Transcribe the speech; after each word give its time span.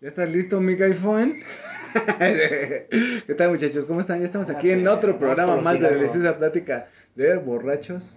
¿Ya 0.00 0.08
estás 0.08 0.30
listo, 0.30 0.60
mi 0.60 0.74
iPhone? 0.74 1.40
¿Qué 2.18 3.34
tal, 3.36 3.50
muchachos? 3.50 3.84
¿Cómo 3.84 3.98
están? 4.00 4.20
Ya 4.20 4.26
estamos 4.26 4.48
aquí 4.48 4.70
en 4.70 4.86
otro 4.86 5.18
programa 5.18 5.56
más 5.56 5.80
de 5.80 5.90
Deliciosa 5.90 6.38
Plática 6.38 6.86
de 7.16 7.36
Borrachos. 7.36 8.16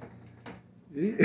¿Y? 0.93 1.15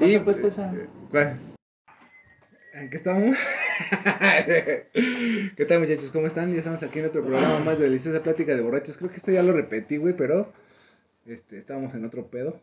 ¿Y 0.00 0.18
puesto 0.20 0.48
esa? 0.48 0.72
¿Cuál? 1.10 1.36
¿En 2.72 2.88
qué 2.88 2.96
estamos? 2.96 3.36
¿Qué 5.56 5.66
tal, 5.68 5.80
muchachos? 5.80 6.10
¿Cómo 6.10 6.26
están? 6.26 6.52
Ya 6.52 6.60
estamos 6.60 6.82
aquí 6.82 7.00
en 7.00 7.06
otro 7.06 7.22
programa 7.22 7.58
más 7.58 7.78
de 7.78 7.84
Deliciosa 7.84 8.22
Plática 8.22 8.54
de 8.54 8.62
Borrachos. 8.62 8.96
Creo 8.96 9.10
que 9.10 9.16
esto 9.16 9.32
ya 9.32 9.42
lo 9.42 9.52
repetí, 9.52 9.98
güey, 9.98 10.14
pero 10.16 10.52
este, 11.26 11.58
estábamos 11.58 11.94
en 11.94 12.06
otro 12.06 12.28
pedo. 12.28 12.60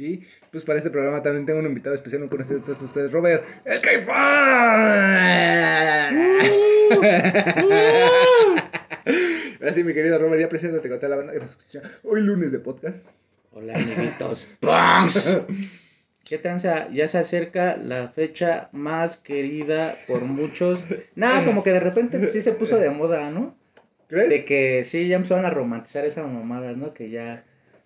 Y 0.00 0.22
pues 0.50 0.64
para 0.64 0.78
este 0.78 0.88
programa 0.88 1.22
también 1.22 1.44
tengo 1.44 1.58
un 1.58 1.66
invitado 1.66 1.94
especial, 1.94 2.22
un 2.22 2.30
conocido 2.30 2.58
de 2.58 2.64
todos 2.64 2.80
ustedes, 2.80 3.12
Robert, 3.12 3.44
el 3.66 3.82
Caifán. 3.82 4.16
Así, 9.60 9.84
mi 9.84 9.92
querido 9.92 10.18
Robert, 10.18 10.40
ya 10.40 10.48
preséntate 10.48 10.88
con 10.88 10.98
toda 10.98 11.10
la 11.10 11.16
banda 11.16 11.34
que 11.34 11.40
nos 11.40 11.50
escucha 11.50 11.82
hoy 12.02 12.22
lunes 12.22 12.50
de 12.50 12.60
podcast. 12.60 13.10
Hola, 13.52 13.74
amiguitos. 13.74 14.50
¡Punks! 14.60 15.38
¿Qué 16.24 16.38
tranza? 16.38 16.88
Ya 16.90 17.06
se 17.06 17.18
acerca 17.18 17.76
la 17.76 18.08
fecha 18.08 18.70
más 18.72 19.18
querida 19.18 19.98
por 20.08 20.22
muchos. 20.22 20.82
Nada, 21.14 21.44
como 21.44 21.62
que 21.62 21.72
de 21.72 21.80
repente 21.80 22.26
sí 22.26 22.40
se 22.40 22.52
puso 22.52 22.78
de 22.78 22.88
moda, 22.88 23.30
¿no? 23.30 23.54
¿Crees? 24.06 24.30
De 24.30 24.46
que 24.46 24.82
sí, 24.82 25.08
ya 25.08 25.16
empezaron 25.16 25.44
a 25.44 25.50
romantizar 25.50 26.06
esas 26.06 26.26
mamadas, 26.26 26.74
¿no? 26.78 26.94
Que 26.94 27.10
ya 27.10 27.44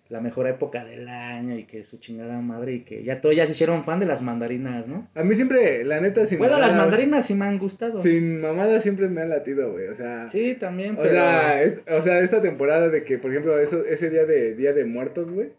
la 0.09 0.21
mejor 0.21 0.47
época 0.47 0.85
del 0.85 1.07
año 1.07 1.55
y 1.57 1.63
que 1.63 1.83
su 1.83 1.97
chingada 1.97 2.39
madre 2.39 2.73
y 2.73 2.79
que 2.81 3.03
ya 3.03 3.21
todos 3.21 3.35
ya 3.35 3.45
se 3.47 3.53
hicieron 3.53 3.83
fan 3.83 3.99
de 3.99 4.05
las 4.05 4.21
mandarinas, 4.21 4.85
¿no? 4.87 5.07
A 5.15 5.23
mí 5.23 5.33
siempre, 5.33 5.83
la 5.83 5.99
neta, 5.99 6.25
sin 6.27 6.37
Bueno, 6.37 6.59
las 6.59 6.75
mandarinas 6.75 7.25
sí 7.25 7.33
me 7.33 7.45
han 7.45 7.57
gustado. 7.57 7.99
Sin 7.99 8.39
mamada 8.39 8.79
siempre 8.81 9.07
me 9.09 9.21
han 9.21 9.29
latido, 9.29 9.71
güey. 9.71 9.87
O 9.87 9.95
sea, 9.95 10.29
Sí, 10.29 10.55
también, 10.59 10.93
o 10.93 10.97
pero... 10.97 11.09
sea, 11.09 11.63
es- 11.63 11.81
o 11.89 12.01
sea, 12.03 12.19
esta 12.19 12.41
temporada 12.41 12.89
de 12.89 13.03
que, 13.03 13.17
por 13.17 13.31
ejemplo, 13.31 13.57
eso, 13.59 13.83
ese 13.83 14.09
día 14.11 14.25
de 14.25 14.53
Día 14.55 14.73
de 14.73 14.85
Muertos, 14.85 15.31
güey. 15.31 15.49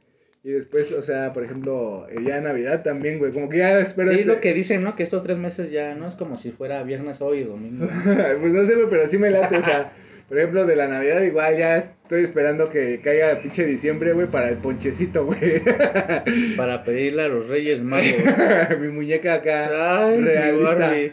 Y 0.44 0.50
después, 0.50 0.92
o 0.92 1.02
sea, 1.02 1.32
por 1.32 1.42
ejemplo, 1.42 2.06
el 2.08 2.24
día 2.24 2.36
de 2.36 2.42
Navidad 2.42 2.84
también, 2.84 3.18
güey. 3.18 3.32
Como 3.32 3.48
que 3.48 3.56
ya 3.58 3.80
espero 3.80 4.10
sí, 4.10 4.14
este- 4.20 4.26
lo 4.26 4.40
que 4.40 4.54
dicen, 4.54 4.84
¿no? 4.84 4.94
Que 4.94 5.02
estos 5.02 5.24
tres 5.24 5.38
meses 5.38 5.72
ya 5.72 5.96
no 5.96 6.06
es 6.06 6.14
como 6.14 6.36
si 6.36 6.52
fuera 6.52 6.84
viernes, 6.84 7.20
hoy 7.20 7.38
y 7.40 7.44
domingo. 7.44 7.88
pues 8.40 8.52
no 8.54 8.64
sé, 8.64 8.76
güey, 8.76 8.86
pero 8.88 9.08
sí 9.08 9.18
me 9.18 9.30
late, 9.30 9.56
o 9.56 9.62
sea, 9.62 9.92
por 10.28 10.38
ejemplo, 10.38 10.66
de 10.66 10.74
la 10.76 10.88
Navidad 10.88 11.20
igual 11.22 11.56
ya 11.56 11.76
estoy 11.76 12.22
esperando 12.24 12.68
que 12.68 13.00
caiga 13.00 13.40
pinche 13.40 13.64
diciembre, 13.64 14.12
güey, 14.12 14.26
para 14.26 14.48
el 14.48 14.56
ponchecito, 14.56 15.24
güey. 15.24 15.62
para 16.56 16.82
pedirle 16.84 17.24
a 17.24 17.28
los 17.28 17.48
Reyes 17.48 17.80
Magos. 17.82 18.06
Mi 18.80 18.88
muñeca 18.88 19.34
acá, 19.34 20.06
Ay, 20.08 20.20
realista. 20.20 20.96
Y 20.96 21.12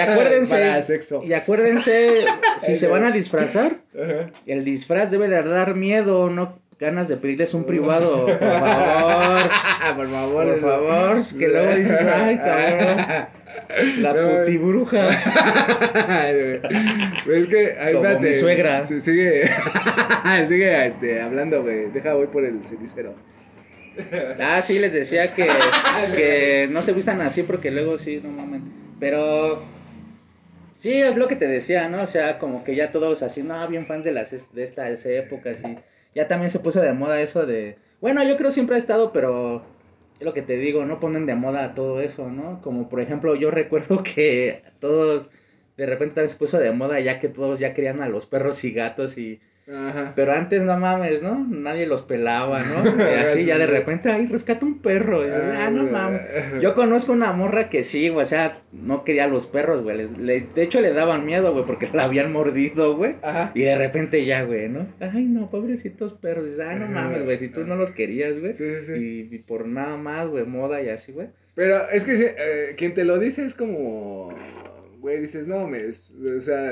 acuérdense, 0.00 0.54
Para 0.56 0.82
sexo. 0.82 1.22
y 1.24 1.32
acuérdense, 1.32 2.24
si 2.58 2.76
se 2.76 2.88
van 2.88 3.04
a 3.04 3.10
disfrazar, 3.10 3.76
el 4.46 4.64
disfraz 4.64 5.10
debe 5.10 5.28
de 5.28 5.42
dar 5.42 5.74
miedo, 5.74 6.30
no 6.30 6.60
ganas 6.78 7.06
de 7.08 7.16
pedirles 7.16 7.54
un 7.54 7.64
privado, 7.64 8.26
por 8.26 8.38
favor. 8.38 9.50
por 9.96 10.08
favor. 10.08 10.46
Por 10.46 10.60
favor, 10.60 11.16
que 11.38 11.48
luego 11.48 11.74
dices, 11.76 12.06
ay, 12.06 12.36
cabrón. 12.38 13.26
La 13.98 14.12
No. 14.12 14.44
Pues 17.24 17.42
es 17.44 17.46
que, 17.46 17.76
ay, 17.78 17.94
Como 17.94 18.20
mi 18.20 18.34
suegra. 18.34 18.86
Sigue, 18.86 19.44
sigue 20.48 20.86
este, 20.86 21.20
hablando, 21.20 21.62
güey. 21.62 21.90
Deja, 21.90 22.14
voy 22.14 22.26
por 22.26 22.44
el 22.44 22.66
cenicero. 22.66 23.14
Ah, 24.40 24.60
sí, 24.62 24.78
les 24.78 24.92
decía 24.92 25.34
que, 25.34 25.48
que 26.16 26.68
no 26.70 26.82
se 26.82 26.92
vistan 26.92 27.20
así 27.20 27.42
porque 27.42 27.70
luego 27.70 27.98
sí, 27.98 28.20
no 28.22 28.30
mamen. 28.30 28.62
Pero 28.98 29.62
sí, 30.74 30.94
es 30.94 31.16
lo 31.16 31.28
que 31.28 31.36
te 31.36 31.46
decía, 31.46 31.88
¿no? 31.88 32.02
O 32.02 32.06
sea, 32.06 32.38
como 32.38 32.64
que 32.64 32.74
ya 32.74 32.92
todos 32.92 33.22
así, 33.22 33.42
no, 33.42 33.66
bien 33.68 33.86
fans 33.86 34.04
de, 34.04 34.12
las, 34.12 34.52
de 34.52 34.62
estas 34.62 35.04
épocas 35.06 35.62
y 35.64 35.76
ya 36.14 36.28
también 36.28 36.50
se 36.50 36.60
puso 36.60 36.80
de 36.80 36.92
moda 36.92 37.20
eso 37.20 37.46
de... 37.46 37.76
Bueno, 38.00 38.22
yo 38.24 38.36
creo 38.36 38.50
siempre 38.50 38.76
ha 38.76 38.78
estado, 38.78 39.12
pero 39.12 39.64
es 40.22 40.26
lo 40.26 40.34
que 40.34 40.42
te 40.42 40.56
digo, 40.56 40.84
no 40.84 41.00
ponen 41.00 41.26
de 41.26 41.34
moda 41.34 41.74
todo 41.74 42.00
eso, 42.00 42.30
¿no? 42.30 42.60
Como 42.62 42.88
por 42.88 43.00
ejemplo, 43.00 43.34
yo 43.34 43.50
recuerdo 43.50 44.02
que 44.04 44.62
todos, 44.80 45.30
de 45.76 45.86
repente 45.86 46.14
también 46.16 46.30
se 46.30 46.36
puso 46.36 46.58
de 46.58 46.72
moda 46.72 47.00
ya 47.00 47.18
que 47.20 47.28
todos 47.28 47.58
ya 47.58 47.74
querían 47.74 48.00
a 48.02 48.08
los 48.08 48.26
perros 48.26 48.64
y 48.64 48.72
gatos 48.72 49.18
y... 49.18 49.40
Ajá. 49.70 50.12
Pero 50.16 50.32
antes 50.32 50.62
no 50.62 50.76
mames, 50.76 51.22
¿no? 51.22 51.46
Nadie 51.48 51.86
los 51.86 52.02
pelaba, 52.02 52.62
¿no? 52.64 52.82
Y 52.98 53.14
así 53.14 53.44
ya 53.44 53.58
de 53.58 53.66
repente, 53.66 54.10
ay, 54.10 54.26
rescata 54.26 54.66
un 54.66 54.80
perro. 54.80 55.22
Y 55.22 55.26
dices, 55.26 55.54
ah, 55.56 55.70
no 55.70 55.84
mames. 55.84 56.20
Yo 56.60 56.74
conozco 56.74 57.12
una 57.12 57.32
morra 57.32 57.68
que 57.70 57.84
sí, 57.84 58.08
güey, 58.08 58.24
o 58.24 58.26
sea, 58.26 58.60
no 58.72 59.04
quería 59.04 59.24
a 59.24 59.28
los 59.28 59.46
perros, 59.46 59.82
güey. 59.82 59.96
les- 59.98 60.18
le- 60.18 60.40
de 60.54 60.62
hecho, 60.62 60.80
le 60.80 60.92
daban 60.92 61.24
miedo, 61.24 61.52
güey, 61.52 61.64
porque 61.64 61.88
la 61.92 62.04
habían 62.04 62.32
mordido, 62.32 62.96
güey. 62.96 63.16
Ajá. 63.22 63.52
Y 63.54 63.62
de 63.62 63.76
repente 63.78 64.24
ya, 64.24 64.42
güey, 64.42 64.68
¿no? 64.68 64.88
Ay, 65.00 65.24
no, 65.24 65.48
pobrecitos 65.48 66.12
perros. 66.14 66.44
Dices, 66.46 66.60
ah, 66.60 66.74
no 66.74 66.88
mames, 66.88 67.24
güey, 67.24 67.38
si 67.38 67.48
tú 67.48 67.64
no 67.64 67.76
los 67.76 67.92
querías, 67.92 68.38
güey. 68.40 68.52
Sí, 68.54 68.64
sí, 68.80 68.82
sí. 68.86 68.92
Y, 69.30 69.34
y 69.36 69.38
por 69.38 69.66
nada 69.66 69.96
más, 69.96 70.26
güey, 70.28 70.44
moda 70.44 70.82
y 70.82 70.88
así, 70.88 71.12
güey. 71.12 71.28
Pero 71.54 71.88
es 71.90 72.04
que 72.04 72.14
eh, 72.14 72.74
quien 72.76 72.94
te 72.94 73.04
lo 73.04 73.18
dice 73.18 73.44
es 73.44 73.54
como, 73.54 74.34
güey, 74.98 75.20
dices, 75.20 75.46
no, 75.46 75.68
me, 75.68 75.78
o 75.84 76.40
sea, 76.40 76.70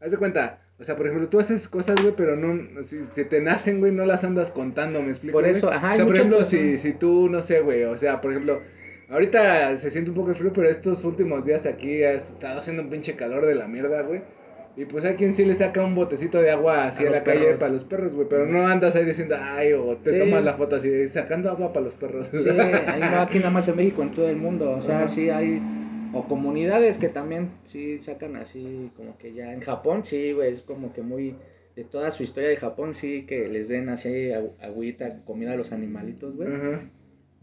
haz 0.00 0.10
de 0.10 0.16
cuenta, 0.18 0.60
o 0.82 0.84
sea, 0.84 0.96
por 0.96 1.06
ejemplo, 1.06 1.28
tú 1.28 1.38
haces 1.40 1.68
cosas, 1.68 1.96
güey, 2.02 2.12
pero 2.16 2.36
no, 2.36 2.82
si, 2.82 3.02
si 3.04 3.24
te 3.24 3.40
nacen, 3.40 3.80
güey, 3.80 3.92
no 3.92 4.04
las 4.04 4.24
andas 4.24 4.50
contando, 4.50 5.00
¿me 5.02 5.08
explico? 5.08 5.32
Por 5.32 5.44
güey? 5.44 5.52
eso, 5.52 5.70
ajá, 5.70 5.92
O 5.92 5.96
sea, 5.96 6.04
por 6.06 6.16
ejemplo, 6.16 6.42
si, 6.42 6.56
personas- 6.56 6.80
si 6.82 6.92
tú, 6.92 7.28
no 7.30 7.40
sé, 7.40 7.60
güey, 7.60 7.84
o 7.84 7.96
sea, 7.96 8.20
por 8.20 8.32
ejemplo, 8.32 8.60
ahorita 9.08 9.76
se 9.76 9.90
siente 9.90 10.10
un 10.10 10.16
poco 10.16 10.30
el 10.30 10.36
frío, 10.36 10.52
pero 10.52 10.68
estos 10.68 11.04
últimos 11.04 11.44
días 11.44 11.64
aquí 11.66 12.02
ha 12.02 12.12
estado 12.12 12.60
haciendo 12.60 12.82
un 12.82 12.90
pinche 12.90 13.14
calor 13.14 13.46
de 13.46 13.54
la 13.54 13.68
mierda, 13.68 14.02
güey. 14.02 14.20
Y 14.74 14.86
pues 14.86 15.04
hay 15.04 15.16
quien 15.16 15.34
sí 15.34 15.44
le 15.44 15.52
saca 15.54 15.84
un 15.84 15.94
botecito 15.94 16.40
de 16.40 16.50
agua 16.50 16.84
así 16.86 17.04
A 17.04 17.08
a, 17.08 17.12
la 17.12 17.22
calle 17.24 17.40
perros. 17.44 17.60
para 17.60 17.72
los 17.74 17.84
perros, 17.84 18.14
güey. 18.14 18.26
Pero 18.30 18.46
no 18.46 18.66
andas 18.66 18.96
ahí 18.96 19.04
diciendo, 19.04 19.36
ay, 19.38 19.74
o 19.74 19.98
te 19.98 20.12
Sí. 20.12 20.18
tomas 20.18 20.42
la 20.42 20.54
foto 20.54 20.76
así, 20.76 21.08
sacando 21.10 21.50
agua 21.50 21.74
para 21.74 21.84
los 21.84 21.94
perros. 21.94 22.30
Sí, 22.32 22.48
ahí 22.48 23.00
no, 23.00 23.20
aquí 23.20 23.38
nada 23.38 23.50
más 23.50 23.68
en 23.68 23.76
México, 23.76 24.00
en 24.02 24.12
todo 24.12 24.28
el 24.30 24.36
mundo. 24.36 24.70
O 24.70 24.80
sea, 24.80 25.00
Ajá. 25.00 25.08
sí 25.08 25.28
hay. 25.28 25.60
O 26.12 26.28
comunidades 26.28 26.98
que 26.98 27.08
también 27.08 27.50
sí 27.64 27.98
sacan 28.00 28.36
así, 28.36 28.90
como 28.96 29.16
que 29.18 29.32
ya. 29.32 29.52
En 29.52 29.60
Japón, 29.60 30.04
sí, 30.04 30.32
güey, 30.32 30.52
es 30.52 30.60
como 30.62 30.92
que 30.92 31.02
muy. 31.02 31.36
De 31.74 31.84
toda 31.84 32.10
su 32.10 32.22
historia 32.22 32.50
de 32.50 32.56
Japón, 32.56 32.92
sí, 32.92 33.24
que 33.26 33.48
les 33.48 33.68
den 33.68 33.88
así 33.88 34.30
agüita, 34.60 35.20
comida 35.24 35.52
a 35.52 35.56
los 35.56 35.72
animalitos, 35.72 36.36
güey. 36.36 36.48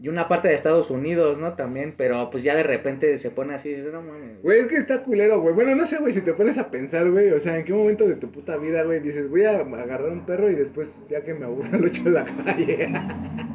Y 0.02 0.08
una 0.08 0.28
parte 0.28 0.48
de 0.48 0.54
Estados 0.54 0.88
Unidos, 0.90 1.36
¿no? 1.38 1.54
También, 1.56 1.92
pero 1.94 2.30
pues 2.30 2.42
ya 2.44 2.54
de 2.54 2.62
repente 2.62 3.18
se 3.18 3.30
pone 3.30 3.54
así 3.54 3.68
y 3.70 3.74
dices, 3.74 3.92
no 3.92 4.00
mames. 4.00 4.40
Güey, 4.42 4.60
es 4.60 4.66
que 4.68 4.76
está 4.76 5.02
culero, 5.02 5.40
güey. 5.42 5.52
Bueno, 5.54 5.74
no 5.74 5.84
sé, 5.86 5.98
güey, 5.98 6.12
si 6.14 6.20
te 6.22 6.32
pones 6.32 6.56
a 6.58 6.70
pensar, 6.70 7.10
güey. 7.10 7.30
O 7.32 7.40
sea, 7.40 7.58
¿en 7.58 7.64
qué 7.66 7.74
momento 7.74 8.06
de 8.08 8.14
tu 8.14 8.30
puta 8.30 8.56
vida, 8.56 8.82
güey, 8.84 9.00
dices, 9.00 9.28
voy 9.28 9.42
a 9.44 9.58
agarrar 9.58 10.08
un 10.10 10.24
perro 10.24 10.48
y 10.48 10.54
después, 10.54 11.04
ya 11.08 11.20
que 11.22 11.34
me 11.34 11.44
aburra, 11.44 11.68
lo 11.78 11.86
echo 11.88 12.06
en 12.06 12.14
la 12.14 12.24
calle? 12.24 12.88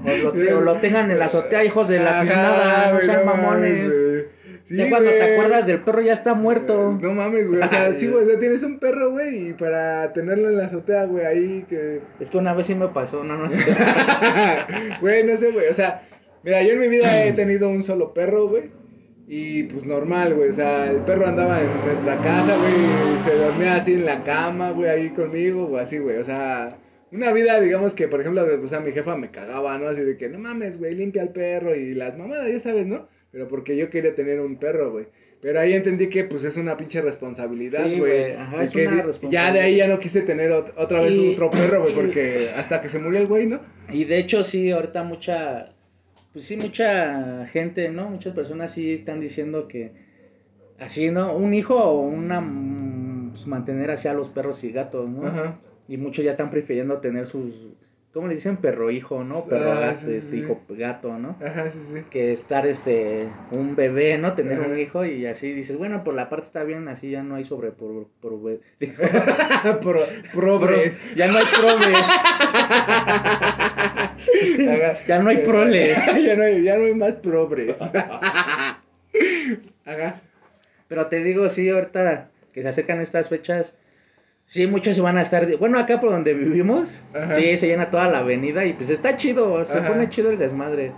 O 0.04 0.24
lo, 0.24 0.34
te- 0.34 0.54
o 0.54 0.62
lo 0.62 0.76
tengan 0.82 1.10
en 1.10 1.18
la 1.20 1.26
azotea, 1.26 1.64
hijos 1.64 1.88
de 1.88 2.00
la 2.00 2.22
tiznada, 2.22 2.94
no 2.94 3.00
sean 3.00 3.26
mamones. 3.26 3.88
güey. 3.88 4.26
Sí, 4.66 4.76
ya 4.78 4.90
cuando 4.90 5.12
te 5.12 5.34
acuerdas 5.34 5.68
del 5.68 5.82
perro 5.82 6.02
ya 6.02 6.14
está 6.14 6.34
muerto. 6.34 6.98
No 7.00 7.14
mames, 7.14 7.48
güey. 7.48 7.62
O 7.62 7.68
sea, 7.68 7.94
sí, 7.94 8.08
güey. 8.08 8.24
O 8.24 8.26
sea, 8.26 8.40
tienes 8.40 8.64
un 8.64 8.80
perro, 8.80 9.12
güey, 9.12 9.50
y 9.50 9.54
para 9.54 10.12
tenerlo 10.12 10.50
en 10.50 10.58
la 10.58 10.66
azotea, 10.66 11.06
güey, 11.06 11.24
ahí 11.24 11.66
que. 11.70 12.02
Es 12.20 12.32
que 12.32 12.38
una 12.38 12.56
vez 12.56 12.66
sí 12.66 12.74
me 12.74 12.88
pasó, 12.88 13.24
no, 13.24 13.38
no 13.38 13.52
sé. 13.52 13.64
Güey, 15.02 15.24
no 15.24 15.38
sé, 15.38 15.52
güey. 15.52 15.68
O 15.68 15.74
sea, 15.74 16.02
mira, 16.42 16.64
yo 16.64 16.74
en 16.74 16.80
mi 16.80 16.88
vida 16.88 17.26
he 17.26 17.34
tenido 17.34 17.70
un 17.70 17.84
solo 17.84 18.12
perro, 18.12 18.48
güey. 18.48 18.72
Y 19.28 19.64
pues 19.64 19.86
normal, 19.86 20.34
güey. 20.34 20.50
O 20.50 20.54
sea, 20.54 20.90
el 20.90 20.98
perro 21.02 21.28
andaba 21.28 21.62
en 21.62 21.70
nuestra 21.86 22.20
casa, 22.24 22.58
güey. 22.58 23.16
y 23.16 23.20
Se 23.20 23.36
dormía 23.36 23.76
así 23.76 23.94
en 23.94 24.06
la 24.06 24.24
cama, 24.24 24.72
güey, 24.72 24.90
ahí 24.90 25.10
conmigo, 25.10 25.66
o 25.66 25.78
así, 25.78 26.00
güey. 26.00 26.18
O 26.18 26.24
sea, 26.24 26.80
una 27.12 27.32
vida, 27.32 27.60
digamos 27.62 27.94
que, 27.94 28.08
por 28.08 28.20
ejemplo, 28.20 28.44
o 28.64 28.68
sea, 28.68 28.80
mi 28.80 28.92
jefa 28.94 29.16
me 29.16 29.30
cagaba, 29.30 29.78
¿no? 29.78 29.90
Así 29.90 30.02
de 30.02 30.18
que, 30.18 30.28
no 30.28 30.40
mames, 30.40 30.80
güey, 30.80 30.96
limpia 30.96 31.22
al 31.22 31.30
perro 31.30 31.76
y 31.76 31.94
las 31.94 32.18
mamadas, 32.18 32.52
ya 32.52 32.60
sabes, 32.60 32.88
¿no? 32.88 33.08
Pero 33.36 33.50
porque 33.50 33.76
yo 33.76 33.90
quería 33.90 34.16
tener 34.16 34.40
un 34.40 34.56
perro, 34.56 34.94
güey. 34.94 35.08
Pero 35.42 35.60
ahí 35.60 35.74
entendí 35.74 36.08
que, 36.08 36.24
pues, 36.24 36.46
es 36.46 36.56
una 36.56 36.78
pinche 36.78 37.02
responsabilidad, 37.02 37.84
Sí, 37.84 38.00
güey. 38.00 38.00
güey, 38.00 38.32
ajá, 38.32 38.64
es 38.64 38.72
que 38.72 38.84
una 38.88 38.92
di- 38.92 38.98
Ya 39.00 39.04
responsabilidad. 39.04 39.54
de 39.54 39.60
ahí 39.60 39.76
ya 39.76 39.88
no 39.90 40.00
quise 40.00 40.22
tener 40.22 40.52
ot- 40.52 40.72
otra 40.78 41.02
vez 41.02 41.18
Y- 41.18 41.34
otro 41.34 41.52
perro, 41.52 41.82
güey, 41.82 41.94
porque 41.94 42.48
hasta 42.56 42.82
que 42.82 42.88
se 42.88 42.98
murió 43.00 43.20
el 43.20 43.28
güey, 43.28 43.46
¿no? 43.48 43.60
Y 43.92 44.06
de 44.06 44.20
hecho 44.20 44.42
sí, 44.46 44.72
ahorita 44.72 45.04
mucha, 45.04 45.74
pues 46.32 46.46
sí, 46.46 46.56
mucha 46.56 47.46
gente, 47.48 47.90
¿no? 47.90 48.10
Muchas 48.10 48.34
personas 48.34 48.72
sí 48.74 48.94
están 48.94 49.20
diciendo 49.20 49.68
que 49.68 49.92
así, 50.80 51.12
¿no? 51.12 51.36
Un 51.36 51.54
hijo 51.54 51.76
o 51.76 52.00
una, 52.08 52.40
mm, 52.40 53.32
pues, 53.32 53.48
mantener 53.48 53.92
así 53.92 54.08
a 54.08 54.14
los 54.14 54.30
perros 54.30 54.64
y 54.64 54.72
gatos, 54.72 55.10
¿no? 55.10 55.28
Ajá. 55.28 55.60
Y 55.90 55.98
muchos 55.98 56.24
ya 56.24 56.32
están 56.32 56.50
prefiriendo 56.52 57.00
tener 57.00 57.28
sus, 57.28 57.54
¿cómo 58.16 58.30
le 58.30 58.36
dicen? 58.36 58.56
Perro 58.56 58.90
hijo, 58.92 59.26
¿no? 59.26 59.44
Perro 59.44 59.74
Ah, 59.74 59.80
gato, 59.82 60.00
sí, 60.00 60.06
sí, 60.06 60.14
este 60.14 60.32
sí. 60.32 60.38
hijo 60.38 60.62
gato, 60.70 61.20
¿no? 61.20 61.36
Ajá, 61.46 61.70
sí, 61.70 61.80
sí. 61.84 62.00
Que 62.10 62.32
estar 62.32 62.66
este, 62.66 63.28
un 63.52 63.76
bebé, 63.76 64.18
¿no? 64.18 64.36
Tener 64.36 64.62
un 64.62 64.80
hijo 64.80 65.04
y 65.04 65.26
así 65.26 65.52
dices, 65.52 65.76
bueno, 65.76 66.06
por 66.06 66.14
la 66.14 66.30
parte 66.30 66.46
está 66.46 66.64
bien, 66.64 66.88
así 66.88 67.12
ya 67.12 67.24
no 67.24 67.36
hay 67.36 67.44
sobre 67.44 67.72
por, 67.72 68.08
por, 68.22 68.40
Pro, 69.82 70.00
progres. 70.34 71.02
ya 71.18 71.28
no 71.28 71.38
hay 71.38 71.44
ya 75.08 75.20
no 75.20 75.30
hay 75.30 75.38
proles. 75.40 75.98
ya, 76.26 76.38
no 76.38 76.44
hay, 76.44 76.64
ya 76.64 76.78
no 76.78 76.86
hay 76.86 76.96
más 76.96 77.18
progres. 77.18 77.82
Ajá. 79.86 80.22
Pero 80.88 81.08
te 81.08 81.22
digo, 81.22 81.50
sí, 81.50 81.68
ahorita 81.68 82.30
que 82.54 82.62
se 82.62 82.70
acercan 82.70 83.02
estas 83.02 83.28
fechas, 83.28 83.76
sí, 84.46 84.68
muchos 84.68 84.96
se 84.96 85.02
van 85.02 85.18
a 85.18 85.22
estar. 85.22 85.58
Bueno, 85.58 85.78
acá 85.80 86.00
por 86.00 86.12
donde 86.12 86.34
vivimos, 86.34 87.04
Ajá. 87.14 87.34
sí, 87.34 87.58
se 87.58 87.68
llena 87.68 87.90
toda 87.90 88.08
la 88.10 88.20
avenida 88.20 88.66
y 88.66 88.74
pues 88.74 88.90
está 88.90 89.18
chido, 89.18 89.64
se 89.66 89.80
Ajá. 89.80 89.90
pone 89.90 90.10
chido 90.10 90.30
el 90.32 90.38
desmadre. 90.38 90.92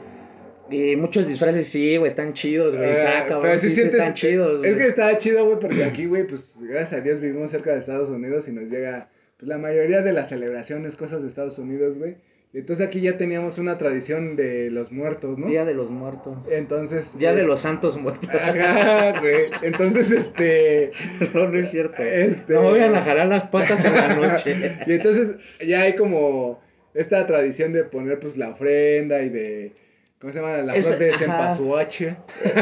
Y 0.70 0.98
muchos 0.98 1.28
disfraces, 1.30 1.66
sí, 1.68 1.96
güey, 1.96 2.10
están 2.10 2.34
chidos, 2.34 2.76
güey. 2.76 2.92
Ah, 2.92 2.96
Saca, 2.96 3.38
güey, 3.38 3.58
sí 3.58 3.70
sí, 3.70 3.76
sientes- 3.76 3.94
están 4.00 4.14
chidos, 4.14 4.66
Es 4.66 4.76
que 4.76 4.86
está 4.88 5.18
chido, 5.18 5.46
güey, 5.46 5.60
porque 5.60 5.84
aquí, 5.86 6.06
güey, 6.08 6.28
pues 6.28 6.60
gracias 6.62 7.00
a 7.00 7.04
Dios 7.04 7.20
vivimos 7.22 7.52
cerca 7.52 7.72
de 7.72 7.80
Estados 7.80 8.10
Unidos 8.10 8.48
y 8.50 8.52
nos 8.52 8.66
llega 8.70 9.10
pues 9.38 9.48
la 9.48 9.58
mayoría 9.58 10.02
de 10.02 10.12
las 10.12 10.28
celebraciones, 10.30 10.96
cosas 10.98 11.22
de 11.22 11.30
Estados 11.30 11.58
Unidos, 11.58 11.98
güey. 11.98 12.18
Entonces 12.58 12.88
aquí 12.88 13.02
ya 13.02 13.18
teníamos 13.18 13.58
una 13.60 13.78
tradición 13.78 14.36
de 14.36 14.72
los 14.72 14.92
muertos, 14.92 15.38
¿no? 15.38 15.48
Día 15.48 15.64
de 15.64 15.74
los 15.76 15.92
muertos. 15.92 16.38
Entonces. 16.50 17.18
Día 17.18 17.34
de 17.34 17.46
los 17.46 17.62
santos 17.62 17.98
muertos. 17.98 18.30
Ajá, 18.30 19.20
güey. 19.20 19.46
Entonces, 19.62 20.12
este. 20.12 20.92
no, 21.34 21.48
no 21.48 21.60
es 21.60 21.70
cierto. 21.70 22.02
Este- 22.02 22.54
No 22.54 22.64
vayan 22.72 22.96
a 22.96 23.02
jalar 23.04 23.28
las 23.28 23.44
patas 23.50 23.86
en 23.86 23.94
la 23.94 24.16
noche. 24.16 24.78
Y 24.88 24.94
entonces 24.94 25.36
ya 25.66 25.82
hay 25.82 25.96
como 25.96 26.60
esta 26.94 27.26
tradición 27.28 27.74
de 27.74 27.84
poner 27.84 28.20
pues 28.20 28.38
la 28.38 28.50
ofrenda 28.50 29.22
y 29.22 29.30
de. 29.30 29.72
¿Cómo 30.20 30.34
se 30.34 30.40
llama? 30.40 30.58
La 30.58 30.76
Es- 30.76 30.88
flor 30.88 31.00
de 31.00 31.10
ajá. 31.12 31.18
cempasúchil. 31.20 32.16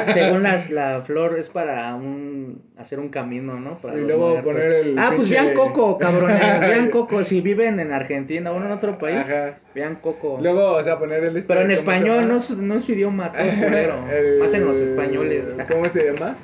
Según 0.04 0.44
las, 0.44 0.70
la 0.70 1.02
flor 1.04 1.40
es 1.40 1.48
para 1.48 1.96
un 1.96 2.62
hacer 2.78 3.00
un 3.00 3.08
camino, 3.08 3.58
¿no? 3.62 3.78
Para 3.78 3.98
Y 3.98 4.02
luego 4.02 4.32
muertos. 4.32 4.52
poner 4.54 4.72
el 4.74 5.00
Ah, 5.00 5.14
pues 5.16 5.30
vean 5.30 5.54
Coco, 5.54 5.98
cabrones. 5.98 6.38
Vean 6.60 6.90
Coco. 6.90 7.24
Si 7.24 7.40
viven 7.40 7.80
en 7.80 7.94
Argentina 7.94 8.52
o 8.52 8.58
en 8.58 8.70
otro 8.72 8.98
país, 8.98 9.20
Ajá. 9.22 9.58
vean 9.74 9.96
Coco. 10.02 10.38
Luego, 10.42 10.74
o 10.74 10.84
sea, 10.84 11.00
poner 11.00 11.24
el. 11.24 11.38
este, 11.38 11.48
Pero 11.48 11.62
en 11.62 11.68
¿cómo 11.68 11.76
se 11.78 11.80
español, 11.82 12.28
no, 12.28 12.36
es- 12.36 12.58
no 12.58 12.76
es 12.76 12.84
su 12.84 12.92
idioma, 12.92 13.32
todo 13.32 13.42
culero. 13.64 14.12
El- 14.12 14.40
Más 14.40 14.54
en 14.54 14.66
los 14.66 14.78
españoles. 14.78 15.56
¿Cómo 15.72 15.88
se 15.88 16.12
llama? 16.12 16.36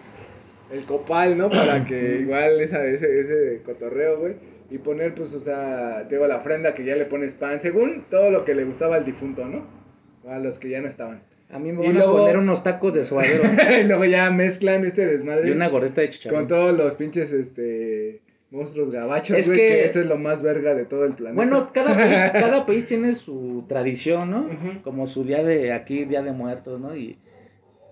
El 0.71 0.85
copal, 0.85 1.37
¿no? 1.37 1.49
Para 1.49 1.83
que 1.83 2.19
igual 2.21 2.61
esa, 2.61 2.85
ese, 2.85 3.19
ese 3.19 3.61
cotorreo, 3.65 4.17
güey. 4.19 4.35
Y 4.69 4.77
poner, 4.77 5.13
pues, 5.13 5.33
o 5.33 5.39
sea, 5.41 6.05
te 6.07 6.15
digo, 6.15 6.25
la 6.27 6.37
ofrenda 6.37 6.73
que 6.73 6.85
ya 6.85 6.95
le 6.95 7.03
pones 7.03 7.33
pan, 7.33 7.59
según 7.59 8.05
todo 8.09 8.31
lo 8.31 8.45
que 8.45 8.55
le 8.55 8.63
gustaba 8.63 8.95
al 8.95 9.03
difunto, 9.03 9.45
¿no? 9.45 9.80
A 10.27 10.39
los 10.39 10.59
que 10.59 10.69
ya 10.69 10.81
no 10.81 10.87
estaban. 10.87 11.21
A 11.51 11.59
mí 11.59 11.71
me 11.71 11.83
Y 11.83 11.87
van 11.87 11.95
luego- 11.95 12.17
a 12.17 12.21
poner 12.21 12.37
unos 12.37 12.63
tacos 12.63 12.93
de 12.93 13.03
suadero 13.03 13.43
y 13.81 13.87
luego 13.87 14.05
ya 14.05 14.31
mezclan 14.31 14.85
este 14.85 15.05
desmadre 15.05 15.49
y 15.49 15.51
una 15.51 15.67
gorrita 15.67 16.01
de 16.01 16.09
chicharrón. 16.09 16.41
con 16.41 16.47
todos 16.47 16.77
los 16.77 16.93
pinches, 16.95 17.33
este, 17.33 18.21
monstruos 18.51 18.91
gabachos, 18.91 19.37
Es 19.37 19.47
güey, 19.47 19.59
que- 19.59 19.67
que... 19.67 19.83
eso 19.85 19.99
es 20.01 20.05
lo 20.05 20.17
más 20.17 20.41
verga 20.41 20.73
de 20.75 20.85
todo 20.85 21.03
el 21.05 21.13
planeta. 21.13 21.35
Bueno, 21.35 21.71
cada 21.73 21.93
país, 21.95 22.31
cada 22.33 22.65
país 22.65 22.85
tiene 22.85 23.13
su 23.13 23.65
tradición, 23.67 24.29
¿no? 24.31 24.49
Como 24.83 25.07
su 25.07 25.23
día 25.25 25.43
de 25.43 25.73
aquí, 25.73 26.05
día 26.05 26.21
de 26.21 26.31
muertos, 26.31 26.79
¿no? 26.79 26.95
Y 26.95 27.17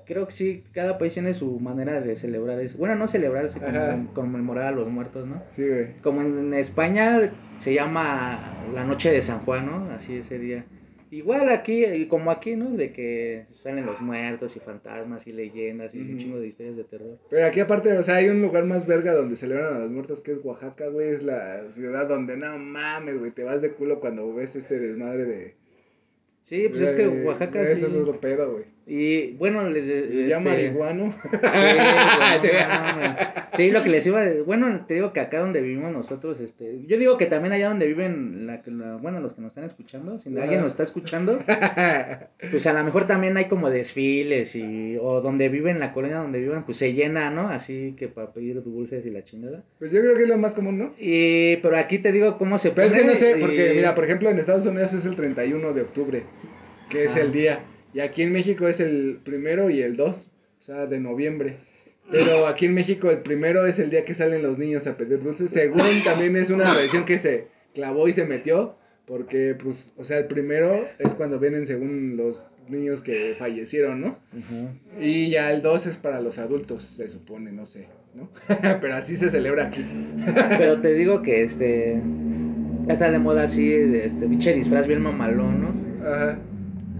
creo 0.05 0.25
que 0.25 0.31
sí, 0.31 0.63
cada 0.73 0.97
país 0.97 1.13
tiene 1.13 1.33
su 1.33 1.59
manera 1.59 1.99
de 2.01 2.15
celebrar 2.15 2.59
eso. 2.61 2.77
Bueno, 2.77 2.95
no 2.95 3.07
celebrarse, 3.07 3.59
conmemorar 4.13 4.67
a 4.67 4.71
los 4.71 4.87
muertos, 4.89 5.27
¿no? 5.27 5.43
Sí, 5.49 5.67
güey. 5.67 5.93
Como 6.01 6.21
en 6.21 6.53
España 6.53 7.31
se 7.57 7.73
llama 7.73 8.53
la 8.73 8.85
noche 8.85 9.11
de 9.11 9.21
San 9.21 9.39
Juan, 9.41 9.65
¿no? 9.65 9.91
Así 9.93 10.15
ese 10.17 10.39
día. 10.39 10.65
Igual 11.11 11.49
aquí, 11.49 11.85
y 11.85 12.07
como 12.07 12.29
aquí, 12.29 12.55
¿no? 12.55 12.69
De 12.69 12.93
que 12.93 13.45
salen 13.49 13.85
los 13.87 13.99
muertos 13.99 14.55
y 14.55 14.59
fantasmas 14.59 15.25
y 15.25 15.31
leyendas 15.31 15.95
y 15.95 16.01
un 16.01 16.17
chingo 16.19 16.39
de 16.39 16.47
historias 16.47 16.77
de 16.77 16.83
terror. 16.83 17.17
Pero 17.29 17.45
aquí 17.45 17.59
aparte, 17.59 17.97
o 17.97 18.03
sea, 18.03 18.17
hay 18.17 18.29
un 18.29 18.41
lugar 18.41 18.65
más 18.65 18.85
verga 18.85 19.13
donde 19.13 19.35
celebran 19.35 19.75
a 19.75 19.79
los 19.79 19.89
muertos 19.89 20.21
que 20.21 20.33
es 20.33 20.39
Oaxaca, 20.43 20.87
güey. 20.89 21.09
Es 21.09 21.23
la 21.23 21.69
ciudad 21.71 22.07
donde 22.07 22.37
no 22.37 22.59
mames, 22.59 23.17
güey. 23.17 23.31
Te 23.31 23.43
vas 23.43 23.61
de 23.61 23.71
culo 23.71 23.99
cuando 23.99 24.31
ves 24.33 24.55
este 24.55 24.79
desmadre 24.79 25.25
de. 25.25 25.55
Sí, 26.43 26.67
pues 26.69 26.81
es 26.81 26.93
que 26.93 27.07
Oaxaca 27.07 27.61
Eso 27.61 27.87
sí. 27.87 27.95
es 27.95 28.01
otro 28.01 28.19
pedo, 28.19 28.51
güey. 28.51 28.65
Y 28.91 29.33
bueno, 29.33 29.69
les... 29.69 29.85
Ya 29.85 30.37
este, 30.37 30.39
marihuano. 30.39 31.13
Sí, 33.53 33.67
no 33.71 33.73
lo 33.77 33.83
que 33.83 33.89
les 33.89 34.07
iba 34.07 34.19
a 34.21 34.25
decir, 34.25 34.43
bueno, 34.45 34.83
te 34.87 34.95
digo 34.95 35.13
que 35.13 35.19
acá 35.19 35.39
donde 35.39 35.61
vivimos 35.61 35.91
nosotros, 35.91 36.39
este, 36.39 36.79
yo 36.87 36.97
digo 36.97 37.17
que 37.17 37.27
también 37.27 37.53
allá 37.53 37.69
donde 37.69 37.85
viven, 37.85 38.47
la, 38.47 38.61
la- 38.65 38.95
bueno, 38.95 39.19
los 39.19 39.33
que 39.35 39.41
nos 39.41 39.51
están 39.51 39.65
escuchando, 39.65 40.17
si 40.17 40.29
Ajá. 40.33 40.41
alguien 40.41 40.61
nos 40.61 40.71
está 40.71 40.81
escuchando, 40.83 41.37
pues 42.49 42.65
a 42.65 42.73
lo 42.73 42.83
mejor 42.83 43.05
también 43.05 43.37
hay 43.37 43.45
como 43.45 43.69
desfiles 43.69 44.55
y, 44.55 44.97
o 44.99 45.21
donde 45.21 45.49
viven, 45.49 45.79
la 45.79 45.93
colonia 45.93 46.17
donde 46.17 46.39
vivan, 46.39 46.65
pues 46.65 46.77
se 46.79 46.93
llena, 46.93 47.29
¿no? 47.29 47.49
Así 47.49 47.93
que 47.95 48.07
para 48.07 48.33
pedir 48.33 48.63
dulces 48.63 49.05
y 49.05 49.11
la 49.11 49.23
chingada. 49.23 49.63
pues 49.77 49.91
yo 49.91 50.01
creo 50.01 50.15
que 50.15 50.23
es 50.23 50.29
lo 50.29 50.37
más 50.39 50.55
común, 50.55 50.79
¿no? 50.79 50.93
Y, 50.97 51.57
pero 51.57 51.77
aquí 51.77 51.99
te 51.99 52.11
digo 52.11 52.39
cómo 52.39 52.57
se 52.57 52.71
Pero 52.71 52.87
es 52.87 52.93
que 52.93 52.99
pone 53.01 53.11
no 53.11 53.15
sé, 53.15 53.37
y- 53.37 53.39
porque 53.41 53.73
mira, 53.75 53.93
por 53.93 54.03
ejemplo, 54.05 54.29
en 54.31 54.39
Estados 54.39 54.65
Unidos 54.65 54.93
es 54.95 55.05
el 55.05 55.15
31 55.15 55.73
de 55.73 55.81
octubre, 55.83 56.23
que 56.89 57.03
es 57.05 57.15
Ah. 57.15 57.19
el 57.21 57.31
día. 57.31 57.59
Y 57.93 58.01
aquí 58.01 58.21
en 58.21 58.31
México 58.31 58.67
es 58.67 58.79
el 58.79 59.19
primero 59.23 59.69
y 59.69 59.81
el 59.81 59.95
2, 59.95 60.31
o 60.59 60.61
sea, 60.61 60.85
de 60.85 60.99
noviembre. 60.99 61.57
Pero 62.11 62.47
aquí 62.47 62.65
en 62.65 62.73
México 62.73 63.09
el 63.09 63.19
primero 63.19 63.65
es 63.65 63.79
el 63.79 63.89
día 63.89 64.03
que 64.03 64.15
salen 64.15 64.41
los 64.41 64.57
niños 64.57 64.87
a 64.87 64.97
pedir 64.97 65.21
dulces. 65.21 65.51
Según 65.51 65.81
también 66.03 66.35
es 66.35 66.49
una 66.49 66.71
tradición 66.71 67.05
que 67.05 67.19
se 67.19 67.47
clavó 67.73 68.07
y 68.07 68.13
se 68.13 68.25
metió. 68.25 68.75
Porque, 69.05 69.55
pues, 69.61 69.91
o 69.97 70.03
sea, 70.03 70.19
el 70.19 70.25
primero 70.25 70.87
es 70.99 71.15
cuando 71.15 71.39
vienen 71.39 71.65
según 71.65 72.15
los 72.15 72.45
niños 72.67 73.01
que 73.01 73.35
fallecieron, 73.39 74.01
¿no? 74.01 74.19
Ujú. 74.37 74.69
Y 75.01 75.31
ya 75.31 75.51
el 75.51 75.63
2 75.63 75.87
es 75.87 75.97
para 75.97 76.21
los 76.21 76.37
adultos, 76.37 76.83
se 76.83 77.09
supone, 77.09 77.51
no 77.51 77.65
sé, 77.65 77.87
¿no? 78.13 78.29
Pero 78.81 78.93
así 78.93 79.15
se 79.15 79.31
celebra 79.31 79.65
aquí. 79.65 79.83
Pero 80.59 80.79
te 80.79 80.93
digo 80.93 81.23
que 81.23 81.41
este, 81.41 81.99
está 82.87 83.09
de 83.09 83.17
moda 83.17 83.43
así, 83.43 83.67
de 83.67 84.05
este, 84.05 84.27
pinche 84.27 84.53
disfraz 84.53 84.85
bien 84.85 85.01
mamalón, 85.01 85.61
¿no? 85.63 86.07
Ajá. 86.07 86.39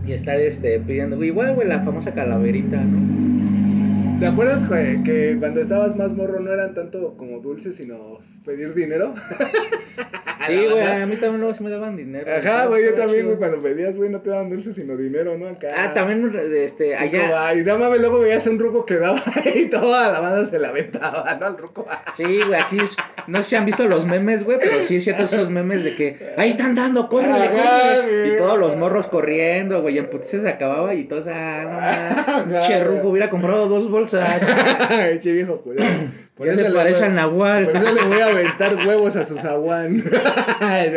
Y 0.06 0.14
estar 0.14 0.38
este, 0.40 0.80
pidiendo, 0.80 1.24
igual, 1.24 1.56
güey, 1.56 1.68
la 1.68 1.80
famosa 1.82 2.14
calaverita, 2.14 2.78
¿no? 2.78 4.20
¿Te 4.20 4.28
acuerdas 4.28 4.68
güey, 4.68 5.02
que 5.04 5.38
cuando 5.40 5.62
estabas 5.62 5.96
más 5.96 6.14
morro 6.14 6.42
no 6.42 6.52
eran 6.52 6.74
tanto 6.74 7.16
como 7.16 7.40
dulces, 7.40 7.76
sino 7.76 8.20
pedir 8.44 8.74
dinero? 8.74 9.14
Sí, 10.50 10.66
güey, 10.68 10.82
a 10.82 11.06
mí 11.06 11.16
también 11.18 11.42
luego 11.42 11.54
se 11.54 11.64
me 11.64 11.70
daban 11.70 11.96
dinero. 11.96 12.32
Ajá, 12.34 12.66
güey, 12.66 12.84
yo 12.84 12.96
también, 12.96 13.26
güey, 13.26 13.38
cuando 13.38 13.62
pedías, 13.62 13.96
güey, 13.96 14.10
no 14.10 14.22
te 14.22 14.32
daban 14.32 14.50
dulces, 14.50 14.76
sino 14.76 14.98
dinero, 14.98 15.38
¿no? 15.38 15.48
Acá. 15.48 15.68
Ah, 15.76 15.94
también, 15.94 16.32
este, 16.56 16.96
allá. 16.96 17.54
Y 17.54 17.64
no 17.64 17.78
mames, 17.78 18.00
luego 18.00 18.20
veías 18.20 18.48
un 18.48 18.58
ruco 18.58 18.84
que 18.86 18.96
daba 18.96 19.22
y 19.56 19.68
toda 19.68 20.12
la 20.12 20.20
banda 20.20 20.46
se 20.46 20.58
la 20.58 20.70
aventaba, 20.70 21.36
¿no? 21.40 21.46
Al 21.46 21.58
ruco. 21.58 21.86
Sí, 22.14 22.40
güey, 22.48 22.60
aquí, 22.60 22.80
es- 22.80 22.98
no 23.28 23.42
sé 23.42 23.50
si 23.50 23.56
han 23.56 23.66
visto 23.66 23.88
los 23.88 24.06
memes, 24.06 24.44
güey, 24.44 24.60
pero 24.60 24.82
sí 24.82 24.98
es 24.98 25.04
cierto 25.04 25.24
esos 25.24 25.50
memes 25.50 25.84
de 25.84 25.96
que 25.96 26.34
ahí 26.38 26.50
están 26.50 26.76
dando, 26.76 27.08
córrele, 27.10 27.50
córrele. 27.50 28.34
Y 28.34 28.38
todos 28.38 28.58
los 28.58 28.76
morros 28.76 29.08
corriendo, 29.08 29.82
güey, 29.82 29.96
y 29.96 29.98
en 30.00 30.10
putiza 30.10 30.40
se 30.40 30.50
acababa 30.50 30.94
y 30.94 31.06
todos, 31.06 31.28
ah, 31.28 31.64
no 31.64 32.46
mames, 32.46 32.68
che, 32.68 32.84
ruco, 32.84 33.10
hubiera 33.10 33.30
comprado 33.30 33.68
dos 33.68 33.90
bolsas. 33.90 34.42
che 35.22 35.32
viejo 35.32 35.62
culero. 35.62 36.10
Por 36.36 36.48
Ya 36.48 36.54
eso 36.54 36.64
se 36.64 36.70
le 36.70 36.76
parece 36.76 37.04
al 37.04 37.16
Nahual. 37.16 37.66
Por 37.68 37.76
eso 37.76 37.94
le 37.94 38.04
voy 38.04 38.22
a 38.22 38.28
aventar 38.28 38.76
huevos 38.88 39.16
a 39.18 39.26
su 39.26 39.38
zaguán. 39.38 40.04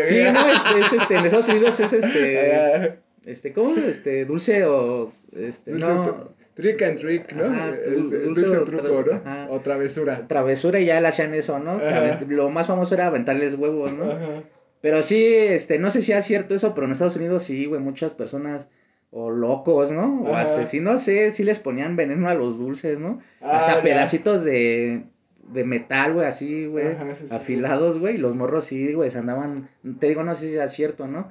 Sí, 0.04 0.22
no, 0.32 0.46
es, 0.46 0.62
es, 0.78 0.92
este, 0.92 1.16
en 1.16 1.24
Estados 1.24 1.48
Unidos 1.48 1.80
es 1.80 1.92
este, 1.92 2.98
este, 3.24 3.52
¿cómo? 3.52 3.76
Este, 3.76 4.24
dulce 4.24 4.64
o, 4.64 5.12
este, 5.32 5.72
Dulce 5.72 5.86
no, 5.86 6.34
Trick 6.54 6.82
and 6.82 6.98
trick, 6.98 7.32
¿no? 7.32 7.44
Ajá, 7.46 7.68
El- 7.70 7.94
el 7.94 8.02
dul- 8.10 8.22
dulce, 8.34 8.56
o 8.58 8.64
truco, 8.64 9.04
¿no? 9.06 9.12
ajá. 9.14 9.46
O 9.50 9.60
travesura. 9.60 10.26
travesura 10.28 10.80
y 10.80 10.84
ya 10.86 11.00
le 11.00 11.08
hacían 11.08 11.32
eso, 11.34 11.58
¿no? 11.58 11.72
Ajá. 11.72 12.20
Lo 12.28 12.50
más 12.50 12.66
famoso 12.66 12.94
era 12.94 13.06
aventarles 13.06 13.54
huevos, 13.54 13.92
¿no? 13.94 14.10
Ajá. 14.12 14.42
Pero 14.82 15.02
sí, 15.02 15.24
este, 15.24 15.78
no 15.78 15.90
sé 15.90 16.02
si 16.02 16.12
es 16.12 16.24
cierto 16.24 16.54
eso, 16.54 16.74
pero 16.74 16.86
en 16.86 16.92
Estados 16.92 17.16
Unidos 17.16 17.44
sí, 17.44 17.66
güey, 17.66 17.80
muchas 17.80 18.12
personas 18.12 18.68
o 19.10 19.30
locos, 19.30 19.92
¿no? 19.92 20.22
O 20.24 20.34
asesinos, 20.34 21.02
sé, 21.02 21.30
sí 21.30 21.44
les 21.44 21.58
ponían 21.58 21.96
veneno 21.96 22.28
a 22.28 22.34
los 22.34 22.58
dulces, 22.58 22.98
¿no? 22.98 23.20
Ah, 23.40 23.58
Hasta 23.58 23.76
ya. 23.76 23.82
pedacitos 23.82 24.42
de, 24.44 25.04
de 25.52 25.64
metal, 25.64 26.14
güey, 26.14 26.26
así, 26.26 26.66
güey, 26.66 26.92
sí, 27.18 27.26
sí, 27.28 27.34
afilados, 27.34 27.98
güey, 27.98 28.14
y 28.14 28.18
los 28.18 28.34
morros 28.34 28.64
sí, 28.64 28.92
güey, 28.94 29.10
se 29.10 29.18
andaban, 29.18 29.68
te 30.00 30.08
digo, 30.08 30.22
no 30.24 30.34
sé 30.34 30.50
si 30.50 30.56
es 30.56 30.72
cierto, 30.72 31.06
¿no? 31.06 31.30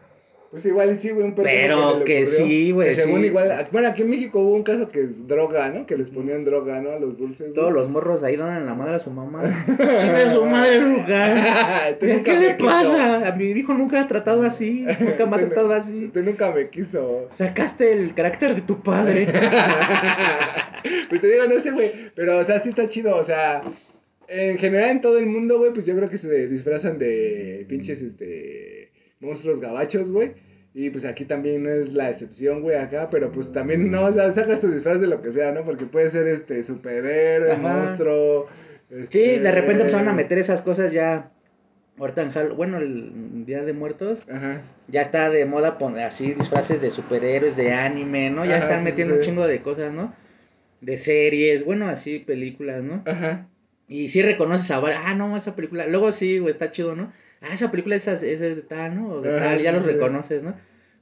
Pues 0.51 0.65
igual 0.65 0.97
sí, 0.97 1.11
güey, 1.11 1.27
un 1.27 1.33
Pero 1.33 1.93
se 1.93 1.99
le 1.99 2.03
que 2.03 2.25
sí, 2.25 2.71
güey, 2.71 2.89
Que 2.89 2.95
Según 2.97 3.21
sí. 3.21 3.27
igual, 3.27 3.69
bueno, 3.71 3.87
aquí 3.87 4.01
en 4.01 4.09
México 4.09 4.41
hubo 4.41 4.53
un 4.53 4.63
caso 4.63 4.89
que 4.89 5.01
es 5.01 5.25
droga, 5.25 5.69
¿no? 5.69 5.85
Que 5.85 5.95
les 5.95 6.09
ponían 6.09 6.43
droga, 6.43 6.81
¿no? 6.81 6.91
A 6.91 6.99
los 6.99 7.17
dulces. 7.17 7.55
Todos 7.55 7.71
güey. 7.71 7.79
los 7.79 7.89
morros 7.89 8.21
ahí 8.21 8.35
dan 8.35 8.65
la 8.65 8.75
madre 8.75 8.95
a 8.95 8.99
su 8.99 9.11
mamá. 9.11 9.43
Chinga 9.65 10.27
su 10.27 10.45
madre, 10.45 10.81
Rugal. 10.81 11.97
Tú 11.99 12.05
¿Qué, 12.05 12.21
qué 12.21 12.37
le 12.37 12.57
quiso. 12.57 12.69
pasa? 12.69 13.27
A 13.29 13.35
mi 13.37 13.45
hijo 13.45 13.73
nunca 13.73 14.01
ha 14.01 14.07
tratado 14.07 14.43
así, 14.43 14.85
nunca 14.99 15.25
me 15.25 15.37
ha 15.37 15.39
tratado 15.39 15.71
así. 15.71 16.11
Tú 16.13 16.21
nunca 16.21 16.51
me 16.51 16.69
quiso. 16.69 17.27
Sacaste 17.29 17.93
el 17.93 18.13
carácter 18.13 18.53
de 18.55 18.61
tu 18.61 18.83
padre. 18.83 19.27
pues 21.09 21.21
te 21.21 21.27
digo, 21.27 21.45
no 21.47 21.59
sé, 21.59 21.71
güey. 21.71 21.93
Pero, 22.13 22.39
o 22.39 22.43
sea, 22.43 22.59
sí 22.59 22.67
está 22.67 22.89
chido. 22.89 23.15
O 23.15 23.23
sea, 23.23 23.61
en 24.27 24.57
general 24.57 24.89
en 24.89 25.01
todo 25.01 25.17
el 25.17 25.27
mundo, 25.27 25.59
güey, 25.59 25.71
pues 25.71 25.85
yo 25.85 25.95
creo 25.95 26.09
que 26.09 26.17
se 26.17 26.47
disfrazan 26.49 26.97
de 26.99 27.65
pinches, 27.69 28.01
este, 28.01 28.90
monstruos 29.21 29.59
gabachos, 29.59 30.11
güey. 30.11 30.33
Y 30.73 30.89
pues 30.89 31.03
aquí 31.05 31.25
también 31.25 31.63
no 31.63 31.69
es 31.69 31.91
la 31.93 32.09
excepción, 32.09 32.61
güey, 32.61 32.77
acá. 32.77 33.09
Pero 33.09 33.31
pues 33.31 33.51
también, 33.51 33.91
no, 33.91 34.05
o 34.05 34.11
sea, 34.11 34.31
sacas 34.31 34.59
tu 34.61 34.71
disfraz 34.71 34.99
de 35.01 35.07
lo 35.07 35.21
que 35.21 35.31
sea, 35.31 35.51
¿no? 35.51 35.63
Porque 35.63 35.85
puede 35.85 36.09
ser, 36.09 36.27
este, 36.27 36.63
superhéroe, 36.63 37.51
Ajá. 37.51 37.61
monstruo. 37.61 38.47
Sí, 39.09 39.21
este, 39.21 39.39
de 39.39 39.51
repente 39.51 39.83
pues 39.83 39.93
van 39.95 40.07
a 40.07 40.13
meter 40.13 40.37
esas 40.37 40.61
cosas 40.61 40.91
ya. 40.91 41.31
Ahorita 41.97 42.21
en 42.23 42.31
Hall- 42.31 42.53
bueno, 42.53 42.77
el 42.77 43.45
Día 43.45 43.63
de 43.63 43.73
Muertos, 43.73 44.19
Ajá. 44.31 44.61
ya 44.87 45.01
está 45.01 45.29
de 45.29 45.45
moda 45.45 45.77
poner 45.77 46.05
así 46.05 46.31
disfraces 46.33 46.81
de 46.81 46.89
superhéroes, 46.89 47.57
de 47.57 47.73
anime, 47.73 48.29
¿no? 48.31 48.43
Ya 48.45 48.55
Ajá, 48.57 48.65
están 48.65 48.79
sí, 48.79 48.85
metiendo 48.85 49.13
sí, 49.13 49.17
un 49.19 49.23
sí. 49.23 49.29
chingo 49.29 49.45
de 49.47 49.61
cosas, 49.61 49.93
¿no? 49.93 50.13
de 50.81 50.97
series, 50.97 51.63
bueno, 51.63 51.87
así, 51.87 52.17
películas, 52.19 52.81
¿no? 52.81 53.03
Ajá. 53.05 53.47
Y 53.91 54.07
sí 54.07 54.21
reconoces 54.21 54.71
a 54.71 54.79
varias, 54.79 55.01
ah, 55.05 55.13
no, 55.13 55.35
esa 55.35 55.53
película, 55.53 55.85
luego 55.85 56.13
sí, 56.13 56.39
güey, 56.39 56.51
está 56.53 56.71
chido, 56.71 56.95
¿no? 56.95 57.11
Ah, 57.41 57.49
esa 57.51 57.71
película 57.71 57.97
es, 57.97 58.07
es 58.07 58.39
de 58.39 58.55
tal, 58.61 58.95
¿no? 58.95 59.09
O 59.09 59.21
de 59.21 59.35
Ajá, 59.35 59.49
tal, 59.49 59.61
ya 59.61 59.73
los 59.73 59.85
reconoces, 59.85 60.43
¿no? 60.43 60.53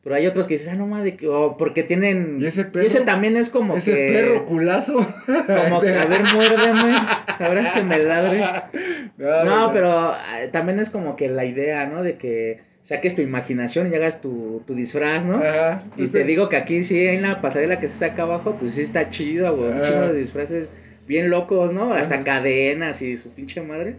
Pero 0.04 0.16
hay 0.16 0.26
otros 0.26 0.48
que 0.48 0.56
dices, 0.56 0.70
ah, 0.70 0.76
no 0.76 0.88
mames, 0.88 1.16
o 1.28 1.56
porque 1.56 1.84
tienen... 1.84 2.40
¿Y 2.42 2.46
ese 2.48 2.66
perro? 2.66 2.88
también 3.06 3.38
es 3.38 3.50
como 3.52 3.76
Ese 3.76 3.94
que... 3.94 4.14
perro 4.14 4.46
culazo. 4.48 4.96
Como 5.28 5.82
que, 5.82 5.88
Ese- 5.90 6.00
a 6.00 6.06
ver, 6.08 6.22
muérdeme, 6.34 6.94
a 7.38 7.48
ver, 7.50 7.58
es 7.60 7.72
que 7.72 7.84
me 7.84 8.00
ladre. 8.00 8.42
No, 9.18 9.44
No, 9.44 9.72
pero 9.74 9.92
ah, 9.92 10.40
también 10.52 10.80
es 10.80 10.90
como 10.90 11.16
que 11.18 11.28
la 11.28 11.44
idea, 11.46 11.86
¿no? 11.86 12.02
De 12.02 12.14
que 12.16 12.62
saques 12.84 13.16
tu 13.16 13.22
imaginación 13.22 13.92
y 13.92 13.96
hagas 13.96 14.22
tu, 14.22 14.64
tu 14.66 14.74
disfraz, 14.74 15.26
¿no? 15.26 15.36
Ajá. 15.38 15.84
Y 15.98 16.08
te 16.08 16.24
digo 16.24 16.48
que 16.50 16.56
aquí 16.56 16.84
sí, 16.86 17.06
en 17.06 17.22
la 17.22 17.42
pasarela 17.42 17.80
que 17.80 17.90
se 17.90 17.98
saca 17.98 18.24
abajo, 18.24 18.56
pues 18.58 18.76
sí 18.76 18.82
está 18.82 19.10
chido, 19.10 19.56
güey. 19.56 19.72
Un 19.72 19.82
chingo 19.84 20.08
de 20.08 20.14
disfraces 20.14 20.70
bien 21.10 21.30
locos, 21.32 21.74
¿no? 21.74 21.92
Hasta 21.94 22.16
Ajá. 22.16 22.24
cadenas 22.24 23.02
y 23.02 23.18
su 23.18 23.32
pinche 23.32 23.62
madre. 23.62 23.96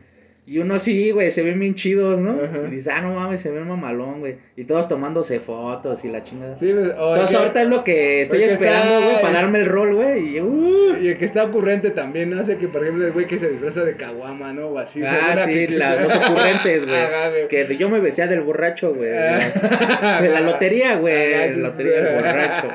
Y 0.47 0.59
uno 0.59 0.81
sí, 0.81 1.13
güey, 1.13 1.31
se 1.31 1.43
ven 1.43 1.61
bien 1.61 1.75
chidos, 1.77 2.19
¿no? 2.19 2.31
Ajá. 2.43 2.59
Y 2.67 2.71
dices, 2.73 2.93
ah, 2.93 3.01
no 3.03 3.13
mames, 3.15 3.41
se 3.41 3.51
ven 3.51 3.69
mamalón, 3.69 4.19
güey. 4.21 4.37
Y 4.57 4.65
todos 4.65 4.89
tomándose 4.89 5.39
fotos 5.39 6.05
y 6.05 6.09
la 6.09 6.25
chingada. 6.25 6.57
Sí, 6.57 6.73
pues, 6.73 6.89
o 6.99 7.15
el 7.15 7.21
Entonces 7.21 7.31
que- 7.31 7.43
ahorita 7.43 7.63
es 7.63 7.69
lo 7.69 7.85
que 7.85 8.23
estoy 8.23 8.39
que 8.41 8.45
esperando, 8.47 8.95
güey, 9.01 9.21
para 9.23 9.35
darme 9.35 9.61
el 9.61 9.67
rol, 9.67 9.95
güey. 9.95 10.37
Y, 10.37 10.41
uh, 10.41 10.97
Y 11.01 11.09
el 11.09 11.19
que 11.19 11.25
está 11.25 11.45
ocurrente 11.45 11.91
también, 11.91 12.31
¿no? 12.31 12.45
Sea, 12.45 12.59
que 12.59 12.67
por 12.69 12.83
ejemplo 12.83 13.07
el 13.07 13.13
güey 13.13 13.27
que 13.27 13.39
se 13.39 13.49
disfraza 13.49 13.85
de 13.85 13.95
caguama, 13.97 14.53
¿no? 14.53 14.69
O 14.69 14.79
así. 14.79 15.03
ah, 15.07 15.37
sí, 15.37 15.67
que 15.67 15.77
la- 15.77 15.93
sea- 15.95 16.03
los 16.05 16.17
ocurrentes, 16.17 16.87
güey. 16.87 16.99
Que 17.49 17.77
yo 17.79 17.89
me 17.89 18.01
besía 18.01 18.27
del 18.27 18.41
borracho, 18.41 18.93
güey. 18.95 19.17
Ajá. 19.17 20.21
De 20.23 20.31
la 20.31 20.41
lotería, 20.41 20.97
güey. 20.97 21.35
Ajá, 21.35 21.47
La 21.47 21.57
lotería 21.69 22.01
del 22.03 22.15
borracho. 22.17 22.69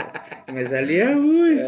Me 0.54 0.66
salía, 0.66 1.10
uy. 1.18 1.60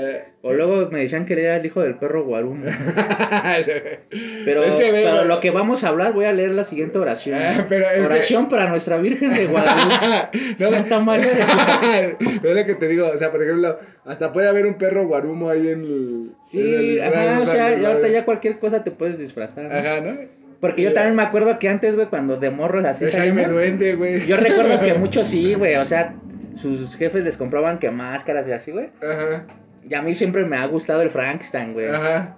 O 0.47 0.53
luego 0.53 0.89
me 0.91 0.99
decían 1.01 1.25
que 1.25 1.33
era 1.33 1.57
el 1.57 1.65
hijo 1.65 1.81
del 1.81 1.95
perro 1.95 2.23
guarumo. 2.23 2.65
Pero, 4.45 4.63
Es 4.63 4.75
que 4.75 5.25
lo 5.27 5.39
que 5.39 5.51
vamos 5.51 5.83
a 5.83 5.89
hablar, 5.89 6.13
voy 6.13 6.25
a 6.25 6.31
leer 6.31 6.51
la 6.51 6.63
siguiente 6.63 6.97
oración. 6.97 7.37
Ah, 7.41 7.65
pero 7.67 7.85
es 7.85 7.91
que- 7.93 8.01
oración 8.01 8.47
para 8.47 8.67
nuestra 8.69 8.97
Virgen 8.97 9.33
de 9.33 9.45
Guadalupe. 9.47 10.29
No, 10.59 10.65
Santa 10.67 10.99
María 10.99 11.27
de 11.33 12.15
Pero 12.41 12.49
es 12.49 12.55
lo 12.55 12.65
que 12.65 12.75
te 12.75 12.87
digo, 12.87 13.07
o 13.13 13.17
sea, 13.17 13.31
por 13.31 13.43
ejemplo, 13.43 13.77
hasta 14.05 14.31
puede 14.31 14.47
haber 14.47 14.65
un 14.65 14.75
perro 14.75 15.05
guarumo 15.05 15.49
ahí 15.49 15.67
en 15.67 15.67
el. 15.67 15.75
en 15.75 16.27
el 16.27 16.31
Sí, 16.45 16.61
disfraz, 16.63 17.13
ajá, 17.13 17.41
o 17.41 17.45
sea, 17.45 17.75
no 17.75 17.81
y 17.81 17.85
ahorita 17.85 18.07
ya 18.07 18.25
cualquier 18.25 18.59
cosa 18.59 18.83
te 18.83 18.91
puedes 18.91 19.19
disfrazar. 19.19 19.71
Ajá, 19.71 19.99
¿no? 20.01 20.17
Porque 20.61 20.81
yo 20.81 20.93
también 20.93 21.15
me 21.15 21.23
acuerdo 21.23 21.59
que 21.59 21.69
antes, 21.69 21.95
güey, 21.95 22.07
cuando 22.07 22.37
de 22.37 22.49
morros 22.49 22.83
así 22.85 23.05
Jaime 23.05 23.43
salíamos, 23.43 23.53
Duende, 23.53 23.95
güey. 23.95 24.25
Yo 24.25 24.37
recuerdo 24.37 24.79
que 24.79 24.93
muchos 24.95 25.27
sí, 25.27 25.53
güey, 25.53 25.75
o 25.75 25.85
sea, 25.85 26.15
sus 26.61 26.95
jefes 26.95 27.23
les 27.23 27.37
compraban 27.37 27.77
que 27.79 27.91
máscaras 27.91 28.47
y 28.47 28.51
así, 28.51 28.71
güey. 28.71 28.89
Ajá, 29.01 29.45
Y 29.89 29.93
a 29.93 30.01
mí 30.01 30.13
siempre 30.15 30.45
me 30.45 30.57
ha 30.57 30.65
gustado 30.67 31.01
el 31.01 31.09
Frankenstein, 31.09 31.73
güey. 31.73 31.87
ajá. 31.89 32.37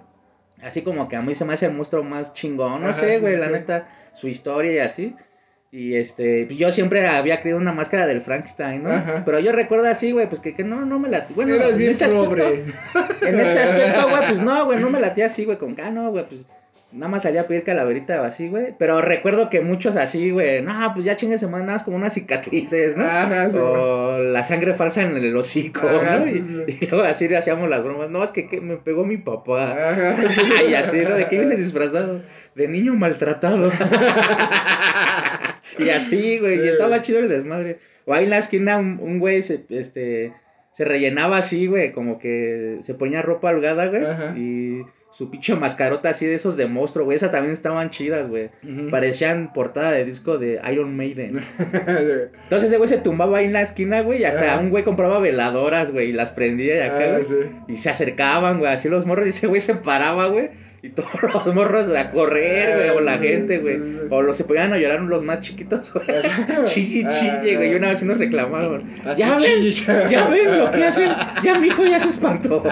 Así 0.62 0.82
como 0.82 1.08
que 1.08 1.16
a 1.16 1.22
mí 1.22 1.34
se 1.34 1.44
me 1.46 1.54
hace 1.54 1.66
el 1.66 1.72
monstruo 1.72 2.02
más 2.02 2.34
chingón, 2.34 2.82
no 2.82 2.90
Ajá, 2.90 2.92
sé, 2.92 3.14
sí, 3.14 3.20
güey, 3.22 3.34
sí, 3.36 3.40
la 3.40 3.48
neta, 3.48 3.88
su 4.12 4.28
historia 4.28 4.72
y 4.72 4.78
así. 4.78 5.16
Y 5.72 5.94
este, 5.96 6.46
yo 6.54 6.70
siempre 6.70 7.06
había 7.06 7.38
querido 7.38 7.56
una 7.58 7.72
máscara 7.72 8.06
del 8.06 8.20
Frankenstein, 8.20 8.82
¿no? 8.82 8.90
Ajá. 8.92 9.22
Pero 9.24 9.38
yo 9.38 9.52
recuerdo 9.52 9.86
así, 9.86 10.12
güey, 10.12 10.28
pues 10.28 10.40
que, 10.40 10.54
que 10.54 10.62
no, 10.64 10.84
no 10.84 10.98
me 10.98 11.08
la... 11.08 11.26
Bueno, 11.34 11.54
Eras 11.54 11.72
en 11.72 11.78
bien 11.78 11.90
ese 11.92 12.04
aspecto, 12.06 12.28
pobre. 12.28 12.64
en 13.22 13.40
ese 13.40 13.60
aspecto, 13.60 14.08
güey, 14.10 14.26
pues 14.28 14.40
no, 14.42 14.66
güey, 14.66 14.78
no 14.80 14.90
me 14.90 15.00
latía 15.00 15.26
así, 15.26 15.44
güey, 15.46 15.56
con 15.56 15.74
que, 15.74 15.80
ah, 15.82 15.90
no, 15.90 16.10
güey, 16.10 16.28
pues 16.28 16.44
nada 16.92 17.08
más 17.08 17.22
salía 17.22 17.42
a 17.42 17.46
pedir 17.46 17.62
calaverita 17.62 18.20
o 18.20 18.24
así, 18.24 18.48
güey. 18.48 18.74
Pero 18.78 19.00
recuerdo 19.00 19.48
que 19.50 19.60
muchos 19.60 19.96
así, 19.96 20.30
güey, 20.30 20.62
no, 20.62 20.72
pues 20.92 21.04
ya 21.04 21.16
chingue 21.16 21.38
semana, 21.38 21.64
nada 21.64 21.78
más 21.78 21.84
como 21.84 21.96
unas 21.96 22.14
cicatrices, 22.14 22.96
¿no? 22.96 23.04
Ajá, 23.04 23.50
sí, 23.50 23.58
o 23.58 24.18
la 24.18 24.42
sangre 24.42 24.74
falsa 24.74 25.02
en 25.02 25.16
el 25.16 25.36
hocico, 25.36 25.88
Ajá, 25.88 26.18
¿no? 26.18 26.26
sí, 26.26 26.38
y, 26.38 26.42
sí. 26.42 26.64
y 26.80 26.86
luego 26.86 27.04
así 27.04 27.28
le 27.28 27.36
hacíamos 27.36 27.68
las 27.68 27.84
bromas, 27.84 28.10
no, 28.10 28.24
es 28.24 28.32
que, 28.32 28.48
que 28.48 28.60
me 28.60 28.76
pegó 28.76 29.04
mi 29.04 29.18
papá. 29.18 29.90
Ajá, 29.90 30.16
sí. 30.30 30.42
y 30.70 30.74
así, 30.74 30.98
¿no? 30.98 31.14
¿De 31.14 31.28
qué 31.28 31.38
vienes 31.38 31.58
disfrazado? 31.58 32.22
De 32.54 32.68
niño 32.68 32.94
maltratado. 32.94 33.70
y 35.78 35.88
así, 35.90 36.38
güey, 36.38 36.64
y 36.64 36.68
estaba 36.68 37.02
chido 37.02 37.20
el 37.20 37.28
desmadre. 37.28 37.78
O 38.04 38.14
ahí 38.14 38.24
en 38.24 38.30
la 38.30 38.38
esquina 38.38 38.78
un, 38.78 38.98
un 39.00 39.20
güey 39.20 39.42
se, 39.42 39.64
este, 39.68 40.32
se 40.72 40.84
rellenaba 40.84 41.36
así, 41.36 41.68
güey, 41.68 41.92
como 41.92 42.18
que 42.18 42.78
se 42.80 42.94
ponía 42.94 43.22
ropa 43.22 43.50
holgada, 43.50 43.86
güey. 43.86 44.04
Ajá. 44.04 44.34
Y 44.36 44.82
su 45.12 45.28
pinche 45.30 45.54
mascarota 45.56 46.10
así 46.10 46.24
de 46.26 46.34
esos 46.34 46.56
de 46.56 46.66
monstruo, 46.66 47.04
güey. 47.04 47.16
Esas 47.16 47.30
también 47.32 47.52
estaban 47.52 47.90
chidas, 47.90 48.28
güey. 48.28 48.50
Parecían 48.90 49.52
portada 49.52 49.90
de 49.92 50.04
disco 50.04 50.38
de 50.38 50.60
Iron 50.72 50.96
Maiden. 50.96 51.40
Entonces 51.58 52.68
ese 52.70 52.76
güey 52.78 52.88
se 52.88 52.98
tumbaba 52.98 53.38
ahí 53.38 53.44
en 53.46 53.52
la 53.52 53.62
esquina, 53.62 54.00
güey, 54.02 54.20
y 54.20 54.24
hasta 54.24 54.58
un 54.58 54.70
güey 54.70 54.84
compraba 54.84 55.18
veladoras, 55.18 55.90
güey, 55.90 56.10
y 56.10 56.12
las 56.12 56.30
prendía 56.30 56.76
y 56.76 56.80
acá, 56.80 57.16
Ah, 57.16 57.20
sí. 57.26 57.34
Y 57.68 57.76
se 57.76 57.90
acercaban, 57.90 58.58
güey, 58.60 58.72
así 58.72 58.88
los 58.88 59.04
morros, 59.06 59.26
y 59.26 59.30
ese 59.30 59.46
güey 59.46 59.60
se 59.60 59.74
paraba, 59.74 60.26
güey. 60.26 60.50
Y 60.82 60.88
todos 60.90 61.10
los 61.34 61.54
morros 61.54 61.94
a 61.94 62.08
correr, 62.10 62.76
güey, 62.76 62.88
o 62.90 63.00
la 63.00 63.18
Sí, 63.18 63.26
gente, 63.26 63.58
güey. 63.58 63.78
O 64.08 64.22
los 64.22 64.36
se 64.36 64.44
ponían 64.44 64.72
a 64.72 64.78
llorar 64.78 65.00
los 65.00 65.22
más 65.22 65.40
chiquitos, 65.42 65.92
güey. 65.92 66.06
Chille, 66.64 67.06
chille, 67.10 67.56
güey. 67.56 67.72
Y 67.72 67.74
una 67.74 67.88
vez 67.88 67.98
sí 67.98 68.06
nos 68.06 68.16
reclamaron. 68.18 68.88
Ya 69.16 69.36
ven, 69.36 69.70
ya 70.10 70.28
ven 70.28 70.58
lo 70.58 70.70
que 70.70 70.84
hacen. 70.84 71.10
Ya 71.44 71.58
mi 71.58 71.66
hijo 71.66 71.84
ya 71.84 71.98
se 72.00 72.08
espantó. 72.08 72.62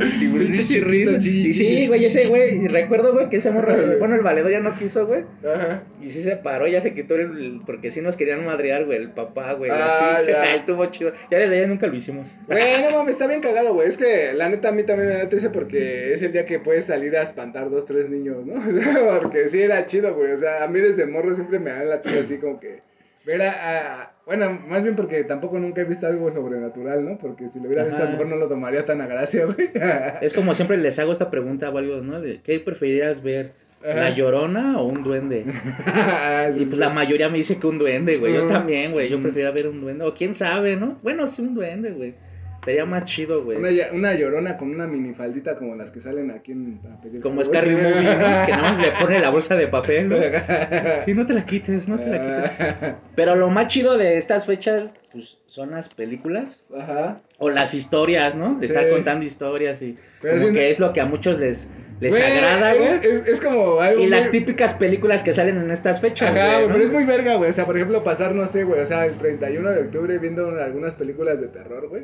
Y 0.00 0.28
Pinche 0.28 1.28
Y 1.28 1.52
sí, 1.52 1.86
güey, 1.86 2.04
ese 2.04 2.28
güey. 2.28 2.64
Y 2.64 2.68
recuerdo, 2.68 3.12
güey, 3.12 3.28
que 3.28 3.36
ese 3.36 3.50
morro, 3.50 3.72
bueno, 3.98 4.14
el 4.14 4.22
valedor 4.22 4.50
ya 4.50 4.60
no 4.60 4.76
quiso, 4.78 5.06
güey. 5.06 5.24
Ajá. 5.44 5.82
Y 6.02 6.10
sí 6.10 6.22
se 6.22 6.36
paró, 6.36 6.66
ya 6.66 6.80
se 6.80 6.94
quitó 6.94 7.16
el. 7.16 7.60
Porque 7.66 7.90
sí 7.90 8.00
nos 8.00 8.16
querían 8.16 8.44
madrear, 8.44 8.84
güey, 8.86 8.98
el 8.98 9.10
papá, 9.10 9.52
güey. 9.54 9.70
Ah, 9.70 10.16
así. 10.18 10.26
ya. 10.28 10.54
Estuvo 10.54 10.86
chido. 10.86 11.12
Ya 11.30 11.38
desde 11.38 11.58
allá 11.58 11.66
nunca 11.66 11.86
lo 11.86 11.94
hicimos. 11.94 12.34
Güey, 12.46 12.82
no 12.82 12.90
mames, 12.90 13.14
está 13.14 13.26
bien 13.26 13.40
cagado, 13.40 13.74
güey. 13.74 13.88
Es 13.88 13.98
que 13.98 14.32
la 14.34 14.48
neta 14.48 14.70
a 14.70 14.72
mí 14.72 14.82
también 14.82 15.08
me 15.08 15.14
da 15.16 15.28
triste 15.28 15.50
porque 15.50 16.12
es 16.12 16.22
el 16.22 16.32
día 16.32 16.46
que 16.46 16.58
puedes 16.58 16.86
salir 16.86 17.16
a 17.16 17.22
espantar 17.22 17.70
dos, 17.70 17.84
tres 17.84 18.08
niños, 18.08 18.46
¿no? 18.46 18.54
Porque 19.20 19.48
sí 19.48 19.60
era 19.60 19.86
chido, 19.86 20.14
güey. 20.14 20.32
O 20.32 20.36
sea, 20.36 20.64
a 20.64 20.68
mí 20.68 20.80
desde 20.80 21.06
morro 21.06 21.34
siempre 21.34 21.58
me 21.58 21.70
da 21.70 21.84
la 21.84 22.02
tía 22.02 22.20
así 22.20 22.38
como 22.38 22.58
que. 22.60 22.82
Ver 23.30 23.42
a, 23.42 24.00
a- 24.02 24.12
Bueno, 24.26 24.60
más 24.68 24.82
bien 24.82 24.96
porque 24.96 25.24
tampoco 25.24 25.58
nunca 25.58 25.80
he 25.80 25.84
visto 25.84 26.06
algo 26.06 26.30
sobrenatural, 26.32 27.04
¿no? 27.04 27.18
Porque 27.18 27.48
si 27.50 27.58
lo 27.60 27.66
hubiera 27.66 27.84
visto 27.84 28.00
a 28.00 28.04
lo 28.04 28.10
mejor 28.12 28.26
no 28.28 28.36
lo 28.36 28.48
tomaría 28.48 28.84
tan 28.84 29.00
a 29.00 29.06
gracia, 29.06 29.44
güey. 29.46 29.70
Es 30.20 30.32
como 30.34 30.54
siempre 30.54 30.76
les 30.76 30.98
hago 30.98 31.12
esta 31.12 31.30
pregunta 31.30 31.68
a 31.68 31.70
varios, 31.70 32.02
¿no? 32.04 32.20
De, 32.20 32.40
¿Qué 32.42 32.60
preferirías 32.60 33.22
ver? 33.22 33.52
Ajá. 33.82 33.94
¿La 33.94 34.10
llorona 34.10 34.78
o 34.78 34.84
un 34.86 35.02
duende? 35.02 35.44
Ah, 35.86 36.48
sí, 36.52 36.60
Y 36.62 36.64
pues 36.64 36.74
sí. 36.74 36.80
la 36.80 36.90
mayoría 36.90 37.28
me 37.28 37.38
dice 37.38 37.58
que 37.58 37.66
un 37.66 37.78
duende, 37.78 38.18
güey. 38.18 38.34
Yo 38.34 38.40
Ujú. 38.44 38.52
también, 38.52 38.92
güey. 38.92 39.08
Yo 39.08 39.16
Ujú. 39.16 39.24
prefiero 39.24 39.52
ver 39.52 39.68
un 39.68 39.80
duende. 39.80 40.04
O 40.04 40.14
quién 40.14 40.34
sabe, 40.34 40.76
¿no? 40.76 40.98
Bueno, 41.02 41.26
sí, 41.26 41.42
un 41.42 41.54
duende, 41.54 41.90
güey. 41.92 42.14
Sería 42.64 42.84
más 42.84 43.04
chido, 43.06 43.42
güey. 43.42 43.56
Una, 43.56 43.70
una 43.92 44.14
llorona 44.14 44.56
con 44.58 44.70
una 44.70 44.86
minifaldita 44.86 45.56
como 45.56 45.76
las 45.76 45.90
que 45.90 46.00
salen 46.02 46.30
aquí 46.30 46.52
en, 46.52 46.78
a 46.92 47.00
pedir 47.00 47.22
Como. 47.22 47.42
Scarry 47.42 47.70
Movie, 47.74 48.02
¿no? 48.02 48.46
Que 48.46 48.52
nada 48.52 48.62
más 48.74 48.82
le 48.82 48.92
pone 49.00 49.18
la 49.18 49.30
bolsa 49.30 49.56
de 49.56 49.66
papel, 49.68 50.08
¿no? 50.10 50.16
Sí, 51.04 51.14
no 51.14 51.24
te 51.24 51.32
la 51.32 51.46
quites, 51.46 51.88
no 51.88 51.98
te 51.98 52.06
la 52.06 52.20
quites. 52.20 52.94
Pero 53.16 53.34
lo 53.36 53.48
más 53.48 53.68
chido 53.68 53.96
de 53.96 54.18
estas 54.18 54.44
fechas, 54.44 54.92
pues, 55.10 55.38
son 55.46 55.70
las 55.70 55.88
películas. 55.88 56.64
Ajá. 56.78 57.22
O 57.38 57.48
las 57.48 57.72
historias, 57.72 58.34
¿no? 58.34 58.56
De 58.60 58.66
Sí. 58.66 58.74
estar 58.74 58.90
contando 58.90 59.24
historias 59.24 59.80
y... 59.80 59.96
Pero 60.20 60.34
como 60.34 60.46
que 60.48 60.52
no- 60.52 60.58
es 60.60 60.78
lo 60.80 60.92
que 60.92 61.00
a 61.00 61.06
muchos 61.06 61.38
les, 61.38 61.70
les 62.00 62.14
agrada, 62.14 62.74
güey. 62.74 63.00
Es, 63.10 63.26
es 63.26 63.40
como 63.40 63.80
algo 63.80 64.02
Y 64.02 64.06
las 64.08 64.30
típicas 64.30 64.74
películas 64.74 65.22
que 65.22 65.32
salen 65.32 65.56
en 65.56 65.70
estas 65.70 66.02
fechas, 66.02 66.30
Ajá, 66.36 66.56
güey, 66.56 66.66
¿no? 66.68 66.74
pero 66.74 66.84
es 66.84 66.92
muy 66.92 67.04
verga, 67.04 67.36
güey. 67.36 67.48
O 67.48 67.52
sea, 67.54 67.64
por 67.64 67.76
ejemplo, 67.76 68.04
pasar, 68.04 68.34
no 68.34 68.46
sé, 68.46 68.64
güey. 68.64 68.80
O 68.82 68.86
sea, 68.86 69.06
el 69.06 69.14
31 69.14 69.70
de 69.70 69.80
octubre 69.80 70.18
viendo 70.18 70.50
algunas 70.60 70.94
películas 70.94 71.40
de 71.40 71.48
terror, 71.48 71.88
güey. 71.88 72.02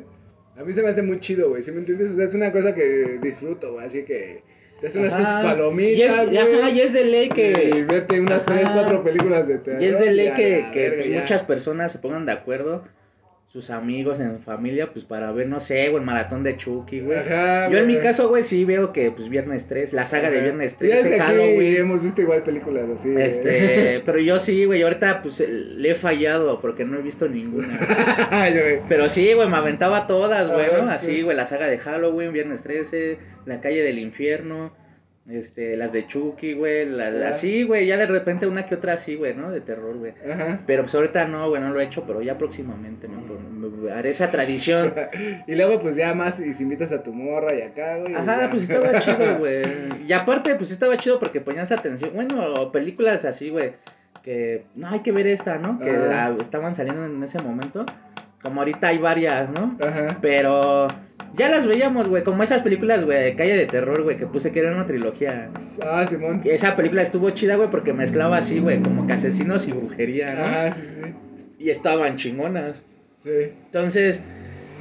A 0.57 0.63
mí 0.63 0.73
se 0.73 0.81
me 0.81 0.89
hace 0.89 1.03
muy 1.03 1.19
chido, 1.19 1.49
güey. 1.49 1.61
¿Sí 1.61 1.71
me 1.71 1.79
entiendes? 1.79 2.11
O 2.11 2.15
sea, 2.15 2.25
es 2.25 2.33
una 2.33 2.51
cosa 2.51 2.73
que 2.73 3.19
disfruto, 3.21 3.73
güey. 3.73 3.85
Así 3.85 4.03
que 4.03 4.41
te 4.81 4.87
haces 4.87 4.99
unas 4.99 5.13
pinches 5.13 5.37
Y 5.39 5.43
palomitas, 5.43 6.19
es, 6.19 6.25
güey. 6.25 6.37
ajá, 6.37 6.69
y 6.71 6.81
es 6.81 6.93
de 6.93 7.05
ley 7.05 7.25
Y 7.25 7.29
que... 7.29 7.85
verte 7.87 8.19
unas 8.19 8.41
Ajá. 8.43 8.55
3, 8.55 8.69
4 8.71 9.03
películas 9.03 9.47
de 9.47 9.57
terror. 9.59 9.81
Y 9.81 9.85
es 9.85 9.99
de 9.99 10.11
ley 10.11 10.31
que, 10.35 10.65
que, 10.73 10.91
pues, 10.91 11.09
muchas 11.09 11.43
personas 11.43 11.91
se 11.91 11.99
pongan 11.99 12.25
de 12.25 12.31
acuerdo, 12.31 12.83
sus 13.57 13.71
amigos 13.71 14.19
en 14.19 14.39
familia, 14.39 14.91
pues 14.93 15.03
para 15.03 15.31
ver, 15.31 15.47
no 15.47 15.59
sé, 15.59 15.89
güey, 15.89 15.95
el 16.01 16.05
maratón 16.05 16.43
de 16.43 16.55
Chucky, 16.57 16.99
güey. 16.99 17.17
Ajá, 17.17 17.71
Yo 17.71 17.79
en 17.79 17.87
mi 17.87 17.93
güey. 17.95 18.05
caso, 18.05 18.29
güey, 18.29 18.43
sí 18.43 18.65
veo 18.65 18.93
que, 18.93 19.09
pues, 19.09 19.29
Viernes 19.29 19.65
3, 19.67 19.93
la 19.93 20.05
saga 20.05 20.29
de. 20.29 20.41
Viernes 20.41 20.73
Ya 20.73 20.77
3, 20.77 20.91
es 20.93 21.01
que 21.07 21.13
ese 21.15 21.23
aquí 21.23 21.31
Halloween. 21.33 21.75
hemos 21.77 22.03
visto 22.03 22.21
igual 22.21 22.43
películas 22.43 22.83
así. 22.93 23.09
güey. 23.11 23.25
Este, 23.25 24.01
pero 24.05 24.19
yo 24.19 24.37
sí, 24.37 24.65
güey, 24.65 24.83
ahorita, 24.83 25.23
pues, 25.23 25.39
le 25.39 25.89
he 25.89 25.95
fallado 25.95 26.61
porque 26.61 26.85
no 26.85 26.99
he 26.99 27.01
visto 27.01 27.27
ninguna. 27.27 27.79
Güey. 28.29 28.81
Pero 28.87 29.09
sí, 29.09 29.33
güey, 29.33 29.49
me 29.49 29.57
aventaba 29.57 30.05
todas, 30.05 30.51
güey, 30.51 30.67
Ajá, 30.67 30.77
¿no? 30.77 30.83
sí. 30.85 30.89
Así, 30.93 31.21
güey, 31.23 31.35
la 31.35 31.47
saga 31.47 31.65
de 31.67 31.79
Halloween, 31.79 32.31
Viernes 32.33 32.61
13, 32.61 33.17
La 33.45 33.59
calle 33.61 33.81
del 33.81 33.97
infierno, 33.97 34.71
este, 35.29 35.75
las 35.75 35.91
de 35.93 36.07
Chucky, 36.07 36.53
güey, 36.53 36.85
la, 36.85 37.09
la- 37.11 37.25
Ajá. 37.29 37.33
sí, 37.33 37.63
güey, 37.63 37.85
ya 37.85 37.97
de 37.97 38.05
repente 38.05 38.47
una 38.47 38.65
que 38.65 38.75
otra 38.75 38.93
así, 38.93 39.15
güey, 39.15 39.33
¿no? 39.35 39.51
De 39.51 39.59
terror, 39.61 39.97
güey. 39.97 40.13
Pero 40.65 40.83
pues 40.83 40.95
ahorita 40.95 41.25
no, 41.27 41.49
güey, 41.49 41.61
no 41.61 41.69
lo 41.69 41.79
he 41.79 41.83
hecho, 41.83 42.03
pero 42.07 42.21
ya 42.21 42.37
próximamente 42.37 43.07
me, 43.07 43.17
me- 43.17 43.91
haré 43.91 44.09
esa 44.11 44.31
tradición. 44.31 44.93
Y 45.47 45.55
luego, 45.55 45.79
pues 45.81 45.95
ya 45.95 46.13
más, 46.13 46.39
y 46.39 46.53
si 46.53 46.63
invitas 46.63 46.91
a 46.93 47.03
tu 47.03 47.13
morra 47.13 47.53
y 47.55 47.61
acá, 47.61 47.97
güey. 47.99 48.15
Ajá, 48.15 48.41
ya. 48.41 48.49
pues 48.49 48.63
estaba 48.63 48.99
chido, 48.99 49.37
güey. 49.39 50.05
Y 50.07 50.13
aparte, 50.13 50.55
pues 50.55 50.71
estaba 50.71 50.95
chido 50.97 51.19
porque 51.19 51.41
ponías 51.41 51.71
atención. 51.71 52.11
Bueno, 52.13 52.71
películas 52.71 53.25
así, 53.25 53.49
güey, 53.49 53.73
que 54.23 54.63
no 54.75 54.87
hay 54.89 54.99
que 55.01 55.11
ver 55.11 55.27
esta, 55.27 55.57
¿no? 55.57 55.79
Que 55.79 55.89
ah, 55.89 56.35
estaban 56.39 56.73
saliendo 56.75 57.05
en 57.05 57.21
ese 57.23 57.39
momento. 57.41 57.85
Como 58.41 58.61
ahorita 58.61 58.87
hay 58.89 58.97
varias, 58.99 59.49
¿no? 59.49 59.77
Ajá. 59.81 60.17
Pero 60.21 60.87
Ya 61.35 61.49
las 61.49 61.67
veíamos, 61.67 62.07
güey, 62.07 62.23
como 62.23 62.43
esas 62.43 62.61
películas, 62.61 63.03
güey, 63.03 63.35
Calle 63.35 63.55
de 63.55 63.65
Terror, 63.65 64.03
güey, 64.03 64.17
que 64.17 64.27
puse 64.27 64.51
que 64.51 64.59
era 64.59 64.73
una 64.73 64.85
trilogía. 64.85 65.49
Ah, 65.81 66.05
Simón. 66.07 66.41
Esa 66.45 66.75
película 66.75 67.01
estuvo 67.01 67.29
chida, 67.31 67.55
güey, 67.55 67.69
porque 67.69 67.93
mezclaba 67.93 68.37
así, 68.37 68.59
güey, 68.59 68.81
como 68.81 69.05
que 69.05 69.13
asesinos 69.13 69.67
y 69.67 69.73
brujería, 69.73 70.33
¿no? 70.33 70.43
Ah, 70.43 70.71
sí, 70.71 70.83
sí. 70.85 71.13
Y 71.59 71.69
estaban 71.69 72.17
chingonas. 72.17 72.83
Sí. 73.17 73.51
Entonces, 73.65 74.23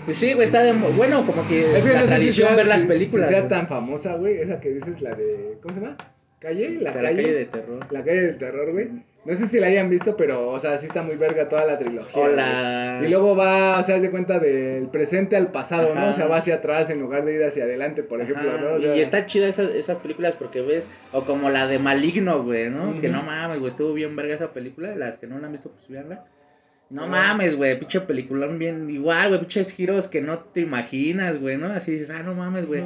pues 0.04 0.16
sí, 0.18 0.34
güey, 0.34 0.44
está 0.44 0.62
de... 0.62 0.72
Bueno, 0.72 1.26
como 1.26 1.46
que 1.48 1.76
Es 1.76 1.82
que 1.82 1.92
la 1.92 1.96
no 1.96 2.02
si 2.02 2.08
tradición 2.08 2.48
sea, 2.48 2.56
ver 2.56 2.66
las 2.66 2.82
películas. 2.82 3.28
Si 3.28 3.34
sea 3.34 3.48
tan 3.48 3.66
famosa, 3.66 4.16
güey, 4.16 4.40
esa 4.40 4.60
que 4.60 4.70
dices, 4.70 5.00
la 5.00 5.14
de. 5.14 5.58
¿Cómo 5.60 5.74
se 5.74 5.80
llama? 5.80 5.96
¿Calle? 6.38 6.78
¿La, 6.80 6.92
La 6.92 7.00
calle? 7.00 7.22
calle 7.22 7.32
de 7.32 7.44
terror. 7.46 7.86
La 7.90 8.04
calle 8.04 8.22
del 8.22 8.38
terror, 8.38 8.72
güey. 8.72 8.88
No 9.24 9.34
sé 9.34 9.46
si 9.46 9.58
la 9.58 9.66
hayan 9.66 9.90
visto, 9.90 10.16
pero, 10.16 10.50
o 10.50 10.58
sea, 10.60 10.78
sí 10.78 10.86
está 10.86 11.02
muy 11.02 11.16
verga 11.16 11.48
toda 11.48 11.64
la 11.64 11.78
trilogía. 11.78 12.16
O 12.16 12.26
güey. 12.26 12.36
la... 12.36 13.00
Y 13.04 13.08
luego 13.08 13.34
va, 13.34 13.80
o 13.80 13.82
sea, 13.82 13.98
se 13.98 14.08
cuenta 14.12 14.38
del 14.38 14.86
presente 14.86 15.34
al 15.34 15.50
pasado, 15.50 15.96
¿no? 15.96 16.10
O 16.10 16.12
sea, 16.12 16.28
va 16.28 16.36
hacia 16.36 16.56
atrás 16.56 16.90
en 16.90 17.00
lugar 17.00 17.24
de 17.24 17.34
ir 17.34 17.42
hacia 17.42 17.64
adelante, 17.64 18.04
por 18.04 18.20
ejemplo, 18.20 18.56
¿no? 18.56 18.74
O 18.74 18.80
sea, 18.80 18.94
y 18.94 19.00
está 19.00 19.26
chida 19.26 19.48
esas, 19.48 19.70
esas 19.70 19.98
películas 19.98 20.36
porque 20.38 20.60
ves, 20.60 20.86
o 21.10 21.24
como 21.24 21.50
la 21.50 21.66
de 21.66 21.80
Maligno, 21.80 22.44
güey, 22.44 22.70
¿no? 22.70 23.00
Que 23.00 23.08
no 23.08 23.22
mames, 23.24 23.58
güey, 23.58 23.70
estuvo 23.70 23.92
bien 23.94 24.14
verga 24.14 24.34
esa 24.34 24.52
película, 24.52 24.94
las 24.94 25.18
que 25.18 25.26
no 25.26 25.38
la 25.38 25.46
han 25.46 25.52
visto, 25.52 25.72
pues 25.72 25.88
véanla. 25.88 26.24
No 26.88 27.08
mames, 27.08 27.56
güey, 27.56 27.76
pinche 27.80 28.00
película 28.02 28.46
bien, 28.46 28.88
igual, 28.90 29.28
güey, 29.28 29.40
pinches 29.40 29.72
giros 29.72 30.06
que 30.06 30.20
no 30.20 30.38
te 30.38 30.60
imaginas, 30.60 31.40
güey, 31.40 31.56
¿no? 31.56 31.66
Así 31.66 31.90
dices, 31.90 32.10
ah, 32.10 32.22
no 32.22 32.34
mames, 32.34 32.66
güey. 32.66 32.84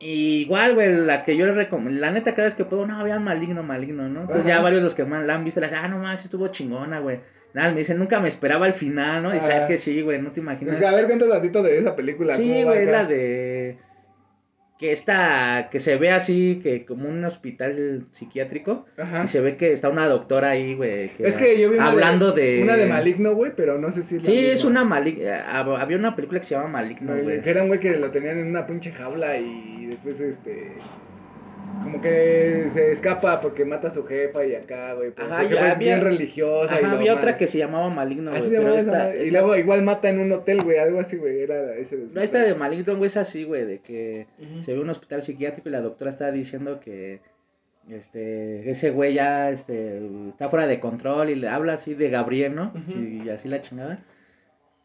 Y 0.00 0.42
igual, 0.42 0.74
güey, 0.74 0.94
las 0.94 1.24
que 1.24 1.36
yo 1.36 1.44
les 1.46 1.56
recomiendo, 1.56 2.00
la 2.00 2.12
neta, 2.12 2.32
cada 2.32 2.44
vez 2.44 2.54
que 2.54 2.64
puedo, 2.64 2.86
no, 2.86 3.02
vean 3.02 3.24
Maligno, 3.24 3.64
Maligno, 3.64 4.08
¿no? 4.08 4.20
Entonces 4.22 4.46
Ajá. 4.46 4.56
ya 4.56 4.62
varios 4.62 4.82
los 4.82 4.94
que 4.94 5.04
más 5.04 5.24
la 5.24 5.34
han 5.34 5.44
visto, 5.44 5.60
las 5.60 5.72
ah, 5.72 5.88
no 5.88 5.98
mames, 5.98 6.24
estuvo 6.24 6.46
chingona, 6.48 7.00
güey. 7.00 7.20
Nada, 7.52 7.72
me 7.72 7.78
dicen, 7.78 7.98
nunca 7.98 8.20
me 8.20 8.28
esperaba 8.28 8.66
el 8.66 8.74
final, 8.74 9.22
¿no? 9.22 9.34
Y 9.34 9.40
sabes 9.40 9.56
Ajá. 9.56 9.66
que 9.66 9.78
sí, 9.78 10.00
güey, 10.02 10.22
no 10.22 10.30
te 10.30 10.38
imaginas. 10.38 10.76
Pues, 10.76 10.88
a 10.88 10.94
ver, 10.94 11.06
cuenta 11.06 11.28
tantito 11.28 11.62
de 11.62 11.78
esa 11.78 11.96
película. 11.96 12.34
Sí, 12.34 12.48
¿cómo 12.48 12.66
va 12.66 12.74
güey, 12.74 12.86
la 12.86 13.04
de. 13.04 13.76
Que 14.78 14.92
está. 14.92 15.68
Que 15.70 15.80
se 15.80 15.96
ve 15.96 16.10
así, 16.10 16.60
que 16.62 16.86
como 16.86 17.08
un 17.08 17.24
hospital 17.24 18.06
psiquiátrico. 18.12 18.86
Ajá. 18.96 19.24
Y 19.24 19.28
se 19.28 19.40
ve 19.40 19.56
que 19.56 19.72
está 19.72 19.88
una 19.88 20.06
doctora 20.06 20.50
ahí, 20.50 20.74
güey. 20.74 21.10
Es 21.18 21.36
que 21.36 21.60
yo 21.60 21.70
vi 21.70 21.76
una 21.78 21.88
Hablando 21.90 22.30
de. 22.32 22.62
Una 22.62 22.76
de 22.76 22.86
Maligno, 22.86 23.34
güey, 23.34 23.52
pero 23.56 23.78
no 23.78 23.90
sé 23.90 24.04
si 24.04 24.16
es 24.16 24.22
la 24.22 24.30
Sí, 24.30 24.46
es 24.46 24.64
una 24.64 24.84
maligno. 24.84 25.28
Había 25.76 25.96
una 25.96 26.14
película 26.14 26.38
que 26.40 26.46
se 26.46 26.54
llama 26.54 26.68
Maligno, 26.68 27.14
No, 27.14 27.22
güey. 27.22 27.42
que 27.42 27.50
era 27.50 27.62
un 27.62 27.68
güey 27.68 27.80
que 27.80 27.96
lo 27.96 28.12
tenían 28.12 28.38
en 28.38 28.46
una 28.46 28.66
pinche 28.66 28.92
jaula 28.92 29.36
y 29.36 29.86
después, 29.86 30.20
este... 30.20 30.72
Como 31.82 32.00
que 32.00 32.66
se 32.68 32.90
escapa 32.92 33.40
porque 33.40 33.64
mata 33.64 33.88
a 33.88 33.90
su 33.90 34.04
jefa 34.04 34.44
y 34.44 34.54
acá, 34.54 34.94
güey. 34.94 35.10
Pero 35.10 35.28
Ajá, 35.32 35.42
su 35.44 35.48
ya 35.48 35.48
jefa 35.56 35.66
es 35.68 35.76
había- 35.76 35.94
bien 35.96 36.00
religiosa 36.04 36.74
y 36.74 36.84
Ajá, 36.84 36.88
lo 36.92 36.98
había 36.98 37.14
otra 37.14 37.36
que 37.36 37.46
se 37.46 37.58
llamaba 37.58 37.88
Maligno, 37.88 38.30
güey. 38.30 38.42
Pero 38.50 38.74
esta, 38.74 38.92
madre. 38.92 39.18
Y 39.20 39.22
esta, 39.28 39.32
luego 39.40 39.56
igual 39.56 39.82
mata 39.82 40.08
en 40.08 40.18
un 40.18 40.32
hotel, 40.32 40.62
güey, 40.62 40.78
algo 40.78 41.00
así, 41.00 41.16
güey. 41.16 41.40
Era 41.40 41.74
ese 41.76 41.96
no, 41.96 42.02
desmadre. 42.02 42.24
esta 42.24 42.38
de 42.42 42.54
Maligno, 42.54 42.96
güey, 42.96 43.06
es 43.06 43.16
así, 43.16 43.44
güey. 43.44 43.64
De 43.64 43.78
que 43.78 44.26
se 44.64 44.72
ve 44.74 44.80
un 44.80 44.90
hospital 44.90 45.22
psiquiátrico 45.22 45.68
y 45.68 45.72
la 45.72 45.80
doctora 45.80 46.10
está 46.10 46.30
diciendo 46.32 46.80
que. 46.80 47.20
Este, 47.88 48.68
ese 48.70 48.90
güey 48.90 49.14
ya 49.14 49.48
este, 49.50 50.02
está 50.28 50.50
fuera 50.50 50.66
de 50.66 50.78
control 50.78 51.30
y 51.30 51.36
le 51.36 51.48
habla 51.48 51.72
así 51.72 51.94
de 51.94 52.10
Gabriel, 52.10 52.54
¿no? 52.54 52.72
Y 52.94 53.28
así 53.30 53.48
la 53.48 53.62
chingada. 53.62 54.00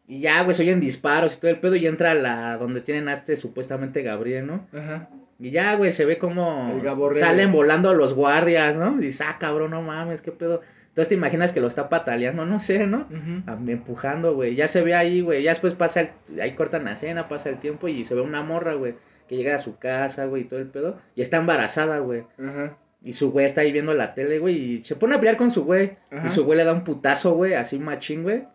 Y 0.08 0.22
ya, 0.22 0.42
güey, 0.44 0.56
se 0.56 0.64
oyen 0.64 0.80
disparos 0.80 1.36
y 1.36 1.40
todo 1.42 1.52
el 1.52 1.60
pedo 1.60 1.76
y 1.76 1.86
entra 1.86 2.14
la 2.14 2.56
donde 2.58 2.80
tienen 2.80 3.10
a 3.10 3.14
este 3.14 3.36
supuestamente 3.36 4.04
Gabriel, 4.04 4.48
¿no? 4.48 4.68
Ajá. 4.72 5.10
Y 5.44 5.52
ya, 5.52 5.76
güey, 5.76 5.92
se 5.92 6.06
ve 6.06 6.18
como 6.18 6.82
salen 7.12 7.52
volando 7.52 7.94
los 7.94 8.14
guardias, 8.14 8.78
¿no? 8.78 8.98
Y 8.98 9.08
dices, 9.08 9.28
ah, 9.28 9.36
cabrón, 9.38 9.72
no 9.72 9.82
mames, 9.82 10.22
qué 10.22 10.32
pedo. 10.32 10.62
Entonces 10.88 11.10
te 11.10 11.16
imaginas 11.16 11.52
que 11.52 11.60
lo 11.60 11.68
está 11.68 11.90
pataleando, 11.90 12.46
no 12.46 12.60
sé, 12.60 12.88
¿no? 12.88 13.10
Ah, 13.46 13.58
Empujando, 13.68 14.36
güey. 14.36 14.56
Ya 14.56 14.70
se 14.70 14.82
ve 14.84 14.96
ahí, 14.96 15.20
güey. 15.20 15.44
Ya 15.44 15.52
después 15.52 15.74
pasa 15.74 16.00
el... 16.00 16.40
Ahí 16.40 16.56
cortan 16.56 16.86
la 16.86 16.94
escena, 16.94 17.28
pasa 17.28 17.50
el 17.50 17.60
tiempo 17.60 17.90
y 17.90 18.06
se 18.06 18.16
ve 18.16 18.22
una 18.22 18.42
morra, 18.42 18.76
güey. 18.76 18.96
Que 19.28 19.36
llega 19.36 19.56
a 19.56 19.58
su 19.58 19.78
casa, 19.78 20.28
güey, 20.28 20.44
y 20.44 20.46
todo 20.46 20.62
el 20.62 20.68
pedo. 20.68 20.98
Y 21.14 21.22
está 21.22 21.36
embarazada, 21.36 22.00
güey. 22.00 22.24
Ajá. 22.40 22.78
Y 23.04 23.12
su 23.12 23.34
güey 23.34 23.46
está 23.46 23.62
ahí 23.62 23.74
viendo 23.74 23.94
la 23.94 24.14
tele, 24.14 24.40
güey. 24.40 24.56
Y 24.56 24.84
se 24.86 24.96
pone 24.96 25.16
a 25.16 25.20
pelear 25.20 25.36
con 25.36 25.52
su 25.52 25.66
güey. 25.66 25.98
Ajá. 26.10 26.26
Y 26.26 26.30
su 26.30 26.46
güey 26.46 26.58
le 26.58 26.64
da 26.64 26.72
un 26.72 26.86
putazo, 26.86 27.34
güey, 27.34 27.54
así 27.54 27.80
machín, 27.80 28.24
güey. 28.24 28.46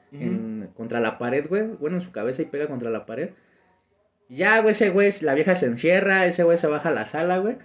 Contra 0.75 1.01
la 1.01 1.19
pared, 1.19 1.47
güey. 1.47 1.67
Bueno, 1.67 1.99
en 1.99 2.03
su 2.03 2.13
cabeza 2.13 2.41
y 2.41 2.47
pega 2.47 2.67
contra 2.67 2.89
la 2.89 3.05
pared. 3.05 3.33
Y 4.29 4.37
ya, 4.37 4.61
güey, 4.61 4.73
ese 4.73 4.91
güey, 4.91 5.11
la 5.23 5.35
vieja 5.35 5.55
se 5.55 5.67
encierra. 5.67 6.27
Ese 6.27 6.45
güey 6.45 6.59
se 6.59 6.67
baja 6.67 6.91
a 6.91 6.93
la 6.93 7.07
sala, 7.07 7.39
güey. 7.39 7.57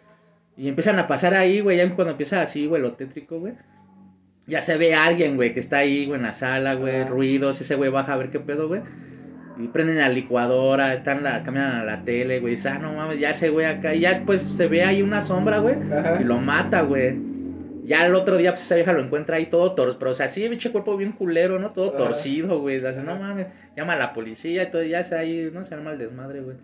Y 0.56 0.68
empiezan 0.68 1.00
a 1.00 1.08
pasar 1.08 1.34
ahí, 1.34 1.62
güey. 1.62 1.78
Ya 1.78 1.90
cuando 1.96 2.12
empieza 2.12 2.42
así, 2.42 2.68
güey, 2.68 2.82
lo 2.82 2.94
tétrico, 2.94 3.40
güey. 3.40 3.54
Ya 4.46 4.62
se 4.62 4.78
ve 4.78 4.94
a 4.94 5.06
alguien, 5.06 5.36
güey, 5.36 5.54
que 5.54 5.60
está 5.60 5.78
ahí, 5.78 6.06
güey, 6.06 6.18
en 6.18 6.26
la 6.26 6.34
sala, 6.34 6.76
güey. 6.76 7.02
Ah. 7.02 7.06
Ruidos. 7.06 7.62
Ese 7.62 7.76
güey 7.76 7.90
baja 7.90 8.14
a 8.14 8.18
ver 8.18 8.30
qué 8.30 8.40
pedo, 8.40 8.68
güey. 8.68 8.82
Y 9.58 9.68
prenden 9.68 9.98
la 9.98 10.10
licuadora, 10.10 10.94
están 10.94 11.24
la, 11.24 11.44
cambian 11.44 11.66
a 11.66 11.84
la 11.84 12.04
tele, 12.04 12.40
güey. 12.40 12.56
Dice, 12.56 12.70
ah, 12.70 12.80
no 12.80 12.94
mames, 12.94 13.20
ya 13.20 13.32
ese 13.32 13.50
güey 13.50 13.66
acá. 13.66 13.94
Y 13.94 14.00
ya 14.00 14.10
después 14.10 14.42
se 14.42 14.68
ve 14.68 14.84
ahí 14.84 15.02
una 15.02 15.22
sombra, 15.22 15.60
güey. 15.60 15.76
Y 16.20 16.24
lo 16.24 16.40
mata, 16.40 16.82
güey. 16.82 17.33
Ya 17.84 18.06
el 18.06 18.16
otro 18.16 18.38
día, 18.38 18.52
pues 18.52 18.64
esa 18.64 18.76
vieja 18.76 18.94
lo 18.94 19.02
encuentra 19.02 19.38
ahí 19.38 19.48
todo 19.48 19.76
torcido. 19.76 20.00
Pero, 20.00 20.12
o 20.12 20.14
sea, 20.14 20.30
sí, 20.30 20.48
bicho 20.48 20.72
cuerpo 20.72 20.96
bien 20.96 21.12
culero, 21.12 21.60
¿no? 21.60 21.72
Todo 21.72 21.92
torcido, 21.92 22.60
güey. 22.62 22.86
Hace, 22.86 23.04
no 23.04 23.16
mames, 23.18 23.48
llama 23.76 23.94
a 23.94 23.98
la 23.98 24.14
policía 24.14 24.64
y 24.64 24.72
todo. 24.72 24.84
Ya 24.84 25.04
se 25.04 25.16
ahí, 25.16 25.50
¿no? 25.54 25.66
Se 25.66 25.76
arma 25.76 25.92
el 25.92 25.98
desmadre, 25.98 26.42
güey. 26.42 26.58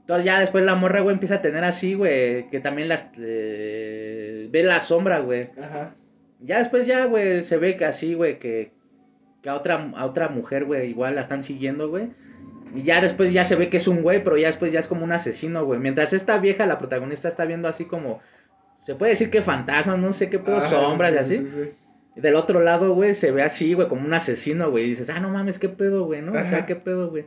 Entonces 0.00 0.24
ya 0.24 0.40
después 0.40 0.64
la 0.64 0.74
morra, 0.74 1.00
güey, 1.00 1.14
empieza 1.14 1.36
a 1.36 1.42
tener 1.42 1.64
así, 1.64 1.94
güey. 1.94 2.50
Que 2.50 2.60
también 2.60 2.88
las. 2.88 3.08
eh, 3.18 4.48
ve 4.50 4.62
la 4.62 4.80
sombra, 4.80 5.20
güey. 5.20 5.50
Ajá. 5.62 5.94
Ya 6.40 6.58
después 6.58 6.86
ya, 6.86 7.04
güey, 7.06 7.42
se 7.42 7.58
ve 7.58 7.76
que 7.76 7.84
así, 7.84 8.14
güey, 8.14 8.38
que, 8.38 8.72
que 9.42 9.48
a 9.50 9.54
otra, 9.54 9.90
a 9.94 10.06
otra 10.06 10.28
mujer, 10.28 10.64
güey, 10.64 10.88
igual 10.90 11.14
la 11.14 11.20
están 11.20 11.42
siguiendo, 11.42 11.88
güey. 11.88 12.08
Y 12.74 12.82
ya 12.82 13.00
después 13.00 13.32
ya 13.32 13.44
se 13.44 13.56
ve 13.56 13.68
que 13.68 13.76
es 13.76 13.88
un 13.88 14.02
güey, 14.02 14.22
pero 14.22 14.36
ya 14.36 14.46
después 14.46 14.72
ya 14.72 14.78
es 14.78 14.86
como 14.86 15.04
un 15.04 15.12
asesino, 15.12 15.64
güey. 15.64 15.80
Mientras 15.80 16.12
esta 16.12 16.38
vieja, 16.38 16.66
la 16.66 16.78
protagonista, 16.78 17.28
está 17.28 17.44
viendo 17.44 17.68
así 17.68 17.84
como... 17.84 18.20
Se 18.90 18.96
puede 18.96 19.12
decir 19.12 19.30
que 19.30 19.40
fantasmas, 19.40 20.00
no 20.00 20.12
sé 20.12 20.28
qué 20.28 20.40
pedo, 20.40 20.56
Ajá, 20.56 20.66
sombras 20.66 21.10
sí, 21.28 21.34
y 21.34 21.36
sí, 21.38 21.44
así. 21.44 21.46
sí, 21.48 21.62
sí. 21.64 21.70
Y 22.16 22.20
Del 22.22 22.34
otro 22.34 22.58
lado, 22.58 22.92
güey, 22.92 23.14
se 23.14 23.30
ve 23.30 23.42
así, 23.44 23.72
güey, 23.74 23.86
como 23.86 24.04
un 24.04 24.12
asesino, 24.12 24.68
güey. 24.68 24.86
Y 24.86 24.88
dices, 24.88 25.10
ah, 25.10 25.20
no 25.20 25.28
mames, 25.28 25.60
qué 25.60 25.68
pedo, 25.68 26.06
güey, 26.06 26.22
¿no? 26.22 26.32
O 26.32 26.44
sea, 26.44 26.58
Ajá. 26.58 26.66
qué 26.66 26.74
pedo, 26.74 27.08
güey. 27.08 27.26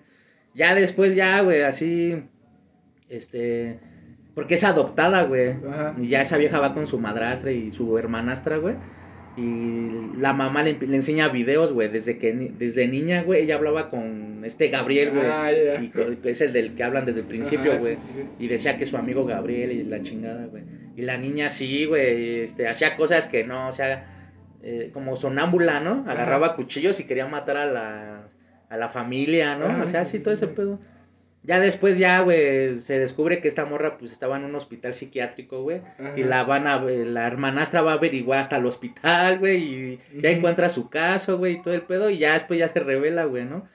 Ya 0.54 0.76
después, 0.76 1.15
ya, 1.15 1.39
güey, 1.39 1.62
así. 1.62 2.21
Este. 3.08 3.80
Porque 4.36 4.56
es 4.56 4.65
adoptada, 4.65 5.23
güey. 5.23 5.52
Ajá. 5.52 5.95
Y 6.02 6.10
ya 6.10 6.19
esa 6.21 6.36
vieja 6.38 6.60
va 6.60 6.73
con 6.73 6.86
su 6.86 6.99
madrastra 6.99 7.52
y 7.52 7.71
su 7.71 7.97
hermanastra, 7.97 8.58
güey. 8.58 8.76
Y 9.38 10.17
la 10.17 10.34
mamá 10.34 10.63
le, 10.63 10.73
le 10.78 10.95
enseña 10.97 11.30
videos, 11.30 11.71
güey. 11.71 11.88
Desde 11.88 12.17
que 12.17 12.34
desde 12.34 12.89
niña, 12.89 13.23
güey, 13.23 13.43
ella 13.43 13.56
hablaba 13.56 13.89
con 13.89 14.43
este 14.43 14.67
Gabriel, 14.67 15.12
güey. 15.12 15.26
Ah, 15.26 15.49
ya, 15.49 15.82
ya. 15.82 15.82
Y 15.82 16.28
es 16.28 16.41
el 16.41 16.52
del 16.52 16.76
que 16.76 16.84
hablan 16.84 17.06
desde 17.06 17.21
el 17.21 17.26
principio, 17.26 17.71
Ajá, 17.71 17.80
güey. 17.80 17.95
sí, 17.95 18.02
sí, 18.15 18.19
sí. 18.21 18.28
Y 18.38 18.47
decía 18.49 18.78
que 18.78 18.86
su 18.86 18.97
amigo 18.97 19.26
Gabriel 19.26 19.71
y 19.71 19.84
la 19.86 20.02
chingada, 20.04 20.45
güey. 20.47 20.63
Y 20.95 21.01
la 21.03 21.17
niña 21.17 21.49
sí, 21.49 21.86
güey, 21.86 22.41
este, 22.41 22.67
hacía 22.67 22.95
cosas 22.95 23.27
que 23.27 23.43
no, 23.43 23.67
o 23.67 23.71
sea, 23.71 24.06
eh, 24.62 24.91
como 24.93 25.15
sonámbula, 25.15 25.79
¿no? 25.79 26.06
Agarraba 26.08 26.47
Ajá. 26.47 26.56
cuchillos 26.56 26.99
y 26.99 27.06
quería 27.06 27.25
matar 27.27 27.58
a 27.58 27.65
la, 27.65 28.27
a 28.69 28.77
la 28.77 28.89
familia, 28.89 29.56
¿no? 29.56 29.65
Ajá, 29.65 29.84
o 29.84 29.88
sea, 29.88 30.06
sí, 30.06 30.19
todo 30.21 30.36
sí, 30.36 30.45
ese 30.45 30.53
pedo. 30.53 30.79
Ya 31.45 31.60
después 31.60 31.97
ya, 31.97 32.21
güey, 32.21 32.75
se 32.75 32.99
descubre 32.99 33.41
que 33.41 33.49
esta 33.49 33.65
morra 33.65 33.97
pues 33.97 34.13
estaba 34.13 34.38
en 34.38 34.45
un 34.45 34.56
hospital 34.56 34.93
psiquiátrico, 34.93 35.62
güey. 35.63 35.82
Y 36.15 36.23
la 36.23 36.45
van 36.45 36.67
a, 36.67 36.79
la 36.79 37.27
hermanastra 37.27 37.82
va 37.82 37.91
a 37.91 37.95
averiguar 37.95 38.39
hasta 38.39 38.56
el 38.56 38.65
hospital, 38.65 39.39
güey, 39.39 39.58
y 39.62 39.99
ya 40.21 40.29
encuentra 40.29 40.69
su 40.69 40.89
caso, 40.89 41.38
güey, 41.38 41.56
y 41.56 41.62
todo 41.62 41.73
el 41.73 41.82
pedo, 41.82 42.10
y 42.10 42.19
ya 42.19 42.34
después 42.34 42.60
ya 42.60 42.69
se 42.69 42.79
revela, 42.79 43.25
güey, 43.25 43.43
¿no? 43.43 43.67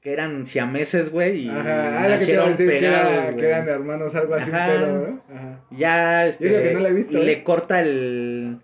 Que 0.00 0.12
eran 0.14 0.46
siameses, 0.46 1.10
güey, 1.10 1.44
y 1.46 1.48
Ajá. 1.50 2.02
Ah, 2.04 2.08
la 2.08 2.16
que 2.16 2.24
te 2.24 2.32
iba 2.32 2.44
a 2.44 2.48
nacieron 2.48 2.48
decir 2.48 2.70
que, 2.70 2.76
era- 2.86 3.02
pegados, 3.08 3.24
que 3.26 3.32
güey. 3.34 3.46
eran 3.46 3.68
hermanos, 3.68 4.14
algo 4.16 4.34
así, 4.34 4.50
pedo, 4.50 4.98
¿no? 4.98 5.22
Ajá. 5.32 5.49
Ya, 5.70 6.26
este, 6.26 6.46
eso 6.52 6.62
que 6.62 6.72
no 6.72 6.80
la 6.80 6.88
he 6.88 6.92
visto, 6.92 7.18
y 7.18 7.22
¿eh? 7.22 7.24
le 7.24 7.42
corta 7.44 7.80
el... 7.80 8.58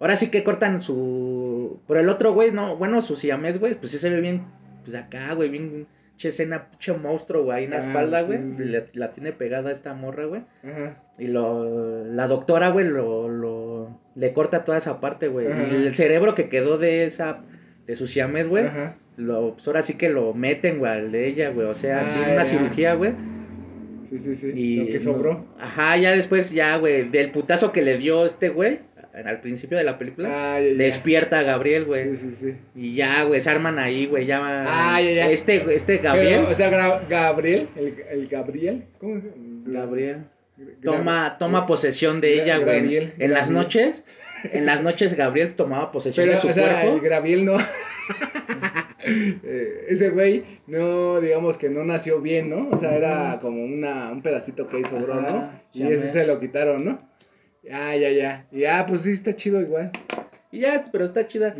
Ahora 0.00 0.16
sí 0.16 0.28
que 0.30 0.42
cortan 0.44 0.82
su... 0.82 1.80
Por 1.86 1.96
el 1.96 2.08
otro, 2.08 2.32
güey, 2.32 2.50
no, 2.52 2.76
bueno, 2.76 3.02
su 3.02 3.16
siamés, 3.16 3.58
güey, 3.58 3.74
pues 3.74 3.90
sí 3.92 3.98
se 3.98 4.10
ve 4.10 4.20
bien, 4.20 4.44
pues 4.84 4.96
acá, 4.96 5.32
güey, 5.34 5.48
bien, 5.48 5.86
che 6.16 6.28
escena, 6.28 6.70
pinche 6.70 6.92
monstruo, 6.92 7.44
güey, 7.44 7.58
ahí 7.58 7.64
en 7.64 7.70
la 7.70 7.76
Ah, 7.76 7.80
espalda, 7.80 8.22
güey, 8.22 8.38
sí, 8.42 8.52
sí. 8.58 8.64
le- 8.64 8.88
la 8.94 9.12
tiene 9.12 9.32
pegada 9.32 9.70
esta 9.70 9.94
morra, 9.94 10.24
güey. 10.26 10.42
Ajá. 10.64 11.02
Y 11.18 11.28
lo, 11.28 12.04
la 12.04 12.26
doctora, 12.26 12.70
güey, 12.70 12.86
lo, 12.86 13.28
lo, 13.28 14.00
le 14.16 14.32
corta 14.32 14.64
toda 14.64 14.78
esa 14.78 15.00
parte, 15.00 15.28
güey. 15.28 15.46
Y 15.46 15.74
el 15.86 15.94
cerebro 15.94 16.34
que 16.34 16.48
quedó 16.48 16.78
de 16.78 17.04
esa, 17.04 17.38
de 17.86 17.94
su 17.96 18.06
siamés, 18.08 18.48
güey, 18.48 18.66
Ajá. 18.66 18.96
lo, 19.16 19.52
pues 19.54 19.66
ahora 19.68 19.82
sí 19.82 19.94
que 19.94 20.08
lo 20.08 20.34
meten, 20.34 20.78
güey, 20.78 20.92
al 20.92 21.12
de 21.12 21.28
ella, 21.28 21.50
güey. 21.50 21.66
O 21.66 21.74
sea, 21.74 22.00
así 22.00 22.18
Ah, 22.18 22.24
una 22.32 22.36
ya. 22.38 22.44
cirugía, 22.44 22.94
güey. 22.94 23.12
Sí, 24.12 24.18
sí, 24.18 24.36
sí. 24.36 24.52
Y 24.54 24.76
Lo 24.76 24.86
que 24.86 25.00
sobró. 25.00 25.32
no- 25.32 25.46
ajá, 25.58 25.96
ya 25.96 26.12
después, 26.12 26.50
ya, 26.52 26.76
güey, 26.76 27.08
del 27.08 27.30
putazo 27.30 27.72
que 27.72 27.80
le 27.82 27.96
dio 27.96 28.26
este 28.26 28.50
güey, 28.50 28.80
al 29.14 29.40
principio 29.40 29.78
de 29.78 29.84
la 29.84 29.96
película, 29.98 30.28
Ah, 30.30 30.60
ya, 30.60 30.68
ya. 30.68 30.74
despierta 30.76 31.38
a 31.38 31.42
Gabriel, 31.42 31.84
güey. 31.86 32.14
Sí, 32.14 32.30
sí, 32.30 32.36
sí. 32.36 32.54
Y 32.74 32.94
ya, 32.94 33.24
güey, 33.24 33.40
se 33.40 33.48
arman 33.50 33.78
ahí, 33.78 34.04
güey, 34.06 34.26
ya. 34.26 34.40
Ah, 34.68 35.00
ya, 35.00 35.10
ya. 35.12 35.30
Este, 35.30 35.64
este 35.74 35.98
Gabriel, 35.98 36.40
Pero, 36.40 36.50
o 36.50 36.54
sea, 36.54 36.70
Gra- 36.70 37.08
Gabriel, 37.08 37.68
el, 37.76 37.94
el 38.10 38.28
Gabriel, 38.28 38.84
¿cómo? 38.98 39.22
Gabriel. 39.66 40.24
Gra- 40.58 40.74
Toma, 40.82 41.36
toma 41.38 41.66
posesión 41.66 42.20
de 42.20 42.34
Gra- 42.36 42.42
ella, 42.42 42.58
güey. 42.58 42.76
En- 42.76 42.82
Gabriel, 42.84 43.12
las 43.18 43.48
Gabriel. 43.48 43.52
noches, 43.54 44.04
en 44.52 44.66
las 44.66 44.82
noches 44.82 45.14
Gabriel 45.14 45.54
tomaba 45.54 45.90
posesión 45.92 46.24
Pero, 46.26 46.36
de 46.36 46.40
su 46.42 46.48
o 46.48 46.52
sea, 46.52 46.82
cuerpo. 46.82 47.02
el 47.04 47.10
Gabriel 47.10 47.44
no. 47.46 47.56
Eh, 49.42 49.86
ese 49.88 50.10
güey 50.10 50.44
no, 50.66 51.20
digamos 51.20 51.58
que 51.58 51.70
no 51.70 51.84
nació 51.84 52.20
bien, 52.20 52.50
¿no? 52.50 52.68
O 52.70 52.78
sea, 52.78 52.96
era 52.96 53.38
como 53.40 53.64
una, 53.64 54.12
un 54.12 54.22
pedacito 54.22 54.68
que 54.68 54.80
hizo 54.80 54.98
bro, 54.98 55.50
Y 55.72 55.82
ese 55.84 56.08
se 56.08 56.26
lo 56.26 56.40
quitaron, 56.40 56.84
¿no? 56.84 57.12
Ya, 57.62 57.94
ya, 57.96 58.10
ya. 58.10 58.46
Y 58.50 58.64
ah, 58.64 58.84
pues 58.86 59.02
sí, 59.02 59.12
está 59.12 59.34
chido 59.36 59.60
igual. 59.60 59.92
Y 60.50 60.60
ya, 60.60 60.82
pero 60.90 61.04
está 61.04 61.26
chida. 61.26 61.54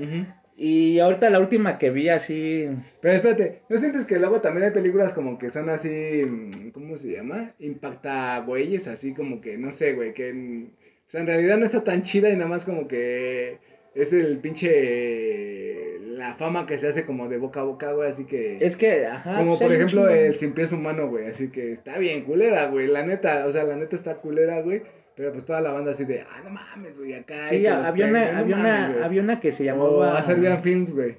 Y 0.57 0.99
ahorita 0.99 1.31
la 1.31 1.41
última 1.41 1.79
que 1.79 1.91
vi 1.91 2.09
así. 2.09 2.69
Pero 3.01 3.15
espérate, 3.15 3.63
¿no 3.69 3.79
sientes 3.79 4.05
que 4.05 4.19
luego 4.19 4.41
también 4.41 4.67
hay 4.67 4.71
películas 4.73 5.13
como 5.13 5.39
que 5.39 5.51
son 5.51 5.71
así, 5.71 5.89
mm, 5.89 6.71
¿cómo 6.71 6.97
se 6.97 7.13
llama? 7.13 7.55
Impacta 7.59 8.39
güeyes, 8.41 8.87
así 8.87 9.15
como 9.15 9.41
que, 9.41 9.57
no 9.57 9.73
sé, 9.73 9.95
güey, 9.95 10.13
que 10.13 10.29
en, 10.29 10.73
o 11.07 11.11
sea, 11.11 11.23
en 11.23 11.27
realidad 11.27 11.57
no 11.57 11.65
está 11.65 11.83
tan 11.85 12.03
chida 12.03 12.29
y 12.31 12.37
nada 12.37 12.49
más 12.49 12.65
como 12.65 12.87
que 12.87 13.59
es 13.95 14.13
el 14.13 14.39
pinche, 14.39 15.99
la 16.01 16.35
fama 16.37 16.67
que 16.67 16.79
se 16.79 16.89
hace 16.89 17.05
como 17.05 17.29
de 17.29 17.39
boca 17.39 17.61
a 17.61 17.65
boca, 17.65 17.93
güey, 17.93 18.11
así 18.11 18.25
que... 18.25 18.59
Es 18.61 18.77
que, 18.77 19.07
ajá. 19.07 19.39
como 19.39 19.51
pues 19.51 19.63
por 19.63 19.73
ejemplo 19.73 20.09
el 20.09 20.37
sin 20.37 20.53
pies 20.53 20.73
humano, 20.73 21.09
güey, 21.09 21.27
así 21.27 21.49
que 21.49 21.73
está 21.73 21.99
bien 21.99 22.25
culera, 22.25 22.67
güey, 22.67 22.87
la 22.87 23.05
neta, 23.05 23.47
o 23.47 23.53
sea, 23.53 23.65
la 23.65 23.77
neta 23.77 23.97
está 23.97 24.17
culera, 24.17 24.61
güey, 24.63 24.83
pero 25.15 25.33
pues 25.33 25.45
toda 25.45 25.61
la 25.61 25.73
banda 25.73 25.93
así 25.93 26.05
de, 26.05 26.21
ah, 26.21 26.41
no 26.43 26.51
mames, 26.51 26.99
güey, 26.99 27.15
acá... 27.15 27.45
Sí, 27.47 27.67
había 27.67 28.07
una, 28.07 28.33
no 28.33 28.39
había, 28.39 28.57
mames, 28.57 28.73
una, 28.73 28.89
güey". 28.93 29.05
había 29.05 29.23
una 29.23 29.41
que 29.41 29.53
se 29.53 29.65
llamaba. 29.65 30.19
a 30.19 30.23
Serbian 30.23 30.63
Films, 30.63 30.93
güey. 30.95 31.17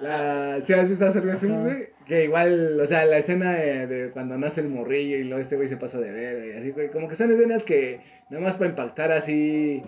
La, 0.00 0.60
¿Sí 0.62 0.72
has 0.72 0.88
visto 0.88 1.04
a 1.04 1.10
Serbian. 1.10 1.38
Films, 1.38 1.62
güey? 1.62 1.88
Que 2.06 2.24
igual, 2.24 2.80
o 2.80 2.86
sea, 2.86 3.04
la 3.04 3.18
escena 3.18 3.52
de, 3.52 3.86
de 3.86 4.10
cuando 4.10 4.38
nace 4.38 4.62
el 4.62 4.68
morrillo 4.68 5.16
y 5.16 5.24
luego 5.24 5.42
este 5.42 5.56
güey 5.56 5.68
se 5.68 5.76
pasa 5.76 6.00
de 6.00 6.10
ver, 6.10 6.38
güey. 6.38 6.52
Así, 6.56 6.70
güey. 6.70 6.90
Como 6.90 7.06
que 7.06 7.16
son 7.16 7.30
escenas 7.30 7.64
que 7.64 8.00
nada 8.30 8.42
más 8.42 8.56
para 8.56 8.70
impactar 8.70 9.12
así. 9.12 9.82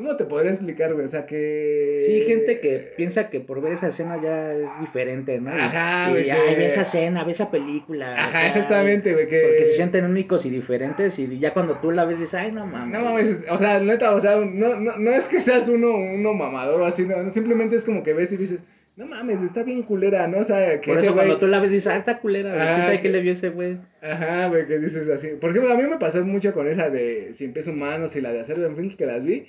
¿Cómo 0.00 0.16
te 0.16 0.24
podría 0.24 0.52
explicar, 0.52 0.94
güey? 0.94 1.04
O 1.04 1.08
sea, 1.08 1.26
que. 1.26 1.98
Sí, 2.06 2.22
gente 2.22 2.58
que 2.60 2.78
piensa 2.96 3.28
que 3.28 3.40
por 3.40 3.60
ver 3.60 3.74
esa 3.74 3.88
escena 3.88 4.18
ya 4.22 4.50
es 4.52 4.80
diferente, 4.80 5.38
¿no? 5.40 5.50
Ajá, 5.50 6.06
y, 6.08 6.12
güey, 6.12 6.30
ay, 6.30 6.38
que- 6.54 6.56
ve 6.56 6.66
esa 6.66 6.80
escena, 6.82 7.22
ve 7.24 7.32
esa 7.32 7.50
película. 7.50 8.14
Ajá, 8.24 8.46
exactamente, 8.46 9.12
güey. 9.12 9.28
Que... 9.28 9.40
Porque 9.42 9.64
se 9.66 9.72
sienten 9.74 10.06
únicos 10.06 10.46
y 10.46 10.50
diferentes 10.50 11.18
y 11.18 11.38
ya 11.38 11.52
cuando 11.52 11.76
tú 11.80 11.90
la 11.90 12.06
ves 12.06 12.18
dices, 12.18 12.34
ay, 12.34 12.50
no 12.50 12.66
mames. 12.66 12.98
No 12.98 13.04
mames, 13.04 13.44
o 13.50 13.58
sea, 13.58 13.78
neta, 13.80 14.14
o 14.14 14.20
sea, 14.20 14.36
no, 14.36 14.76
no, 14.80 14.96
no 14.96 15.10
es 15.10 15.28
que 15.28 15.38
seas 15.40 15.68
uno, 15.68 15.94
uno 15.94 16.32
mamador 16.32 16.80
o 16.80 16.86
así, 16.86 17.04
no, 17.04 17.30
simplemente 17.32 17.76
es 17.76 17.84
como 17.84 18.02
que 18.02 18.14
ves 18.14 18.32
y 18.32 18.38
dices, 18.38 18.60
no 18.96 19.06
mames, 19.06 19.42
está 19.42 19.62
bien 19.62 19.82
culera, 19.82 20.26
¿no? 20.26 20.38
O 20.38 20.44
sea, 20.44 20.80
que 20.80 20.90
Por 20.92 20.98
eso 21.02 21.14
cuando 21.14 21.38
tú 21.38 21.46
la 21.46 21.60
ves 21.60 21.70
dices, 21.70 21.86
ah, 21.92 21.96
está 21.96 22.18
culera, 22.20 22.50
güey. 22.50 22.60
Ah, 22.62 22.72
¿Quién 22.74 22.84
sabe 22.86 22.96
que- 22.96 23.02
qué 23.02 23.08
le 23.10 23.20
vio 23.20 23.32
ese 23.32 23.48
güey? 23.50 23.78
Ajá, 24.02 24.48
güey, 24.48 24.66
que 24.66 24.78
dices 24.78 25.08
así. 25.08 25.28
Por 25.40 25.50
ejemplo, 25.50 25.72
a 25.72 25.76
mí 25.76 25.84
me 25.84 25.98
pasó 25.98 26.24
mucho 26.24 26.52
con 26.52 26.68
esa 26.68 26.90
de 26.90 27.30
Cien 27.32 27.52
Pies 27.52 27.66
Humanos 27.68 28.16
y 28.16 28.20
la 28.20 28.32
de 28.32 28.44
Serbian 28.44 28.74
Films 28.76 28.96
que 28.96 29.06
las 29.06 29.24
vi. 29.24 29.44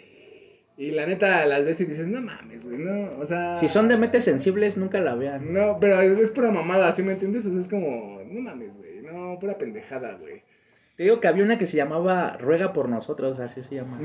Y 0.82 0.90
la 0.90 1.06
neta 1.06 1.46
las 1.46 1.64
ves 1.64 1.80
y 1.82 1.86
dices, 1.86 2.08
no 2.08 2.24
mames, 2.24 2.66
güey, 2.66 2.80
no, 2.80 3.12
o 3.20 3.24
sea... 3.24 3.56
Si 3.58 3.68
son 3.68 3.88
de 3.88 3.98
mentes 3.98 4.24
sensibles, 4.24 4.78
nunca 4.78 5.00
la 5.00 5.14
vean. 5.14 5.54
No, 5.54 5.78
pero 5.80 6.02
es, 6.02 6.32
pura 6.32 6.50
mamada, 6.50 6.92
¿sí 6.92 7.04
me 7.04 7.12
entiendes? 7.12 7.46
O 7.46 7.52
sea, 7.52 7.60
es 7.60 7.68
como, 7.68 8.20
no 8.26 8.42
mames, 8.42 8.76
güey, 8.78 9.04
no, 9.04 9.38
pura 9.38 9.60
pendejada, 9.60 10.16
güey. 10.16 10.42
Te 10.96 11.04
digo 11.04 11.20
que 11.20 11.28
había 11.28 11.44
una 11.44 11.60
que 11.60 11.68
se 11.68 11.78
llamaba 11.78 12.36
Ruega 12.38 12.74
por 12.74 12.90
nosotros, 12.90 13.40
así 13.40 13.62
se 13.62 13.76
llama. 13.76 14.00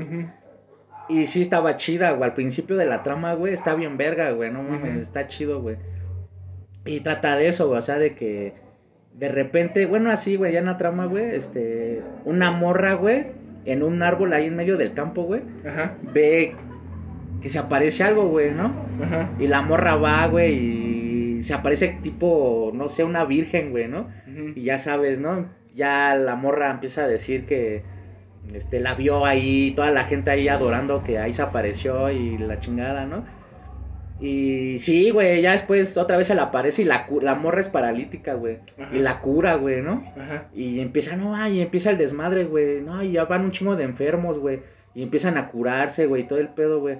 Y 1.09 1.25
sí 1.25 1.41
estaba 1.41 1.77
chida, 1.77 2.11
güey. 2.11 2.29
Al 2.29 2.35
principio 2.35 2.75
de 2.75 2.85
la 2.85 3.01
trama, 3.01 3.33
güey, 3.33 3.55
está 3.55 3.73
bien 3.73 3.97
verga, 3.97 4.29
güey. 4.29 4.51
No 4.51 4.61
mames, 4.61 5.01
está 5.01 5.25
chido, 5.25 5.63
güey. 5.63 5.77
Y 6.85 6.99
trata 6.99 7.37
de 7.37 7.47
eso, 7.47 7.65
güey. 7.65 7.79
O 7.79 7.81
sea, 7.81 7.97
de 7.97 8.13
que 8.13 8.53
de 9.15 9.29
repente, 9.29 9.87
bueno, 9.87 10.11
así, 10.11 10.35
güey, 10.35 10.53
ya 10.53 10.59
en 10.59 10.65
la 10.65 10.77
trama, 10.77 11.07
güey, 11.07 11.35
este, 11.35 12.03
una 12.23 12.51
morra, 12.51 12.93
güey, 12.93 13.25
en 13.65 13.81
un 13.81 14.03
árbol 14.03 14.31
ahí 14.33 14.45
en 14.45 14.55
medio 14.55 14.77
del 14.77 14.93
campo, 14.93 15.23
güey, 15.23 15.41
Ajá, 15.65 15.97
ve 16.13 16.55
que 17.41 17.49
se 17.49 17.59
aparece 17.59 18.03
algo, 18.03 18.27
güey, 18.27 18.51
¿no? 18.51 18.73
ajá. 19.03 19.31
Y 19.39 19.47
la 19.47 19.61
morra 19.61 19.95
va, 19.95 20.25
güey, 20.27 20.53
y 21.39 21.43
se 21.43 21.53
aparece 21.53 21.99
tipo, 22.01 22.71
no 22.73 22.87
sé, 22.87 23.03
una 23.03 23.25
virgen, 23.25 23.71
güey, 23.71 23.87
¿no? 23.87 24.07
Y 24.55 24.63
ya 24.63 24.77
sabes, 24.77 25.19
¿no? 25.19 25.47
Ya 25.73 26.15
la 26.15 26.35
morra 26.35 26.71
empieza 26.71 27.03
a 27.03 27.07
decir 27.07 27.45
que 27.45 27.83
este, 28.53 28.79
la 28.79 28.95
vio 28.95 29.25
ahí, 29.25 29.71
toda 29.75 29.91
la 29.91 30.03
gente 30.03 30.31
ahí 30.31 30.47
adorando 30.47 31.03
que 31.03 31.19
ahí 31.19 31.33
se 31.33 31.41
apareció 31.41 32.09
y 32.09 32.37
la 32.37 32.59
chingada, 32.59 33.05
¿no? 33.05 33.25
Y 34.19 34.79
sí, 34.79 35.11
güey, 35.11 35.43
ya 35.43 35.51
después 35.51 35.95
otra 35.95 36.17
vez 36.17 36.27
se 36.27 36.33
le 36.33 36.41
aparece 36.41 36.81
y 36.81 36.85
la, 36.85 37.07
la 37.21 37.35
morra 37.35 37.61
es 37.61 37.69
paralítica, 37.69 38.33
güey. 38.33 38.59
Y 38.91 38.97
la 38.97 39.21
cura, 39.21 39.55
güey, 39.55 39.83
¿no? 39.83 40.03
Ajá. 40.19 40.47
Y 40.55 40.79
empieza, 40.79 41.15
no, 41.15 41.35
ay, 41.35 41.59
y 41.59 41.61
empieza 41.61 41.91
el 41.91 41.99
desmadre, 41.99 42.45
güey. 42.45 42.81
No, 42.81 43.03
y 43.03 43.11
ya 43.11 43.25
van 43.25 43.45
un 43.45 43.51
chingo 43.51 43.75
de 43.75 43.83
enfermos, 43.83 44.39
güey. 44.39 44.61
Y 44.95 45.03
empiezan 45.03 45.37
a 45.37 45.49
curarse, 45.49 46.07
güey, 46.07 46.27
todo 46.27 46.39
el 46.39 46.49
pedo, 46.49 46.79
güey. 46.79 46.97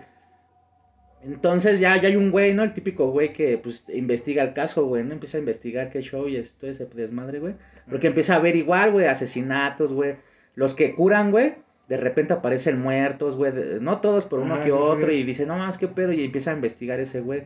Entonces 1.28 1.80
ya, 1.80 2.00
ya 2.00 2.08
hay 2.08 2.16
un 2.16 2.32
güey, 2.32 2.54
¿no? 2.54 2.64
El 2.64 2.74
típico 2.74 3.12
güey 3.12 3.34
que 3.34 3.58
pues 3.58 3.86
investiga 3.90 4.44
el 4.44 4.54
caso, 4.54 4.86
güey, 4.86 5.04
¿no? 5.04 5.14
Empieza 5.14 5.38
a 5.38 5.40
investigar 5.40 5.90
qué 5.90 6.02
show 6.02 6.28
y 6.28 6.38
es 6.38 6.56
todo 6.56 6.72
ese 6.72 6.86
desmadre, 6.86 7.40
güey. 7.40 7.56
Porque 7.90 8.08
empieza 8.08 8.36
a 8.36 8.40
ver 8.40 8.56
igual, 8.56 8.92
güey, 8.92 9.08
asesinatos, 9.08 9.94
güey. 9.94 10.16
Los 10.56 10.74
que 10.74 10.96
curan, 10.96 11.32
güey, 11.32 11.56
de 11.90 11.98
repente 11.98 12.34
aparecen 12.34 12.82
muertos, 12.82 13.36
güey. 13.36 13.52
No 13.82 14.00
todos, 14.00 14.26
pero 14.26 14.42
uno 14.42 14.60
que 14.60 14.66
sí, 14.66 14.72
otro. 14.72 15.10
sí. 15.10 15.16
Y 15.16 15.24
dice, 15.24 15.46
no 15.46 15.58
más, 15.58 15.78
qué 15.78 15.88
pedo. 15.88 16.12
Y 16.14 16.24
empieza 16.24 16.52
a 16.52 16.56
investigar 16.56 17.00
ese 17.00 17.20
güey. 17.22 17.44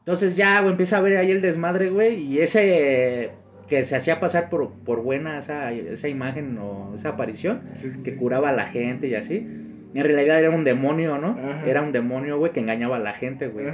Entonces 0.00 0.36
ya, 0.36 0.60
güey, 0.60 0.72
empieza 0.72 0.98
a 0.98 1.00
ver 1.00 1.16
ahí 1.16 1.30
el 1.30 1.40
desmadre, 1.40 1.90
güey. 1.90 2.20
Y 2.20 2.40
ese 2.40 3.30
que 3.68 3.84
se 3.84 3.96
hacía 3.96 4.20
pasar 4.20 4.48
por, 4.48 4.70
por 4.70 5.02
buena 5.02 5.38
esa, 5.38 5.72
esa 5.72 6.08
imagen 6.08 6.56
o 6.58 6.92
esa 6.94 7.10
aparición, 7.10 7.62
Sí, 7.74 7.88
que 8.04 8.16
curaba 8.16 8.50
a 8.50 8.52
la 8.52 8.66
gente 8.66 9.08
y 9.08 9.14
así. 9.14 9.46
En 9.98 10.04
realidad 10.04 10.38
era 10.38 10.50
un 10.50 10.64
demonio, 10.64 11.18
¿no? 11.18 11.30
Ajá. 11.38 11.66
Era 11.66 11.82
un 11.82 11.92
demonio, 11.92 12.38
güey, 12.38 12.52
que 12.52 12.60
engañaba 12.60 12.96
a 12.96 13.00
la 13.00 13.14
gente, 13.14 13.48
güey. 13.48 13.66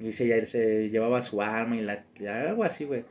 Y 0.00 0.12
se, 0.12 0.46
se 0.46 0.88
llevaba 0.90 1.22
su 1.22 1.42
alma 1.42 1.76
y 1.76 1.80
la, 1.80 2.04
algo 2.46 2.64
así, 2.64 2.84
güey. 2.84 3.04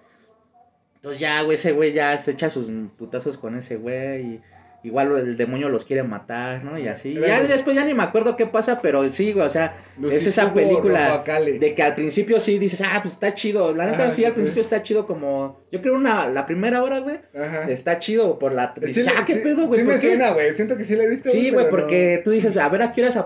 Entonces 0.95 1.19
ya, 1.19 1.41
güey, 1.41 1.55
ese 1.55 1.73
güey 1.73 1.93
ya 1.93 2.17
se 2.17 2.31
echa 2.31 2.49
sus 2.49 2.69
putazos 2.97 3.37
con 3.37 3.55
ese 3.55 3.75
güey. 3.75 4.21
Y 4.21 4.41
igual 4.87 5.15
el 5.17 5.37
demonio 5.37 5.69
los 5.69 5.85
quiere 5.85 6.03
matar, 6.03 6.63
¿no? 6.63 6.77
Y 6.77 6.87
así. 6.87 7.13
Ya 7.13 7.41
después 7.41 7.75
ya 7.75 7.85
ni 7.85 7.93
me 7.93 8.03
acuerdo 8.03 8.35
qué 8.35 8.47
pasa, 8.47 8.81
pero 8.81 9.07
sí, 9.09 9.33
güey, 9.33 9.45
o 9.45 9.49
sea, 9.49 9.75
es 10.09 10.25
esa 10.25 10.53
película 10.53 11.23
de 11.59 11.75
que 11.75 11.83
al 11.83 11.93
principio 11.93 12.39
sí 12.39 12.57
dices, 12.57 12.81
ah, 12.81 12.99
pues 13.01 13.13
está 13.13 13.33
chido. 13.33 13.73
La 13.73 13.85
neta 13.85 14.03
Ajá, 14.03 14.11
sí, 14.11 14.21
sí, 14.21 14.25
al 14.25 14.31
sí. 14.31 14.35
principio 14.35 14.61
está 14.61 14.81
chido 14.81 15.05
como... 15.05 15.59
Yo 15.71 15.81
creo 15.81 15.95
una, 15.95 16.27
la 16.27 16.45
primera 16.45 16.81
hora, 16.83 16.99
güey, 16.99 17.19
Ajá. 17.35 17.69
está 17.69 17.99
chido 17.99 18.39
por 18.39 18.53
la... 18.53 18.73
Sí, 18.75 18.85
Dices, 18.85 19.09
ah, 19.15 19.23
qué 19.25 19.35
pedo, 19.37 19.67
güey. 19.67 19.79
Sí 19.79 19.85
¿por 19.85 19.93
me 19.93 19.99
qué? 19.99 20.07
suena, 20.07 20.31
güey. 20.31 20.53
Siento 20.53 20.77
que 20.77 20.85
sí 20.85 20.95
la 20.95 21.03
he 21.03 21.09
visto. 21.09 21.29
Sí, 21.29 21.51
güey, 21.51 21.69
porque 21.69 22.17
no. 22.17 22.23
tú 22.23 22.31
dices, 22.31 22.55
a 22.57 22.69
ver, 22.69 22.81
¿a 22.81 22.93
qué 22.93 23.03
horas? 23.03 23.19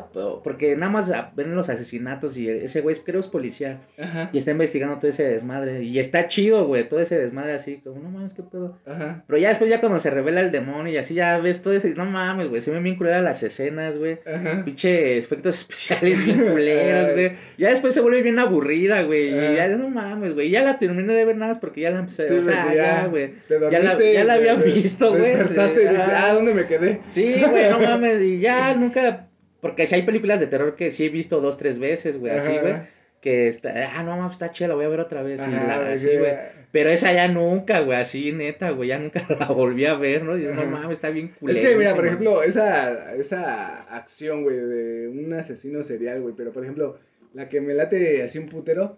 Porque 0.43 0.75
nada 0.75 0.91
más 0.91 1.11
ah, 1.11 1.31
ven 1.35 1.55
los 1.55 1.69
asesinatos 1.69 2.37
y 2.37 2.49
ese 2.49 2.81
güey 2.81 2.95
creo 2.95 3.19
es 3.19 3.27
policía. 3.27 3.81
Ajá. 3.99 4.29
Y 4.33 4.37
está 4.37 4.51
investigando 4.51 4.97
todo 4.97 5.09
ese 5.09 5.23
desmadre. 5.23 5.83
Y 5.83 5.99
está 5.99 6.27
chido, 6.27 6.65
güey, 6.65 6.87
todo 6.87 6.99
ese 6.99 7.17
desmadre 7.17 7.53
así, 7.53 7.77
como, 7.77 7.99
no 7.99 8.09
mames, 8.09 8.33
qué 8.33 8.43
pedo. 8.43 8.79
Ajá. 8.85 9.23
Pero 9.27 9.37
ya 9.39 9.49
después, 9.49 9.69
ya 9.69 9.79
cuando 9.79 9.99
se 9.99 10.09
revela 10.09 10.41
el 10.41 10.51
demonio 10.51 10.93
y 10.93 10.97
así, 10.97 11.13
ya 11.13 11.37
ves 11.37 11.50
todo 11.61 11.73
ese, 11.73 11.93
no 11.95 12.05
mames, 12.05 12.47
güey, 12.47 12.61
se 12.61 12.71
ven 12.71 12.83
bien 12.83 12.95
culeras 12.95 13.23
las 13.23 13.43
escenas, 13.43 13.97
güey. 13.97 14.19
Ajá. 14.25 14.63
Pinche 14.63 15.17
efectos 15.17 15.55
especiales 15.61 16.23
bien 16.25 16.45
culeros, 16.45 17.11
güey. 17.11 17.31
Ya 17.57 17.69
después 17.69 17.93
se 17.93 18.01
vuelve 18.01 18.21
bien 18.21 18.39
aburrida, 18.39 19.01
güey. 19.03 19.29
Y 19.29 19.55
ya, 19.55 19.67
no 19.69 19.89
mames, 19.89 20.33
güey. 20.33 20.49
Ya 20.49 20.61
la 20.63 20.77
terminé 20.79 21.13
de 21.13 21.25
ver 21.25 21.35
nada 21.35 21.51
más 21.53 21.57
porque 21.59 21.81
ya 21.81 21.91
la 21.91 21.99
empecé, 21.99 22.27
Sí, 22.27 22.33
o 22.35 22.41
sea, 22.41 22.73
ya, 22.73 23.07
güey. 23.07 23.31
Ya 23.49 23.57
la, 23.59 23.91
dormiste. 23.91 24.13
ya 24.13 24.23
la 24.23 24.33
había 24.35 24.55
visto, 24.55 25.09
güey. 25.09 25.31
Despertaste 25.31 25.83
y 25.83 25.87
dices, 25.89 26.05
Ah. 26.07 26.31
¿dónde 26.33 26.53
me 26.53 26.65
quedé? 26.67 27.01
Sí, 27.11 27.35
güey, 27.49 27.69
no 27.69 27.79
mames, 27.87 28.21
y 28.21 28.39
ya 28.39 28.73
nunca. 28.75 29.27
Porque 29.59 29.85
si 29.85 29.95
hay 29.95 30.01
películas 30.03 30.39
de 30.39 30.47
terror 30.47 30.75
que 30.75 30.89
sí 30.91 31.05
he 31.05 31.09
visto 31.09 31.39
dos, 31.41 31.57
tres 31.57 31.77
veces, 31.77 32.17
güey, 32.17 32.33
así, 32.33 32.51
güey. 32.57 32.75
Que 33.21 33.47
está, 33.47 33.71
ah, 33.95 34.03
no 34.03 34.17
mames, 34.17 34.33
está 34.33 34.49
chela, 34.49 34.69
la 34.69 34.75
voy 34.75 34.85
a 34.85 34.89
ver 34.89 34.99
otra 34.99 35.21
vez. 35.21 35.39
y 35.39 35.43
Ajá, 35.53 35.67
la, 35.67 35.77
güey, 35.79 35.93
así, 35.93 36.07
que- 36.07 36.17
güey. 36.19 36.33
Pero 36.71 36.89
esa 36.89 37.13
ya 37.13 37.27
nunca, 37.27 37.81
güey, 37.81 37.99
así, 37.99 38.31
neta, 38.31 38.71
güey, 38.71 38.89
ya 38.89 38.97
nunca 38.97 39.23
la 39.39 39.47
volví 39.47 39.85
a 39.85 39.93
ver, 39.95 40.23
¿no? 40.23 40.37
Y 40.37 40.43
no 40.43 40.65
mames, 40.65 40.93
está 40.93 41.09
bien 41.11 41.27
Es 41.33 41.37
culero. 41.37 41.69
que, 41.69 41.75
mira, 41.77 41.93
por 41.95 42.05
ejemplo, 42.05 42.41
esa, 42.43 43.13
esa 43.15 43.83
acción, 43.95 44.43
güey, 44.43 44.55
de 44.57 45.07
un 45.07 45.31
asesino 45.33 45.83
serial, 45.83 46.21
güey. 46.21 46.33
Pero, 46.35 46.51
por 46.51 46.63
ejemplo, 46.63 46.97
la 47.33 47.47
que 47.47 47.61
me 47.61 47.73
late 47.75 48.23
así 48.23 48.39
un 48.39 48.47
putero, 48.47 48.97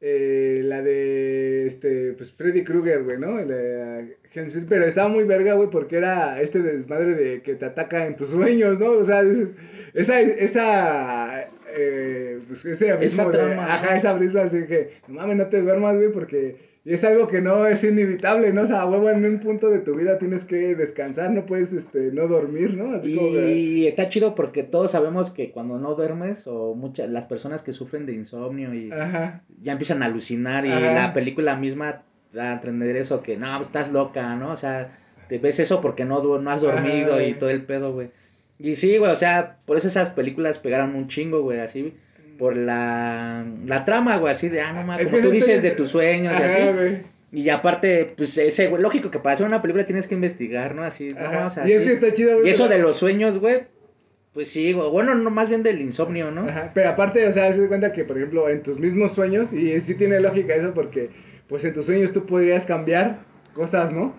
eh, 0.00 0.60
la 0.62 0.82
de, 0.82 1.66
este, 1.66 2.12
pues, 2.12 2.30
Freddy 2.32 2.62
Krueger, 2.62 3.02
güey, 3.02 3.18
¿no? 3.18 3.38
Street, 3.40 4.66
Pero 4.68 4.84
estaba 4.84 5.08
muy 5.08 5.24
verga, 5.24 5.54
güey, 5.54 5.70
porque 5.70 5.96
era 5.96 6.40
este 6.40 6.60
desmadre 6.60 7.14
de 7.14 7.42
que 7.42 7.54
te 7.54 7.64
ataca 7.64 8.06
en 8.06 8.14
tus 8.16 8.30
sueños, 8.30 8.78
¿no? 8.78 8.90
O 8.90 9.04
sea, 9.04 9.22
dices, 9.22 9.48
esa, 9.96 10.20
esa, 10.20 11.48
eh, 11.76 12.40
pues, 12.46 12.64
ese 12.64 12.92
abismo 12.92 13.30
de, 13.30 13.54
ajá, 13.54 13.96
esa 13.96 14.12
brisba, 14.12 14.42
así 14.42 14.66
que, 14.66 14.92
no 15.08 15.14
mames, 15.14 15.36
no 15.36 15.46
te 15.46 15.62
duermas, 15.62 15.96
güey, 15.96 16.12
porque... 16.12 16.76
Y 16.84 16.94
es 16.94 17.02
algo 17.02 17.26
que 17.26 17.40
no 17.40 17.66
es 17.66 17.82
inevitable, 17.82 18.52
¿no? 18.52 18.62
O 18.62 18.66
sea, 18.68 18.86
huevo, 18.86 19.10
en 19.10 19.24
un 19.24 19.40
punto 19.40 19.68
de 19.70 19.80
tu 19.80 19.96
vida 19.96 20.18
tienes 20.18 20.44
que 20.44 20.76
descansar, 20.76 21.32
no 21.32 21.44
puedes, 21.44 21.72
este, 21.72 22.12
no 22.12 22.28
dormir, 22.28 22.76
¿no? 22.76 22.94
Así 22.94 23.12
como 23.16 23.32
que... 23.32 23.56
Y 23.56 23.86
está 23.88 24.08
chido 24.08 24.36
porque 24.36 24.62
todos 24.62 24.92
sabemos 24.92 25.32
que 25.32 25.50
cuando 25.50 25.80
no 25.80 25.96
duermes, 25.96 26.46
o 26.46 26.76
muchas, 26.76 27.10
las 27.10 27.24
personas 27.24 27.62
que 27.62 27.72
sufren 27.72 28.06
de 28.06 28.12
insomnio 28.12 28.72
y 28.72 28.92
Ajá. 28.92 29.42
ya 29.60 29.72
empiezan 29.72 30.04
a 30.04 30.06
alucinar, 30.06 30.64
y 30.64 30.70
Ajá. 30.70 30.94
la 30.94 31.12
película 31.12 31.56
misma 31.56 32.04
da 32.32 32.50
a 32.50 32.52
entender 32.52 32.94
eso, 32.94 33.20
que 33.20 33.36
no, 33.36 33.60
estás 33.60 33.90
loca, 33.90 34.36
¿no? 34.36 34.52
O 34.52 34.56
sea, 34.56 34.96
te 35.28 35.38
ves 35.38 35.58
eso 35.58 35.80
porque 35.80 36.04
no, 36.04 36.22
no 36.38 36.50
has 36.50 36.60
dormido 36.60 37.20
y 37.20 37.34
todo 37.34 37.50
el 37.50 37.64
pedo, 37.64 37.92
güey. 37.94 38.10
Y 38.58 38.74
sí, 38.74 38.96
güey, 38.98 39.10
o 39.10 39.16
sea, 39.16 39.58
por 39.66 39.76
eso 39.76 39.86
esas 39.88 40.10
películas 40.10 40.58
pegaron 40.58 40.94
un 40.94 41.08
chingo, 41.08 41.42
güey, 41.42 41.60
así. 41.60 41.94
por 42.38 42.56
la, 42.56 43.44
la 43.66 43.84
trama, 43.84 44.16
güey, 44.18 44.32
así 44.32 44.48
de, 44.48 44.60
ah, 44.60 44.72
no 44.72 44.82
mames, 44.82 45.06
Es 45.06 45.12
como 45.12 45.24
tú 45.24 45.30
dices 45.30 45.62
de 45.62 45.70
tus 45.72 45.90
sueños 45.90 46.34
y 46.38 46.42
así. 46.42 46.72
güey. 46.74 47.16
Y 47.32 47.48
aparte, 47.50 48.12
pues 48.16 48.36
ese, 48.38 48.68
güey, 48.68 48.80
lógico 48.82 49.10
que 49.10 49.18
para 49.18 49.34
hacer 49.34 49.46
una 49.46 49.60
película 49.60 49.84
tienes 49.84 50.06
que 50.06 50.14
investigar, 50.14 50.74
¿no? 50.74 50.84
Así, 50.84 51.08
no, 51.08 51.46
o 51.46 51.50
sea, 51.50 51.66
Y 51.68 51.72
es 51.72 51.76
así. 51.78 51.86
que 51.86 51.92
está 51.92 52.14
chido, 52.14 52.34
güey. 52.36 52.46
Y 52.46 52.50
eso 52.50 52.68
de 52.68 52.78
los 52.78 52.96
sueños, 52.96 53.38
güey, 53.38 53.64
pues 54.32 54.50
sí, 54.50 54.72
güey, 54.72 54.88
bueno, 54.90 55.14
no, 55.14 55.30
más 55.30 55.48
bien 55.48 55.62
del 55.62 55.80
insomnio, 55.80 56.30
¿no? 56.30 56.48
Ajá, 56.48 56.70
pero 56.74 56.88
aparte, 56.90 57.26
o 57.26 57.32
sea, 57.32 57.52
se 57.52 57.68
cuenta 57.68 57.92
que, 57.92 58.04
por 58.04 58.16
ejemplo, 58.16 58.48
en 58.48 58.62
tus 58.62 58.78
mismos 58.78 59.12
sueños, 59.12 59.52
y 59.52 59.78
sí 59.80 59.94
tiene 59.94 60.20
lógica 60.20 60.54
eso 60.54 60.72
porque, 60.72 61.10
pues 61.48 61.64
en 61.64 61.72
tus 61.74 61.86
sueños 61.86 62.12
tú 62.12 62.24
podrías 62.26 62.64
cambiar 62.64 63.20
cosas, 63.54 63.92
¿no? 63.92 64.14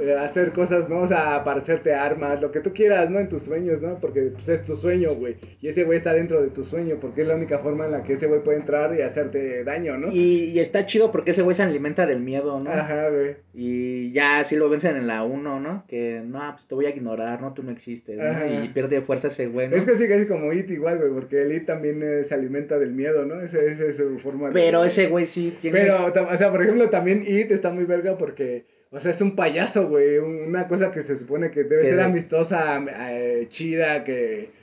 Eh, 0.00 0.14
hacer 0.14 0.52
cosas, 0.52 0.88
¿no? 0.88 1.00
O 1.02 1.06
sea, 1.06 1.42
parecerte 1.44 1.94
armas, 1.94 2.40
lo 2.40 2.50
que 2.50 2.60
tú 2.60 2.72
quieras, 2.72 3.10
¿no? 3.10 3.18
En 3.20 3.28
tus 3.28 3.42
sueños, 3.42 3.80
¿no? 3.82 3.98
Porque 4.00 4.30
pues, 4.34 4.48
es 4.48 4.62
tu 4.62 4.74
sueño, 4.76 5.14
güey. 5.14 5.36
Y 5.60 5.68
ese 5.68 5.84
güey 5.84 5.96
está 5.96 6.12
dentro 6.14 6.42
de 6.42 6.48
tu 6.48 6.64
sueño, 6.64 6.96
porque 7.00 7.22
es 7.22 7.28
la 7.28 7.34
única 7.36 7.58
forma 7.58 7.84
en 7.86 7.92
la 7.92 8.02
que 8.02 8.14
ese 8.14 8.26
güey 8.26 8.42
puede 8.42 8.58
entrar 8.58 8.94
y 8.96 9.02
hacerte 9.02 9.62
daño, 9.64 9.96
¿no? 9.96 10.08
Y, 10.10 10.44
y 10.50 10.58
está 10.60 10.84
chido 10.86 11.10
porque 11.10 11.30
ese 11.32 11.42
güey 11.42 11.54
se 11.54 11.62
alimenta 11.62 12.06
del 12.06 12.20
miedo, 12.20 12.58
¿no? 12.60 12.70
Ajá, 12.70 13.08
güey. 13.10 13.36
Y 13.54 14.12
ya 14.12 14.38
así 14.40 14.56
lo 14.56 14.68
vencen 14.68 14.96
en 14.96 15.06
la 15.06 15.22
1, 15.24 15.60
¿no? 15.60 15.84
Que 15.88 16.22
no, 16.24 16.40
pues 16.52 16.66
te 16.66 16.74
voy 16.74 16.86
a 16.86 16.90
ignorar, 16.90 17.40
¿no? 17.40 17.54
Tú 17.54 17.62
no 17.62 17.70
existes, 17.70 18.16
¿no? 18.16 18.28
Ajá. 18.28 18.46
Y 18.46 18.68
pierde 18.68 19.00
fuerza 19.00 19.28
ese 19.28 19.46
güey, 19.46 19.68
¿no? 19.68 19.76
Es 19.76 19.84
casi 19.84 20.08
casi 20.08 20.26
como 20.26 20.52
It 20.52 20.70
igual, 20.70 20.98
güey, 20.98 21.10
porque 21.12 21.42
el 21.42 21.52
It 21.52 21.66
también 21.66 22.00
eh, 22.02 22.24
se 22.24 22.34
alimenta 22.34 22.78
del 22.78 22.92
miedo, 22.92 23.24
¿no? 23.24 23.40
Esa 23.40 23.58
es 23.60 23.96
su 23.96 24.18
forma 24.18 24.48
de- 24.48 24.54
Pero 24.54 24.84
ese 24.84 25.06
güey 25.08 25.26
sí 25.26 25.56
tiene. 25.60 25.78
Pero, 25.80 26.06
o 26.06 26.36
sea, 26.36 26.50
por 26.50 26.62
ejemplo, 26.62 26.88
también 26.90 27.22
It 27.26 27.50
está 27.52 27.70
muy 27.70 27.84
verga 27.84 28.16
porque, 28.18 28.64
o 28.90 29.00
sea, 29.00 29.10
es 29.10 29.20
un 29.20 29.36
payaso, 29.36 29.88
güey. 29.88 30.18
un- 30.18 30.44
Una 30.48 30.66
cosa 30.68 30.90
que 30.90 31.02
se 31.02 31.14
supone 31.16 31.50
que 31.50 31.64
debe 31.64 31.82
Que 31.82 31.88
ser 31.88 31.96
de- 31.98 32.02
amistosa, 32.04 32.82
eh, 33.10 33.46
chida, 33.48 34.04
que... 34.04 34.56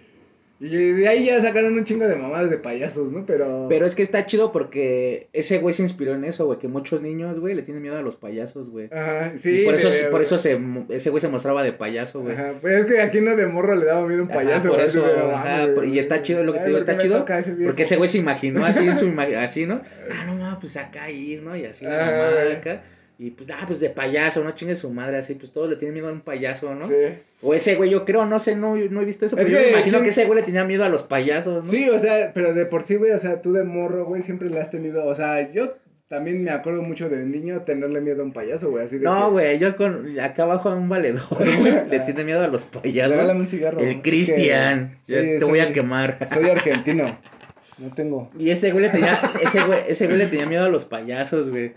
Y 0.58 0.70
de 0.70 1.08
ahí 1.10 1.26
ya 1.26 1.38
sacaron 1.42 1.78
un 1.78 1.84
chingo 1.84 2.08
de 2.08 2.16
mamadas 2.16 2.50
de 2.50 2.58
payasos, 2.58 3.12
¿no? 3.12 3.26
Pero... 3.26 3.66
Pero 3.68 3.86
es 3.86 3.94
que 3.94 4.02
está 4.02 4.26
chido 4.26 4.54
porque 4.54 5.28
ese 5.34 5.58
güey 5.60 5.74
se 5.74 5.84
inspiró 5.84 6.16
en 6.16 6.24
eso, 6.24 6.46
güey. 6.46 6.60
Que 6.60 6.70
muchos 6.70 7.02
niños, 7.02 7.40
güey, 7.42 7.56
le 7.56 7.62
tienen 7.62 7.84
miedo 7.84 7.98
a 7.98 8.02
los 8.02 8.16
payasos, 8.16 8.70
güey. 8.70 8.88
Ajá, 8.90 9.34
Y 9.36 9.38
sí. 9.38 9.62
por 9.66 9.76
eso, 9.76 9.90
de- 9.90 10.10
por 10.10 10.22
eso 10.22 10.38
se, 10.38 10.58
ese 10.90 11.10
güey 11.10 11.20
se 11.20 11.28
mostraba 11.28 11.62
de 11.62 11.74
payaso, 11.74 12.22
güey. 12.22 12.36
Ajá, 12.36 12.54
pues 12.62 12.74
es 12.74 12.86
que 12.86 13.02
aquí 13.02 13.20
no 13.20 13.36
de 13.36 13.46
morro 13.48 13.76
le 13.76 13.86
daba 13.86 14.08
miedo 14.08 14.22
a 14.22 14.24
un 14.24 14.32
Ajá, 14.32 14.40
payaso, 14.40 14.68
por 14.70 14.78
güey, 14.78 14.88
eso, 14.88 15.06
no 15.06 15.36
ajá, 15.36 15.44
mames, 15.58 15.76
por- 15.76 15.84
y 15.84 15.88
güey. 15.90 16.00
está 16.00 16.22
chido 16.22 16.42
lo 16.44 16.54
que 16.54 16.60
te 16.60 16.66
digo, 16.68 16.80
¿por 16.80 16.90
está 16.90 17.02
chido 17.04 17.26
ese? 17.28 17.52
Porque 17.66 17.82
ese 17.84 17.98
güey 17.98 18.08
se 18.10 18.18
imaginó 18.18 18.66
así 18.66 18.88
en 18.88 18.96
su 18.96 19.08
así, 19.38 19.66
¿no? 19.66 19.82
Ah, 20.10 20.24
no 20.26 20.36
mames, 20.36 20.58
pues 20.62 20.78
acá 20.78 21.12
ir, 21.12 21.44
¿no? 21.44 21.54
Y 21.58 21.66
así 21.66 21.84
la 21.84 22.00
Ajá, 22.02 22.12
mamada 22.12 22.44
güey. 22.46 22.56
acá. 22.56 22.82
Y 23.18 23.32
pues, 23.32 23.50
ah, 23.50 23.64
pues 23.66 23.80
de 23.80 23.90
payaso, 23.90 24.44
no 24.44 24.52
chingue 24.52 24.76
su 24.76 24.90
madre, 24.90 25.18
así, 25.18 25.36
pues 25.36 25.52
todos 25.52 25.70
le 25.70 25.78
tienen 25.78 25.94
miedo 25.94 26.10
a 26.10 26.12
un 26.12 26.20
payaso, 26.22 26.76
¿no? 26.76 26.88
Sí. 26.90 26.94
O 27.42 27.54
ese 27.54 27.76
güey, 27.76 27.90
yo 27.90 28.04
creo, 28.04 28.26
no 28.26 28.40
sé, 28.40 28.56
no, 28.56 28.76
no 28.76 29.02
he 29.02 29.06
visto 29.06 29.26
eso, 29.26 29.38
Es 29.38 29.46
pero 29.46 29.58
yo 29.58 29.64
me 29.64 29.70
imagino 29.72 29.92
¿quién- 29.94 30.04
que 30.04 30.10
ese 30.10 30.26
güey 30.26 30.40
le 30.40 30.46
tenía 30.46 30.66
miedo 30.66 30.84
a 30.84 30.90
los 30.90 31.04
payasos, 31.04 31.64
¿no? 31.64 31.70
Sí, 31.72 31.88
o 31.90 31.98
sea, 31.98 32.32
pero 32.34 32.54
de 32.54 32.66
por 32.66 32.84
sí, 32.86 32.96
güey, 32.96 33.12
o 33.12 33.20
sea, 33.20 33.42
tú 33.42 33.54
de 33.54 33.64
morro, 33.64 34.06
güey, 34.06 34.22
siempre 34.22 34.50
le 34.50 34.60
has 34.60 34.70
tenido, 34.70 35.06
o 35.06 35.16
sea, 35.16 35.50
yo 35.52 35.76
también 36.10 36.44
me 36.44 36.52
acuerdo 36.52 36.82
mucho 36.82 37.08
de 37.10 37.24
niño 37.26 37.62
tenerle 37.62 38.02
miedo 38.02 38.22
a 38.22 38.26
un 38.26 38.34
payaso, 38.34 38.70
güey, 38.70 38.84
así 38.86 38.98
de 38.98 39.06
No, 39.06 39.28
que- 39.28 39.32
güey, 39.32 39.60
yo 39.60 39.76
con 39.78 40.20
acá 40.20 40.44
abajo 40.44 40.70
a 40.70 40.76
un 40.76 40.90
valedor, 40.90 41.24
güey, 41.40 41.90
le 41.90 42.00
tiene 42.02 42.26
miedo 42.26 42.42
a 42.44 42.48
los 42.50 42.66
payasos. 42.66 43.12
Regálame 43.14 43.40
un 43.40 43.48
cigarro. 43.48 43.80
El 43.80 44.02
Cristian, 44.02 44.98
sí, 45.04 45.14
te 45.14 45.40
soy- 45.40 45.50
voy 45.50 45.60
a 45.62 45.72
quemar. 45.72 46.18
Soy 46.34 46.50
argentino. 46.50 47.18
No 47.78 47.94
tengo. 47.94 48.30
Y 48.40 48.50
ese 48.52 48.72
güey 48.72 48.86
le 48.86 48.90
tenía, 48.90 49.20
ese 49.42 49.64
güey, 49.66 49.80
ese 49.88 50.06
güey 50.08 50.18
le 50.18 50.28
tenía 50.28 50.46
miedo 50.46 50.66
a 50.66 50.70
los 50.70 50.86
payasos, 50.86 51.50
güey. 51.50 51.72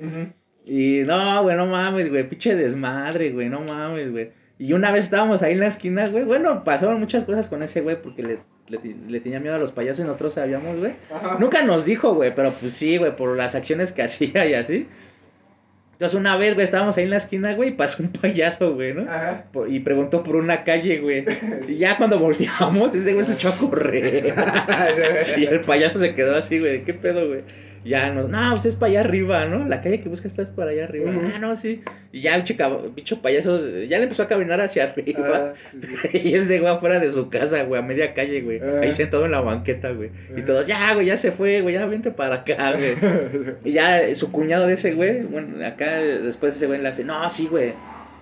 Y 0.71 1.03
no, 1.07 1.43
güey, 1.43 1.57
no 1.57 1.67
mames, 1.67 2.11
güey, 2.11 2.29
pinche 2.29 2.55
desmadre, 2.55 3.31
güey, 3.31 3.49
no 3.49 3.61
mames, 3.63 4.11
güey. 4.13 4.31
Y 4.59 4.73
una 4.75 4.93
vez 4.93 5.05
estábamos 5.05 5.43
ahí 5.43 5.53
en 5.55 5.61
la 5.61 5.69
esquina, 5.69 6.07
güey, 6.09 6.25
bueno, 6.25 6.63
pasaron 6.63 7.01
muchas 7.01 7.25
cosas 7.25 7.49
con 7.49 7.63
ese 7.63 7.81
güey 7.81 8.01
porque 8.03 8.23
le, 8.23 8.39
le, 8.69 8.79
le 9.09 9.21
tenía 9.21 9.41
miedo 9.41 9.55
a 9.55 9.59
los 9.59 9.73
payasos 9.73 10.01
y 10.05 10.07
nosotros 10.07 10.35
sabíamos, 10.35 10.79
güey. 10.79 10.93
Ajá. 11.15 11.39
Nunca 11.41 11.63
nos 11.63 11.87
dijo, 11.87 12.13
güey, 12.15 12.35
pero 12.35 12.53
pues 12.53 12.75
sí, 12.75 12.99
güey, 12.99 13.17
por 13.17 13.35
las 13.37 13.55
acciones 13.55 13.93
que 13.93 14.03
hacía 14.05 14.47
y 14.47 14.55
así. 14.55 14.87
Entonces 15.93 16.19
una 16.21 16.37
vez, 16.37 16.55
güey, 16.55 16.65
estábamos 16.65 16.97
ahí 16.99 17.05
en 17.05 17.11
la 17.11 17.17
esquina, 17.17 17.55
güey, 17.55 17.71
y 17.71 17.73
pasó 17.73 18.03
un 18.05 18.11
payaso, 18.13 18.75
güey, 18.75 18.95
¿no? 18.95 19.03
Ajá. 19.11 19.47
Po- 19.53 19.67
Y 19.67 19.81
preguntó 19.81 20.23
por 20.23 20.37
una 20.37 20.63
calle, 20.65 20.99
güey. 21.01 21.25
Y 21.67 21.77
ya 21.77 21.97
cuando 21.97 22.19
volteamos, 22.21 22.95
ese 22.95 23.15
güey 23.15 23.25
se 23.25 23.33
echó 23.35 23.49
a 23.49 23.57
correr. 23.57 24.35
y 25.39 25.45
el 25.45 25.61
payaso 25.63 25.99
se 25.99 26.15
quedó 26.15 26.37
así, 26.37 26.61
güey. 26.61 26.85
¿Qué 26.85 26.95
pedo, 26.95 27.27
güey? 27.27 27.41
Ya 27.85 28.11
nos, 28.13 28.29
no, 28.29 28.39
pues 28.53 28.67
es 28.67 28.77
para 28.77 28.91
allá 28.91 29.01
arriba, 29.01 29.47
¿no? 29.47 29.67
La 29.67 29.81
calle 29.81 30.01
que 30.01 30.09
busca 30.09 30.29
está 30.29 30.49
para 30.55 30.71
allá 30.71 30.85
arriba. 30.85 31.13
Ah, 31.35 31.39
no, 31.39 31.57
sí. 31.57 31.83
Y 32.13 32.21
ya 32.21 32.35
el 32.35 32.45
bicho 32.95 33.23
payaso, 33.23 33.59
ya 33.87 33.99
le 33.99 34.05
empezó 34.05 34.23
a 34.25 34.27
caminar 34.27 34.61
hacia 34.61 34.85
arriba. 34.85 35.53
Ah, 35.53 35.53
sí. 36.11 36.21
y 36.25 36.35
ese 36.35 36.59
güey 36.61 36.73
afuera 36.73 36.99
de 37.01 37.11
su 37.13 37.29
casa, 37.29 37.63
güey, 37.65 37.81
a 37.81 37.85
media 37.85 38.15
calle, 38.15 38.41
güey. 38.43 38.61
Ah. 38.61 38.81
Ahí 38.83 38.93
sentado 38.93 39.25
en 39.27 39.33
la 39.33 39.41
banqueta, 39.41 39.91
güey. 39.93 40.11
Y 40.37 40.41
Ah. 40.41 40.45
todos, 40.45 40.67
ya, 40.67 40.95
güey, 40.95 41.07
ya 41.07 41.17
se 41.17 41.33
fue, 41.33 41.61
güey, 41.61 41.75
ya 41.75 41.87
vente 41.87 42.11
para 42.11 42.37
acá, 42.37 42.73
güey. 42.73 42.95
Y 43.65 43.73
ya 43.73 44.01
eh, 44.03 44.15
su 44.15 44.31
cuñado 44.33 44.67
de 44.67 44.75
ese 44.75 44.93
güey, 44.95 45.23
bueno, 45.23 45.65
acá 45.67 46.01
eh, 46.03 46.19
después 46.19 46.57
ese 46.57 46.67
güey 46.67 46.81
le 46.81 46.89
hace, 46.89 47.05
no, 47.05 47.29
sí, 47.31 47.47
güey. 47.47 47.73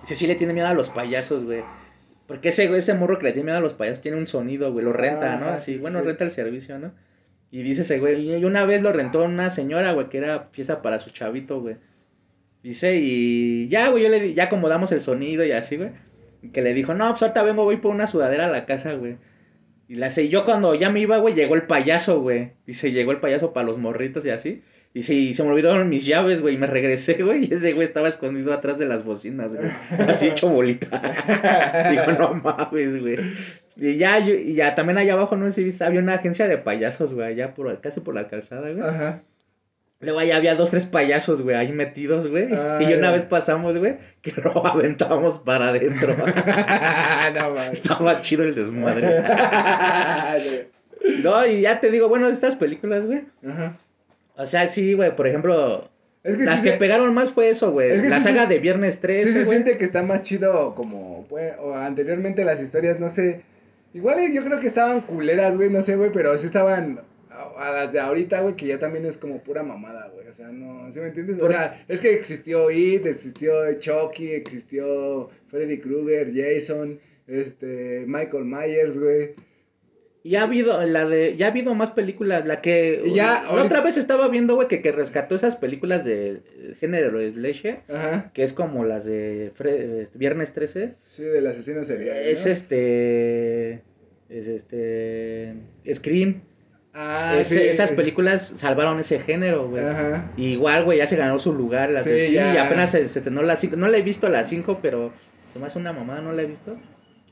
Dice, 0.01 0.15
sí 0.15 0.27
le 0.27 0.35
tiene 0.35 0.53
miedo 0.53 0.67
a 0.67 0.73
los 0.73 0.89
payasos, 0.89 1.43
güey. 1.43 1.61
Porque 2.27 2.49
ese 2.49 2.67
güey, 2.67 2.79
ese 2.79 2.93
morro 2.93 3.17
que 3.19 3.25
le 3.27 3.31
tiene 3.31 3.45
miedo 3.45 3.57
a 3.57 3.61
los 3.61 3.73
payasos 3.73 4.01
tiene 4.01 4.17
un 4.17 4.27
sonido, 4.27 4.71
güey, 4.73 4.83
lo 4.83 4.91
renta, 4.93 5.37
¿no? 5.37 5.47
Así, 5.47 5.75
sí, 5.75 5.81
bueno, 5.81 5.99
sí. 5.99 6.05
renta 6.05 6.23
el 6.25 6.31
servicio, 6.31 6.77
¿no? 6.77 6.91
Y 7.49 7.63
dice 7.63 7.81
ese 7.81 7.99
güey, 7.99 8.37
y 8.37 8.43
una 8.43 8.65
vez 8.65 8.81
lo 8.81 8.91
rentó 8.91 9.23
una 9.23 9.49
señora, 9.49 9.93
güey, 9.93 10.09
que 10.09 10.17
era 10.17 10.51
pieza 10.51 10.81
para 10.81 10.99
su 10.99 11.11
chavito, 11.11 11.61
güey. 11.61 11.77
Dice, 12.61 12.97
y 12.97 13.67
ya, 13.69 13.89
güey, 13.89 14.03
yo 14.03 14.09
le 14.09 14.19
di, 14.19 14.33
ya 14.33 14.45
acomodamos 14.45 14.91
el 14.91 14.99
sonido 14.99 15.45
y 15.45 15.51
así, 15.51 15.77
güey. 15.77 15.91
Que 16.51 16.61
le 16.61 16.73
dijo, 16.73 16.93
no, 16.93 17.09
pues 17.09 17.21
ahorita 17.21 17.43
vengo, 17.43 17.63
voy 17.63 17.77
por 17.77 17.91
una 17.93 18.07
sudadera 18.07 18.45
a 18.45 18.49
la 18.49 18.65
casa, 18.65 18.93
güey. 18.93 19.17
Y 19.87 19.95
la 19.95 20.09
sé, 20.09 20.25
y 20.25 20.29
yo 20.29 20.43
cuando 20.43 20.75
ya 20.75 20.89
me 20.89 20.99
iba, 20.99 21.17
güey, 21.17 21.33
llegó 21.33 21.55
el 21.55 21.63
payaso, 21.63 22.19
güey. 22.21 22.51
Dice, 22.65 22.91
llegó 22.91 23.11
el 23.11 23.21
payaso 23.21 23.53
para 23.53 23.65
los 23.65 23.77
morritos 23.77 24.25
y 24.25 24.31
así. 24.31 24.61
Dice, 24.93 25.13
y 25.13 25.33
se 25.33 25.43
me 25.43 25.49
olvidaron 25.51 25.87
mis 25.87 26.05
llaves, 26.05 26.41
güey, 26.41 26.55
y 26.55 26.57
me 26.57 26.67
regresé, 26.67 27.21
güey, 27.23 27.45
y 27.45 27.53
ese 27.53 27.73
güey 27.73 27.85
estaba 27.85 28.09
escondido 28.09 28.51
atrás 28.51 28.79
de 28.79 28.87
las 28.87 29.05
bocinas, 29.05 29.55
güey. 29.55 29.69
Así 30.07 30.27
hecho 30.27 30.49
bolita. 30.49 30.89
Digo, 31.91 32.19
no 32.19 32.33
mames, 32.33 32.99
güey. 32.99 33.17
Y 33.79 33.97
ya, 33.97 34.19
yo- 34.19 34.33
y 34.33 34.53
ya 34.55 34.73
también 34.75 34.97
allá 34.97 35.13
abajo, 35.13 35.35
no 35.35 35.45
sé 35.45 35.51
si 35.51 35.63
viste, 35.63 35.83
había 35.83 35.99
una 35.99 36.15
agencia 36.15 36.47
de 36.47 36.57
payasos, 36.57 37.13
güey, 37.13 37.27
allá 37.27 37.53
por, 37.53 37.79
casi 37.81 37.99
por 37.99 38.15
la 38.15 38.27
calzada, 38.27 38.71
güey. 38.71 38.81
Ajá. 38.81 39.21
Luego 39.99 40.19
allá 40.19 40.37
había 40.37 40.53
dos, 40.55 40.69
tres 40.71 40.85
payasos, 40.85 41.41
güey, 41.41 41.55
ahí 41.55 41.71
metidos, 41.71 42.27
güey. 42.27 42.53
Ah, 42.53 42.77
y 42.81 42.85
una 42.93 43.07
ya. 43.07 43.11
vez 43.13 43.25
pasamos, 43.25 43.77
güey, 43.77 43.97
que 44.21 44.31
lo 44.43 44.65
aventábamos 44.65 45.39
para 45.39 45.69
adentro. 45.69 46.15
no. 47.33 47.61
Estaba 47.71 48.21
chido 48.21 48.43
el 48.43 48.53
desmadre. 48.55 49.23
No, 51.23 51.45
y 51.45 51.61
ya 51.61 51.79
te 51.79 51.89
digo, 51.89 52.09
bueno, 52.09 52.27
estas 52.27 52.55
películas, 52.55 53.05
güey. 53.05 53.21
Ajá. 53.47 53.77
O 54.35 54.45
sea, 54.45 54.67
sí, 54.67 54.93
güey, 54.93 55.15
por 55.15 55.25
ejemplo, 55.27 55.89
Es 56.23 56.35
que 56.35 56.43
las 56.43 56.59
sí 56.59 56.65
que 56.65 56.71
se- 56.73 56.77
pegaron 56.77 57.13
más 57.13 57.31
fue 57.31 57.49
eso, 57.49 57.71
güey. 57.71 57.91
Es 57.91 58.01
que 58.01 58.09
La 58.09 58.17
sí 58.19 58.23
saga 58.27 58.41
se- 58.43 58.49
de 58.53 58.59
Viernes 58.59 58.99
13, 58.99 59.27
Sí 59.27 59.33
se 59.33 59.43
siente 59.45 59.77
que 59.77 59.85
está 59.85 60.03
más 60.03 60.21
chido 60.23 60.75
como, 60.75 61.25
o 61.29 61.73
anteriormente 61.73 62.43
las 62.43 62.59
historias, 62.61 62.99
no 62.99 63.09
sé. 63.09 63.41
Igual 63.97 64.31
yo 64.31 64.43
creo 64.43 64.59
que 64.59 64.67
estaban 64.67 65.01
culeras, 65.01 65.57
güey, 65.57 65.71
no 65.71 65.81
sé, 65.81 65.95
güey, 65.95 66.11
pero 66.11 66.37
sí 66.37 66.45
estaban 66.45 67.01
a, 67.31 67.67
a 67.67 67.71
las 67.71 67.91
de 67.91 67.99
ahorita, 67.99 68.41
güey, 68.41 68.55
que 68.55 68.67
ya 68.67 68.77
también 68.77 69.05
es 69.07 69.17
como 69.17 69.41
pura 69.41 69.63
mamada, 69.63 70.07
güey. 70.13 70.27
O 70.27 70.33
sea, 70.35 70.49
no, 70.49 70.91
¿sí 70.91 70.99
me 70.99 71.07
entiendes? 71.07 71.41
O 71.41 71.47
sea, 71.47 71.83
es 71.87 71.99
que 71.99 72.13
existió 72.13 72.69
It, 72.69 73.07
existió 73.07 73.73
Chucky, 73.79 74.33
existió 74.33 75.31
Freddy 75.47 75.79
Krueger, 75.79 76.31
Jason, 76.31 76.99
este, 77.25 78.03
Michael 78.05 78.45
Myers, 78.45 78.99
güey. 78.99 79.33
Ya 80.23 80.41
ha 80.41 80.43
habido, 80.43 80.85
la 80.85 81.05
de, 81.05 81.37
ya 81.37 81.45
ha 81.45 81.49
habido 81.51 81.73
más 81.73 81.91
películas, 81.91 82.45
la 82.45 82.59
que, 82.59 83.01
ya, 83.13 83.43
la 83.43 83.63
otra 83.63 83.81
vez 83.81 83.95
estaba 83.97 84.27
viendo, 84.27 84.55
güey, 84.55 84.67
que, 84.67 84.81
que 84.81 84.91
rescató 84.91 85.35
esas 85.35 85.55
películas 85.55 86.03
de 86.03 86.41
eh, 86.57 86.73
género 86.79 87.19
slasher, 87.31 87.79
Ajá. 87.87 88.31
que 88.33 88.43
es 88.43 88.51
como 88.51 88.83
las 88.83 89.05
de 89.05 89.51
Fre- 89.57 90.01
este, 90.01 90.17
Viernes 90.17 90.51
13, 90.53 90.95
Sí, 91.11 91.23
del 91.23 91.47
asesino 91.47 91.83
serial. 91.85 92.17
es 92.17 92.45
¿no? 92.45 92.51
este, 92.51 93.71
es 94.29 94.47
este, 94.47 95.53
Scream, 95.93 96.41
Ah, 96.99 97.35
Es- 97.39 97.49
sí. 97.49 97.61
esas 97.61 97.91
películas 97.91 98.41
salvaron 98.57 98.99
ese 98.99 99.19
género, 99.19 99.69
güey. 99.69 99.85
Ajá. 99.85 100.31
Y 100.35 100.47
Igual, 100.53 100.83
güey, 100.83 100.97
ya 100.97 101.05
se 101.05 101.15
ganó 101.15 101.37
su 101.37 101.53
lugar 101.53 101.91
las 101.91 102.05
de 102.05 102.17
Scream 102.19 102.55
y 102.55 102.57
apenas 102.57 102.89
se, 102.91 103.05
se 103.05 103.19
estrenó 103.19 103.43
la 103.43 103.55
5. 103.55 103.75
No 103.75 103.87
la 103.87 103.97
he 103.99 104.01
visto 104.01 104.27
la 104.29 104.43
5, 104.43 104.79
pero 104.81 105.13
se 105.53 105.59
me 105.59 105.67
hace 105.67 105.77
una 105.77 105.93
mamada, 105.93 106.21
no 106.21 106.31
la 106.31 106.41
he 106.41 106.45
visto. 106.47 106.75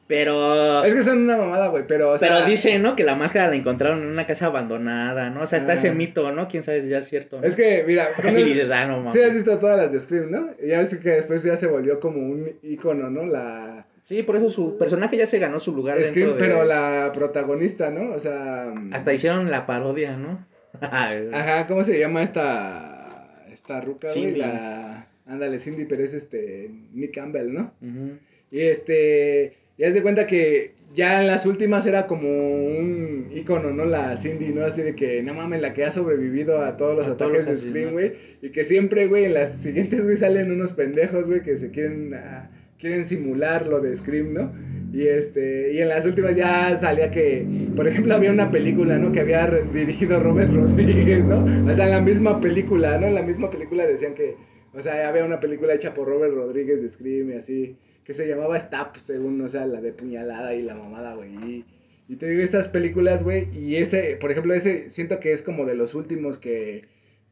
Pero... 0.07 0.83
Es 0.83 0.93
que 0.93 1.01
son 1.01 1.23
una 1.23 1.35
mamada, 1.35 1.69
güey, 1.69 1.85
pero, 1.87 2.11
o 2.11 2.17
sea, 2.17 2.29
pero 2.29 2.45
dicen, 2.45 2.83
¿no? 2.83 2.95
Que 2.95 3.03
la 3.03 3.15
máscara 3.15 3.49
la 3.49 3.55
encontraron 3.55 4.01
en 4.03 4.07
una 4.07 4.27
casa 4.27 4.45
abandonada, 4.47 5.31
¿no? 5.31 5.41
O 5.41 5.47
sea, 5.47 5.57
está 5.57 5.71
Ah. 5.71 5.75
ese 5.75 5.91
mito, 5.93 6.31
¿no? 6.31 6.47
Quién 6.47 6.61
sabe 6.61 6.83
si 6.83 6.89
ya 6.89 6.99
es 6.99 7.07
cierto, 7.07 7.41
¿no? 7.41 7.47
Es 7.47 7.55
que, 7.55 7.83
mira, 7.87 8.09
y 8.31 8.43
dices, 8.43 8.69
ah, 8.69 8.85
no 8.87 8.97
mames. 8.97 9.13
Sí, 9.13 9.21
has 9.21 9.33
visto 9.33 9.57
todas 9.57 9.77
las 9.77 9.91
de 9.91 9.99
Scream, 9.99 10.29
¿no? 10.29 10.49
Y 10.63 10.67
ya 10.67 10.79
ves 10.79 10.95
que 10.95 11.09
después 11.09 11.43
ya 11.43 11.57
se 11.57 11.65
volvió 11.67 11.99
como 11.99 12.19
un 12.19 12.51
icono, 12.61 13.09
¿no? 13.09 13.25
La 13.25 13.87
Sí, 14.03 14.21
por 14.21 14.35
eso 14.35 14.51
su 14.51 14.77
personaje 14.77 15.17
ya 15.17 15.25
se 15.25 15.39
ganó 15.39 15.59
su 15.59 15.73
lugar 15.75 15.97
Scream, 16.03 16.29
dentro 16.29 16.33
de... 16.35 16.39
pero 16.53 16.65
la 16.65 17.09
protagonista, 17.11 17.89
¿no? 17.89 18.11
O 18.13 18.19
sea, 18.19 18.71
Hasta 18.91 19.11
hicieron 19.13 19.49
la 19.49 19.65
parodia, 19.65 20.15
¿no? 20.15 20.45
Ajá, 20.81 21.65
¿cómo 21.67 21.83
se 21.83 21.97
llama 21.97 22.21
esta 22.21 23.45
esta 23.51 23.81
ruca, 23.81 24.07
güey? 24.09 24.25
Cindy. 24.25 24.39
La 24.39 25.07
ándale, 25.25 25.59
Cindy, 25.59 25.85
pero 25.85 26.03
es 26.03 26.13
este 26.13 26.69
Nick 26.93 27.15
Campbell, 27.15 27.51
¿no? 27.51 27.73
Ujú. 27.81 28.19
Y 28.51 28.61
este, 28.61 29.57
ya 29.77 29.91
de 29.91 30.01
cuenta 30.01 30.27
que 30.27 30.73
ya 30.95 31.21
en 31.21 31.27
las 31.27 31.45
últimas 31.45 31.85
era 31.85 32.07
como 32.07 32.29
un 32.29 33.29
icono, 33.33 33.71
¿no? 33.71 33.85
La 33.85 34.15
Cindy, 34.15 34.53
¿no? 34.53 34.65
Así 34.65 34.81
de 34.81 34.95
que, 34.95 35.21
no 35.21 35.33
mames, 35.33 35.61
la 35.61 35.73
que 35.73 35.83
ha 35.83 35.91
sobrevivido 35.91 36.61
a 36.61 36.77
todos 36.77 36.95
los 36.95 37.07
ataques 37.07 37.45
de 37.45 37.57
Scream, 37.57 37.91
güey. 37.91 38.13
Y 38.41 38.49
que 38.49 38.63
siempre, 38.63 39.07
güey, 39.07 39.25
en 39.25 39.33
las 39.33 39.57
siguientes, 39.57 40.05
güey, 40.05 40.15
salen 40.15 40.51
unos 40.51 40.71
pendejos, 40.71 41.27
güey, 41.27 41.41
que 41.41 41.57
se 41.57 41.71
quieren, 41.71 42.13
uh, 42.13 42.47
quieren 42.79 43.05
simular 43.05 43.67
lo 43.67 43.81
de 43.81 43.93
Scream, 43.95 44.33
¿no? 44.33 44.53
Y 44.93 45.07
este, 45.07 45.73
y 45.73 45.81
en 45.81 45.89
las 45.89 46.05
últimas 46.05 46.37
ya 46.37 46.73
salía 46.77 47.11
que, 47.11 47.45
por 47.75 47.85
ejemplo, 47.85 48.15
había 48.15 48.31
una 48.31 48.49
película, 48.49 48.97
¿no? 48.97 49.11
Que 49.11 49.19
había 49.19 49.47
dirigido 49.47 50.21
Robert 50.21 50.53
Rodríguez, 50.53 51.25
¿no? 51.25 51.43
O 51.69 51.73
sea, 51.73 51.85
en 51.85 51.91
la 51.91 52.01
misma 52.01 52.39
película, 52.39 52.97
¿no? 52.97 53.07
En 53.07 53.15
la 53.15 53.23
misma 53.23 53.49
película 53.49 53.85
decían 53.85 54.13
que, 54.13 54.37
o 54.73 54.81
sea, 54.81 55.09
había 55.09 55.25
una 55.25 55.41
película 55.41 55.73
hecha 55.73 55.93
por 55.93 56.07
Robert 56.07 56.33
Rodríguez 56.33 56.81
de 56.81 56.87
Scream 56.87 57.31
y 57.31 57.33
así 57.33 57.77
que 58.05 58.13
se 58.13 58.27
llamaba 58.27 58.59
Stab, 58.59 58.97
según, 58.97 59.41
o 59.41 59.49
sea, 59.49 59.65
la 59.65 59.81
de 59.81 59.91
puñalada 59.91 60.53
y 60.53 60.61
la 60.61 60.75
mamada, 60.75 61.15
güey. 61.15 61.65
Y, 62.07 62.15
te 62.17 62.29
digo, 62.29 62.43
estas 62.43 62.67
películas, 62.67 63.23
güey, 63.23 63.49
y 63.57 63.77
ese, 63.77 64.15
por 64.21 64.31
ejemplo, 64.31 64.53
ese 64.53 64.91
siento 64.91 65.19
que 65.19 65.33
es 65.33 65.41
como 65.41 65.65
de 65.65 65.73
los 65.73 65.95
últimos 65.95 66.37
que, 66.37 66.85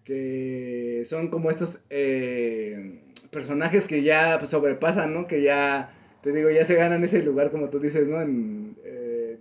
que 0.04 1.04
son 1.06 1.28
como 1.30 1.52
estos 1.52 1.80
eh, 1.92 3.00
personajes 3.30 3.86
que 3.86 4.02
ya 4.02 4.38
pues, 4.40 4.50
sobrepasan, 4.50 5.14
¿no? 5.14 5.28
Que 5.28 5.44
ya, 5.44 5.94
te 6.22 6.32
digo, 6.32 6.50
ya 6.50 6.66
se 6.66 6.76
ganan 6.76 7.04
ese 7.04 7.22
lugar, 7.22 7.52
como 7.52 7.70
tú 7.70 7.80
dices, 7.80 8.08
¿no? 8.08 8.20
En, 8.20 8.63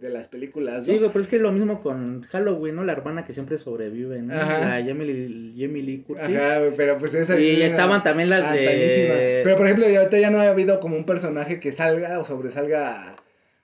de 0.02 0.10
las 0.10 0.28
películas, 0.28 0.78
¿no? 0.78 0.82
Sí, 0.92 0.98
güey, 0.98 1.10
pero 1.10 1.20
es 1.20 1.28
que 1.28 1.36
es 1.36 1.42
lo 1.42 1.52
mismo 1.52 1.80
con 1.80 2.22
Halloween, 2.24 2.74
¿no? 2.74 2.84
La 2.84 2.92
hermana 2.92 3.24
que 3.24 3.32
siempre 3.32 3.56
sobrevive, 3.56 4.20
¿no? 4.20 4.34
Ajá. 4.34 4.58
La 4.58 4.84
Jamie, 4.84 5.06
Lee 5.06 6.04
Curtis. 6.06 6.36
Ajá, 6.36 6.60
pero 6.76 6.98
pues 6.98 7.14
esa... 7.14 7.38
Y 7.38 7.62
estaban 7.62 8.02
también 8.02 8.28
las 8.28 8.52
de... 8.52 9.40
Pero, 9.44 9.56
por 9.56 9.66
ejemplo, 9.66 9.86
ahorita 9.86 10.18
ya 10.18 10.30
no 10.30 10.40
ha 10.40 10.48
habido 10.48 10.80
como 10.80 10.96
un 10.96 11.06
personaje 11.06 11.60
que 11.60 11.72
salga 11.72 12.18
o 12.18 12.24
sobresalga 12.24 13.16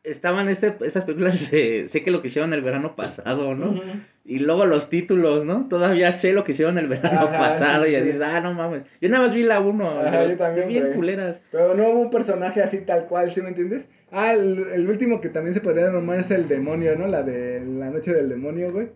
estaban 0.04 0.48
este, 0.48 0.74
estas 0.80 1.04
películas, 1.04 1.38
sé 1.38 2.02
que 2.04 2.10
lo 2.10 2.22
que 2.22 2.28
hicieron 2.28 2.52
el 2.52 2.62
verano 2.62 2.96
pasado, 2.96 3.54
¿no? 3.54 3.80
Y 4.24 4.40
luego 4.40 4.66
los 4.66 4.90
títulos, 4.90 5.44
¿no? 5.44 5.68
Todavía 5.68 6.12
sé 6.12 6.32
lo 6.32 6.44
que 6.44 6.52
hicieron 6.52 6.78
el 6.78 6.86
verano 6.88 7.30
pasado 7.32 7.86
y 7.86 7.92
ya 7.92 8.00
dices, 8.00 8.20
ah, 8.20 8.40
no 8.40 8.54
mames. 8.54 8.82
Yo 9.00 9.08
nada 9.08 9.26
más 9.26 9.34
vi 9.34 9.42
la 9.42 9.60
uno. 9.60 10.02
yo 10.26 10.36
también. 10.36 10.68
Bien 10.68 10.92
culeras. 10.94 11.40
Pero 11.50 11.74
no 11.74 11.88
hubo 11.88 12.00
un 12.00 12.10
personaje 12.10 12.62
así 12.62 12.78
tal 12.82 13.06
cual, 13.06 13.32
¿sí 13.32 13.42
me 13.42 13.48
entiendes? 13.48 13.88
Ah, 14.10 14.32
el, 14.32 14.88
último 14.88 15.20
que 15.20 15.28
también 15.28 15.54
se 15.54 15.60
podría 15.60 15.90
nombrar 15.90 16.20
es 16.20 16.30
el 16.30 16.48
demonio, 16.48 16.96
¿no? 16.96 17.06
La 17.06 17.22
de 17.22 17.60
la 17.60 17.90
noche 17.90 18.12
del 18.14 18.28
demonio, 18.28 18.72
güey. 18.72 18.88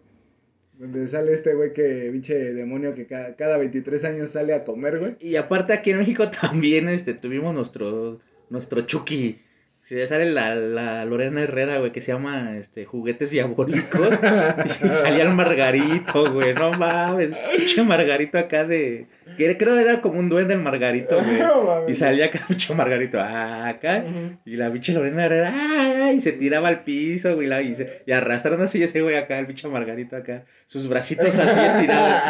Donde 0.78 1.06
sale 1.06 1.32
este 1.32 1.54
güey 1.54 1.72
que, 1.72 2.08
pinche 2.10 2.54
demonio 2.54 2.94
que 2.94 3.06
cada, 3.06 3.36
cada 3.36 3.58
23 3.58 4.04
años 4.04 4.30
sale 4.32 4.54
a 4.54 4.64
comer, 4.64 4.98
güey. 4.98 5.16
Y 5.20 5.36
aparte 5.36 5.72
aquí 5.72 5.90
en 5.90 5.98
México 5.98 6.30
también, 6.40 6.88
este, 6.88 7.14
tuvimos 7.14 7.54
nuestro, 7.54 8.20
nuestro 8.48 8.80
Chucky 8.82 9.38
si 9.82 9.96
le 9.96 10.06
sale 10.06 10.30
la, 10.30 10.54
la 10.54 11.04
Lorena 11.04 11.42
Herrera, 11.42 11.78
güey, 11.78 11.90
que 11.90 12.00
se 12.00 12.12
llama 12.12 12.56
este, 12.56 12.84
Juguetes 12.84 13.32
Diabólicos. 13.32 14.10
y 14.84 14.88
salía 14.88 15.24
el 15.24 15.34
Margarito, 15.34 16.32
güey. 16.32 16.54
No 16.54 16.70
mames. 16.70 17.32
Pinche 17.56 17.82
Margarito 17.82 18.38
acá 18.38 18.62
de. 18.64 19.06
Que 19.36 19.56
creo 19.56 19.76
era 19.76 20.00
como 20.00 20.20
un 20.20 20.28
duende 20.28 20.54
el 20.54 20.60
Margarito, 20.60 21.20
güey. 21.20 21.40
y 21.88 21.94
salía 21.94 22.26
acá, 22.26 22.44
pinche 22.48 22.72
Margarito, 22.76 23.20
acá. 23.20 24.04
Y 24.44 24.56
la 24.56 24.72
pinche 24.72 24.92
Lorena 24.92 25.26
Herrera, 25.26 25.52
¡ay! 25.52 26.16
Y 26.18 26.20
se 26.20 26.30
tiraba 26.30 26.68
al 26.68 26.84
piso, 26.84 27.34
güey. 27.34 27.50
Y, 27.68 27.74
se, 27.74 28.04
y 28.06 28.12
arrastrando 28.12 28.62
así 28.62 28.80
ese 28.80 29.02
güey 29.02 29.16
acá, 29.16 29.40
el 29.40 29.46
pinche 29.48 29.66
Margarito 29.66 30.14
acá. 30.14 30.44
Sus 30.64 30.86
bracitos 30.86 31.36
así 31.40 31.58
estirados. 31.58 32.22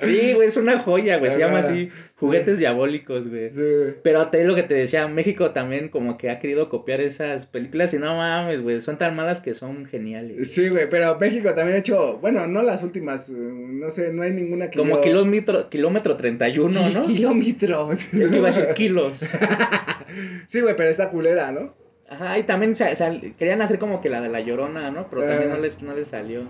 Sí, 0.00 0.34
güey, 0.34 0.48
es 0.48 0.56
una 0.56 0.80
joya, 0.80 1.18
güey. 1.18 1.30
Se 1.30 1.38
llama 1.38 1.60
así 1.60 1.90
Juguetes 2.16 2.58
Diabólicos, 2.58 3.28
güey. 3.28 3.50
Sí, 3.50 3.94
Pero 4.02 4.28
te 4.28 4.44
lo 4.44 4.54
que 4.54 4.62
te 4.62 4.74
decía, 4.74 5.06
México 5.08 5.50
también 5.52 5.88
como 5.88 6.18
que 6.18 6.30
ha 6.30 6.38
querido 6.38 6.68
copiar 6.68 7.00
esas 7.00 7.46
películas 7.46 7.94
y 7.94 7.98
no 7.98 8.16
mames, 8.16 8.62
güey. 8.62 8.80
Son 8.80 8.98
tan 8.98 9.14
malas 9.14 9.40
que 9.40 9.54
son 9.54 9.86
geniales. 9.86 10.52
Sí, 10.52 10.68
güey, 10.68 10.88
pero 10.88 11.18
México 11.18 11.54
también 11.54 11.76
ha 11.76 11.80
hecho, 11.80 12.18
bueno, 12.18 12.46
no 12.46 12.62
las 12.62 12.82
últimas, 12.82 13.30
no 13.30 13.90
sé, 13.90 14.12
no 14.12 14.22
hay 14.22 14.32
ninguna 14.32 14.70
que. 14.70 14.78
Como 14.78 15.00
kilómetro, 15.00 15.68
kilómetro 15.68 16.16
31, 16.16 16.90
¿no? 16.90 17.02
Kilómetro. 17.02 17.92
Es 17.92 18.30
que 18.30 18.36
iba 18.36 18.48
a 18.48 18.52
ser 18.52 18.74
kilos. 18.74 19.20
sí, 20.46 20.60
güey, 20.60 20.74
pero 20.76 20.88
está 20.88 21.10
culera, 21.10 21.52
¿no? 21.52 21.74
Ajá, 22.10 22.38
y 22.38 22.44
también 22.44 22.72
querían 23.38 23.60
hacer 23.60 23.78
como 23.78 24.00
que 24.00 24.08
la 24.08 24.22
de 24.22 24.30
la 24.30 24.40
llorona, 24.40 24.90
¿no? 24.90 25.08
Pero 25.10 25.26
también 25.26 25.50
no 25.50 25.58
les, 25.58 25.82
no 25.82 25.94
les 25.94 26.08
salió. 26.08 26.44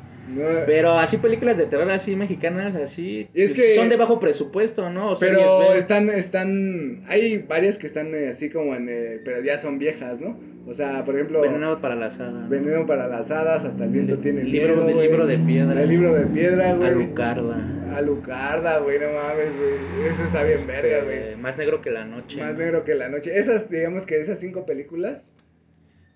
Pero 0.66 0.92
así 0.92 1.16
películas 1.16 1.56
de 1.56 1.66
terror 1.66 1.90
así 1.90 2.14
mexicanas, 2.14 2.76
así. 2.76 3.28
Es 3.34 3.52
pues, 3.52 3.54
que, 3.54 3.74
son 3.74 3.88
de 3.88 3.96
bajo 3.96 4.20
presupuesto, 4.20 4.88
¿no? 4.90 5.14
pero 5.18 5.72
están, 5.74 6.10
están. 6.10 7.02
Hay 7.08 7.38
varias 7.38 7.78
que 7.78 7.88
están 7.88 8.14
eh, 8.14 8.28
así 8.28 8.50
como 8.50 8.74
en. 8.74 8.88
Eh, 8.88 9.20
pero 9.24 9.42
ya 9.42 9.58
son 9.58 9.78
viejas, 9.78 10.20
¿no? 10.20 10.38
O 10.68 10.74
sea, 10.74 11.04
por 11.04 11.16
ejemplo. 11.16 11.40
Veneno 11.40 11.80
para 11.80 11.96
las 11.96 12.20
hadas. 12.20 12.48
Veneno 12.48 12.86
para 12.86 13.08
las 13.08 13.30
hadas, 13.30 13.64
hasta 13.64 13.84
el 13.84 13.90
viento 13.90 14.18
tiene 14.18 14.42
el 14.42 14.52
libro, 14.52 14.76
miedo. 14.76 15.00
El 15.00 15.08
libro 15.08 15.26
de 15.26 15.38
piedra. 15.38 15.82
El 15.82 15.88
libro 15.88 16.14
de 16.14 16.26
piedra, 16.26 16.74
güey. 16.74 16.90
Alucarda. 16.90 17.96
Alucarda, 17.96 18.78
güey, 18.78 19.00
no 19.00 19.06
mames, 19.12 19.56
güey. 19.56 20.08
Eso 20.08 20.22
está 20.22 20.44
bien 20.44 20.56
este, 20.56 20.70
verga, 20.70 21.04
güey. 21.04 21.36
Más 21.36 21.58
negro 21.58 21.80
que 21.80 21.90
la 21.90 22.04
noche. 22.04 22.36
Más 22.36 22.54
negro 22.54 22.84
que 22.84 22.94
la 22.94 23.08
noche. 23.08 23.36
Esas, 23.36 23.70
digamos 23.70 24.06
que 24.06 24.20
esas 24.20 24.38
cinco 24.38 24.66
películas 24.66 25.28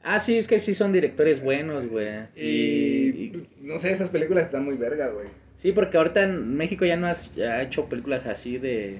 Ah, 0.05 0.19
sí, 0.19 0.37
es 0.37 0.49
que 0.49 0.59
sí 0.59 0.75
son 0.75 0.93
directores 0.93 1.43
buenos, 1.43 1.89
güey. 1.89 2.09
Y, 2.37 3.45
no 3.61 3.79
sé, 3.79 3.93
esas 3.93 4.11
películas 4.11 4.47
están 4.47 4.65
muy 4.65 4.77
verga, 4.77 5.09
güey. 5.09 5.29
Sí, 5.59 5.73
porque 5.73 5.97
ahorita 5.97 6.25
en 6.25 6.57
México 6.57 6.85
ya 6.85 6.97
no 6.97 7.07
has, 7.07 7.37
ha 7.39 7.63
hecho 7.63 7.87
películas 7.87 8.27
así 8.27 8.59
de 8.59 8.99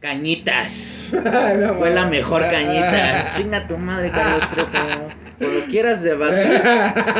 cañitas. 0.00 1.10
Fue 1.78 1.90
la 1.90 2.06
mejor 2.06 2.42
cañitas. 2.50 3.34
Chinga 3.36 3.66
tu 3.66 3.78
madre, 3.78 4.10
Carlos 4.10 4.48
Trejo. 4.50 5.08
Cuando 5.38 5.64
quieras 5.66 6.02
debatir. 6.02 6.62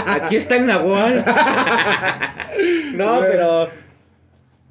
Aquí 0.07 0.37
está 0.37 0.57
el 0.57 0.67
Nahual. 0.67 1.25
no, 2.95 3.21
pero 3.21 3.71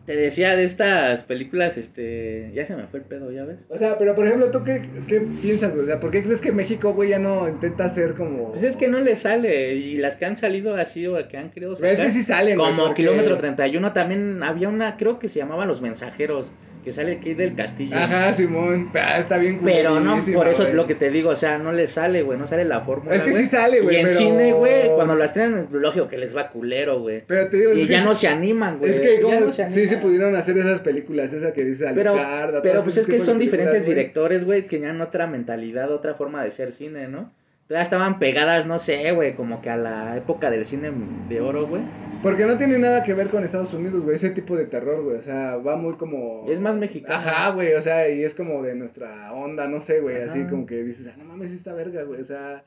te 0.06 0.16
decía 0.16 0.56
de 0.56 0.64
estas 0.64 1.24
películas, 1.24 1.78
este, 1.78 2.52
ya 2.54 2.66
se 2.66 2.76
me 2.76 2.88
fue 2.88 3.00
el 3.00 3.06
pedo, 3.06 3.32
¿ya 3.32 3.46
ves? 3.46 3.60
O 3.70 3.78
sea, 3.78 3.98
pero 3.98 4.16
por 4.16 4.26
ejemplo, 4.26 4.50
¿tú 4.50 4.64
qué, 4.64 4.82
qué 5.08 5.22
piensas, 5.22 5.76
güey? 5.76 5.86
O 5.86 5.88
sea, 5.88 6.00
¿por 6.00 6.12
qué 6.12 6.24
crees 6.24 6.42
que 6.42 6.52
México, 6.52 6.94
güey, 6.94 7.10
ya 7.10 7.20
no 7.20 7.48
intenta 7.48 7.86
hacer 7.86 8.16
como... 8.16 8.52
Pues 8.52 8.64
es 8.64 8.78
que 8.78 8.88
no 8.88 9.00
le 9.00 9.16
sale, 9.16 9.76
y 9.76 9.98
las 9.98 10.16
que 10.16 10.26
han 10.26 10.36
salido 10.36 10.76
así, 10.76 11.06
o 11.06 11.28
que 11.28 11.38
han 11.38 11.52
querido 11.52 11.76
sacar... 11.76 11.94
es 11.94 12.02
que 12.02 12.12
sí 12.12 12.24
salen, 12.24 12.58
Como 12.58 12.94
Kilómetro 12.94 13.38
31, 13.38 13.94
también 13.94 14.42
había 14.44 14.70
una, 14.70 14.98
creo 14.98 15.20
que 15.20 15.30
se 15.30 15.40
llamaba 15.40 15.66
Los 15.66 15.82
Mensajeros, 15.82 16.52
que 16.84 16.92
sale 16.92 17.14
aquí 17.14 17.34
del 17.34 17.56
castillo. 17.56 17.96
Ajá, 17.96 18.34
Simón, 18.34 18.90
pero 18.92 19.20
está 19.20 19.38
bien 19.38 19.62
Pero 19.64 20.00
no, 20.00 20.20
por 20.34 20.48
eso 20.48 20.68
es 20.68 20.74
lo 20.74 20.86
que 20.86 20.96
te 20.96 21.10
digo, 21.10 21.30
o 21.30 21.36
sea, 21.36 21.58
no 21.58 21.72
le 21.72 21.88
sale, 21.88 22.22
güey, 22.22 22.38
no 22.38 22.48
sale 22.48 22.66
la 22.66 22.82
fórmula, 22.82 23.16
Es 23.16 23.24
que 23.24 23.34
sí 23.34 23.46
sale, 23.46 23.82
güey, 23.82 23.96
Y 23.96 24.00
en 24.00 24.10
cine, 24.10 24.54
güey, 24.54 24.90
cuando 24.90 25.16
lo 25.16 25.24
estrenan 25.24 25.60
es 25.60 25.72
lógico 25.72 26.08
que 26.08 26.18
les 26.18 26.36
va 26.36 26.50
culero, 26.50 27.00
güey. 27.00 27.24
Pero 27.26 27.48
te 27.50 27.58
digo, 27.58 27.74
Y 27.74 27.88
ya 27.88 28.04
no 28.04 28.14
se 28.14 28.28
animan, 28.28 28.80
güey. 28.80 28.92
Es 28.92 29.00
que 29.00 29.22
como 29.22 29.48
sí 29.52 29.88
se 29.88 29.98
pudieron 29.98 30.36
hacer 30.36 30.58
esas 30.58 30.82
películas, 30.82 31.34
esa 31.34 31.54
que 31.54 31.64
dice 31.64 31.88
Alucarda. 31.88 32.62
Pero, 32.62 32.62
pero 32.62 32.84
pues 32.84 32.98
es 32.98 33.08
que 33.08 33.20
son 33.20 33.40
diferentes 33.40 33.86
directores, 33.86 34.44
güey, 34.44 34.64
que 34.64 34.82
tenían 34.82 35.00
otra 35.02 35.28
mentalidad, 35.28 35.92
otra 35.92 36.16
forma 36.16 36.44
de 36.44 36.50
ser 36.50 36.72
cine, 36.72 37.08
¿no? 37.08 37.32
Ya 37.70 37.82
estaban 37.82 38.20
pegadas, 38.20 38.66
no 38.66 38.80
sé, 38.80 39.12
güey, 39.14 39.34
como 39.36 39.62
que 39.62 39.70
a 39.70 39.78
la 39.78 40.18
época 40.18 40.52
del 40.52 40.66
cine 40.66 40.92
de 41.30 41.42
oro, 41.42 41.68
güey. 41.68 41.84
Porque 42.22 42.46
no 42.46 42.58
tiene 42.58 42.78
nada 42.78 43.02
que 43.04 43.14
ver 43.14 43.30
con 43.30 43.44
Estados 43.44 43.74
Unidos, 43.74 44.04
güey, 44.04 44.16
ese 44.16 44.30
tipo 44.30 44.56
de 44.56 44.66
terror, 44.66 45.04
güey, 45.04 45.18
o 45.18 45.22
sea, 45.22 45.58
va 45.58 45.76
muy 45.76 45.94
como... 45.94 46.46
Es 46.48 46.60
más 46.60 46.76
mexicano. 46.76 47.16
Ajá, 47.16 47.52
güey, 47.52 47.74
o 47.74 47.82
sea, 47.82 48.10
y 48.10 48.24
es 48.24 48.36
como 48.36 48.62
de 48.62 48.76
nuestra 48.76 49.34
onda, 49.34 49.68
no 49.68 49.82
sé, 49.82 50.02
güey, 50.02 50.22
así 50.22 50.44
como 50.46 50.66
que 50.66 50.84
dices, 50.84 51.08
ah, 51.08 51.16
no 51.18 51.24
mames, 51.24 51.52
esta 51.52 51.74
verga, 51.74 52.04
güey, 52.04 52.22
o 52.22 52.26
sea, 52.26 52.64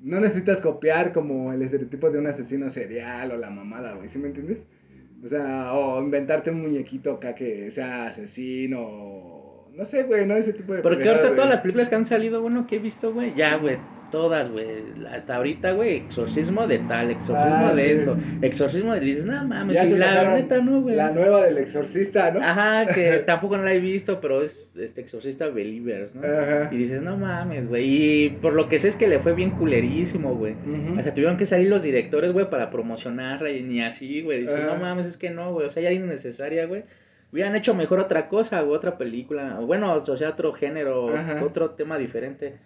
no 0.00 0.20
necesitas 0.20 0.60
copiar 0.60 1.12
como 1.12 1.52
el 1.52 1.62
estereotipo 1.62 2.10
de 2.10 2.18
un 2.18 2.26
asesino 2.26 2.70
serial 2.70 3.32
o 3.32 3.36
la 3.36 3.50
mamada, 3.50 3.94
güey, 3.94 4.08
¿sí 4.08 4.18
me 4.18 4.28
entiendes? 4.28 4.66
O 5.24 5.28
sea, 5.28 5.72
o 5.72 6.00
inventarte 6.00 6.50
un 6.50 6.62
muñequito 6.62 7.14
acá 7.14 7.34
que 7.34 7.70
sea 7.70 8.08
asesino, 8.08 9.68
no 9.72 9.84
sé, 9.84 10.04
güey, 10.04 10.26
no 10.26 10.36
ese 10.36 10.52
tipo 10.52 10.74
de... 10.74 10.82
Porque 10.82 11.08
ahorita 11.08 11.34
todas 11.34 11.50
las 11.50 11.60
películas 11.60 11.88
que 11.88 11.94
han 11.96 12.06
salido, 12.06 12.40
bueno, 12.40 12.66
que 12.66 12.76
he 12.76 12.78
visto, 12.78 13.12
güey, 13.12 13.34
ya, 13.34 13.56
güey, 13.56 13.78
todas, 14.12 14.48
güey. 14.48 14.84
Hasta 15.10 15.36
ahorita, 15.36 15.72
güey, 15.72 15.96
exorcismo 15.96 16.68
de 16.68 16.78
tal, 16.78 17.10
exorcismo 17.10 17.66
ah, 17.66 17.74
de 17.74 17.92
esto, 17.92 18.16
exorcismo 18.42 18.94
de. 18.94 19.00
Dices, 19.00 19.26
no 19.26 19.44
mames, 19.44 19.98
la 19.98 20.36
neta 20.36 20.60
no, 20.60 20.82
güey. 20.82 20.94
La 20.94 21.10
nueva 21.10 21.42
del 21.42 21.58
exorcista, 21.58 22.30
¿no? 22.30 22.40
Ajá, 22.40 22.86
que 22.94 23.18
tampoco 23.26 23.56
no 23.56 23.64
la 23.64 23.72
he 23.72 23.80
visto, 23.80 24.20
pero 24.20 24.42
es 24.42 24.70
este 24.78 25.00
exorcista 25.00 25.48
Believers, 25.48 26.14
¿no? 26.14 26.22
Ajá. 26.22 26.68
Y 26.70 26.76
dices, 26.76 27.02
no 27.02 27.16
mames, 27.16 27.66
güey. 27.66 28.26
Y 28.26 28.30
por 28.30 28.52
lo 28.54 28.68
que 28.68 28.78
sé 28.78 28.86
es 28.86 28.96
que 28.96 29.08
le 29.08 29.18
fue 29.18 29.32
bien 29.32 29.50
culerísimo, 29.50 30.36
güey. 30.36 30.54
O 30.96 31.02
sea, 31.02 31.12
tuvieron 31.12 31.36
que 31.36 31.46
salir 31.46 31.68
los 31.68 31.82
directores, 31.82 32.32
güey, 32.32 32.48
para 32.48 32.70
promocionarla 32.70 33.50
y 33.50 33.64
ni 33.64 33.82
así, 33.82 34.22
güey. 34.22 34.42
Dices, 34.42 34.64
no 34.64 34.76
mames, 34.76 35.06
es 35.06 35.16
que 35.16 35.30
no, 35.30 35.52
güey. 35.52 35.66
O 35.66 35.70
sea, 35.70 35.82
ya 35.82 35.88
era 35.88 35.98
innecesaria, 35.98 36.66
güey 36.66 36.84
hubieran 37.32 37.56
hecho 37.56 37.74
mejor 37.74 37.98
otra 37.98 38.28
cosa 38.28 38.62
o 38.62 38.70
otra 38.70 38.98
película, 38.98 39.58
o 39.58 39.66
bueno, 39.66 39.94
o 39.94 40.16
sea, 40.16 40.28
otro 40.28 40.52
género, 40.52 41.06
otro 41.42 41.70
tema 41.70 41.96
diferente. 41.96 42.58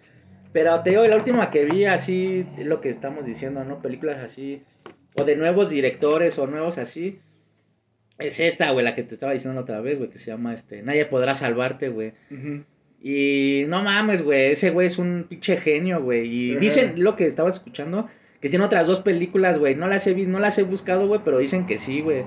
Pero 0.53 0.81
te 0.81 0.91
digo, 0.91 1.05
la 1.05 1.17
última 1.17 1.51
que 1.51 1.65
vi 1.65 1.85
así, 1.85 2.45
lo 2.57 2.81
que 2.81 2.89
estamos 2.89 3.25
diciendo, 3.25 3.63
¿no? 3.63 3.81
Películas 3.81 4.17
así, 4.23 4.63
o 5.15 5.23
de 5.23 5.35
nuevos 5.35 5.69
directores 5.69 6.37
o 6.39 6.47
nuevos 6.47 6.77
así. 6.77 7.19
Es 8.19 8.39
esta, 8.39 8.71
güey, 8.71 8.83
la 8.83 8.95
que 8.95 9.03
te 9.03 9.13
estaba 9.13 9.33
diciendo 9.33 9.61
otra 9.61 9.81
vez, 9.81 9.97
güey, 9.97 10.09
que 10.09 10.19
se 10.19 10.31
llama 10.31 10.53
este. 10.53 10.81
Nadie 10.81 11.05
podrá 11.05 11.35
salvarte, 11.35 11.89
güey. 11.89 12.13
Y 13.01 13.63
no 13.67 13.83
mames, 13.83 14.23
güey, 14.23 14.51
ese 14.51 14.71
güey 14.71 14.87
es 14.87 14.97
un 14.97 15.27
pinche 15.29 15.57
genio, 15.57 16.01
güey. 16.01 16.27
Y 16.27 16.55
dicen 16.55 17.03
lo 17.03 17.15
que 17.15 17.27
estaba 17.27 17.49
escuchando, 17.49 18.07
que 18.41 18.49
tiene 18.49 18.65
otras 18.65 18.87
dos 18.87 19.01
películas, 19.01 19.59
güey. 19.59 19.75
No 19.75 19.87
las 19.87 20.07
he 20.07 20.15
no 20.25 20.39
las 20.39 20.57
he 20.57 20.63
buscado, 20.63 21.07
güey, 21.07 21.21
pero 21.23 21.37
dicen 21.37 21.67
que 21.67 21.77
sí, 21.77 22.01
güey. 22.01 22.23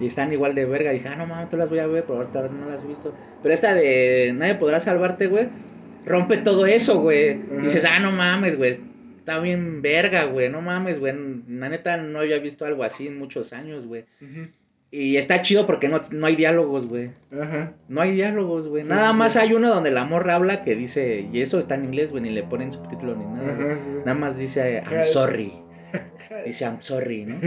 Y 0.00 0.06
están 0.06 0.32
igual 0.32 0.54
de 0.54 0.64
verga. 0.64 0.92
dije, 0.92 1.08
ah, 1.08 1.16
no 1.16 1.26
mames, 1.26 1.50
tú 1.50 1.56
las 1.56 1.68
voy 1.68 1.78
a 1.78 1.86
ver, 1.86 2.04
pero 2.04 2.20
ahorita 2.20 2.48
no 2.48 2.70
las 2.70 2.82
he 2.82 2.86
visto. 2.86 3.14
Pero 3.42 3.54
esta 3.54 3.74
de 3.74 4.32
Nadie 4.34 4.54
podrá 4.56 4.80
salvarte, 4.80 5.26
güey, 5.26 5.48
rompe 6.06 6.38
todo 6.38 6.66
eso, 6.66 7.00
güey. 7.00 7.38
Dices, 7.62 7.84
ah, 7.84 8.00
no 8.00 8.12
mames, 8.12 8.56
güey. 8.56 8.72
Está 9.18 9.38
bien 9.40 9.82
verga, 9.82 10.24
güey. 10.24 10.50
No 10.50 10.60
mames, 10.60 10.98
güey. 11.00 11.14
La 11.48 11.68
neta 11.68 11.96
no 11.96 12.20
había 12.20 12.38
visto 12.38 12.64
algo 12.64 12.84
así 12.84 13.06
en 13.06 13.18
muchos 13.18 13.52
años, 13.52 13.86
güey. 13.86 14.04
Y 14.90 15.16
está 15.16 15.42
chido 15.42 15.66
porque 15.66 15.88
no, 15.88 16.00
no 16.12 16.26
hay 16.26 16.36
diálogos, 16.36 16.86
güey. 16.86 17.10
Ajá. 17.32 17.72
No 17.88 18.00
hay 18.00 18.12
diálogos, 18.14 18.68
güey. 18.68 18.84
Sí, 18.84 18.90
nada 18.90 19.10
sí, 19.10 19.18
más 19.18 19.36
hay 19.36 19.52
uno 19.52 19.68
donde 19.68 19.90
la 19.90 20.04
morra 20.04 20.36
habla 20.36 20.62
que 20.62 20.76
dice, 20.76 21.26
y 21.32 21.40
eso 21.40 21.58
está 21.58 21.74
en 21.74 21.86
inglés, 21.86 22.12
güey, 22.12 22.22
ni 22.22 22.30
le 22.30 22.44
ponen 22.44 22.72
subtítulos 22.72 23.18
ni 23.18 23.24
nada. 23.24 23.54
güey. 23.54 23.72
Ajá, 23.72 23.76
sí. 23.76 23.90
Nada 24.04 24.14
más 24.14 24.38
dice, 24.38 24.82
I'm 24.88 25.04
sorry. 25.04 25.52
Dice, 26.46 26.64
I'm 26.64 26.80
sorry, 26.80 27.24
¿no? 27.24 27.40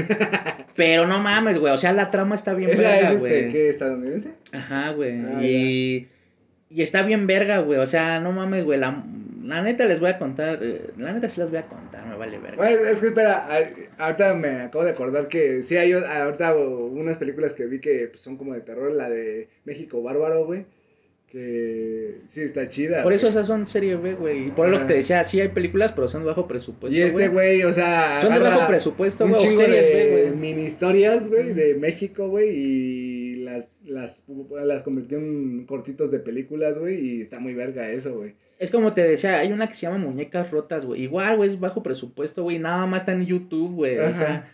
Pero 0.76 1.08
no 1.08 1.20
mames, 1.20 1.58
güey. 1.60 1.74
O 1.74 1.78
sea, 1.78 1.91
la 1.93 2.10
trama 2.10 2.36
está 2.36 2.53
bien 2.53 2.72
¿Esa 2.72 2.82
verga, 2.82 3.10
es 3.10 3.16
este, 3.16 3.20
güey. 3.20 3.51
qué, 3.51 3.70
estadounidense? 3.70 4.32
Ajá, 4.51 4.91
güey. 4.91 5.22
Ah, 5.22 5.43
y, 5.43 6.08
y 6.70 6.82
está 6.82 7.03
bien 7.03 7.28
verga, 7.28 7.59
güey. 7.59 7.80
O 7.80 7.88
sea, 7.88 8.20
no 8.20 8.32
mames, 8.32 8.63
güey. 8.65 8.80
La, 8.80 9.03
la 9.43 9.61
neta 9.61 9.86
les 9.86 9.99
voy 9.99 10.09
a 10.09 10.18
contar. 10.18 10.59
eh, 10.61 10.89
La 10.97 11.13
neta 11.13 11.30
sí 11.30 11.39
les 11.39 11.49
voy 11.49 11.59
a 11.59 11.68
contar, 11.68 12.05
me 12.05 12.15
vale 12.15 12.38
verga. 12.38 12.57
Bueno, 12.57 12.76
es 12.76 12.99
que 13.01 13.07
espera, 13.07 13.47
ahorita 13.97 14.34
me 14.34 14.49
acabo 14.61 14.84
de 14.84 14.91
acordar 14.91 15.28
que 15.30 15.63
sí 15.63 15.78
hay 15.78 15.93
ahorita 15.93 16.55
unas 16.55 17.18
películas 17.18 17.53
que 17.53 17.65
vi 17.65 17.80
que 17.80 18.07
pues, 18.09 18.22
son 18.22 18.38
como 18.38 18.53
de 18.53 18.61
terror, 18.61 18.91
la 18.91 19.09
de 19.09 19.47
México 19.65 20.01
Bárbaro, 20.03 20.45
güey, 20.45 20.65
que 21.32 22.22
sí 22.28 22.41
está 22.41 22.68
chida. 22.70 23.03
Por 23.03 23.13
eso 23.13 23.28
güey. 23.28 23.32
esas 23.32 23.47
son 23.47 23.68
serie 23.68 23.95
B, 23.95 24.13
güey. 24.15 24.47
Y 24.47 24.51
por 24.51 24.70
lo 24.70 24.78
que 24.80 24.86
te 24.86 24.93
decía, 24.93 25.24
sí 25.24 25.39
hay 25.41 25.49
películas, 25.49 25.91
pero 25.91 26.07
son 26.07 26.24
de 26.24 26.28
bajo 26.30 26.47
presupuesto. 26.47 26.95
Y 26.97 27.01
este 27.01 27.28
güey. 27.30 27.63
o 27.63 27.74
sea, 27.74 28.20
Son 28.22 28.34
de 28.34 28.39
bajo 28.39 28.68
presupuesto, 28.68 29.28
güey. 29.28 29.47
O 29.47 29.51
series 29.51 29.93
B, 29.93 30.11
güey. 30.11 30.36
mini 30.36 30.63
historias, 30.65 31.30
güey, 31.30 31.53
de 31.53 31.76
México, 31.76 32.28
güey, 32.30 32.49
y 32.53 33.16
las, 33.97 34.23
las, 34.63 34.83
convirtió 34.83 35.17
en 35.17 35.65
cortitos 35.65 36.11
de 36.11 36.19
películas, 36.19 36.79
güey, 36.79 36.99
y 36.99 37.21
está 37.21 37.39
muy 37.39 37.53
verga 37.53 37.89
eso, 37.89 38.15
güey. 38.15 38.35
Es 38.59 38.71
como 38.71 38.93
te 38.93 39.01
decía, 39.01 39.39
hay 39.39 39.51
una 39.51 39.67
que 39.67 39.75
se 39.75 39.81
llama 39.85 39.97
Muñecas 39.97 40.51
Rotas, 40.51 40.85
güey. 40.85 41.03
Igual, 41.03 41.37
güey, 41.37 41.49
es 41.49 41.59
bajo 41.59 41.83
presupuesto, 41.83 42.43
güey. 42.43 42.57
Nada 42.59 42.85
más 42.85 43.03
está 43.03 43.11
en 43.11 43.25
YouTube, 43.25 43.75
güey. 43.75 43.99
O 43.99 44.13
sea. 44.13 44.51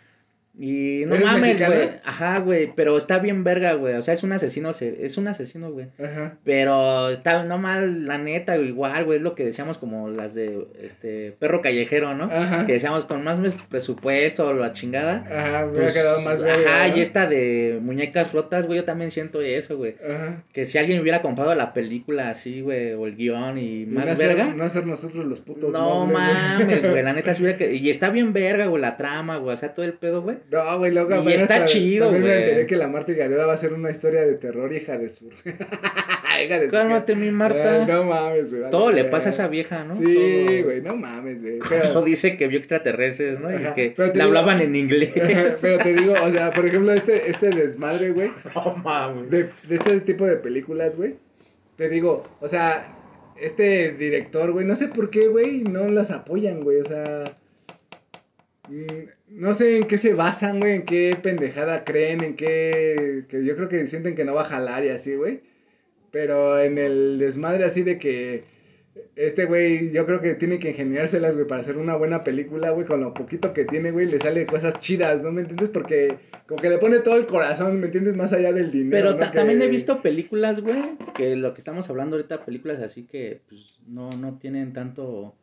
Y 0.55 1.03
no 1.07 1.15
¿Es 1.15 1.23
mames, 1.23 1.65
güey. 1.65 1.89
Ajá, 2.03 2.37
güey. 2.39 2.71
Pero 2.75 2.95
está 2.95 3.17
bien 3.17 3.43
verga, 3.43 3.73
güey. 3.73 3.95
O 3.95 4.01
sea, 4.03 4.13
es 4.13 4.21
un 4.21 4.33
asesino. 4.33 4.71
se- 4.73 5.03
Es 5.03 5.17
un 5.17 5.27
asesino, 5.27 5.71
güey. 5.71 5.87
Ajá. 5.97 6.37
Pero 6.43 7.09
está 7.09 7.43
no 7.43 7.57
mal, 7.57 8.05
la 8.05 8.19
neta, 8.19 8.55
igual, 8.57 9.03
güey. 9.05 9.17
Es 9.17 9.23
lo 9.23 9.33
que 9.33 9.45
decíamos 9.45 9.79
como 9.79 10.09
las 10.09 10.35
de 10.35 10.67
este 10.79 11.31
perro 11.39 11.61
callejero, 11.61 12.13
¿no? 12.13 12.25
Ajá. 12.25 12.65
Que 12.67 12.73
decíamos 12.73 13.05
con 13.05 13.23
más 13.23 13.39
presupuesto, 13.69 14.53
la 14.53 14.73
chingada. 14.73 15.25
Ajá, 15.27 15.65
me 15.65 15.73
pues, 15.73 15.89
ha 15.89 15.93
quedado 15.93 16.21
más 16.21 16.41
verga. 16.41 16.69
Ajá, 16.69 16.87
¿no? 16.89 16.97
y 16.97 17.01
esta 17.01 17.27
de 17.27 17.79
muñecas 17.81 18.31
rotas, 18.31 18.67
güey. 18.67 18.77
Yo 18.77 18.85
también 18.85 19.09
siento 19.09 19.41
eso, 19.41 19.77
güey. 19.77 19.95
Ajá. 20.07 20.43
Que 20.53 20.67
si 20.67 20.77
alguien 20.77 21.01
hubiera 21.01 21.23
comprado 21.23 21.53
la 21.55 21.73
película 21.73 22.29
así, 22.29 22.61
güey, 22.61 22.93
o 22.93 23.07
el 23.07 23.15
guion 23.15 23.57
y 23.57 23.87
más 23.87 24.05
no 24.05 24.15
verga. 24.15 24.53
no 24.53 24.63
hacer 24.63 24.85
nosotros 24.85 25.25
los 25.25 25.39
putos 25.39 25.73
No 25.73 26.05
mames, 26.05 26.87
güey, 26.89 27.01
la 27.03 27.13
neta 27.13 27.33
sí 27.33 27.41
hubiera 27.41 27.57
que... 27.57 27.73
Y 27.73 27.89
está 27.89 28.11
bien 28.11 28.33
verga, 28.33 28.67
güey, 28.67 28.81
la 28.81 28.97
trama, 28.97 29.37
güey, 29.37 29.53
o 29.53 29.57
sea, 29.57 29.73
todo 29.73 29.85
el 29.85 29.93
pedo, 29.93 30.21
güey. 30.21 30.37
No, 30.51 30.77
güey, 30.77 30.91
loco. 30.91 31.15
Y 31.23 31.33
está 31.33 31.65
chido, 31.65 32.05
También 32.05 32.23
me 32.23 32.29
güey. 32.29 32.43
enteré 32.43 32.65
que 32.67 32.75
la 32.75 32.87
Marta 32.87 33.11
y 33.11 33.15
Gareda 33.15 33.45
va 33.45 33.53
a 33.53 33.57
ser 33.57 33.73
una 33.73 33.89
historia 33.91 34.21
de 34.21 34.33
terror, 34.35 34.71
hija 34.73 34.97
de 34.97 35.09
su. 35.09 35.29
hija 36.43 36.59
de. 36.59 36.69
Cálmate, 36.69 37.15
mi 37.15 37.31
Marta. 37.31 37.81
Ay, 37.81 37.85
no 37.87 38.03
mames, 38.03 38.49
güey. 38.49 38.61
vale, 38.61 38.71
Todo 38.71 38.91
le 38.91 39.01
güey. 39.01 39.11
pasa 39.11 39.27
a 39.27 39.29
esa 39.29 39.47
vieja, 39.47 39.83
¿no? 39.83 39.95
Sí, 39.95 40.61
güey, 40.63 40.81
no 40.81 40.95
mames, 40.95 41.41
güey. 41.41 41.59
Pero, 41.67 42.01
dice 42.03 42.37
que 42.37 42.47
vio 42.47 42.59
extraterrestres, 42.59 43.39
¿no? 43.39 43.51
Y 43.51 43.73
que 43.73 43.93
le 43.97 44.11
digo- 44.11 44.23
hablaban 44.23 44.61
en 44.61 44.75
inglés. 44.75 45.09
pero 45.61 45.77
te 45.79 45.93
digo, 45.93 46.13
o 46.21 46.31
sea, 46.31 46.51
por 46.51 46.65
ejemplo, 46.65 46.93
este, 46.93 47.29
este 47.29 47.49
desmadre, 47.49 48.11
güey, 48.11 48.31
no 48.55 48.75
mames. 48.83 49.29
de, 49.29 49.43
de 49.67 49.75
este 49.75 49.99
tipo 50.01 50.25
de 50.25 50.37
películas, 50.37 50.95
güey. 50.95 51.15
Te 51.75 51.89
digo, 51.89 52.23
o 52.39 52.47
sea, 52.47 52.95
este 53.41 53.91
director, 53.93 54.51
güey, 54.51 54.65
no 54.65 54.75
sé 54.75 54.89
por 54.89 55.09
qué, 55.09 55.27
güey, 55.27 55.61
no 55.63 55.87
las 55.87 56.11
apoyan, 56.11 56.61
güey, 56.61 56.77
o 56.81 56.85
sea. 56.85 57.23
Mm, 58.69 59.39
No 59.39 59.53
sé 59.53 59.77
en 59.77 59.87
qué 59.87 59.97
se 59.97 60.13
basan, 60.13 60.59
güey, 60.59 60.73
en 60.73 60.81
qué 60.83 61.17
pendejada 61.21 61.83
creen, 61.83 62.23
en 62.23 62.35
qué. 62.35 63.25
Que 63.27 63.43
yo 63.45 63.55
creo 63.55 63.69
que 63.69 63.87
sienten 63.87 64.15
que 64.15 64.25
no 64.25 64.33
va 64.35 64.41
a 64.41 64.45
jalar 64.45 64.85
y 64.85 64.89
así, 64.89 65.15
güey. 65.15 65.41
Pero 66.11 66.59
en 66.59 66.77
el 66.77 67.17
desmadre 67.19 67.63
así 67.65 67.83
de 67.83 67.97
que. 67.97 68.43
Este 69.15 69.45
güey, 69.45 69.91
yo 69.91 70.05
creo 70.05 70.21
que 70.21 70.35
tiene 70.35 70.59
que 70.59 70.69
ingeniárselas, 70.69 71.33
güey, 71.33 71.47
para 71.47 71.61
hacer 71.61 71.77
una 71.77 71.95
buena 71.95 72.23
película, 72.23 72.69
güey. 72.69 72.85
Con 72.85 73.01
lo 73.01 73.11
poquito 73.15 73.51
que 73.51 73.65
tiene, 73.65 73.89
güey, 73.89 74.05
le 74.05 74.19
sale 74.19 74.45
cosas 74.45 74.79
chidas, 74.81 75.23
¿no 75.23 75.31
me 75.31 75.41
entiendes? 75.41 75.69
Porque 75.69 76.15
como 76.47 76.61
que 76.61 76.69
le 76.69 76.77
pone 76.77 76.99
todo 76.99 77.15
el 77.17 77.25
corazón, 77.25 77.79
¿me 77.79 77.87
entiendes? 77.87 78.15
Más 78.15 78.33
allá 78.33 78.53
del 78.53 78.69
dinero. 78.71 78.91
Pero 78.91 79.11
¿no? 79.13 79.17
ta- 79.17 79.31
Que- 79.31 79.37
también 79.39 79.61
he 79.63 79.67
visto 79.67 80.01
películas, 80.03 80.61
güey, 80.61 80.83
que 81.15 81.35
lo 81.35 81.55
que 81.55 81.61
estamos 81.61 81.89
hablando 81.89 82.17
ahorita, 82.17 82.45
películas 82.45 82.81
así 82.81 83.03
que 83.05 83.41
pues, 83.49 83.79
no, 83.87 84.11
no 84.11 84.37
tienen 84.37 84.73
tanto 84.73 85.33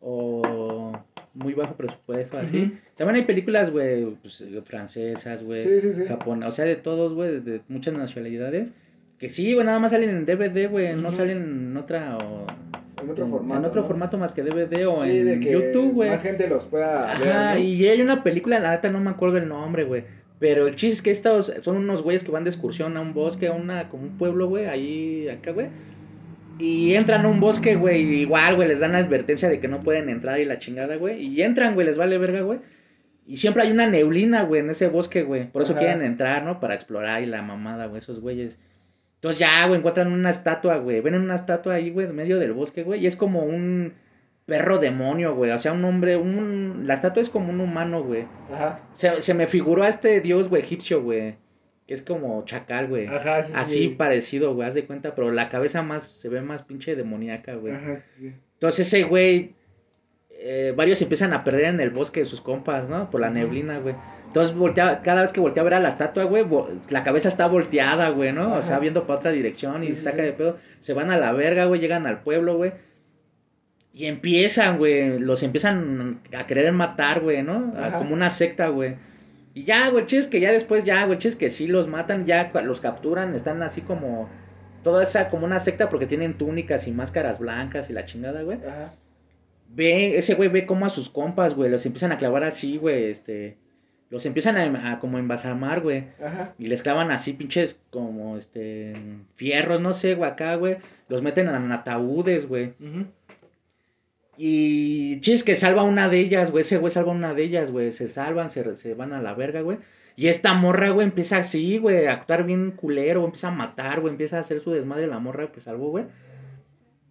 o 0.00 0.92
muy 1.34 1.54
bajo 1.54 1.74
presupuesto, 1.74 2.38
así. 2.38 2.72
También 2.96 3.16
hay 3.16 3.24
películas, 3.24 3.70
güey, 3.70 4.06
pues, 4.22 4.46
francesas, 4.64 5.42
güey, 5.42 5.62
Sí, 5.62 5.80
sí, 5.80 5.92
sí. 5.92 6.04
Japón, 6.06 6.42
o 6.42 6.52
sea, 6.52 6.64
de 6.64 6.76
todos, 6.76 7.14
güey, 7.14 7.30
de, 7.32 7.40
de 7.40 7.60
muchas 7.68 7.94
nacionalidades. 7.94 8.72
Que 9.18 9.28
sí, 9.28 9.52
güey, 9.52 9.66
nada 9.66 9.80
más 9.80 9.90
salen 9.90 10.10
en 10.10 10.26
DVD, 10.26 10.70
güey, 10.70 10.94
no 10.94 11.10
salen 11.10 11.38
en 11.38 11.76
otra 11.76 12.18
o... 12.18 12.46
En 13.02 13.10
otro 13.10 13.28
formato. 13.28 13.60
En 13.60 13.64
otro 13.66 13.82
¿no? 13.82 13.86
formato 13.86 14.18
más 14.18 14.32
que 14.32 14.42
DVD 14.42 14.86
o 14.86 15.04
Sí, 15.04 15.10
en 15.10 15.40
YouTube, 15.40 15.92
güey. 15.92 16.10
Más 16.10 16.22
gente 16.22 16.48
los 16.48 16.64
pueda 16.64 17.18
ver. 17.18 17.28
Ajá, 17.28 17.54
¿no? 17.54 17.60
y 17.60 17.86
hay 17.86 18.00
una 18.00 18.22
película, 18.22 18.58
la 18.58 18.72
neta 18.72 18.90
no 18.90 19.00
me 19.00 19.10
acuerdo 19.10 19.38
el 19.38 19.48
nombre, 19.48 19.84
güey. 19.84 20.04
Pero 20.38 20.68
el 20.68 20.76
chiste 20.76 20.94
es 20.94 21.02
que 21.02 21.10
estos 21.10 21.52
son 21.62 21.76
unos 21.76 22.02
güeyes 22.02 22.22
que 22.22 22.30
van 22.30 22.44
de 22.44 22.50
excursión 22.50 22.96
a 22.96 23.00
un 23.00 23.12
bosque, 23.12 23.48
a 23.48 23.52
una, 23.52 23.88
como 23.88 24.04
un 24.04 24.18
pueblo, 24.18 24.48
güey, 24.48 24.66
ahí, 24.66 25.28
acá, 25.28 25.50
güey. 25.50 25.68
Y 26.58 26.94
entran 26.94 27.24
a 27.24 27.28
un 27.28 27.40
bosque, 27.40 27.76
güey, 27.76 28.02
igual, 28.02 28.56
güey, 28.56 28.68
les 28.68 28.80
dan 28.80 28.92
la 28.92 28.98
advertencia 28.98 29.48
de 29.48 29.60
que 29.60 29.68
no 29.68 29.80
pueden 29.80 30.08
entrar 30.08 30.40
y 30.40 30.44
la 30.44 30.58
chingada, 30.58 30.96
güey. 30.96 31.22
Y 31.22 31.42
entran, 31.42 31.74
güey, 31.74 31.86
les 31.86 31.98
vale 31.98 32.18
verga, 32.18 32.40
güey. 32.40 32.58
Y 33.26 33.36
siempre 33.36 33.62
hay 33.62 33.70
una 33.70 33.86
neblina, 33.86 34.42
güey, 34.42 34.62
en 34.62 34.70
ese 34.70 34.88
bosque, 34.88 35.22
güey. 35.22 35.50
Por 35.50 35.62
eso 35.62 35.72
Ajá. 35.72 35.80
quieren 35.80 36.02
entrar, 36.02 36.44
¿no? 36.44 36.60
Para 36.60 36.74
explorar 36.74 37.22
y 37.22 37.26
la 37.26 37.42
mamada, 37.42 37.86
güey, 37.86 37.98
esos 38.00 38.20
güeyes. 38.20 38.58
Entonces 39.16 39.40
ya, 39.40 39.66
güey, 39.66 39.78
encuentran 39.78 40.12
una 40.12 40.30
estatua, 40.30 40.78
güey. 40.78 41.00
Ven 41.00 41.14
una 41.14 41.34
estatua 41.34 41.74
ahí, 41.74 41.90
güey, 41.90 42.06
en 42.06 42.16
medio 42.16 42.38
del 42.38 42.52
bosque, 42.52 42.82
güey. 42.82 43.02
Y 43.02 43.06
es 43.06 43.16
como 43.16 43.42
un 43.42 43.94
perro 44.46 44.78
demonio, 44.78 45.34
güey. 45.34 45.50
O 45.50 45.58
sea, 45.58 45.72
un 45.72 45.84
hombre, 45.84 46.16
un... 46.16 46.84
La 46.86 46.94
estatua 46.94 47.22
es 47.22 47.28
como 47.28 47.50
un 47.50 47.60
humano, 47.60 48.02
güey. 48.02 48.26
Ajá. 48.52 48.80
Se, 48.94 49.20
se 49.20 49.34
me 49.34 49.46
figuró 49.46 49.82
a 49.82 49.88
este 49.88 50.20
dios, 50.20 50.48
güey, 50.48 50.62
egipcio, 50.62 51.02
güey. 51.02 51.36
Que 51.88 51.94
es 51.94 52.02
como 52.02 52.44
chacal, 52.44 52.86
güey. 52.86 53.06
Ajá, 53.08 53.42
sí, 53.42 53.52
sí. 53.52 53.58
Así 53.58 53.88
parecido, 53.88 54.54
güey, 54.54 54.68
haz 54.68 54.74
de 54.74 54.84
cuenta. 54.86 55.14
Pero 55.16 55.30
la 55.32 55.48
cabeza 55.48 55.82
más, 55.82 56.06
se 56.06 56.28
ve 56.28 56.40
más 56.42 56.62
pinche 56.62 56.94
demoníaca, 56.94 57.54
güey. 57.54 57.72
Ajá, 57.74 57.96
sí, 57.96 58.10
sí. 58.28 58.34
Entonces 58.54 58.86
ese 58.86 59.04
güey, 59.04 59.54
eh, 60.30 60.72
varios 60.76 61.00
empiezan 61.02 61.32
a 61.32 61.42
perder 61.42 61.64
en 61.64 61.80
el 61.80 61.90
bosque 61.90 62.20
de 62.20 62.26
sus 62.26 62.40
compas, 62.42 62.88
¿no? 62.88 63.10
Por 63.10 63.20
la 63.22 63.30
neblina, 63.30 63.78
güey. 63.78 63.94
Entonces 64.26 64.54
voltea, 64.54 65.00
cada 65.02 65.22
vez 65.22 65.32
que 65.32 65.40
voltea 65.40 65.62
a 65.62 65.64
ver 65.64 65.74
a 65.74 65.80
la 65.80 65.88
estatua, 65.88 66.24
güey, 66.24 66.44
la 66.90 67.02
cabeza 67.02 67.28
está 67.28 67.46
volteada, 67.48 68.10
güey, 68.10 68.32
¿no? 68.34 68.54
O 68.54 68.60
sea, 68.62 68.78
viendo 68.78 69.06
para 69.06 69.18
otra 69.20 69.32
dirección 69.32 69.82
y 69.82 69.94
se 69.94 70.02
saca 70.02 70.22
de 70.22 70.32
pedo. 70.34 70.58
Se 70.80 70.92
van 70.92 71.10
a 71.10 71.16
la 71.16 71.32
verga, 71.32 71.64
güey, 71.64 71.80
llegan 71.80 72.06
al 72.06 72.20
pueblo, 72.20 72.56
güey. 72.58 72.72
Y 73.94 74.04
empiezan, 74.04 74.76
güey, 74.76 75.18
los 75.18 75.42
empiezan 75.42 76.20
a 76.36 76.46
querer 76.46 76.70
matar, 76.72 77.20
güey, 77.20 77.42
¿no? 77.42 77.72
A- 77.76 77.86
Ajá. 77.86 77.98
Como 77.98 78.12
una 78.12 78.30
secta, 78.30 78.68
güey. 78.68 78.96
Y 79.54 79.64
ya, 79.64 79.88
güey, 79.90 80.04
es 80.10 80.28
que 80.28 80.40
ya 80.40 80.52
después, 80.52 80.84
ya, 80.84 81.04
güey, 81.06 81.18
es 81.20 81.36
que 81.36 81.50
sí 81.50 81.66
los 81.66 81.86
matan, 81.86 82.26
ya 82.26 82.50
los 82.62 82.80
capturan, 82.80 83.34
están 83.34 83.62
así 83.62 83.80
como... 83.80 84.28
Toda 84.84 85.02
esa, 85.02 85.28
como 85.28 85.44
una 85.44 85.58
secta 85.58 85.88
porque 85.88 86.06
tienen 86.06 86.38
túnicas 86.38 86.86
y 86.86 86.92
máscaras 86.92 87.40
blancas 87.40 87.90
y 87.90 87.92
la 87.92 88.04
chingada, 88.04 88.42
güey. 88.42 88.58
Ajá. 88.58 88.94
Ve, 89.70 90.16
ese 90.16 90.34
güey 90.34 90.48
ve 90.48 90.66
como 90.66 90.86
a 90.86 90.88
sus 90.88 91.10
compas, 91.10 91.54
güey, 91.54 91.68
los 91.70 91.84
empiezan 91.84 92.12
a 92.12 92.18
clavar 92.18 92.44
así, 92.44 92.76
güey, 92.76 93.10
este... 93.10 93.58
Los 94.10 94.24
empiezan 94.24 94.56
a, 94.56 94.92
a 94.92 95.00
como 95.00 95.18
embalsamar, 95.18 95.80
güey. 95.80 96.04
Ajá. 96.24 96.54
Y 96.58 96.68
les 96.68 96.82
clavan 96.82 97.10
así 97.10 97.32
pinches 97.34 97.80
como, 97.90 98.38
este... 98.38 98.94
Fierros, 99.34 99.80
no 99.80 99.92
sé, 99.92 100.14
güey, 100.14 100.30
acá, 100.30 100.54
güey. 100.54 100.78
Los 101.08 101.20
meten 101.20 101.48
en 101.48 101.72
ataúdes, 101.72 102.46
güey. 102.46 102.72
Ujú. 102.80 103.06
Y 104.40 105.20
chis 105.20 105.42
que 105.42 105.56
salva 105.56 105.82
una 105.82 106.08
de 106.08 106.20
ellas, 106.20 106.52
güey. 106.52 106.62
Ese 106.62 106.78
güey 106.78 106.92
salva 106.92 107.10
una 107.10 107.34
de 107.34 107.42
ellas, 107.42 107.72
güey. 107.72 107.90
Se 107.90 108.06
salvan, 108.06 108.50
se, 108.50 108.76
se 108.76 108.94
van 108.94 109.12
a 109.12 109.20
la 109.20 109.34
verga, 109.34 109.62
güey. 109.62 109.78
Y 110.14 110.28
esta 110.28 110.54
morra, 110.54 110.90
güey, 110.90 111.06
empieza 111.06 111.38
así, 111.38 111.78
güey, 111.78 112.06
a 112.06 112.12
actuar 112.12 112.44
bien 112.44 112.72
culero, 112.72 113.24
empieza 113.24 113.48
a 113.48 113.52
matar, 113.52 114.00
güey, 114.00 114.12
empieza 114.12 114.36
a 114.36 114.40
hacer 114.40 114.58
su 114.58 114.72
desmadre 114.72 115.06
la 115.06 115.20
morra 115.20 115.52
que 115.52 115.60
salvó, 115.60 115.90
güey. 115.90 116.06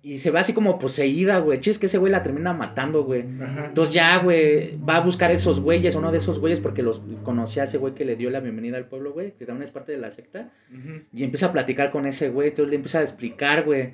Y 0.01 0.19
se 0.19 0.31
ve 0.31 0.39
así 0.39 0.53
como 0.53 0.79
poseída, 0.79 1.39
güey. 1.39 1.59
Chis 1.59 1.79
que 1.79 1.87
ese 1.87 1.97
güey 1.97 2.11
la 2.11 2.23
termina 2.23 2.53
matando, 2.53 3.03
güey. 3.03 3.21
Entonces 3.21 3.93
ya, 3.93 4.17
güey, 4.19 4.77
va 4.77 4.97
a 4.97 5.01
buscar 5.01 5.31
esos 5.31 5.59
güeyes, 5.59 5.95
uno 5.95 6.11
de 6.11 6.19
esos 6.19 6.39
güeyes, 6.39 6.61
porque 6.61 6.81
los 6.81 7.01
conocía 7.23 7.63
a 7.63 7.65
ese 7.65 7.77
güey 7.77 7.93
que 7.93 8.05
le 8.05 8.15
dio 8.15 8.29
la 8.29 8.39
bienvenida 8.39 8.77
al 8.77 8.85
pueblo, 8.85 9.11
güey, 9.11 9.33
que 9.33 9.45
también 9.45 9.63
es 9.63 9.71
parte 9.71 9.91
de 9.91 9.97
la 9.97 10.11
secta. 10.11 10.49
Y 11.13 11.23
empieza 11.23 11.47
a 11.47 11.51
platicar 11.51 11.91
con 11.91 12.05
ese 12.05 12.29
güey, 12.29 12.49
entonces 12.49 12.69
le 12.69 12.75
empieza 12.77 12.99
a 12.99 13.03
explicar, 13.03 13.63
güey. 13.65 13.93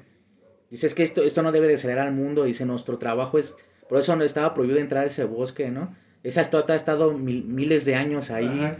Dice, 0.73 0.87
es 0.87 0.95
que 0.95 1.03
esto, 1.03 1.21
esto 1.21 1.43
no 1.43 1.51
debe 1.51 1.67
de 1.67 1.77
salir 1.77 1.99
al 1.99 2.13
mundo. 2.13 2.45
Dice, 2.45 2.65
nuestro 2.65 2.97
trabajo 2.97 3.37
es... 3.37 3.55
Por 3.87 3.99
eso 3.99 4.15
no 4.15 4.23
estaba 4.23 4.55
prohibido 4.55 4.79
entrar 4.79 5.03
a 5.03 5.05
ese 5.05 5.23
bosque, 5.23 5.69
¿no? 5.69 5.95
Esa 6.23 6.41
estatua 6.41 6.73
ha 6.73 6.75
estado 6.75 7.13
miles 7.13 7.85
de 7.85 7.93
años 7.93 8.31
ahí. 8.31 8.71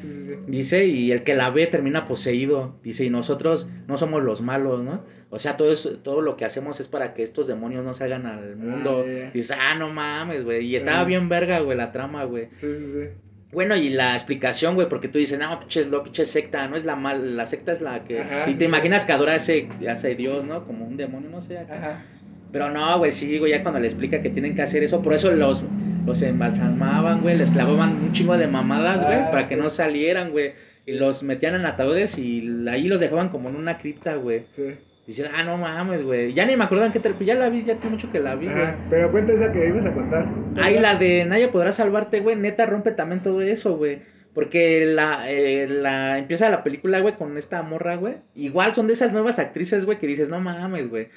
Dice, 0.48 0.86
y 0.88 1.12
el 1.12 1.22
que 1.22 1.36
la 1.36 1.52
ve 1.52 1.68
termina 1.68 2.06
poseído. 2.06 2.74
Dice, 2.82 3.06
y 3.06 3.12
nosotros 3.12 3.70
no 3.88 4.00
somos 4.00 4.24
los 4.24 4.42
malos, 4.42 4.84
¿no? 4.84 5.04
O 5.30 5.38
sea, 5.38 5.56
todo, 5.56 5.72
eso, 5.72 6.00
todo 6.00 6.22
lo 6.22 6.36
que 6.36 6.46
hacemos 6.46 6.80
es 6.80 6.88
para 6.88 7.14
que 7.14 7.22
estos 7.22 7.46
demonios 7.46 7.86
no 7.86 7.94
salgan 7.94 8.26
al 8.26 8.56
mundo. 8.56 9.06
Ah, 9.08 9.30
Dice, 9.32 9.54
ah, 9.54 9.76
no 9.76 9.94
mames, 9.94 10.44
güey. 10.44 10.66
Y 10.66 10.76
estaba 10.76 11.04
bien 11.04 11.30
verga, 11.30 11.60
güey, 11.60 11.78
la 11.78 11.92
trama, 11.92 12.24
güey. 12.24 12.48
Sí, 12.54 12.74
sí, 12.74 12.86
sí. 12.92 13.10
Bueno, 13.54 13.76
y 13.76 13.90
la 13.90 14.14
explicación, 14.14 14.76
güey, 14.76 14.90
porque 14.90 15.08
tú 15.08 15.20
dices, 15.20 15.40
no, 15.40 15.60
pinches, 15.60 15.88
lo, 15.88 16.04
pinche 16.04 16.26
secta, 16.26 16.68
no 16.68 16.76
es 16.76 16.86
la 16.86 16.96
mal, 16.96 17.38
la 17.38 17.46
secta 17.46 17.72
es 17.72 17.82
la 17.82 18.04
que... 18.04 18.24
y 18.48 18.56
te 18.56 18.66
imaginas 18.66 19.06
que 19.06 19.14
adora 19.14 19.34
a 19.34 19.36
ese, 19.36 19.68
ese 19.82 20.16
dios, 20.16 20.46
¿no? 20.46 20.66
Como 20.66 20.86
un 20.86 20.98
demonio, 20.98 21.30
no 21.30 21.42
sé. 21.42 21.60
Ajá. 21.60 22.04
Pero 22.52 22.70
no, 22.70 22.98
güey, 23.00 23.12
sí, 23.12 23.40
güey, 23.40 23.52
ya 23.52 23.64
cuando 23.64 23.80
le 23.80 23.88
explica 23.88 24.22
que 24.22 24.30
tienen 24.30 24.56
que 24.56 24.62
hacer 24.62 24.84
eso, 24.84 25.02
por 25.02 25.14
eso 25.14 25.32
los 25.32 25.64
los 26.06 26.22
embalsamaban, 26.22 27.22
güey, 27.22 27.38
les 27.38 27.50
clavaban 27.50 27.92
un 27.92 28.12
chingo 28.12 28.38
de 28.38 28.48
mamadas, 28.48 29.06
güey, 29.06 29.18
ah, 29.18 29.32
para 29.32 29.48
que 29.48 29.56
no 29.56 29.70
salieran, 29.70 30.32
güey. 30.32 30.54
Y 30.86 30.94
los 30.94 31.24
metían 31.24 31.56
en 31.56 31.66
ataúdes 31.66 32.18
y 32.18 32.68
ahí 32.70 32.88
los 32.88 33.00
dejaban 33.00 33.30
como 33.30 33.50
en 33.50 33.56
una 33.56 33.78
cripta, 33.78 34.16
güey. 34.16 34.44
Sí. 34.52 34.76
Dicen, 35.06 35.32
ah, 35.36 35.44
no 35.44 35.58
mames, 35.58 36.04
güey. 36.04 36.34
Ya 36.34 36.46
ni 36.46 36.56
me 36.56 36.64
acuerdo 36.64 36.86
en 36.86 36.94
qué 36.94 37.00
te... 37.00 37.14
Ya 37.26 37.36
la 37.36 37.50
vi, 37.50 37.64
ya 37.64 37.76
tiene 37.76 37.92
mucho 37.92 38.12
que 38.12 38.20
la 38.20 38.36
vi, 38.36 38.48
güey. 38.48 38.74
Pero 38.90 39.12
cuenta 39.12 39.34
esa 39.34 39.52
que 39.52 39.68
ibas 39.68 39.86
a 39.86 39.94
contar. 39.94 40.28
Ahí 40.56 40.80
la 40.80 40.96
de 40.96 41.26
Nadie 41.26 41.50
podrá 41.50 41.74
salvarte, 41.74 42.22
güey. 42.22 42.38
Neta 42.38 42.66
rompe 42.66 42.92
también 42.92 43.22
todo 43.22 43.42
eso, 43.42 43.76
güey. 43.76 44.02
Porque 44.34 44.86
la, 44.86 45.30
eh, 45.30 45.68
la 45.68 46.18
empieza 46.18 46.50
la 46.50 46.64
película, 46.64 47.02
güey, 47.02 47.16
con 47.16 47.38
esta 47.38 47.62
morra, 47.62 47.98
güey. 47.98 48.16
Igual 48.34 48.74
son 48.74 48.88
de 48.88 48.94
esas 48.94 49.12
nuevas 49.12 49.40
actrices, 49.40 49.86
güey, 49.86 50.00
que 50.00 50.08
dices, 50.08 50.30
no 50.30 50.40
mames, 50.40 50.90
güey 50.90 51.10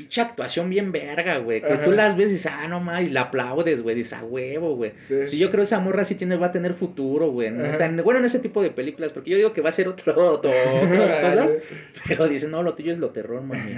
pinche 0.00 0.22
actuación 0.22 0.70
bien 0.70 0.92
verga, 0.92 1.36
güey. 1.38 1.60
Que 1.60 1.76
tú 1.76 1.92
las 1.92 2.16
ves 2.16 2.30
y 2.30 2.32
dices, 2.32 2.50
ah, 2.50 2.66
no 2.68 2.80
mames, 2.80 3.08
y 3.08 3.10
la 3.10 3.22
aplaudes, 3.22 3.82
güey. 3.82 3.94
Dices, 3.94 4.14
a 4.14 4.24
huevo, 4.24 4.74
güey. 4.74 4.92
Sí. 5.26 5.36
yo 5.36 5.50
creo 5.50 5.60
que 5.60 5.64
esa 5.64 5.78
morra 5.78 6.06
sí 6.06 6.14
tiene, 6.14 6.36
va 6.36 6.46
a 6.46 6.52
tener 6.52 6.72
futuro, 6.72 7.30
güey. 7.30 7.50
Bueno, 8.02 8.18
en 8.18 8.24
ese 8.24 8.38
tipo 8.38 8.62
de 8.62 8.70
películas, 8.70 9.12
porque 9.12 9.30
yo 9.30 9.36
digo 9.36 9.52
que 9.52 9.60
va 9.60 9.68
a 9.68 9.72
ser 9.72 9.88
otro, 9.88 10.14
otras 10.32 10.54
cosas. 10.54 11.56
pero 12.08 12.28
dicen, 12.28 12.50
no, 12.50 12.62
lo 12.62 12.74
tuyo 12.74 12.94
es 12.94 12.98
lo 12.98 13.10
terror, 13.10 13.42
mami. 13.42 13.74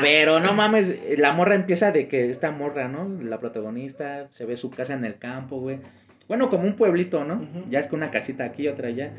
pero 0.00 0.40
no 0.40 0.52
mames, 0.54 0.98
la 1.16 1.32
morra 1.32 1.54
empieza 1.54 1.92
de 1.92 2.08
que 2.08 2.28
esta 2.28 2.50
morra, 2.50 2.88
¿no? 2.88 3.08
La 3.22 3.38
protagonista 3.38 4.26
se 4.30 4.44
ve 4.44 4.56
su 4.56 4.70
casa 4.70 4.94
en 4.94 5.04
el 5.04 5.18
campo, 5.18 5.60
güey. 5.60 5.78
Bueno, 6.26 6.50
como 6.50 6.64
un 6.64 6.74
pueblito, 6.74 7.24
¿no? 7.24 7.46
Ya 7.70 7.78
es 7.78 7.86
que 7.86 7.94
una 7.94 8.10
casita 8.10 8.44
aquí, 8.44 8.66
otra 8.66 8.88
allá. 8.88 9.12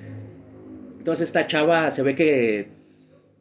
Entonces 0.98 1.30
esta 1.30 1.48
chava 1.48 1.92
se 1.92 2.04
ve 2.04 2.16
que 2.16 2.83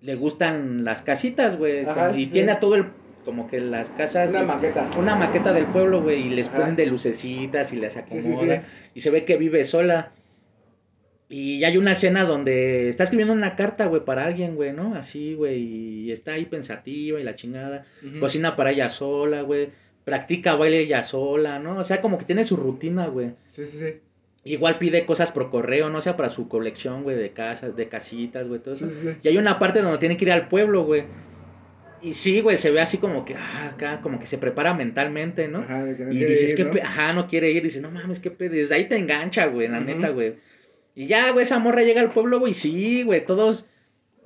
le 0.03 0.17
gustan 0.17 0.85
las 0.85 1.03
casitas, 1.03 1.57
güey. 1.57 1.87
y 2.15 2.27
tiene 2.27 2.53
a 2.53 2.61
todo 2.61 2.75
el 2.75 2.87
como 3.25 3.49
que 3.49 3.61
las 3.61 3.91
casas. 3.91 4.31
Una 4.31 4.43
maqueta. 4.43 4.91
Una 4.99 5.17
maqueta 5.17 5.53
del 5.53 5.67
pueblo, 5.67 6.03
güey. 6.03 6.27
Y 6.27 6.31
les 6.31 6.49
ponen 6.49 6.77
de 6.77 6.87
lucecitas 6.87 7.73
y 7.73 7.77
les 7.77 7.97
acomoda. 7.97 8.63
y 8.95 9.01
se 9.01 9.11
ve 9.11 9.25
que 9.25 9.37
vive 9.37 9.65
sola. 9.65 10.13
Y 11.29 11.65
hay 11.65 11.79
una 11.79 11.93
escena 11.93 12.25
donde 12.25 12.91
está 12.91 13.05
escribiendo 13.05 13.33
una 13.33 13.57
carta, 13.57 13.87
güey, 13.87 14.05
para 14.05 14.27
alguien, 14.27 14.55
güey, 14.55 14.73
¿no? 14.73 14.95
Así, 14.95 15.35
güey. 15.35 15.63
Y 15.63 16.13
está 16.13 16.33
ahí 16.33 16.45
pensativa 16.47 17.19
y 17.21 17.23
la 17.23 17.37
chingada. 17.37 17.85
Cocina 18.21 18.57
para 18.57 18.73
ella 18.73 18.89
sola, 18.89 19.43
güey. 19.43 19.71
Practica 20.05 20.57
baile 20.57 20.81
ella 20.81 21.05
sola, 21.05 21.61
¿no? 21.61 21.79
O 21.79 21.85
sea, 21.85 22.03
como 22.03 22.19
que 22.19 22.25
tiene 22.25 22.45
su 22.45 22.57
rutina, 22.57 23.07
güey. 23.07 23.35
Sí, 23.49 23.65
sí, 23.65 23.79
sí. 23.79 24.01
Igual 24.45 24.79
pide 24.79 25.07
cosas 25.07 25.31
por 25.31 25.51
correo, 25.51 25.89
no 25.89 26.03
sea 26.03 26.17
para 26.17 26.29
su 26.29 26.49
colección, 26.49 27.05
güey, 27.05 27.17
de 27.17 27.31
casas, 27.31 27.77
de 27.77 27.89
casitas, 27.89 28.49
güey, 28.49 28.61
todo 28.61 28.75
eso. 28.75 28.89
Y 29.23 29.29
hay 29.29 29.39
una 29.39 29.59
parte 29.59 29.83
donde 29.83 29.99
tiene 29.99 30.17
que 30.17 30.25
ir 30.25 30.33
al 30.33 30.49
pueblo, 30.49 30.85
güey. 30.85 31.05
Y 32.01 32.15
sí, 32.15 32.41
güey, 32.41 32.57
se 32.57 32.73
ve 32.73 32.81
así 32.81 32.99
como 32.99 33.25
que, 33.25 33.37
ah, 33.37 33.71
acá, 33.75 34.01
como 34.01 34.19
que 34.19 34.27
se 34.27 34.39
prepara 34.39 34.75
mentalmente, 34.75 35.47
¿no? 35.47 35.61
Ajá, 35.61 35.85
de 35.85 35.97
que 35.97 36.05
no 36.05 36.13
y 36.13 36.25
dices, 36.25 36.59
ir, 36.59 36.71
que, 36.71 36.83
ajá, 36.83 37.13
no 37.13 37.29
quiere 37.29 37.53
ir. 37.53 37.63
Dice, 37.63 37.81
no 37.81 37.93
mames, 37.93 38.19
qué 38.19 38.33
pedo. 38.33 38.55
Desde 38.55 38.75
ahí 38.75 38.89
te 38.89 38.97
engancha, 38.97 39.47
güey, 39.47 39.69
la 39.69 39.79
neta, 39.79 40.09
güey. 40.09 40.35
Y 40.95 41.07
ya, 41.07 41.31
güey, 41.31 41.45
esa 41.45 41.61
morra 41.61 41.83
llega 41.83 42.01
al 42.01 42.11
pueblo, 42.11 42.41
güey, 42.41 42.53
sí, 42.53 43.03
güey, 43.05 43.25
todos, 43.25 43.69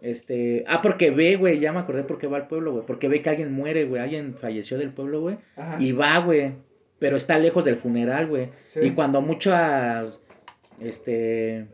este, 0.02 0.64
ah, 0.66 0.82
porque 0.82 1.10
ve, 1.10 1.36
güey, 1.36 1.60
ya 1.60 1.72
me 1.72 1.78
acordé 1.78 2.02
por 2.02 2.18
qué 2.18 2.26
va 2.26 2.38
al 2.38 2.48
pueblo, 2.48 2.72
güey, 2.72 2.86
porque 2.86 3.08
ve 3.08 3.22
que 3.22 3.30
alguien 3.30 3.52
muere, 3.52 3.84
güey, 3.84 4.02
alguien 4.02 4.34
falleció 4.34 4.76
del 4.76 4.90
pueblo, 4.90 5.20
güey, 5.20 5.36
y 5.78 5.92
va, 5.92 6.18
güey, 6.18 6.54
pero 6.98 7.16
está 7.16 7.38
lejos 7.38 7.64
del 7.64 7.76
funeral, 7.76 8.26
güey. 8.26 8.50
Y 8.80 8.90
cuando 8.90 9.20
muchas, 9.20 10.20
este, 10.80 11.66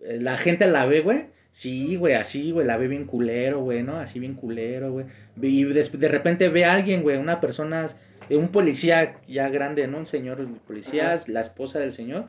la 0.00 0.36
gente 0.36 0.66
la 0.66 0.86
ve, 0.86 1.00
güey. 1.00 1.26
Sí, 1.52 1.96
güey, 1.96 2.14
así, 2.14 2.52
güey, 2.52 2.66
la 2.66 2.76
ve 2.76 2.86
bien 2.86 3.06
culero, 3.06 3.60
güey, 3.60 3.82
¿no? 3.82 3.96
Así 3.96 4.20
bien 4.20 4.34
culero, 4.34 4.92
güey. 4.92 5.06
Y 5.42 5.64
de, 5.64 6.08
repente 6.08 6.48
ve 6.48 6.64
a 6.64 6.74
alguien, 6.74 7.02
güey, 7.02 7.16
una 7.16 7.40
persona, 7.40 7.88
un 8.30 8.48
policía 8.50 9.16
ya 9.26 9.48
grande, 9.48 9.88
¿no? 9.88 9.98
Un 9.98 10.06
señor 10.06 10.46
policía, 10.66 11.16
la 11.26 11.40
esposa 11.40 11.80
del 11.80 11.90
señor. 11.90 12.28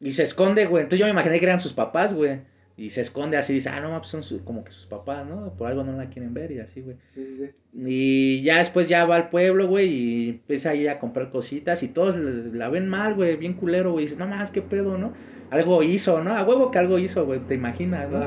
Y 0.00 0.12
se 0.12 0.22
esconde, 0.22 0.64
güey. 0.64 0.82
Entonces 0.82 1.00
yo 1.00 1.06
me 1.06 1.12
imaginé 1.12 1.38
que 1.38 1.44
eran 1.44 1.60
sus 1.60 1.74
papás, 1.74 2.14
güey. 2.14 2.40
Y 2.76 2.90
se 2.90 3.02
esconde 3.02 3.36
así, 3.36 3.54
dice, 3.54 3.68
ah, 3.68 3.80
no, 3.80 3.96
pues 4.00 4.08
son 4.08 4.40
como 4.40 4.64
que 4.64 4.72
sus 4.72 4.86
papás, 4.86 5.24
¿no? 5.26 5.54
Por 5.56 5.68
algo 5.68 5.84
no 5.84 5.92
la 5.96 6.10
quieren 6.10 6.34
ver 6.34 6.50
y 6.50 6.58
así, 6.58 6.80
güey. 6.80 6.96
Sí, 7.06 7.24
sí, 7.24 7.36
sí. 7.36 7.50
Y 7.72 8.42
ya 8.42 8.58
después 8.58 8.88
ya 8.88 9.04
va 9.04 9.14
al 9.14 9.30
pueblo, 9.30 9.68
güey, 9.68 9.88
y 9.88 10.28
empieza 10.30 10.70
ahí 10.70 10.88
a 10.88 10.98
comprar 10.98 11.30
cositas 11.30 11.84
y 11.84 11.88
todos 11.88 12.16
la 12.16 12.68
ven 12.70 12.88
mal, 12.88 13.14
güey, 13.14 13.36
bien 13.36 13.54
culero, 13.54 13.92
güey. 13.92 14.04
Y 14.04 14.08
dice, 14.08 14.18
no 14.18 14.26
más, 14.26 14.50
qué 14.50 14.60
pedo, 14.60 14.98
¿no? 14.98 15.12
Algo 15.50 15.84
hizo, 15.84 16.24
¿no? 16.24 16.34
A 16.34 16.44
huevo 16.44 16.72
que 16.72 16.78
algo 16.80 16.98
hizo, 16.98 17.24
güey, 17.24 17.38
te 17.40 17.54
imaginas, 17.54 18.10
¿no? 18.10 18.24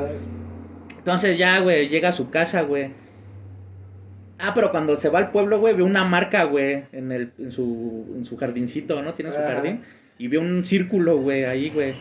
Entonces 0.97 1.37
ya, 1.37 1.59
güey, 1.59 1.89
llega 1.89 2.09
a 2.09 2.13
su 2.13 2.29
casa, 2.29 2.61
güey. 2.61 2.91
Ah, 4.39 4.53
pero 4.53 4.71
cuando 4.71 4.95
se 4.95 5.09
va 5.09 5.19
al 5.19 5.31
pueblo, 5.31 5.59
güey, 5.59 5.73
ve 5.73 5.83
una 5.83 6.05
marca, 6.05 6.45
güey, 6.45 6.85
en, 6.93 7.11
el, 7.11 7.33
en, 7.37 7.51
su, 7.51 8.13
en 8.15 8.23
su 8.23 8.37
jardincito, 8.37 9.01
¿no? 9.01 9.13
Tiene 9.13 9.31
su 9.31 9.37
jardín. 9.39 9.81
Y 10.17 10.29
ve 10.29 10.37
un 10.37 10.63
círculo, 10.63 11.17
güey, 11.17 11.43
ahí, 11.43 11.69
güey. 11.69 11.95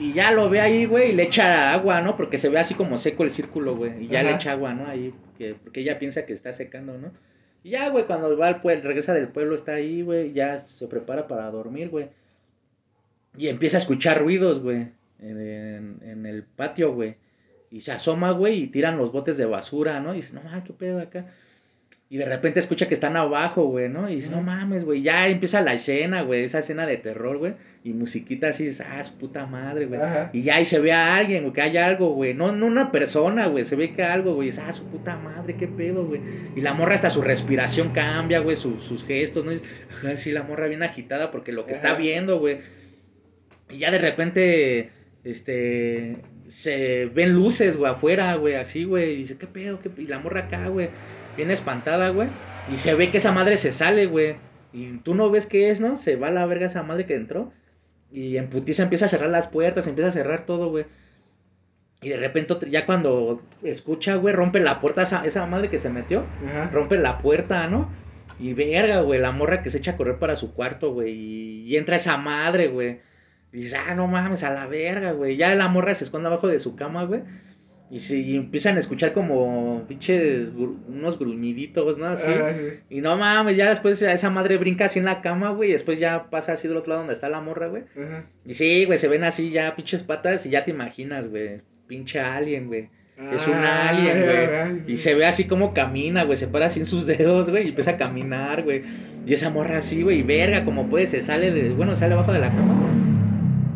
Y 0.00 0.14
ya 0.14 0.30
lo 0.30 0.48
ve 0.48 0.60
ahí, 0.60 0.86
güey, 0.86 1.10
y 1.10 1.12
le 1.12 1.24
echa 1.24 1.74
agua, 1.74 2.00
¿no? 2.00 2.16
Porque 2.16 2.38
se 2.38 2.48
ve 2.48 2.58
así 2.58 2.74
como 2.74 2.96
seco 2.96 3.22
el 3.22 3.30
círculo, 3.30 3.76
güey. 3.76 4.04
Y 4.04 4.08
ya 4.08 4.22
le 4.22 4.32
echa 4.32 4.52
agua, 4.52 4.72
¿no? 4.72 4.86
Ahí, 4.86 5.12
que, 5.36 5.54
porque 5.54 5.80
ella 5.80 5.98
piensa 5.98 6.24
que 6.24 6.32
está 6.32 6.52
secando, 6.52 6.96
¿no? 6.96 7.12
Y 7.62 7.70
ya, 7.70 7.90
güey, 7.90 8.06
cuando 8.06 8.34
va 8.34 8.48
al 8.48 8.62
pueblo, 8.62 8.82
regresa 8.82 9.12
del 9.12 9.28
pueblo, 9.28 9.54
está 9.54 9.72
ahí, 9.72 10.00
güey, 10.00 10.32
ya 10.32 10.56
se 10.56 10.86
prepara 10.86 11.28
para 11.28 11.50
dormir, 11.50 11.90
güey. 11.90 12.08
Y 13.36 13.48
empieza 13.48 13.76
a 13.76 13.80
escuchar 13.80 14.22
ruidos, 14.22 14.60
güey, 14.60 14.88
en, 15.20 15.98
en, 16.02 16.24
el 16.24 16.44
patio, 16.44 16.94
güey. 16.94 17.16
Y 17.70 17.82
se 17.82 17.92
asoma, 17.92 18.30
güey, 18.30 18.62
y 18.62 18.66
tiran 18.68 18.96
los 18.96 19.12
botes 19.12 19.36
de 19.36 19.44
basura, 19.44 20.00
¿no? 20.00 20.14
Y 20.14 20.18
dice, 20.18 20.32
no 20.32 20.42
mames, 20.42 20.64
qué 20.64 20.72
pedo 20.72 20.98
acá. 20.98 21.26
Y 22.12 22.16
de 22.16 22.24
repente 22.24 22.58
escucha 22.58 22.88
que 22.88 22.94
están 22.94 23.16
abajo, 23.16 23.66
güey, 23.66 23.88
¿no? 23.88 24.10
Y 24.10 24.16
dice, 24.16 24.32
no 24.32 24.42
mames, 24.42 24.84
güey. 24.84 25.00
Ya 25.00 25.28
empieza 25.28 25.60
la 25.60 25.74
escena, 25.74 26.22
güey, 26.22 26.42
esa 26.42 26.58
escena 26.58 26.84
de 26.84 26.96
terror, 26.96 27.38
güey. 27.38 27.54
Y 27.84 27.92
musiquita 27.92 28.48
así, 28.48 28.68
ah, 28.84 29.04
su 29.04 29.14
puta 29.14 29.46
madre, 29.46 29.86
güey. 29.86 30.00
Y 30.32 30.42
ya 30.42 30.56
ahí 30.56 30.64
se 30.64 30.80
ve 30.80 30.92
a 30.92 31.14
alguien, 31.14 31.42
güey, 31.42 31.52
que 31.52 31.60
hay 31.62 31.76
algo, 31.76 32.12
güey. 32.14 32.34
No, 32.34 32.50
no 32.50 32.66
una 32.66 32.90
persona, 32.90 33.46
güey. 33.46 33.64
Se 33.64 33.76
ve 33.76 33.92
que 33.92 34.02
algo, 34.02 34.34
güey. 34.34 34.50
Ah, 34.60 34.72
su 34.72 34.86
puta 34.86 35.16
madre, 35.18 35.54
qué 35.54 35.68
pedo, 35.68 36.04
güey. 36.04 36.20
Y 36.56 36.62
la 36.62 36.74
morra 36.74 36.96
hasta 36.96 37.10
su 37.10 37.22
respiración 37.22 37.90
cambia, 37.90 38.40
güey, 38.40 38.56
sus 38.56 39.04
gestos, 39.04 39.44
¿no? 39.44 39.52
Y 39.52 39.60
dice, 39.60 40.16
sí, 40.16 40.32
la 40.32 40.42
morra 40.42 40.66
bien 40.66 40.82
agitada 40.82 41.30
porque 41.30 41.52
lo 41.52 41.64
que 41.64 41.72
está 41.72 41.94
viendo, 41.94 42.40
güey. 42.40 42.58
Y 43.68 43.78
ya 43.78 43.92
de 43.92 43.98
repente, 43.98 44.90
este, 45.22 46.16
se 46.48 47.06
ven 47.06 47.34
luces, 47.34 47.76
güey, 47.76 47.92
afuera, 47.92 48.34
güey, 48.34 48.56
así, 48.56 48.82
güey. 48.82 49.12
Y 49.12 49.16
dice, 49.18 49.38
¿qué 49.38 49.46
pedo? 49.46 49.78
¿Qué 49.80 49.92
Y 49.96 50.08
la 50.08 50.18
morra 50.18 50.46
acá, 50.46 50.66
güey, 50.66 50.90
bien 51.36 51.50
espantada, 51.50 52.10
güey. 52.10 52.28
Y 52.70 52.76
se 52.76 52.94
ve 52.94 53.10
que 53.10 53.18
esa 53.18 53.32
madre 53.32 53.56
se 53.56 53.72
sale, 53.72 54.06
güey. 54.06 54.36
Y 54.72 54.98
tú 54.98 55.14
no 55.14 55.30
ves 55.30 55.46
qué 55.46 55.70
es, 55.70 55.80
¿no? 55.80 55.96
Se 55.96 56.16
va 56.16 56.28
a 56.28 56.32
la 56.32 56.46
verga 56.46 56.66
esa 56.66 56.82
madre 56.82 57.06
que 57.06 57.14
entró. 57.14 57.52
Y 58.12 58.36
en 58.36 58.48
putiza 58.48 58.84
empieza 58.84 59.06
a 59.06 59.08
cerrar 59.08 59.30
las 59.30 59.46
puertas, 59.46 59.86
empieza 59.86 60.08
a 60.08 60.12
cerrar 60.12 60.46
todo, 60.46 60.70
güey. 60.70 60.86
Y 62.02 62.08
de 62.08 62.16
repente, 62.16 62.54
ya 62.70 62.86
cuando 62.86 63.42
escucha, 63.62 64.16
güey, 64.16 64.34
rompe 64.34 64.60
la 64.60 64.80
puerta 64.80 65.02
esa, 65.02 65.24
esa 65.26 65.44
madre 65.46 65.68
que 65.68 65.78
se 65.78 65.90
metió. 65.90 66.24
Rompe 66.72 66.98
la 66.98 67.18
puerta, 67.18 67.66
¿no? 67.66 67.90
Y 68.38 68.54
verga, 68.54 69.02
güey, 69.02 69.20
la 69.20 69.32
morra 69.32 69.62
que 69.62 69.68
se 69.68 69.78
echa 69.78 69.92
a 69.92 69.96
correr 69.96 70.18
para 70.18 70.34
su 70.34 70.54
cuarto, 70.54 70.92
güey. 70.92 71.12
Y, 71.12 71.76
entra 71.76 71.96
esa 71.96 72.16
madre, 72.16 72.68
güey. 72.68 73.00
Y 73.52 73.58
dice, 73.58 73.76
ah, 73.76 73.94
no 73.94 74.06
mames, 74.08 74.44
a 74.44 74.50
la 74.50 74.66
verga, 74.66 75.12
güey. 75.12 75.36
Ya 75.36 75.54
la 75.54 75.68
morra 75.68 75.94
se 75.94 76.04
esconde 76.04 76.28
abajo 76.28 76.48
de 76.48 76.58
su 76.58 76.74
cama, 76.74 77.04
güey. 77.04 77.22
Y, 77.90 77.98
si 77.98 78.36
empiezan 78.36 78.76
a 78.76 78.80
escuchar 78.80 79.12
como 79.12 79.84
pinches 79.88 80.52
unos 80.88 81.18
gruñiditos, 81.18 81.98
¿no? 81.98 82.06
Así. 82.06 82.28
Ah, 82.28 82.52
y 82.88 83.00
no 83.00 83.16
mames, 83.16 83.56
ya 83.56 83.70
después 83.70 84.00
esa 84.00 84.30
madre 84.30 84.58
brinca 84.58 84.84
así 84.84 85.00
en 85.00 85.06
la 85.06 85.20
cama, 85.20 85.50
güey. 85.50 85.70
Y 85.70 85.72
después 85.72 85.98
ya 85.98 86.30
pasa 86.30 86.52
así 86.52 86.68
del 86.68 86.76
otro 86.76 86.90
lado 86.90 87.00
donde 87.00 87.14
está 87.14 87.28
la 87.28 87.40
morra, 87.40 87.66
güey. 87.66 87.82
Y 88.46 88.54
sí, 88.54 88.84
güey, 88.84 88.98
se 88.98 89.08
ven 89.08 89.24
así 89.24 89.50
ya 89.50 89.74
pinches 89.74 90.04
patas 90.04 90.46
y 90.46 90.50
ya 90.50 90.62
te 90.62 90.70
imaginas, 90.70 91.26
güey. 91.26 91.62
Pinche 91.88 92.20
alien, 92.20 92.68
güey. 92.68 92.88
es 93.32 93.46
un 93.48 93.54
ah, 93.54 93.88
alien, 93.88 94.24
güey. 94.24 94.92
Y 94.92 94.96
se 94.96 95.16
ve 95.16 95.26
así 95.26 95.48
como 95.48 95.74
camina, 95.74 96.22
güey. 96.22 96.36
Se 96.36 96.46
para 96.46 96.66
así 96.66 96.78
en 96.78 96.86
sus 96.86 97.06
dedos, 97.06 97.50
güey. 97.50 97.64
Y 97.64 97.68
empieza 97.70 97.92
a 97.92 97.98
caminar, 97.98 98.62
güey. 98.62 98.82
Y 99.26 99.34
esa 99.34 99.50
morra 99.50 99.78
así, 99.78 100.02
güey. 100.02 100.20
Y 100.20 100.22
verga, 100.22 100.64
como 100.64 100.88
puede, 100.88 101.08
se 101.08 101.22
sale 101.22 101.50
de. 101.50 101.70
Bueno, 101.70 101.96
sale 101.96 102.14
abajo 102.14 102.32
de 102.32 102.38
la 102.38 102.50
cama 102.50 103.09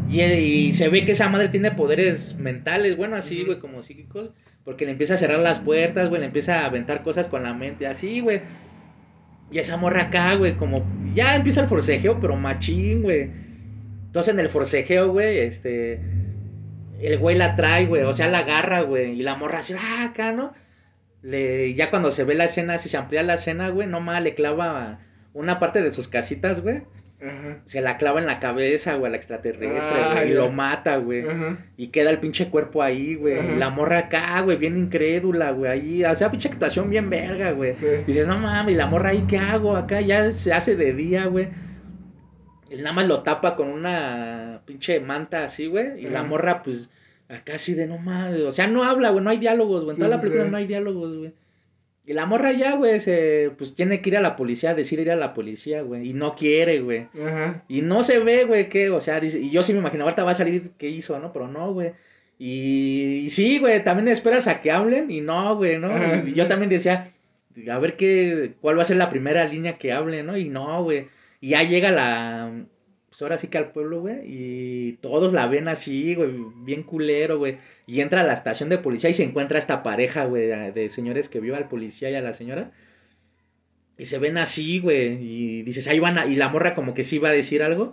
Y, 0.09 0.21
y 0.23 0.73
se 0.73 0.89
ve 0.89 1.05
que 1.05 1.13
esa 1.13 1.29
madre 1.29 1.49
tiene 1.49 1.71
poderes 1.71 2.37
mentales, 2.37 2.97
bueno, 2.97 3.17
así, 3.17 3.45
güey, 3.45 3.59
como 3.59 3.83
psíquicos. 3.83 4.33
Porque 4.65 4.87
le 4.87 4.93
empieza 4.93 5.15
a 5.15 5.19
cerrar 5.19 5.41
las 5.41 5.59
puertas, 5.59 6.09
güey, 6.09 6.21
le 6.21 6.27
empieza 6.27 6.61
a 6.61 6.67
aventar 6.67 7.03
cosas 7.03 7.29
con 7.29 7.43
la 7.43 7.53
mente, 7.53 7.87
así, 7.87 8.21
güey. 8.21 8.41
Y 9.51 9.59
esa 9.59 9.77
morra 9.77 10.05
acá, 10.05 10.35
güey, 10.35 10.57
como. 10.57 10.85
Ya 11.15 11.37
empieza 11.37 11.61
el 11.61 11.69
forcejeo, 11.69 12.19
pero 12.19 12.37
machín, 12.37 13.03
güey. 13.03 13.31
Entonces 14.07 14.33
en 14.33 14.41
el 14.41 14.49
forcejeo, 14.49 15.13
güey, 15.13 15.39
este. 15.39 16.01
El 17.01 17.19
güey 17.19 17.37
la 17.37 17.57
trae, 17.57 17.87
güey, 17.87 18.03
o 18.03 18.13
sea, 18.13 18.29
la 18.29 18.39
agarra, 18.39 18.81
güey. 18.81 19.13
Y 19.21 19.23
la 19.23 19.37
morra 19.37 19.59
así, 19.59 19.75
ah, 19.79 20.07
acá, 20.11 20.33
¿no? 20.33 20.53
Le, 21.23 21.75
ya 21.75 21.91
cuando 21.91 22.11
se 22.11 22.25
ve 22.25 22.35
la 22.35 22.45
escena, 22.47 22.79
si 22.79 22.89
se 22.89 22.97
amplía 22.97 23.23
la 23.23 23.35
escena, 23.35 23.69
güey, 23.69 23.87
nomás 23.87 24.23
le 24.23 24.35
clava 24.35 25.01
una 25.35 25.59
parte 25.59 25.83
de 25.83 25.93
sus 25.93 26.09
casitas, 26.09 26.61
güey. 26.61 26.83
Ajá. 27.23 27.59
Se 27.65 27.81
la 27.81 27.97
clava 27.97 28.21
en 28.21 28.27
la 28.27 28.39
cabeza, 28.41 28.95
güey, 28.97 29.11
al 29.11 29.15
extraterrestre, 29.15 30.03
Ah, 30.03 30.13
güey, 30.15 30.31
y 30.31 30.35
lo 30.35 30.51
mata, 30.51 30.97
güey. 30.97 31.27
Ajá. 31.29 31.59
Y 31.77 31.89
queda 31.89 32.11
el 32.11 32.19
pinche 32.19 32.51
cuerpo 32.51 32.83
ahí, 32.83 33.15
güey. 33.15 33.39
Ajá. 33.39 33.53
Y 33.53 33.57
la 33.57 33.71
morra 33.71 33.99
acá, 33.99 34.41
güey, 34.43 34.57
bien 34.59 34.77
incrédula, 34.77 35.53
güey. 35.53 35.71
Ahí, 35.71 36.05
o 36.05 36.15
sea, 36.15 36.31
pinche 36.31 36.49
actuación 36.49 36.91
bien 36.91 37.09
verga, 37.09 37.53
güey. 37.53 37.73
Sí. 37.75 37.87
Dices, 38.07 38.27
no 38.27 38.39
mames, 38.39 38.75
y 38.75 38.77
la 38.77 38.87
morra 38.87 39.11
ahí, 39.11 39.25
¿qué 39.29 39.39
hago? 39.39 39.77
Acá 39.77 40.01
ya 40.01 40.31
se 40.31 40.53
hace 40.53 40.77
de 40.77 40.93
día, 40.93 41.27
güey. 41.27 41.49
Él 42.71 42.83
nada 42.83 42.95
más 42.95 43.07
lo 43.07 43.23
tapa 43.23 43.57
con 43.57 43.69
una 43.69 44.61
pinche 44.67 44.99
manta 45.01 45.45
así, 45.45 45.67
güey. 45.67 46.03
Y 46.05 46.09
la 46.09 46.25
morra, 46.25 46.63
pues, 46.63 46.91
acá 47.29 47.55
así 47.55 47.75
de 47.75 47.87
no 47.87 47.99
mames. 47.99 48.41
O 48.43 48.53
sea, 48.53 48.67
no 48.67 48.83
habla, 48.85 49.11
güey, 49.11 49.23
no 49.25 49.31
hay 49.31 49.39
diálogos, 49.39 49.85
güey. 49.85 49.91
En 49.93 49.97
Sí, 49.97 50.03
toda 50.03 50.17
la 50.17 50.21
película 50.21 50.45
sí. 50.45 50.51
no 50.51 50.57
hay 50.57 50.67
diálogos, 50.67 51.17
güey. 51.17 51.33
Y 52.07 52.13
la 52.13 52.27
morra 52.27 52.53
ya, 52.53 52.77
güey, 52.77 53.01
se, 53.01 53.51
pues 53.57 53.75
tiene 53.75 54.03
que 54.03 54.11
ir 54.11 54.17
a 54.19 54.21
la 54.21 54.37
policía, 54.37 54.75
decide 54.75 55.03
ir 55.03 55.11
a 55.11 55.17
la 55.17 55.33
policía, 55.33 55.81
güey. 55.81 56.11
Y 56.11 56.13
no 56.13 56.35
quiere, 56.37 56.81
güey. 56.81 57.09
Ajá. 57.19 57.65
Y 57.67 57.81
no 57.81 58.03
se 58.03 58.19
ve, 58.19 58.45
güey, 58.45 58.69
que, 58.69 58.91
o 58.91 59.01
sea, 59.01 59.21
dice, 59.21 59.41
y 59.41 59.51
yo 59.51 59.63
sí 59.63 59.73
me 59.73 59.79
imaginaba, 59.79 60.11
ahorita 60.11 60.25
va 60.25 60.33
a 60.33 60.35
salir 60.35 60.73
qué 60.77 60.89
hizo, 60.89 61.19
¿no? 61.19 61.33
Pero 61.33 61.49
no, 61.49 61.73
güey. 61.73 61.93
Y, 62.39 63.23
y 63.25 63.31
sí, 63.31 63.59
güey, 63.59 63.83
también 63.83 64.09
esperas 64.09 64.49
a 64.49 64.61
que 64.61 64.71
hablen 64.71 65.11
y 65.11 65.23
no, 65.23 65.57
güey, 65.57 65.79
¿no? 65.79 65.95
Ajá, 65.95 66.19
y 66.19 66.31
sí. 66.31 66.35
yo 66.35 66.47
también 66.47 66.69
decía, 66.69 67.11
a 67.71 67.79
ver 67.79 67.97
qué, 67.97 68.53
cuál 68.61 68.77
va 68.77 68.83
a 68.83 68.87
ser 68.87 68.99
la 68.99 69.09
primera 69.09 69.45
línea 69.47 69.79
que 69.79 69.93
hable, 69.93 70.23
¿no? 70.23 70.37
Y 70.37 70.49
no, 70.49 70.83
güey. 70.83 71.07
Y 71.41 71.51
ya 71.51 71.63
llega 71.63 71.91
la, 71.91 72.53
pues 73.15 73.23
ahora 73.23 73.39
sí 73.39 73.47
que 73.47 73.59
al 73.59 73.71
pueblo, 73.71 74.01
güey, 74.01 74.23
y 74.25 74.93
todos 74.95 75.33
la 75.33 75.47
ven 75.47 75.69
así, 75.69 76.17
güey, 76.17 76.33
bien 76.65 76.83
culero, 76.83 77.39
güey. 77.39 77.59
Y 77.87 78.01
entra 78.01 78.23
a 78.23 78.25
la 78.25 78.33
estación 78.33 78.71
de 78.71 78.79
policía 78.79 79.09
y 79.09 79.13
se 79.13 79.23
encuentra 79.23 79.57
esta 79.57 79.85
pareja, 79.85 80.25
güey, 80.25 80.49
de, 80.49 80.73
de 80.73 80.91
señores 80.91 81.29
que 81.29 81.39
vio 81.39 81.55
al 81.55 81.69
policía 81.69 82.11
y 82.11 82.17
a 82.17 82.21
la 82.21 82.35
señora. 82.35 82.73
Y 83.97 84.07
se 84.07 84.19
ven 84.19 84.37
así, 84.37 84.81
güey. 84.81 85.23
Y 85.23 85.63
dices, 85.63 85.87
ahí 85.87 86.01
van 86.01 86.19
a... 86.19 86.27
Y 86.27 86.35
la 86.35 86.49
morra 86.49 86.75
como 86.75 86.93
que 86.93 87.05
sí 87.05 87.19
va 87.19 87.29
a 87.29 87.33
decir 87.33 87.63
algo. 87.63 87.93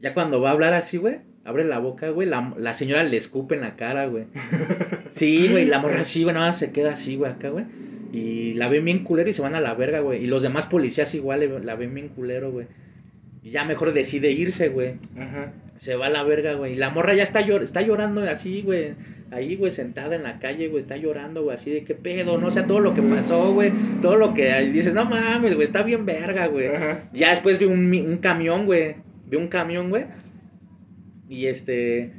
Ya 0.00 0.12
cuando 0.12 0.40
va 0.40 0.48
a 0.48 0.52
hablar 0.54 0.74
así, 0.74 0.96
güey, 0.96 1.18
abre 1.44 1.62
la 1.64 1.78
boca, 1.78 2.10
güey. 2.10 2.28
La, 2.28 2.52
la 2.56 2.72
señora 2.72 3.04
le 3.04 3.16
escupe 3.16 3.54
en 3.54 3.60
la 3.60 3.76
cara, 3.76 4.06
güey. 4.06 4.24
Sí, 5.12 5.46
güey. 5.52 5.66
y 5.66 5.66
La 5.66 5.78
morra 5.78 6.00
así, 6.00 6.24
güey, 6.24 6.34
nada 6.34 6.48
más 6.48 6.58
se 6.58 6.72
queda 6.72 6.94
así, 6.94 7.14
güey, 7.14 7.30
acá, 7.30 7.50
güey. 7.50 7.64
Y 8.12 8.54
la 8.54 8.66
ven 8.66 8.84
bien 8.84 9.04
culero 9.04 9.30
y 9.30 9.34
se 9.34 9.42
van 9.42 9.54
a 9.54 9.60
la 9.60 9.74
verga, 9.74 10.00
güey. 10.00 10.24
Y 10.24 10.26
los 10.26 10.42
demás 10.42 10.66
policías 10.66 11.14
igual 11.14 11.64
la 11.64 11.76
ven 11.76 11.94
bien 11.94 12.08
culero, 12.08 12.50
güey. 12.50 12.66
Y 13.42 13.50
ya 13.50 13.64
mejor 13.64 13.92
decide 13.92 14.30
irse, 14.32 14.68
güey. 14.68 14.94
Ajá. 15.16 15.52
Se 15.76 15.94
va 15.94 16.06
a 16.06 16.10
la 16.10 16.24
verga, 16.24 16.54
güey. 16.54 16.72
Y 16.72 16.76
la 16.76 16.90
morra 16.90 17.14
ya 17.14 17.22
está, 17.22 17.40
llor 17.40 17.62
está 17.62 17.82
llorando 17.82 18.22
así, 18.22 18.62
güey. 18.62 18.94
Ahí, 19.30 19.56
güey, 19.56 19.70
sentada 19.70 20.16
en 20.16 20.24
la 20.24 20.38
calle, 20.38 20.68
güey. 20.68 20.82
Está 20.82 20.96
llorando, 20.96 21.44
güey. 21.44 21.54
Así 21.54 21.70
de 21.70 21.84
qué 21.84 21.94
pedo, 21.94 22.38
no 22.38 22.48
o 22.48 22.50
sea 22.50 22.66
todo 22.66 22.80
lo 22.80 22.94
que 22.94 23.02
pasó, 23.02 23.52
güey. 23.52 23.72
Todo 24.02 24.16
lo 24.16 24.34
que 24.34 24.62
y 24.62 24.70
dices, 24.70 24.94
no 24.94 25.04
mames, 25.04 25.54
güey. 25.54 25.64
Está 25.64 25.82
bien 25.82 26.04
verga, 26.04 26.46
güey. 26.46 26.68
Ya 27.12 27.30
después 27.30 27.58
vi 27.58 27.66
un, 27.66 27.94
un 27.94 28.16
camión, 28.18 28.66
güey. 28.66 28.96
Vi 29.26 29.36
un 29.36 29.48
camión, 29.48 29.90
güey. 29.90 30.06
Y 31.28 31.46
este. 31.46 32.12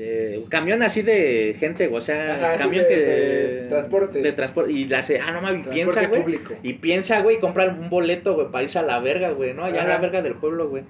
Eh, 0.00 0.38
un 0.42 0.48
camión 0.48 0.82
así 0.82 1.02
de 1.02 1.56
gente. 1.58 1.88
O 1.92 2.00
sea, 2.00 2.36
Ajá, 2.36 2.56
camión 2.56 2.84
de- 2.84 2.88
que. 2.88 2.96
de 2.96 3.66
transporte. 3.68 4.22
De 4.22 4.32
transporte. 4.32 4.72
Y 4.72 4.86
la 4.86 4.98
hace, 4.98 5.20
ah, 5.20 5.32
no 5.32 5.40
mames, 5.42 5.66
piensa, 5.66 6.06
güey. 6.06 6.22
público. 6.22 6.54
Y 6.62 6.74
piensa, 6.74 7.20
güey, 7.20 7.36
y 7.36 7.40
compra 7.40 7.66
un 7.68 7.90
boleto, 7.90 8.34
güey, 8.34 8.50
para 8.50 8.64
irse 8.64 8.78
a 8.78 8.82
la 8.82 9.00
verga, 9.00 9.30
güey, 9.30 9.54
¿no? 9.54 9.64
Allá 9.64 9.82
a 9.82 9.88
la 9.88 9.98
verga 9.98 10.22
del 10.22 10.34
pueblo, 10.34 10.68
güey. 10.68 10.84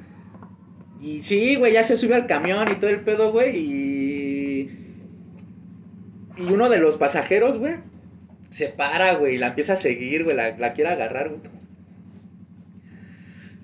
Y 1.01 1.23
sí, 1.23 1.57
güey, 1.57 1.73
ya 1.73 1.83
se 1.85 1.97
sube 1.97 2.15
al 2.17 2.27
camión 2.27 2.69
y 2.71 2.75
todo 2.75 2.91
el 2.91 3.01
pedo, 3.01 3.33
güey. 3.33 3.57
Y. 3.57 4.71
Y 6.37 6.43
uno 6.53 6.69
de 6.69 6.79
los 6.79 6.97
pasajeros, 6.97 7.57
güey, 7.59 7.77
se 8.51 8.69
para, 8.69 9.15
güey, 9.15 9.35
y 9.35 9.39
la 9.39 9.49
empieza 9.49 9.73
a 9.73 9.77
seguir, 9.77 10.25
güey, 10.25 10.37
la, 10.37 10.57
la 10.59 10.73
quiere 10.73 10.91
agarrar, 10.91 11.31
güey. 11.31 11.41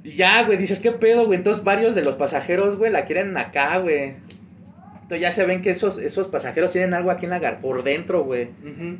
Y 0.04 0.10
ya, 0.16 0.44
güey, 0.44 0.58
dices, 0.58 0.80
¿qué 0.80 0.90
pedo, 0.92 1.24
güey? 1.24 1.38
Entonces 1.38 1.64
varios 1.64 1.94
de 1.94 2.04
los 2.04 2.16
pasajeros, 2.16 2.76
güey, 2.76 2.90
la 2.92 3.04
quieren 3.04 3.36
acá, 3.36 3.78
güey. 3.78 4.14
Entonces 5.14 5.20
ya 5.20 5.30
se 5.30 5.46
ven 5.46 5.62
que 5.62 5.70
esos, 5.70 5.98
esos 5.98 6.28
pasajeros 6.28 6.72
tienen 6.72 6.94
algo 6.94 7.10
aquí 7.10 7.24
en 7.24 7.30
la 7.30 7.38
gar 7.38 7.60
por 7.60 7.82
dentro, 7.84 8.24
güey. 8.24 8.48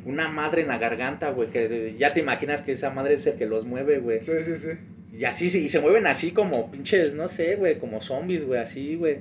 Una 0.05 0.29
madre 0.29 0.61
en 0.61 0.67
la 0.69 0.77
garganta, 0.77 1.31
güey, 1.31 1.49
que 1.49 1.95
ya 1.99 2.13
te 2.13 2.19
imaginas 2.21 2.61
que 2.61 2.71
esa 2.73 2.89
madre 2.89 3.15
es 3.15 3.27
el 3.27 3.35
que 3.35 3.45
los 3.45 3.65
mueve, 3.65 3.99
güey. 3.99 4.23
Sí, 4.23 4.31
sí, 4.45 4.55
sí. 4.57 4.69
Y 5.17 5.25
así, 5.25 5.49
sí, 5.49 5.63
y 5.65 5.69
se 5.69 5.79
mueven 5.81 6.07
así 6.07 6.31
como 6.31 6.69
pinches, 6.71 7.15
no 7.15 7.27
sé, 7.27 7.55
güey, 7.55 7.77
como 7.79 8.01
zombies, 8.01 8.45
güey, 8.45 8.59
así, 8.59 8.95
güey. 8.95 9.19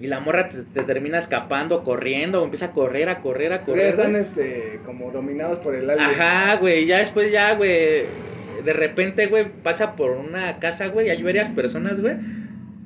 Y 0.00 0.08
la 0.08 0.20
morra 0.20 0.48
te, 0.48 0.58
te 0.62 0.82
termina 0.82 1.18
escapando, 1.18 1.82
corriendo, 1.84 2.42
empieza 2.44 2.66
a 2.66 2.72
correr, 2.72 3.08
a 3.08 3.20
correr, 3.20 3.52
a 3.52 3.58
Ya 3.60 3.64
correr. 3.64 3.86
están 3.86 4.10
güey. 4.10 4.22
este 4.22 4.80
como 4.84 5.10
dominados 5.10 5.58
por 5.60 5.74
el 5.74 5.88
alien. 5.88 6.04
Ajá, 6.10 6.56
güey, 6.56 6.86
ya 6.86 6.98
después 6.98 7.30
ya, 7.32 7.54
güey, 7.54 8.02
de 8.64 8.72
repente, 8.72 9.26
güey, 9.26 9.46
pasa 9.62 9.94
por 9.96 10.10
una 10.10 10.58
casa, 10.58 10.88
güey, 10.88 11.06
y 11.06 11.10
hay 11.10 11.22
varias 11.22 11.48
personas, 11.50 12.00
güey. 12.00 12.14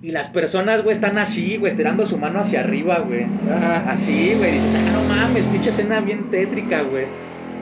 Y 0.03 0.13
las 0.13 0.29
personas, 0.29 0.83
güey, 0.83 0.93
están 0.95 1.19
así, 1.19 1.57
güey, 1.59 1.71
estirando 1.71 2.07
su 2.07 2.17
mano 2.19 2.41
hacia 2.41 2.61
arriba, 2.61 3.01
güey. 3.01 3.25
Ajá. 3.47 3.91
Así, 3.91 4.35
güey, 4.35 4.51
dices, 4.53 4.75
ah, 4.75 4.91
no 4.93 5.05
mames, 5.05 5.49
pinche 5.49 5.71
escena 5.71 6.01
bien 6.01 6.31
tétrica, 6.31 6.83
güey. 6.83 7.09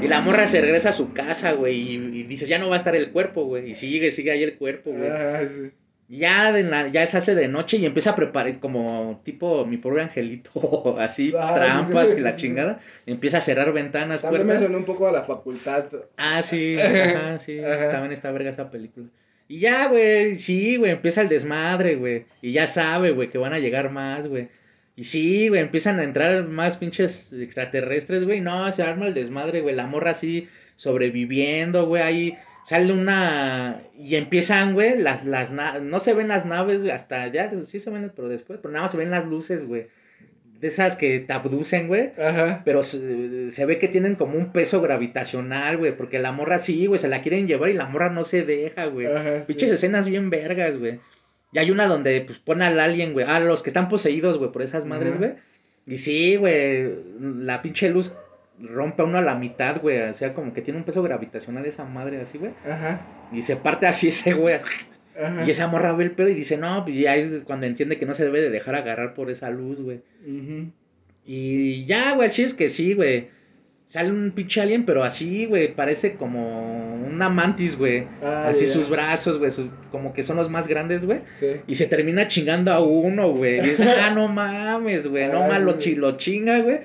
Y 0.00 0.06
la 0.06 0.20
morra 0.20 0.46
se 0.46 0.60
regresa 0.60 0.90
a 0.90 0.92
su 0.92 1.12
casa, 1.12 1.52
güey, 1.52 1.74
y, 1.76 1.94
y 2.20 2.22
dices, 2.24 2.48
ya 2.48 2.58
no 2.60 2.68
va 2.68 2.76
a 2.76 2.78
estar 2.78 2.94
el 2.94 3.10
cuerpo, 3.10 3.44
güey. 3.44 3.70
Y 3.70 3.74
sigue, 3.74 4.12
sigue 4.12 4.30
ahí 4.30 4.44
el 4.44 4.56
cuerpo, 4.56 4.92
güey. 4.92 5.10
Ajá, 5.10 5.40
sí. 5.48 5.72
Ya, 6.10 6.52
de 6.52 6.62
la- 6.62 6.88
ya 6.88 7.06
se 7.06 7.18
hace 7.18 7.34
de 7.34 7.48
noche 7.48 7.76
y 7.76 7.84
empieza 7.84 8.10
a 8.10 8.16
preparar 8.16 8.60
como 8.60 9.20
tipo 9.24 9.66
mi 9.66 9.76
pobre 9.76 10.02
angelito, 10.02 10.96
así, 11.00 11.34
Ah, 11.36 11.48
sí, 11.52 11.92
trampas 11.92 12.10
sí, 12.12 12.20
y 12.20 12.22
la 12.22 12.36
chingada. 12.36 12.78
Empieza 13.04 13.38
a 13.38 13.40
cerrar 13.42 13.72
ventanas, 13.72 14.22
También 14.22 14.42
me 14.46 14.52
puertas. 14.54 14.64
sonó 14.66 14.78
un 14.78 14.84
poco 14.84 15.06
a 15.08 15.12
la 15.12 15.24
facultad. 15.24 15.84
Ah, 16.16 16.40
sí, 16.42 16.78
ajá, 16.80 17.38
sí, 17.40 17.58
Ajá. 17.58 17.90
también 17.90 18.12
está 18.12 18.30
verga 18.30 18.50
esa 18.50 18.70
película. 18.70 19.08
Y 19.48 19.60
ya, 19.60 19.88
güey, 19.88 20.36
sí, 20.36 20.76
güey, 20.76 20.92
empieza 20.92 21.22
el 21.22 21.28
desmadre, 21.28 21.96
güey. 21.96 22.26
Y 22.42 22.52
ya 22.52 22.66
sabe, 22.66 23.10
güey, 23.12 23.30
que 23.30 23.38
van 23.38 23.52
a 23.54 23.58
llegar 23.58 23.90
más, 23.90 24.26
güey. 24.28 24.48
Y 24.94 25.04
sí, 25.04 25.48
güey, 25.48 25.60
empiezan 25.60 25.98
a 26.00 26.04
entrar 26.04 26.44
más 26.46 26.76
pinches 26.76 27.32
extraterrestres, 27.32 28.24
güey. 28.24 28.40
No, 28.40 28.70
se 28.72 28.82
arma 28.82 29.06
el 29.06 29.14
desmadre, 29.14 29.60
güey. 29.62 29.74
La 29.74 29.86
morra 29.86 30.10
así 30.12 30.48
sobreviviendo, 30.76 31.86
güey. 31.86 32.02
Ahí 32.02 32.38
sale 32.64 32.92
una... 32.92 33.80
Y 33.96 34.16
empiezan, 34.16 34.74
güey, 34.74 34.98
las, 34.98 35.24
las 35.24 35.50
na- 35.52 35.78
No 35.78 36.00
se 36.00 36.14
ven 36.14 36.28
las 36.28 36.44
naves, 36.44 36.82
güey, 36.82 36.92
hasta 36.94 37.28
ya, 37.28 37.50
sí 37.64 37.78
se 37.80 37.90
ven, 37.90 38.12
pero 38.14 38.28
después. 38.28 38.58
Pero 38.62 38.72
nada 38.72 38.82
más 38.84 38.92
se 38.92 38.98
ven 38.98 39.10
las 39.10 39.26
luces, 39.26 39.64
güey. 39.64 39.86
De 40.60 40.68
esas 40.68 40.96
que 40.96 41.20
te 41.20 41.32
abducen, 41.32 41.86
güey. 41.86 42.10
Ajá. 42.18 42.62
Pero 42.64 42.82
se, 42.82 43.50
se 43.50 43.66
ve 43.66 43.78
que 43.78 43.86
tienen 43.86 44.16
como 44.16 44.36
un 44.36 44.52
peso 44.52 44.80
gravitacional, 44.80 45.76
güey. 45.76 45.96
Porque 45.96 46.18
la 46.18 46.32
morra 46.32 46.58
sí, 46.58 46.86
güey, 46.86 46.98
se 46.98 47.08
la 47.08 47.22
quieren 47.22 47.46
llevar 47.46 47.70
y 47.70 47.74
la 47.74 47.86
morra 47.86 48.10
no 48.10 48.24
se 48.24 48.42
deja, 48.42 48.86
güey. 48.86 49.06
Ajá, 49.06 49.42
sí. 49.42 49.52
Pinches 49.52 49.70
escenas 49.70 50.08
bien 50.08 50.30
vergas, 50.30 50.76
güey. 50.76 50.98
Y 51.52 51.58
hay 51.60 51.70
una 51.70 51.86
donde, 51.86 52.20
pues, 52.22 52.40
pone 52.40 52.64
al 52.64 52.80
alien, 52.80 53.12
güey. 53.12 53.24
Ah, 53.28 53.40
los 53.40 53.62
que 53.62 53.70
están 53.70 53.88
poseídos, 53.88 54.36
güey, 54.38 54.50
por 54.50 54.62
esas 54.62 54.84
madres, 54.84 55.16
güey. 55.16 55.34
Y 55.86 55.98
sí, 55.98 56.36
güey. 56.36 56.92
La 57.20 57.62
pinche 57.62 57.88
luz 57.88 58.14
rompe 58.60 59.02
a 59.02 59.04
uno 59.04 59.18
a 59.18 59.22
la 59.22 59.36
mitad, 59.36 59.80
güey. 59.80 60.00
O 60.02 60.14
sea, 60.14 60.34
como 60.34 60.52
que 60.52 60.62
tiene 60.62 60.78
un 60.78 60.84
peso 60.84 61.02
gravitacional 61.02 61.64
esa 61.66 61.84
madre, 61.84 62.20
así, 62.20 62.36
güey. 62.36 62.52
Ajá. 62.68 63.00
Y 63.32 63.42
se 63.42 63.56
parte 63.56 63.86
así 63.86 64.08
ese, 64.08 64.34
güey. 64.34 64.56
Ajá. 65.22 65.44
Y 65.46 65.50
esa 65.50 65.66
morra 65.68 65.92
ve 65.94 66.04
el 66.04 66.10
pedo 66.12 66.28
y 66.28 66.34
dice, 66.34 66.56
no, 66.58 66.84
pues 66.84 66.96
ya 66.96 67.16
es 67.16 67.42
cuando 67.44 67.66
entiende 67.66 67.98
que 67.98 68.06
no 68.06 68.14
se 68.14 68.24
debe 68.24 68.40
de 68.40 68.50
dejar 68.50 68.74
agarrar 68.76 69.14
por 69.14 69.30
esa 69.30 69.50
luz, 69.50 69.80
güey. 69.80 70.00
Ujú. 70.26 70.70
Y 71.26 71.84
ya, 71.86 72.14
güey, 72.14 72.28
así 72.28 72.42
es 72.42 72.54
que 72.54 72.68
sí, 72.68 72.94
güey. 72.94 73.28
Sale 73.84 74.10
un 74.10 74.32
pinche 74.34 74.60
alien, 74.60 74.84
pero 74.84 75.02
así, 75.02 75.46
güey, 75.46 75.74
parece 75.74 76.14
como 76.14 76.94
una 77.06 77.30
mantis, 77.30 77.76
güey. 77.76 78.06
Ah, 78.22 78.48
así 78.48 78.66
sus 78.66 78.90
brazos, 78.90 79.38
güey, 79.38 79.50
como 79.90 80.12
que 80.12 80.22
son 80.22 80.36
los 80.36 80.50
más 80.50 80.68
grandes, 80.68 81.06
güey. 81.06 81.20
Sí. 81.40 81.46
Y 81.66 81.74
se 81.74 81.86
termina 81.86 82.28
chingando 82.28 82.70
a 82.70 82.80
uno, 82.80 83.30
güey. 83.30 83.58
Y 83.60 83.62
dices, 83.62 83.88
ah, 83.98 84.10
no 84.14 84.28
mames, 84.28 85.06
güey, 85.06 85.26
no 85.28 85.42
Ah, 85.44 85.48
mames, 85.48 85.58
sí, 85.58 85.64
lo, 85.64 85.72
güey. 85.72 85.78
chi- 85.78 85.94
lo 85.96 86.16
chinga, 86.18 86.58
güey. 86.60 86.80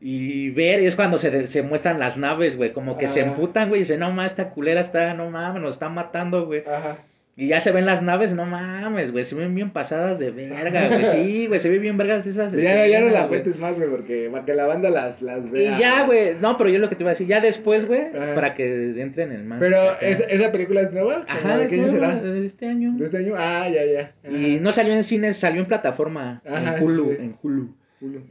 Y 0.00 0.50
ver, 0.50 0.78
es 0.80 0.94
cuando 0.94 1.18
se, 1.18 1.46
se 1.48 1.62
muestran 1.64 1.98
las 1.98 2.16
naves, 2.18 2.56
güey, 2.56 2.72
como 2.72 2.98
que 2.98 3.08
se 3.08 3.20
Ah. 3.22 3.24
emputan, 3.26 3.68
güey, 3.68 3.80
y 3.80 3.82
dicen, 3.84 3.98
no 4.00 4.10
mames, 4.12 4.32
esta 4.32 4.50
culera 4.50 4.80
está, 4.80 5.12
no 5.14 5.30
mames, 5.30 5.60
nos 5.60 5.74
está 5.74 5.88
matando, 5.88 6.46
güey. 6.46 6.62
Ajá. 6.66 6.98
Y 7.36 7.48
ya 7.48 7.58
se 7.58 7.72
ven 7.72 7.84
las 7.84 8.00
naves, 8.00 8.32
no 8.32 8.46
mames, 8.46 9.10
güey, 9.10 9.24
se 9.24 9.34
ven 9.34 9.56
bien 9.56 9.70
pasadas 9.70 10.20
de 10.20 10.30
verga, 10.30 10.86
güey. 10.86 11.04
Sí, 11.06 11.46
güey, 11.48 11.58
se 11.58 11.68
ven 11.68 11.82
bien 11.82 11.96
vergas 11.96 12.24
esas 12.28 12.52
Ya, 12.52 12.86
ya 12.86 13.00
no 13.00 13.08
la 13.08 13.26
cuentes 13.26 13.58
más, 13.58 13.76
güey, 13.76 13.88
porque 13.90 14.28
para 14.30 14.44
que 14.44 14.54
la 14.54 14.66
banda 14.66 14.88
las, 14.88 15.20
las 15.20 15.50
vea. 15.50 15.76
Y 15.76 15.80
ya, 15.80 16.06
güey, 16.06 16.36
no, 16.40 16.56
pero 16.56 16.70
yo 16.70 16.78
lo 16.78 16.88
que 16.88 16.94
te 16.94 17.02
iba 17.02 17.10
a 17.10 17.14
decir, 17.14 17.26
ya 17.26 17.40
después, 17.40 17.86
güey, 17.86 18.12
para 18.12 18.54
que 18.54 19.00
entren 19.00 19.32
en 19.32 19.48
más. 19.48 19.58
Pero, 19.58 19.98
¿esa, 20.00 20.24
¿esa 20.24 20.52
película 20.52 20.82
es 20.82 20.92
nueva? 20.92 21.24
Ajá, 21.26 21.58
¿De 21.58 21.66
qué 21.66 21.74
año 21.74 21.88
será? 21.88 22.14
De 22.14 22.46
este 22.46 22.68
año. 22.68 22.92
¿De 22.96 23.04
este 23.04 23.18
año? 23.18 23.34
Ah, 23.36 23.68
ya, 23.68 23.84
ya. 23.84 24.30
Y 24.30 24.60
no 24.60 24.70
salió 24.70 24.94
en 24.94 25.02
cines, 25.02 25.36
salió 25.36 25.60
en 25.60 25.66
plataforma, 25.66 26.40
Ajá, 26.46 26.76
en 26.76 26.84
Hulu, 26.84 27.10
en 27.10 27.36
Hulu. 27.42 27.74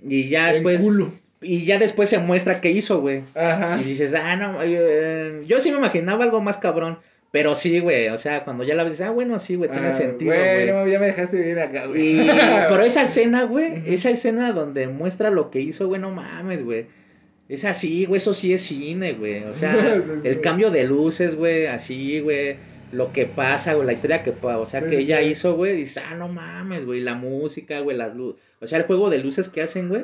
Y 0.08 0.30
ya 0.30 0.54
después... 0.54 0.82
En 0.82 0.88
Hulu. 0.88 1.14
Y 1.42 1.66
ya 1.66 1.78
después 1.78 2.08
se 2.08 2.20
muestra 2.20 2.62
qué 2.62 2.72
hizo, 2.72 3.02
güey. 3.02 3.24
Ajá. 3.36 3.78
Y 3.82 3.84
dices, 3.84 4.14
ah, 4.14 4.38
no, 4.38 4.60
eh, 4.64 5.44
yo 5.46 5.60
sí 5.60 5.72
me 5.72 5.78
imaginaba 5.78 6.24
algo 6.24 6.40
más 6.40 6.58
cabrón. 6.58 7.00
Pero 7.34 7.56
sí, 7.56 7.80
güey, 7.80 8.10
o 8.10 8.18
sea, 8.20 8.44
cuando 8.44 8.64
ya 8.64 8.76
la 8.76 8.84
ves, 8.84 9.02
ah, 9.02 9.10
bueno, 9.10 9.40
sí, 9.40 9.56
güey, 9.56 9.68
tiene 9.68 9.88
ah, 9.88 9.92
sentido, 9.92 10.32
güey. 10.32 10.72
Bueno, 10.72 10.88
ya 10.88 11.00
me 11.00 11.08
dejaste 11.08 11.42
bien 11.42 11.58
acá, 11.58 11.88
güey. 11.88 12.28
pero 12.70 12.84
esa 12.84 13.02
escena, 13.02 13.42
güey, 13.46 13.82
esa 13.88 14.12
escena 14.12 14.52
donde 14.52 14.88
muestra 14.88 15.32
lo 15.32 15.50
que 15.50 15.60
hizo, 15.60 15.88
güey, 15.88 16.00
no 16.00 16.12
mames, 16.12 16.64
güey. 16.64 16.86
Es 17.50 17.66
así, 17.66 18.06
güey, 18.06 18.18
eso 18.18 18.36
sí 18.36 18.54
es 18.54 18.62
cine, 18.62 19.14
güey. 19.14 19.46
O 19.46 19.56
sea, 19.56 20.00
el 20.24 20.42
cambio 20.42 20.70
de 20.70 20.84
luces, 20.84 21.34
güey, 21.34 21.66
así, 21.66 22.20
güey. 22.20 22.58
Lo 22.92 23.12
que 23.12 23.26
pasa, 23.26 23.74
güey, 23.74 23.88
la 23.88 23.94
historia 23.94 24.22
que, 24.22 24.32
o 24.40 24.66
sea, 24.68 24.88
que 24.88 25.00
ella 25.00 25.20
hizo, 25.24 25.56
güey, 25.56 25.76
dices, 25.76 26.04
ah, 26.08 26.14
no 26.14 26.28
mames, 26.28 26.86
güey, 26.86 27.00
la 27.00 27.16
música, 27.16 27.80
güey, 27.80 27.98
las 27.98 28.16
luces. 28.16 28.44
O 28.60 28.68
sea, 28.68 28.78
el 28.78 28.86
juego 28.86 29.10
de 29.10 29.18
luces 29.18 29.50
que 29.50 29.64
hacen, 29.64 29.90
güey. 29.90 30.04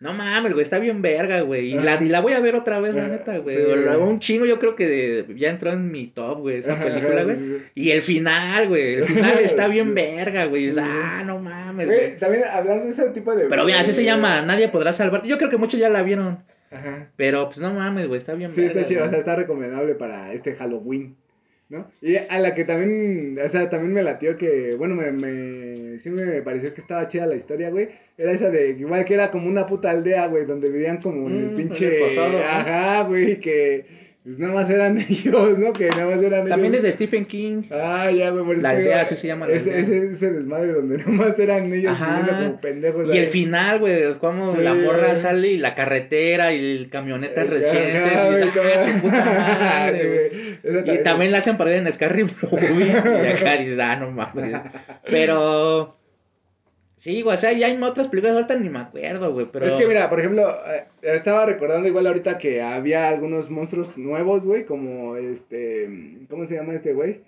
No 0.00 0.12
mames, 0.12 0.52
güey, 0.52 0.62
está 0.62 0.78
bien 0.78 1.02
verga, 1.02 1.40
güey. 1.40 1.72
Y, 1.72 1.74
la, 1.74 2.00
y 2.00 2.08
la 2.08 2.20
voy 2.20 2.32
a 2.32 2.40
ver 2.40 2.54
otra 2.54 2.78
vez, 2.78 2.94
la 2.94 3.08
neta, 3.08 3.38
güey. 3.38 3.56
un 3.96 4.20
chingo, 4.20 4.46
yo 4.46 4.60
creo 4.60 4.76
que 4.76 5.26
ya 5.36 5.50
entró 5.50 5.72
en 5.72 5.90
mi 5.90 6.06
top, 6.06 6.38
güey, 6.38 6.58
esa 6.58 6.78
película, 6.78 7.24
güey. 7.24 7.36
y 7.74 7.90
el 7.90 8.02
final, 8.02 8.68
güey. 8.68 8.94
El 8.94 9.04
final 9.04 9.38
está 9.42 9.66
bien 9.66 9.94
verga, 9.94 10.44
güey. 10.44 10.70
ah, 10.80 11.24
no 11.26 11.40
mames, 11.40 11.88
güey. 11.88 12.16
También 12.18 12.44
hablando 12.44 12.84
de 12.84 12.90
ese 12.92 13.10
tipo 13.10 13.34
de. 13.34 13.46
Pero 13.46 13.64
mira, 13.64 13.80
así 13.80 13.92
se 13.92 14.04
llama, 14.04 14.42
Nadie 14.42 14.68
podrá 14.68 14.92
salvarte. 14.92 15.28
Yo 15.28 15.36
creo 15.36 15.50
que 15.50 15.58
muchos 15.58 15.80
ya 15.80 15.88
la 15.88 16.02
vieron. 16.02 16.38
Ajá. 16.70 17.08
Pero 17.16 17.46
pues 17.46 17.60
no 17.60 17.72
mames, 17.72 18.06
güey, 18.06 18.18
está 18.18 18.34
bien 18.34 18.52
Sí, 18.52 18.64
está 18.64 18.84
chido, 18.84 19.04
o 19.04 19.08
sea, 19.08 19.18
está 19.18 19.34
recomendable 19.34 19.94
para 19.94 20.32
este 20.32 20.54
Halloween. 20.54 21.16
¿No? 21.68 21.90
Y 22.00 22.16
a 22.16 22.38
la 22.38 22.54
que 22.54 22.64
también, 22.64 23.38
o 23.44 23.48
sea, 23.48 23.68
también 23.68 23.92
me 23.92 24.02
latió 24.02 24.36
que, 24.36 24.74
bueno, 24.76 24.94
me, 24.94 25.12
me, 25.12 25.98
sí 25.98 26.10
me 26.10 26.42
pareció 26.42 26.72
que 26.72 26.80
estaba 26.80 27.08
chida 27.08 27.26
la 27.26 27.36
historia, 27.36 27.70
güey. 27.70 27.88
Era 28.16 28.32
esa 28.32 28.50
de, 28.50 28.70
igual 28.70 29.04
que 29.04 29.14
era 29.14 29.30
como 29.30 29.48
una 29.48 29.66
puta 29.66 29.90
aldea, 29.90 30.26
güey, 30.26 30.46
donde 30.46 30.70
vivían 30.70 31.00
como 31.00 31.28
en 31.28 31.36
el 31.36 31.50
mm, 31.50 31.54
pinche... 31.56 32.18
Ajá, 32.18 33.04
güey, 33.04 33.38
que 33.38 34.07
pues 34.24 34.38
nada 34.38 34.52
más 34.52 34.68
eran 34.68 34.98
ellos, 35.08 35.58
¿no? 35.58 35.72
Que 35.72 35.88
nada 35.88 36.06
más 36.06 36.22
eran 36.22 36.40
ellos. 36.40 36.50
También 36.50 36.74
es 36.74 36.82
de 36.82 36.92
Stephen 36.92 37.24
King. 37.24 37.62
Ah, 37.70 38.10
ya, 38.10 38.30
güey. 38.30 38.60
La 38.60 38.70
aldea, 38.70 39.02
así 39.02 39.14
se 39.14 39.28
llama 39.28 39.46
la 39.46 39.54
ese, 39.54 39.78
ese, 39.78 40.10
ese, 40.10 40.32
desmadre 40.32 40.72
donde 40.72 40.98
nada 40.98 41.10
más 41.10 41.38
eran 41.38 41.72
ellos 41.72 41.96
viviendo 41.98 42.32
como 42.32 42.60
pendejos. 42.60 43.14
Y 43.14 43.18
el 43.18 43.26
final, 43.28 43.78
güey, 43.78 44.02
es 44.02 44.16
como 44.16 44.54
la 44.56 44.74
morra 44.74 45.14
sale 45.16 45.48
y 45.48 45.58
la 45.58 45.74
carretera 45.74 46.52
y 46.52 46.58
el 46.58 46.90
camioneta 46.90 47.44
recientes. 47.44 48.12
y 48.12 48.48
ah, 48.48 48.94
su 48.94 49.00
puta 49.02 49.24
madre, 49.24 50.08
güey. 50.08 50.38
Y 50.98 51.02
también 51.02 51.32
la 51.32 51.38
hacen 51.38 51.56
pared 51.56 51.76
en 51.76 51.92
Scarry 51.92 52.24
Movie. 52.24 52.86
y 52.88 53.26
acá 53.32 53.56
dices, 53.56 53.78
ah, 53.78 53.96
no 53.96 54.10
mames. 54.10 54.54
Pero... 55.08 55.96
Sí, 56.98 57.22
güey, 57.22 57.34
o 57.34 57.36
sea, 57.36 57.52
ya 57.52 57.68
hay 57.68 57.80
otras 57.80 58.08
películas, 58.08 58.34
ahorita 58.34 58.56
ni 58.56 58.68
me 58.68 58.80
acuerdo, 58.80 59.32
güey, 59.32 59.46
pero... 59.52 59.66
Es 59.66 59.74
que 59.74 59.86
mira, 59.86 60.10
por 60.10 60.18
ejemplo, 60.18 60.50
eh, 60.66 60.84
estaba 61.02 61.46
recordando 61.46 61.86
igual 61.86 62.08
ahorita 62.08 62.38
que 62.38 62.60
había 62.60 63.06
algunos 63.06 63.50
monstruos 63.50 63.96
nuevos, 63.96 64.44
güey, 64.44 64.64
como 64.64 65.16
este... 65.16 65.88
¿Cómo 66.28 66.44
se 66.44 66.56
llama 66.56 66.74
este 66.74 66.94
güey? 66.94 67.20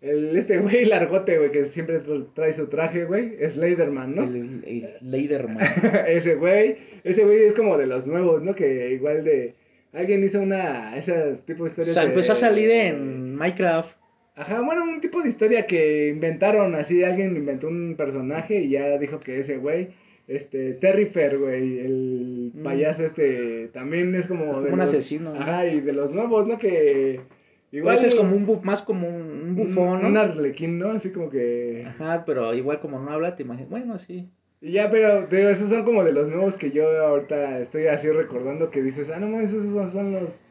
El, 0.00 0.34
este 0.38 0.56
güey 0.56 0.84
largote, 0.86 1.36
güey, 1.36 1.52
que 1.52 1.66
siempre 1.66 2.00
trae 2.32 2.54
su 2.54 2.68
traje, 2.68 3.04
güey, 3.04 3.36
es 3.38 3.58
Leiderman, 3.58 4.16
¿no? 4.16 4.22
El, 4.22 4.64
el 4.66 4.96
Leiderman. 5.02 5.68
ese 6.06 6.36
güey, 6.36 6.78
ese 7.04 7.22
güey 7.26 7.44
es 7.44 7.52
como 7.52 7.76
de 7.76 7.86
los 7.86 8.06
nuevos, 8.06 8.40
¿no? 8.42 8.54
Que 8.54 8.90
igual 8.92 9.22
de... 9.22 9.54
Alguien 9.92 10.24
hizo 10.24 10.40
una... 10.40 10.96
Esas 10.96 11.44
tipo 11.44 11.64
de 11.64 11.68
historias 11.68 11.90
O 11.90 12.00
sea, 12.00 12.04
empezó 12.04 12.32
a 12.32 12.36
salir 12.36 12.70
en 12.70 13.34
Minecraft. 13.34 13.99
Ajá, 14.36 14.62
bueno, 14.62 14.84
un 14.84 15.00
tipo 15.00 15.22
de 15.22 15.28
historia 15.28 15.66
que 15.66 16.08
inventaron 16.08 16.74
así, 16.74 17.02
alguien 17.02 17.36
inventó 17.36 17.68
un 17.68 17.94
personaje 17.96 18.62
y 18.62 18.70
ya 18.70 18.96
dijo 18.98 19.20
que 19.20 19.40
ese 19.40 19.58
güey, 19.58 19.90
este, 20.28 20.74
Terry 20.74 21.06
Fair, 21.06 21.38
güey, 21.38 21.78
el 21.80 22.52
mm. 22.54 22.62
payaso 22.62 23.04
este, 23.04 23.68
también 23.68 24.14
es 24.14 24.26
como... 24.26 24.52
como 24.52 24.72
un 24.72 24.80
asesino. 24.80 25.34
Ajá, 25.34 25.66
y 25.66 25.80
de 25.80 25.92
los 25.92 26.10
nuevos, 26.10 26.46
¿no? 26.46 26.58
Que... 26.58 27.20
Igual 27.72 27.96
pues 27.96 28.06
es 28.06 28.14
como 28.16 28.34
un 28.34 28.46
bu 28.46 28.60
más 28.64 28.82
como 28.82 29.08
un 29.08 29.54
bufón, 29.54 30.02
¿no? 30.02 30.08
Un 30.08 30.16
arlequín, 30.16 30.78
¿no? 30.78 30.90
Así 30.90 31.10
como 31.10 31.30
que... 31.30 31.84
Ajá, 31.86 32.24
pero 32.24 32.52
igual 32.54 32.80
como 32.80 32.98
no 32.98 33.10
habla, 33.10 33.36
te 33.36 33.44
imaginas, 33.44 33.70
bueno, 33.70 33.98
sí. 33.98 34.28
Y 34.60 34.72
ya, 34.72 34.90
pero 34.90 35.26
digo, 35.26 35.48
esos 35.48 35.68
son 35.68 35.84
como 35.84 36.02
de 36.04 36.12
los 36.12 36.28
nuevos 36.28 36.58
que 36.58 36.70
yo 36.70 36.84
ahorita 37.06 37.60
estoy 37.60 37.86
así 37.86 38.08
recordando 38.10 38.70
que 38.70 38.82
dices, 38.82 39.08
ah, 39.08 39.20
no 39.20 39.28
mames, 39.28 39.52
esos 39.52 39.92
son 39.92 40.12
los 40.12 40.42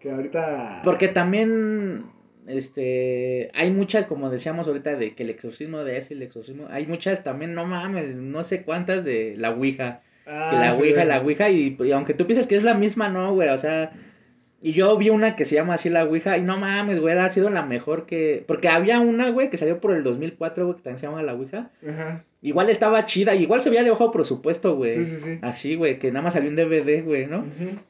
que 0.00 0.10
ahorita... 0.10 0.82
Porque 0.84 1.08
también 1.08 2.04
este, 2.46 3.50
hay 3.54 3.70
muchas, 3.70 4.06
como 4.06 4.30
decíamos 4.30 4.68
ahorita, 4.68 4.96
de 4.96 5.14
que 5.14 5.22
el 5.24 5.30
exorcismo 5.30 5.84
de 5.84 5.98
ese, 5.98 6.14
el 6.14 6.22
exorcismo, 6.22 6.66
hay 6.70 6.86
muchas 6.86 7.24
también, 7.24 7.54
no 7.54 7.66
mames, 7.66 8.16
no 8.16 8.42
sé 8.44 8.62
cuántas 8.62 9.04
de 9.04 9.34
la 9.36 9.50
Ouija. 9.50 10.02
Ah, 10.26 10.48
que 10.50 10.56
la 10.56 10.74
Ouija, 10.74 11.04
la 11.04 11.20
Ouija, 11.20 11.50
y, 11.50 11.76
aunque 11.92 12.14
tú 12.14 12.26
pienses 12.26 12.46
que 12.46 12.56
es 12.56 12.62
la 12.62 12.74
misma, 12.74 13.08
no, 13.08 13.34
güey, 13.34 13.48
o 13.48 13.58
sea, 13.58 13.92
y 14.62 14.72
yo 14.72 14.96
vi 14.96 15.10
una 15.10 15.36
que 15.36 15.44
se 15.44 15.54
llama 15.54 15.74
así 15.74 15.90
la 15.90 16.04
Ouija, 16.04 16.38
y 16.38 16.42
no 16.42 16.58
mames, 16.58 17.00
güey, 17.00 17.16
ha 17.16 17.30
sido 17.30 17.50
la 17.50 17.62
mejor 17.62 18.06
que, 18.06 18.44
porque 18.46 18.68
había 18.68 19.00
una, 19.00 19.30
güey, 19.30 19.50
que 19.50 19.58
salió 19.58 19.80
por 19.80 19.92
el 19.92 20.02
2004, 20.02 20.66
güey, 20.66 20.76
que 20.76 20.82
también 20.82 20.98
se 20.98 21.06
llama 21.06 21.22
la 21.22 21.34
Ouija. 21.34 21.70
Ajá. 21.88 22.24
Igual 22.42 22.70
estaba 22.70 23.06
chida, 23.06 23.34
igual 23.34 23.60
se 23.60 23.70
veía 23.70 23.82
de 23.82 23.90
ojo 23.90 24.12
presupuesto, 24.12 24.76
güey. 24.76 24.90
Sí, 24.90 25.06
sí, 25.06 25.16
sí. 25.16 25.38
Así, 25.42 25.74
güey, 25.74 25.98
que 25.98 26.12
nada 26.12 26.22
más 26.22 26.34
salió 26.34 26.48
un 26.48 26.56
DVD, 26.56 27.02
güey, 27.04 27.26
¿no? 27.26 27.38
Ajá. 27.38 27.82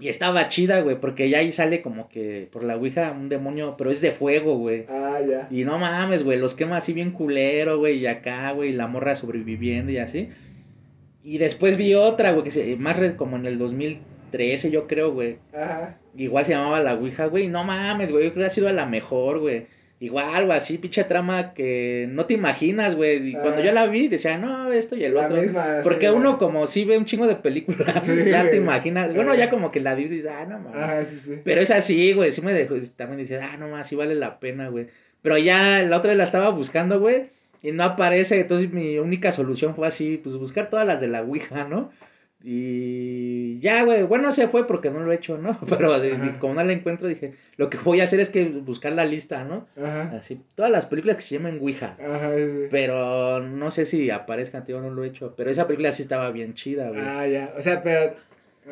Y 0.00 0.08
estaba 0.08 0.48
chida, 0.48 0.80
güey, 0.80 0.98
porque 0.98 1.28
ya 1.28 1.38
ahí 1.38 1.52
sale 1.52 1.82
como 1.82 2.08
que 2.08 2.48
por 2.50 2.64
la 2.64 2.76
Ouija 2.76 3.12
un 3.12 3.28
demonio, 3.28 3.74
pero 3.76 3.90
es 3.90 4.00
de 4.00 4.10
fuego, 4.10 4.56
güey. 4.56 4.86
Ah, 4.88 5.20
ya. 5.20 5.48
Y 5.50 5.64
no 5.64 5.78
mames, 5.78 6.22
güey, 6.22 6.38
los 6.38 6.54
quema 6.54 6.78
así 6.78 6.94
bien 6.94 7.10
culero, 7.10 7.78
güey, 7.78 7.98
y 7.98 8.06
acá, 8.06 8.50
güey, 8.52 8.72
la 8.72 8.86
morra 8.86 9.14
sobreviviendo 9.14 9.92
y 9.92 9.98
así. 9.98 10.30
Y 11.22 11.36
después 11.36 11.76
vi 11.76 11.94
otra, 11.94 12.32
güey, 12.32 12.44
que 12.44 12.50
se, 12.50 12.76
más 12.76 12.98
como 13.12 13.36
en 13.36 13.44
el 13.44 13.58
2013, 13.58 14.70
yo 14.70 14.86
creo, 14.86 15.12
güey. 15.12 15.36
Ajá. 15.52 15.98
Igual 16.16 16.46
se 16.46 16.52
llamaba 16.52 16.80
la 16.80 16.94
Ouija, 16.94 17.26
güey. 17.26 17.48
No 17.48 17.64
mames, 17.64 18.10
güey, 18.10 18.24
yo 18.24 18.30
creo 18.32 18.44
que 18.44 18.46
ha 18.46 18.50
sido 18.50 18.72
la 18.72 18.86
mejor, 18.86 19.38
güey. 19.40 19.66
Igual, 20.02 20.46
güey, 20.46 20.56
así, 20.56 20.78
pinche 20.78 21.04
trama 21.04 21.52
que 21.52 22.08
no 22.08 22.24
te 22.24 22.32
imaginas, 22.32 22.94
güey. 22.94 23.28
Y 23.28 23.32
cuando 23.34 23.60
yo 23.60 23.70
la 23.70 23.86
vi, 23.86 24.08
decía, 24.08 24.38
no, 24.38 24.72
esto 24.72 24.96
y 24.96 25.04
el 25.04 25.14
otro. 25.14 25.36
Porque 25.82 26.10
uno, 26.10 26.38
como 26.38 26.66
si 26.66 26.86
ve 26.86 26.96
un 26.96 27.04
chingo 27.04 27.26
de 27.26 27.36
películas, 27.36 28.06
ya 28.26 28.48
te 28.48 28.56
imaginas. 28.56 29.14
Bueno, 29.14 29.34
ya 29.34 29.50
como 29.50 29.70
que 29.70 29.80
la 29.80 29.94
vi 29.94 30.04
y 30.04 30.08
dices, 30.08 30.30
ah, 30.34 30.46
no 30.46 30.58
mames. 30.58 31.08
sí, 31.08 31.18
sí. 31.18 31.40
Pero 31.44 31.60
es 31.60 31.70
así, 31.70 32.14
güey. 32.14 32.32
Sí 32.32 32.40
me 32.40 32.54
dejó, 32.54 32.76
también 32.96 33.18
dice, 33.18 33.40
ah, 33.42 33.58
no 33.58 33.68
más, 33.68 33.88
sí 33.88 33.94
vale 33.94 34.14
la 34.14 34.40
pena, 34.40 34.68
güey. 34.68 34.86
Pero 35.20 35.36
ya 35.36 35.82
la 35.82 35.98
otra 35.98 36.08
vez 36.08 36.16
la 36.16 36.24
estaba 36.24 36.48
buscando, 36.48 36.98
güey. 36.98 37.28
Y 37.62 37.72
no 37.72 37.84
aparece. 37.84 38.40
Entonces 38.40 38.72
mi 38.72 38.98
única 38.98 39.32
solución 39.32 39.74
fue 39.74 39.86
así, 39.86 40.16
pues 40.16 40.34
buscar 40.36 40.70
todas 40.70 40.86
las 40.86 41.02
de 41.02 41.08
la 41.08 41.20
Ouija, 41.20 41.68
¿no? 41.68 41.90
Y 42.42 43.60
ya, 43.60 43.84
güey, 43.84 44.02
bueno, 44.04 44.32
se 44.32 44.48
fue 44.48 44.66
porque 44.66 44.90
no 44.90 45.00
lo 45.00 45.12
he 45.12 45.16
hecho, 45.16 45.36
¿no? 45.36 45.58
Pero 45.68 45.92
como 46.38 46.54
no 46.54 46.64
la 46.64 46.72
encuentro, 46.72 47.06
dije, 47.06 47.34
lo 47.56 47.68
que 47.68 47.78
voy 47.78 48.00
a 48.00 48.04
hacer 48.04 48.20
es 48.20 48.30
que 48.30 48.44
buscar 48.44 48.92
la 48.92 49.04
lista, 49.04 49.44
¿no? 49.44 49.66
Ajá. 49.76 50.16
Así, 50.16 50.40
todas 50.54 50.72
las 50.72 50.86
películas 50.86 51.16
que 51.16 51.22
se 51.22 51.36
llaman 51.36 51.58
Ouija. 51.60 51.96
Ajá, 52.00 52.30
Pero 52.70 53.40
no 53.40 53.70
sé 53.70 53.84
si 53.84 54.10
aparezcan, 54.10 54.64
tío, 54.64 54.80
no 54.80 54.90
lo 54.90 55.04
he 55.04 55.08
hecho. 55.08 55.34
Pero 55.36 55.50
esa 55.50 55.66
película 55.66 55.92
sí 55.92 56.02
estaba 56.02 56.30
bien 56.30 56.54
chida, 56.54 56.88
güey. 56.88 57.00
Ah, 57.02 57.26
ya. 57.26 57.52
O 57.58 57.60
sea, 57.60 57.82
pero 57.82 58.14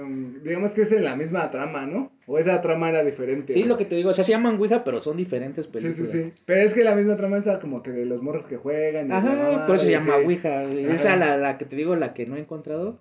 um, 0.01 0.43
digamos 0.43 0.73
que 0.75 0.83
es 0.83 0.93
en 0.93 1.05
la 1.05 1.15
misma 1.15 1.51
trama, 1.51 1.85
¿no? 1.85 2.11
O 2.27 2.39
esa 2.39 2.63
trama 2.63 2.89
era 2.89 3.05
diferente. 3.05 3.53
Sí, 3.53 3.65
lo 3.65 3.77
que 3.77 3.85
te 3.85 3.97
digo, 3.97 4.09
o 4.09 4.15
sea, 4.15 4.25
se 4.25 4.33
llaman 4.33 4.57
Ouija, 4.57 4.83
pero 4.83 5.03
son 5.03 5.19
diferentes 5.19 5.67
películas. 5.67 5.97
Sí, 5.97 6.07
sí, 6.07 6.25
sí. 6.25 6.33
Pero 6.47 6.63
es 6.63 6.73
que 6.73 6.85
la 6.85 6.95
misma 6.95 7.17
trama 7.17 7.37
está 7.37 7.59
como 7.59 7.83
que 7.83 7.91
de 7.91 8.07
los 8.07 8.23
morros 8.23 8.47
que 8.47 8.57
juegan. 8.57 9.09
Y 9.09 9.13
Ajá, 9.13 9.67
por 9.67 9.77
eso 9.77 9.85
se 9.85 9.91
llama 9.91 10.17
Ouija. 10.17 10.63
Esa, 10.65 11.17
la, 11.17 11.37
la 11.37 11.59
que 11.59 11.67
te 11.67 11.77
digo, 11.77 11.97
la 11.97 12.15
que 12.15 12.25
no 12.25 12.37
he 12.37 12.41
encontrado 12.41 12.99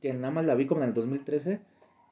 que 0.00 0.12
nada 0.12 0.30
más 0.30 0.44
la 0.44 0.54
vi 0.54 0.66
como 0.66 0.82
en 0.82 0.88
el 0.88 0.94
2013. 0.94 1.60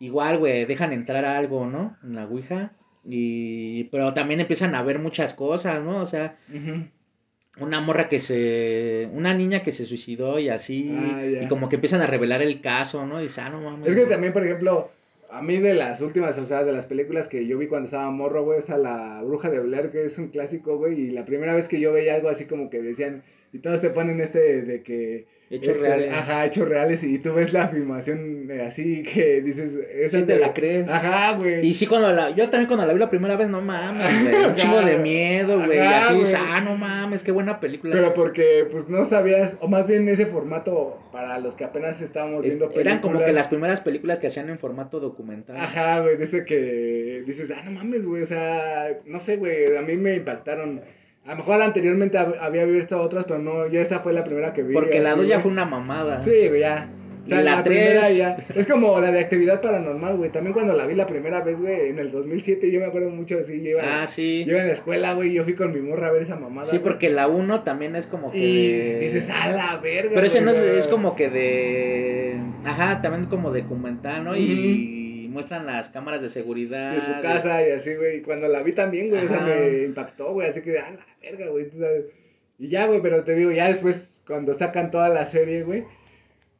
Igual, 0.01 0.39
güey, 0.39 0.65
dejan 0.65 0.93
entrar 0.93 1.25
algo, 1.25 1.67
¿no? 1.67 1.97
En 2.05 2.15
la 2.15 2.27
Ouija. 2.27 2.73
Y... 3.05 3.85
Pero 3.85 4.15
también 4.15 4.41
empiezan 4.41 4.75
a 4.75 4.83
ver 4.83 4.99
muchas 4.99 5.33
cosas, 5.33 5.83
¿no? 5.83 5.99
O 5.99 6.07
sea, 6.07 6.37
una 7.59 7.81
morra 7.81 8.09
que 8.09 8.21
se... 8.21 9.09
Una 9.13 9.35
niña 9.35 9.63
que 9.63 9.73
se 9.73 9.87
suicidó 9.87 10.39
y 10.39 10.51
así. 10.51 10.95
Ah, 10.97 11.25
y 11.45 11.49
como 11.49 11.69
que 11.69 11.77
empiezan 11.77 12.03
a 12.03 12.07
revelar 12.07 12.43
el 12.43 12.61
caso, 12.61 13.07
¿no? 13.07 13.19
Y 13.19 13.25
dice, 13.25 13.41
ah, 13.41 13.51
no 13.51 13.61
mames. 13.61 13.89
Es 13.89 13.95
que 13.95 14.07
también, 14.07 14.33
por 14.33 14.45
ejemplo, 14.45 14.91
A 15.31 15.43
mí 15.43 15.59
de 15.59 15.75
las 15.75 16.01
últimas, 16.01 16.39
o 16.39 16.47
sea, 16.47 16.65
de 16.65 16.73
las 16.73 16.87
películas 16.87 17.29
que 17.29 17.47
yo 17.47 17.59
vi 17.59 17.67
cuando 17.67 17.85
estaba 17.85 18.11
morro, 18.11 18.45
güey, 18.45 18.61
o 18.61 18.63
sea, 18.63 18.79
La 18.79 19.23
Bruja 19.23 19.51
de 19.51 19.61
Blair, 19.61 19.91
que 19.91 20.07
es 20.07 20.19
un 20.19 20.29
clásico, 20.29 20.79
güey, 20.79 20.99
y 20.99 21.11
la 21.11 21.27
primera 21.27 21.55
vez 21.55 21.69
que 21.69 21.81
yo 21.81 21.93
veía 21.93 22.15
algo 22.15 22.31
así 22.31 22.47
como 22.47 22.71
que 22.71 22.81
decían, 22.81 23.23
y 23.53 23.59
todos 23.59 23.81
te 23.83 23.91
ponen 23.91 24.21
este 24.21 24.63
de 24.63 24.83
que... 24.83 25.27
Hechos 25.51 25.77
este, 25.77 25.81
reales. 25.81 26.13
Ajá, 26.13 26.45
hechos 26.45 26.69
reales, 26.69 27.03
y 27.03 27.19
tú 27.19 27.33
ves 27.33 27.55
la 27.55 27.69
filmación 27.69 28.51
eh, 28.51 28.63
así 28.63 29.03
que 29.03 29.41
dices... 29.41 29.79
Esa 29.95 30.19
Sí 30.19 30.25
te 30.27 30.39
la 30.39 30.53
crees. 30.53 30.91
Ajá, 30.91 31.37
güey. 31.37 31.67
Y 31.67 31.73
sí, 31.73 31.87
cuando 31.87 32.13
la. 32.13 32.31
Yo 32.31 32.51
también 32.51 32.67
cuando 32.67 32.85
la 32.87 32.93
vi 32.93 32.99
la 32.99 33.09
primera 33.09 33.37
vez, 33.37 33.49
no 33.49 33.63
mames, 33.63 34.31
güey. 34.31 34.45
Un 34.49 34.55
chingo 34.57 34.83
de 34.83 34.99
miedo, 34.99 35.57
güey. 35.65 35.79
Así, 35.79 36.19
güey. 36.19 36.33
ah, 36.37 36.61
no 36.61 36.77
mames, 36.77 37.23
qué 37.23 37.33
buena 37.33 37.61
película. 37.61 37.95
Pero 37.95 38.13
porque, 38.15 38.67
pues, 38.71 38.89
no 38.89 39.05
sabías, 39.05 39.57
o 39.61 39.69
más 39.69 39.87
bien 39.87 40.09
ese 40.09 40.27
formato, 40.27 40.99
para 41.13 41.39
los 41.39 41.55
que 41.57 41.65
apenas 41.65 42.01
estábamos 42.03 42.45
Es- 42.45 42.55
viendo 42.55 42.67
películas... 42.67 42.87
eran 42.87 43.01
como 43.01 43.25
que 43.25 43.33
las 43.33 43.49
primeras 43.49 43.81
películas 43.81 44.19
que 44.19 44.27
hacían 44.27 44.51
en 44.51 44.59
formato 44.59 45.01
documental. 45.01 45.57
Ajá, 45.57 46.01
güey, 46.01 46.17
de 46.17 46.25
ese 46.25 46.45
que 46.45 47.23
dices, 47.27 47.51
ah, 47.51 47.63
no 47.65 47.71
mames, 47.71 48.05
güey, 48.05 48.23
o 48.23 48.27
sea, 48.27 48.99
no 49.07 49.19
sé, 49.19 49.37
güey, 49.37 49.77
a 49.77 49.83
mí 49.83 49.97
me 49.97 50.15
impactaron. 50.15 50.83
A 51.29 51.33
lo 51.33 51.37
mejor 51.37 51.61
anteriormente 51.63 52.19
hab- 52.19 52.39
había 52.41 52.65
visto 52.65 52.99
otras, 53.01 53.25
pero 53.27 53.39
no, 53.39 53.69
yo 53.69 53.81
esa 53.81 54.01
fue 54.01 54.13
la 54.15 54.25
primera 54.25 54.53
que 54.55 54.63
vi. 54.63 54.73
Porque 54.75 54.99
la 55.01 55.11
así, 55.11 55.19
2 55.21 55.29
ya 55.29 55.41
fue 55.41 55.51
una 55.53 55.65
mamada. 55.67 56.21
Sí, 56.23 56.49
güey, 56.49 56.61
ya. 56.61 56.91
O 57.25 57.27
sea, 57.29 57.43
Y 57.43 57.45
la 57.45 57.57
la, 57.57 57.63
primera 57.63 58.09
ya. 58.11 58.39
Es 58.55 58.67
como 58.67 58.99
la 59.01 59.13
de 59.13 59.21
actividad 59.21 59.61
paranormal, 59.61 60.17
güey. 60.17 60.31
También 60.33 60.55
cuando 60.55 60.73
la 60.73 60.87
vi 60.87 60.95
la 60.95 61.05
primera 61.07 61.43
vez, 61.43 61.61
güey, 61.61 61.91
en 61.91 61.99
el 61.99 62.11
2007, 62.11 62.73
yo 62.73 62.81
me 62.81 62.87
acuerdo 62.87 63.11
mucho 63.11 63.37
así. 63.39 63.61
Yo 63.63 63.71
iba, 63.73 63.83
Ah, 63.85 64.07
sí. 64.07 64.45
yo 64.47 64.53
iba 64.53 64.63
en 64.63 64.69
la 64.69 64.73
escuela, 64.73 65.13
güey, 65.13 65.35
yo 65.35 65.45
fui 65.45 65.55
con 65.55 65.71
mi 65.75 65.81
morra 65.81 66.09
a 66.09 66.13
ver 66.13 66.23
esa 66.23 66.37
mamada. 66.37 66.69
Sí, 66.71 66.79
güey. 66.79 66.83
porque 66.85 67.11
la 67.11 67.29
1 67.29 67.63
también 67.65 67.95
es 67.97 68.07
como 68.07 68.31
que. 68.31 68.39
Y 68.39 68.73
de- 68.73 68.99
dices, 69.01 69.29
a 69.29 69.53
la 69.53 69.77
verga. 69.77 70.13
Pero 70.15 70.27
ese 70.27 70.41
no 70.41 70.53
es, 70.53 70.59
es 70.59 70.89
como 70.89 71.15
que 71.15 71.29
de. 71.29 72.37
Ajá, 72.65 73.03
también 73.03 73.27
como 73.27 73.53
documental, 73.53 74.25
¿no? 74.25 74.35
Y 74.35 74.98
muestran 75.29 75.67
las 75.67 75.89
cámaras 75.91 76.21
de 76.23 76.29
seguridad. 76.29 76.95
de 76.95 77.01
su 77.01 77.13
casa 77.21 77.67
y 77.67 77.71
así, 77.73 77.95
güey. 77.95 78.19
Y 78.19 78.23
cuando 78.23 78.49
la 78.49 78.63
vi 78.63 78.73
también, 78.73 79.09
güey, 79.11 79.25
o 79.25 79.29
sea, 79.29 79.41
me 79.41 79.83
impactó, 79.85 80.33
güey. 80.33 80.49
Así 80.49 80.61
que, 80.63 80.79
a 80.79 80.91
la 80.91 81.07
verga, 81.23 81.49
güey. 81.51 81.69
Y 82.59 82.69
ya, 82.69 82.87
güey, 82.87 83.01
pero 83.01 83.23
te 83.25 83.35
digo, 83.35 83.53
ya 83.53 83.69
después, 83.69 84.21
cuando 84.27 84.53
sacan 84.55 84.91
toda 84.91 85.09
la 85.09 85.27
serie, 85.27 85.63
güey, 85.63 85.85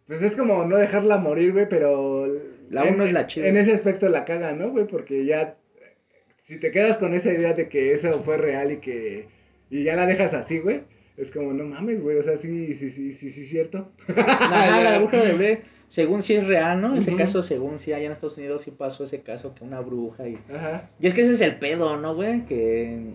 pues 0.07 0.23
es 0.23 0.37
como 0.37 0.65
no 0.65 0.77
dejarla 0.77 1.19
morir, 1.19 1.53
güey, 1.53 1.69
pero. 1.69 2.27
La 2.71 2.85
en- 2.87 2.95
uno 2.95 3.05
es 3.05 3.13
la 3.13 3.27
chida. 3.27 3.47
En 3.49 3.57
ese 3.57 3.73
aspecto 3.73 4.09
la 4.09 4.25
caga, 4.25 4.53
¿no, 4.53 4.71
güey? 4.71 4.87
Porque 4.87 5.25
ya. 5.25 5.57
Si 6.43 6.59
te 6.61 6.71
quedas 6.71 6.97
con 6.97 7.13
esa 7.15 7.33
idea 7.33 7.53
de 7.53 7.69
que 7.69 7.93
eso 7.93 8.23
fue 8.23 8.37
real 8.39 8.73
y 8.73 8.77
que. 8.79 9.27
Y 9.71 9.85
ya 9.85 9.97
la 9.97 10.07
dejas 10.07 10.33
así, 10.35 10.59
güey. 10.61 10.83
Es 11.17 11.31
como, 11.33 11.53
no 11.53 11.65
mames, 11.65 12.01
güey. 12.01 12.17
O 12.17 12.23
sea, 12.23 12.37
sí, 12.37 12.75
sí, 12.75 12.91
sí, 12.91 13.13
sí, 13.13 13.31
sí, 13.31 13.45
cierto. 13.45 13.91
La 14.17 14.99
bruja 15.01 15.17
de 15.25 15.33
Blair, 15.33 15.63
según 15.89 16.23
sí 16.23 16.35
es 16.35 16.47
real, 16.47 16.81
¿no? 16.81 16.95
Ese 16.95 17.17
caso, 17.17 17.43
según 17.43 17.79
sí, 17.79 17.93
allá 17.93 18.07
en 18.07 18.13
Estados 18.13 18.37
Unidos 18.37 18.63
sí 18.63 18.71
pasó 18.71 19.05
ese 19.05 19.23
caso, 19.23 19.55
que 19.55 19.65
una 19.65 19.81
bruja 19.81 20.29
y... 20.29 20.39
Ajá. 20.55 20.91
Y 21.01 21.07
es 21.07 21.15
que 21.15 21.23
ese 21.23 21.33
es 21.33 21.41
el 21.41 21.57
pedo, 21.57 21.97
¿no, 21.97 22.15
güey? 22.15 22.45
Que... 22.45 23.15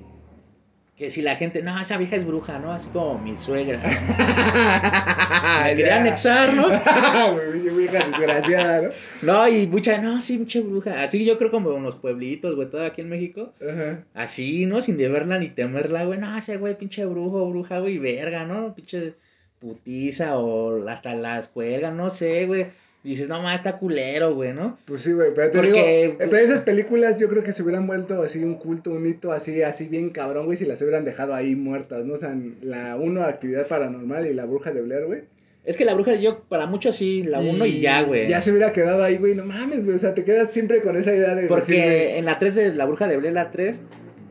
Que 0.97 1.09
si 1.09 1.23
la 1.23 1.35
gente, 1.35 1.63
no, 1.63 1.79
esa 1.81 1.97
vieja 1.97 2.15
es 2.15 2.25
bruja, 2.25 2.59
¿no? 2.59 2.71
Así 2.71 2.87
como 2.89 3.17
mi 3.17 3.35
suegra. 3.35 3.79
Me 5.63 5.75
quería 5.75 5.97
anexar, 5.99 6.53
¿no? 6.53 6.67
Vieja 7.75 8.05
desgraciada, 8.07 8.81
¿no? 8.83 8.89
No, 9.23 9.47
y 9.47 9.65
mucha, 9.65 9.99
no, 9.99 10.21
sí, 10.21 10.37
mucha 10.37 10.61
bruja. 10.61 11.01
Así 11.01 11.25
yo 11.25 11.39
creo 11.39 11.49
como 11.49 11.75
en 11.75 11.81
los 11.81 11.95
pueblitos, 11.95 12.55
güey, 12.55 12.69
todo 12.69 12.85
aquí 12.85 13.01
en 13.01 13.09
México. 13.09 13.53
Ajá. 13.59 14.03
Así, 14.13 14.67
¿no? 14.67 14.83
Sin 14.83 14.97
de 14.97 15.09
verla 15.09 15.39
ni 15.39 15.49
temerla, 15.49 16.05
güey. 16.05 16.19
No, 16.19 16.37
ese 16.37 16.57
güey, 16.57 16.77
pinche 16.77 17.05
brujo, 17.05 17.49
bruja, 17.49 17.79
güey, 17.79 17.97
verga, 17.97 18.45
¿no? 18.45 18.75
Pinche 18.75 19.15
putiza 19.63 20.37
o 20.37 20.87
hasta 20.89 21.15
las 21.15 21.47
cuelgan, 21.47 21.95
no 21.97 22.09
sé, 22.09 22.45
güey. 22.45 22.67
Dices, 23.03 23.27
no, 23.27 23.41
más 23.41 23.55
está 23.55 23.77
culero, 23.79 24.33
güey, 24.33 24.53
¿no? 24.53 24.77
Pues 24.85 25.01
sí, 25.01 25.11
güey, 25.11 25.31
pero 25.35 25.51
te 25.51 25.57
Porque- 25.57 25.71
digo, 25.73 25.85
eh, 25.85 26.15
pero 26.17 26.37
esas 26.37 26.61
películas 26.61 27.19
yo 27.19 27.27
creo 27.27 27.43
que 27.43 27.51
se 27.51 27.61
hubieran 27.61 27.85
vuelto 27.85 28.21
así 28.21 28.39
un 28.43 28.55
culto, 28.55 28.91
un 28.91 29.05
hito 29.05 29.33
así, 29.33 29.61
así 29.61 29.87
bien 29.89 30.09
cabrón, 30.11 30.45
güey, 30.45 30.57
si 30.57 30.65
las 30.65 30.81
hubieran 30.81 31.03
dejado 31.03 31.33
ahí 31.33 31.53
muertas, 31.55 32.05
¿no? 32.05 32.13
O 32.13 32.17
sea, 32.17 32.33
la 32.61 32.95
uno, 32.95 33.23
actividad 33.23 33.67
paranormal 33.67 34.27
y 34.27 34.33
la 34.33 34.45
bruja 34.45 34.71
de 34.71 34.81
Blair, 34.81 35.05
güey. 35.05 35.21
Es 35.65 35.75
que 35.77 35.85
la 35.85 35.93
bruja, 35.93 36.15
yo, 36.15 36.41
para 36.49 36.65
muchos 36.65 36.95
sí, 36.95 37.23
la 37.23 37.39
uno 37.39 37.65
y 37.65 37.79
ya, 37.81 38.03
güey. 38.03 38.27
Ya 38.27 38.41
se 38.41 38.51
hubiera 38.51 38.71
quedado 38.73 39.03
ahí, 39.03 39.17
güey, 39.17 39.33
no 39.35 39.43
mames, 39.45 39.83
güey, 39.85 39.95
o 39.95 39.99
sea, 39.99 40.13
te 40.13 40.23
quedas 40.23 40.51
siempre 40.51 40.81
con 40.81 40.95
esa 40.97 41.13
idea 41.13 41.35
de 41.35 41.47
Porque 41.47 41.73
decir, 41.73 41.83
en 42.17 42.25
la 42.25 42.37
3 42.39 42.55
de 42.55 42.73
la 42.73 42.85
bruja 42.85 43.07
de 43.09 43.17
Blair, 43.17 43.33
la 43.33 43.51
3, 43.51 43.81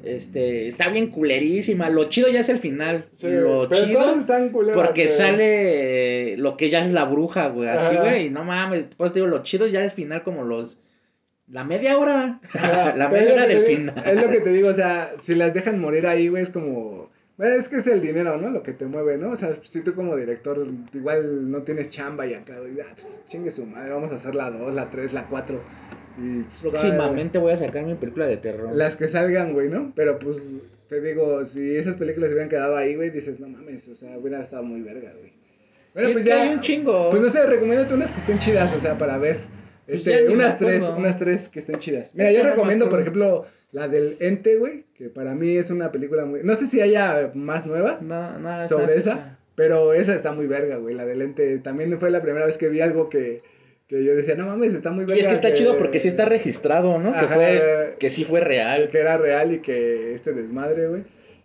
este, 0.05 0.67
está 0.69 0.89
bien 0.89 1.09
culerísima. 1.09 1.89
Lo 1.91 2.09
chido 2.09 2.29
ya 2.29 2.41
es 2.41 2.49
el 2.49 2.59
final. 2.59 3.07
sí, 3.15 3.29
lo 3.29 3.69
pero 3.69 3.85
chido. 3.87 4.01
todas 4.01 4.19
están 4.19 4.51
culeras, 4.51 4.77
Porque 4.81 5.09
sale 5.09 6.37
lo 6.39 6.57
que 6.57 6.69
ya 6.71 6.85
es 6.85 6.91
la 6.93 7.05
bruja, 7.05 7.49
güey, 7.49 7.69
así, 7.69 7.97
güey. 7.97 8.27
Y 8.27 8.31
no 8.31 8.45
mames, 8.45 8.85
pues 8.97 9.13
te 9.13 9.19
digo, 9.21 9.29
lo 9.29 9.43
chido 9.43 9.67
ya 9.67 9.81
es 9.81 9.87
el 9.87 9.91
final 9.93 10.23
como 10.23 10.45
los... 10.45 10.79
La 11.49 11.65
media 11.65 11.99
hora. 11.99 12.41
Ajá, 12.55 12.95
la 12.97 13.09
media 13.09 13.35
hora 13.35 13.47
del 13.47 13.65
digo- 13.65 13.77
final. 13.77 14.03
Es 14.07 14.23
lo 14.23 14.31
que 14.31 14.41
te 14.41 14.51
digo, 14.51 14.69
o 14.69 14.73
sea, 14.73 15.13
si 15.21 15.35
las 15.35 15.53
dejan 15.53 15.79
morir 15.81 16.07
ahí, 16.07 16.29
güey, 16.29 16.43
es 16.43 16.51
como... 16.51 17.11
Bueno, 17.37 17.57
es 17.57 17.69
que 17.69 17.77
es 17.77 17.87
el 17.87 18.01
dinero, 18.03 18.37
¿no? 18.37 18.51
Lo 18.51 18.63
que 18.63 18.73
te 18.73 18.85
mueve, 18.85 19.17
¿no? 19.17 19.31
O 19.33 19.37
sea, 19.37 19.55
si 19.63 19.81
tú 19.81 19.95
como 19.95 20.17
director 20.17 20.67
igual 20.95 21.51
no 21.51 21.63
tienes 21.63 21.89
chamba 21.89 22.27
y 22.27 22.35
acá, 22.35 22.59
güey, 22.61 22.79
ah, 22.81 22.93
pues 22.95 23.23
chingue 23.27 23.51
su 23.51 23.65
madre, 23.67 23.91
vamos 23.91 24.13
a 24.13 24.17
hacer 24.17 24.35
la 24.35 24.51
2, 24.51 24.75
la 24.75 24.91
3, 24.91 25.13
la 25.13 25.27
4. 25.27 25.61
Y 26.19 26.43
Próximamente 26.61 27.39
voy 27.39 27.53
a 27.53 27.57
sacar 27.57 27.85
mi 27.85 27.95
película 27.95 28.27
de 28.27 28.37
terror. 28.37 28.75
Las 28.75 28.97
que 28.97 29.09
salgan, 29.09 29.53
güey, 29.53 29.69
¿no? 29.69 29.93
Pero 29.95 30.19
pues, 30.19 30.53
te 30.89 31.01
digo, 31.01 31.45
si 31.45 31.77
esas 31.77 31.97
películas 31.97 32.31
hubieran 32.31 32.49
quedado 32.49 32.77
ahí, 32.77 32.95
güey, 32.97 33.11
dices, 33.11 33.41
no 33.41 33.49
mames, 33.49 33.89
o 33.89 33.95
sea, 33.95 34.19
hubiera 34.19 34.43
estado 34.43 34.63
muy 34.63 34.83
verga, 34.83 35.13
güey. 35.19 35.33
Bueno, 35.95 36.09
pues 36.09 36.17
es 36.17 36.23
que 36.23 36.29
ya. 36.29 36.43
hay 36.43 36.55
un 36.55 36.61
chingo. 36.61 37.11
Pues 37.11 37.23
no 37.23 37.29
sé, 37.29 37.47
recomiéndate 37.47 37.95
unas 37.95 38.13
que 38.13 38.21
estén 38.21 38.39
chidas, 38.39 38.75
o 38.75 38.81
sea, 38.81 38.97
para 38.97 39.19
ver. 39.19 39.41
Pues 39.87 40.07
Este, 40.07 40.29
unas 40.29 40.59
tres, 40.59 40.93
unas 40.97 41.19
tres 41.19 41.49
que 41.49 41.59
estén 41.59 41.79
chidas. 41.79 42.15
Mira, 42.15 42.33
yo 42.33 42.45
recomiendo, 42.45 42.89
por 42.89 43.01
ejemplo, 43.01 43.47
la 43.73 43.89
del 43.89 44.17
Ente, 44.21 44.57
güey, 44.57 44.85
que 44.95 45.09
para 45.09 45.35
mí 45.35 45.57
es 45.57 45.71
una 45.71 45.91
película 45.93 46.25
muy... 46.25 46.41
No 46.45 46.55
sé 46.55 46.67
si 46.67 46.81
haya 46.81 47.33
más 47.35 47.67
nuevas 47.67 48.07
No, 48.07 48.39
no, 48.39 48.63
es 48.63 48.69
sobre 48.69 48.85
más 48.85 48.95
esa, 48.95 49.39
pero 49.55 49.93
esa 49.93 50.15
está 50.15 50.33
muy 50.33 50.47
verga, 50.47 50.77
güey, 50.77 50.95
la 50.95 51.05
del 51.05 51.23
Ente. 51.23 51.59
También 51.59 51.99
fue 51.99 52.11
la 52.11 52.23
primera 52.23 52.47
vez 52.47 52.59
que 52.59 52.69
vi 52.69 52.81
algo 52.81 53.09
que, 53.09 53.43
que 53.99 54.05
yo 54.05 54.15
decía, 54.17 54.35
no 54.35 54.47
mames, 54.47 54.75
está 54.75 54.91
muy 54.91 55.05
verga. 55.05 55.17
Y 55.17 55.21
es 55.21 55.27
que 55.27 55.33
está 55.35 55.53
chido 55.53 55.77
porque 55.77 56.01
sí 56.01 56.09
está 56.09 56.25
registrado, 56.25 56.99
¿no? 56.99 57.13
Que, 57.13 57.27
fue, 57.27 57.97
que 57.99 58.11
sí 58.11 58.25
fue 58.25 58.41
real. 58.41 58.89
Que 58.91 58.99
era 58.99 59.19
real 59.19 59.53
y 59.53 59.59
que 59.59 60.15
este 60.15 60.33
desmadre, 60.33 60.89
güey. 60.89 61.03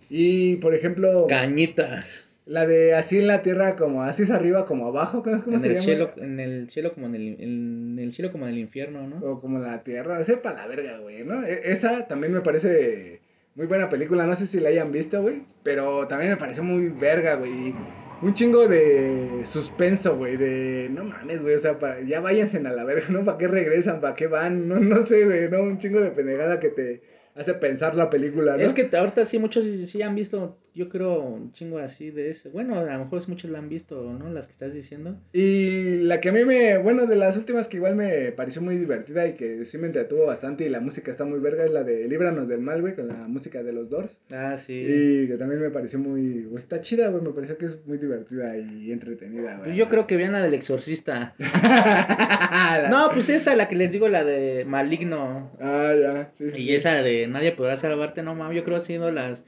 Y, 0.10 0.56
por 0.58 0.74
ejemplo, 0.74 1.28
Cañitas. 1.28 2.30
la 2.46 2.66
de 2.66 2.94
así 2.96 3.20
en 3.20 3.28
la 3.28 3.42
tierra, 3.42 3.76
como 3.76 4.04
así 4.04 4.24
es 4.24 4.32
arriba, 4.32 4.66
como 4.66 4.88
abajo, 4.88 5.22
¿cómo, 5.24 5.36
En 5.36 5.60
se 5.60 5.68
el, 5.68 5.74
llama? 5.74 5.84
cielo, 5.84 6.12
en 6.18 6.40
el 6.40 6.70
cielo 6.70 6.94
como 6.94 7.08
en 7.08 7.16
el, 7.16 7.36
en 7.42 8.00
el 8.00 8.12
cielo 8.14 8.32
como 8.32 8.48
en 8.48 8.54
el 8.54 8.60
infierno, 8.60 9.06
¿no? 9.06 9.18
O 9.30 9.42
como 9.42 9.60
la 9.60 9.84
tierra, 9.84 10.24
sepa 10.24 10.54
la 10.54 10.66
verga, 10.68 11.00
güey, 11.00 11.26
¿no? 11.26 11.44
E- 11.46 11.62
esa 11.66 12.08
también 12.08 12.32
me 12.32 12.40
parece 12.40 13.20
muy 13.56 13.66
buena 13.66 13.90
película, 13.90 14.26
no 14.26 14.36
sé 14.38 14.48
si 14.48 14.62
la 14.62 14.70
hayan 14.70 14.92
visto, 14.94 15.22
güey, 15.22 15.42
pero 15.64 16.08
también 16.08 16.32
me 16.32 16.38
pareció 16.38 16.64
muy 16.64 16.88
verga, 16.88 17.36
güey. 17.36 17.74
Un 18.20 18.34
chingo 18.34 18.68
de 18.68 19.44
suspenso, 19.46 20.18
güey, 20.18 20.38
de 20.38 20.88
no 20.90 21.04
mames, 21.04 21.44
güey, 21.44 21.54
o 21.56 21.60
sea, 21.60 21.78
pa- 21.78 22.00
ya 22.02 22.20
váyanse 22.20 22.58
a 22.58 22.62
la 22.62 22.84
verga, 22.84 23.06
¿no? 23.10 23.24
¿Para 23.24 23.38
qué 23.38 23.48
regresan? 23.48 24.02
¿Para 24.02 24.16
qué 24.16 24.26
van? 24.28 24.68
No, 24.68 24.80
no 24.80 25.04
sé, 25.04 25.26
güey, 25.26 25.50
¿no? 25.50 25.62
Un 25.62 25.78
chingo 25.78 26.00
de 26.02 26.10
pendejada 26.12 26.60
que 26.60 26.70
te 26.70 27.02
hace 27.36 27.54
pensar 27.54 27.94
la 27.96 28.10
película, 28.10 28.58
¿no? 28.58 28.64
Es 28.64 28.74
que 28.74 28.90
ahorita 28.92 29.24
sí 29.26 29.38
muchos 29.38 29.66
sí 29.66 30.02
han 30.02 30.16
visto, 30.16 30.58
yo 30.78 30.90
creo, 30.90 31.22
un 31.22 31.52
chingo 31.52 31.80
así 31.80 32.12
de 32.12 32.30
ese. 32.30 32.50
Bueno, 32.50 32.76
a 32.76 32.84
lo 32.84 33.00
mejor 33.00 33.28
muchos 33.28 33.50
la 33.50 33.58
han 33.58 33.68
visto, 33.68 34.14
¿no? 34.14 34.30
Las 34.30 34.46
que 34.46 34.52
estás 34.52 34.76
diciendo. 34.76 35.18
Y 35.34 35.98
la 36.04 36.22
que 36.22 36.30
a 36.30 36.32
mí 36.32 36.46
me, 36.46 36.78
bueno, 36.78 37.08
de 37.08 37.16
las 37.16 37.36
últimas 37.36 37.68
que 37.68 37.78
igual 37.78 37.96
me 37.96 38.32
pareció 38.32 38.62
muy 38.62 38.78
divertida 38.78 39.28
y 39.28 39.34
que 39.34 39.66
sí 39.66 39.80
me 39.80 39.88
entretuvo 39.88 40.28
bastante 40.28 40.66
y 40.66 40.70
la 40.70 40.80
música 40.80 41.10
está 41.10 41.26
muy 41.26 41.40
verga 41.40 41.66
es 41.66 41.72
la 41.72 41.84
de 41.84 42.08
Líbranos 42.08 42.48
del 42.48 42.62
Mal, 42.62 42.82
güey, 42.82 42.94
con 42.94 43.08
la 43.08 43.28
música 43.28 43.64
de 43.64 43.74
los 43.74 43.90
Doors. 43.90 44.22
Ah, 44.32 44.58
sí. 44.58 44.74
Y 44.74 45.28
que 45.28 45.38
también 45.38 45.62
me 45.62 45.72
pareció 45.72 45.98
muy, 45.98 46.46
pues, 46.52 46.62
está 46.64 46.80
chida, 46.80 47.08
güey, 47.08 47.24
me 47.24 47.32
pareció 47.32 47.58
que 47.58 47.66
es 47.66 47.86
muy 47.88 47.98
divertida 47.98 48.56
y 48.56 48.92
entretenida, 48.92 49.58
güey. 49.58 49.76
Yo 49.76 49.90
creo 49.90 50.06
que 50.06 50.16
vean 50.16 50.34
la 50.34 50.44
del 50.44 50.54
exorcista. 50.54 51.34
No, 52.90 53.10
pues 53.12 53.30
esa, 53.30 53.56
la 53.56 53.68
que 53.68 53.76
les 53.76 53.92
digo, 53.92 54.08
la 54.08 54.24
de 54.24 54.64
Maligno. 54.66 55.52
Ah, 55.60 55.94
ya, 56.00 56.30
sí, 56.34 56.50
sí. 56.52 56.62
Y 56.62 56.66
sí. 56.66 56.76
esa 56.76 57.02
de 57.02 57.28
Nadie 57.28 57.54
podrá 57.54 57.78
salvarte, 57.78 58.22
no 58.24 58.36
mames, 58.36 58.58
yo 58.58 58.64
creo 58.64 58.78
que 58.78 58.84
ha 58.84 58.86
sido 58.86 59.12
las 59.12 59.44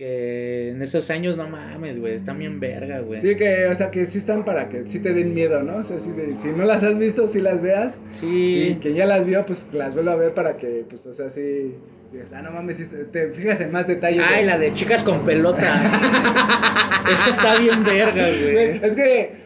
que 0.00 0.70
en 0.70 0.80
esos 0.80 1.10
años, 1.10 1.36
no 1.36 1.46
mames, 1.46 1.98
güey, 1.98 2.14
están 2.14 2.38
bien 2.38 2.58
verga, 2.58 3.00
güey. 3.00 3.20
Sí, 3.20 3.36
que, 3.36 3.66
o 3.66 3.74
sea, 3.74 3.90
que 3.90 4.06
sí 4.06 4.16
están 4.16 4.46
para 4.46 4.70
que 4.70 4.84
sí 4.86 4.98
te 4.98 5.12
den 5.12 5.34
miedo, 5.34 5.62
¿no? 5.62 5.76
O 5.76 5.84
sea, 5.84 5.98
sí 6.00 6.10
de- 6.12 6.34
si 6.36 6.48
no 6.48 6.64
las 6.64 6.82
has 6.82 6.98
visto, 6.98 7.28
sí 7.28 7.38
las 7.42 7.60
veas. 7.60 8.00
Y 8.14 8.16
Sí. 8.16 8.78
quien 8.80 8.94
ya 8.94 9.04
las 9.04 9.26
vio, 9.26 9.44
pues 9.44 9.68
las 9.74 9.92
vuelvo 9.92 10.10
a 10.12 10.16
ver 10.16 10.32
para 10.32 10.56
que, 10.56 10.86
pues, 10.88 11.04
o 11.04 11.12
sea, 11.12 11.28
sí 11.28 11.74
digas, 12.12 12.32
ah, 12.32 12.40
no 12.40 12.50
mames, 12.50 12.90
te 13.12 13.28
fijas 13.32 13.60
en 13.60 13.72
más 13.72 13.86
detalles. 13.88 14.22
Ay, 14.26 14.46
la 14.46 14.56
de 14.56 14.72
chicas 14.72 15.02
con 15.02 15.22
pelotas. 15.26 15.92
Esa 17.12 17.28
está 17.28 17.60
bien 17.60 17.84
verga, 17.84 18.26
güey. 18.40 18.80
es 18.82 18.96
que, 18.96 19.39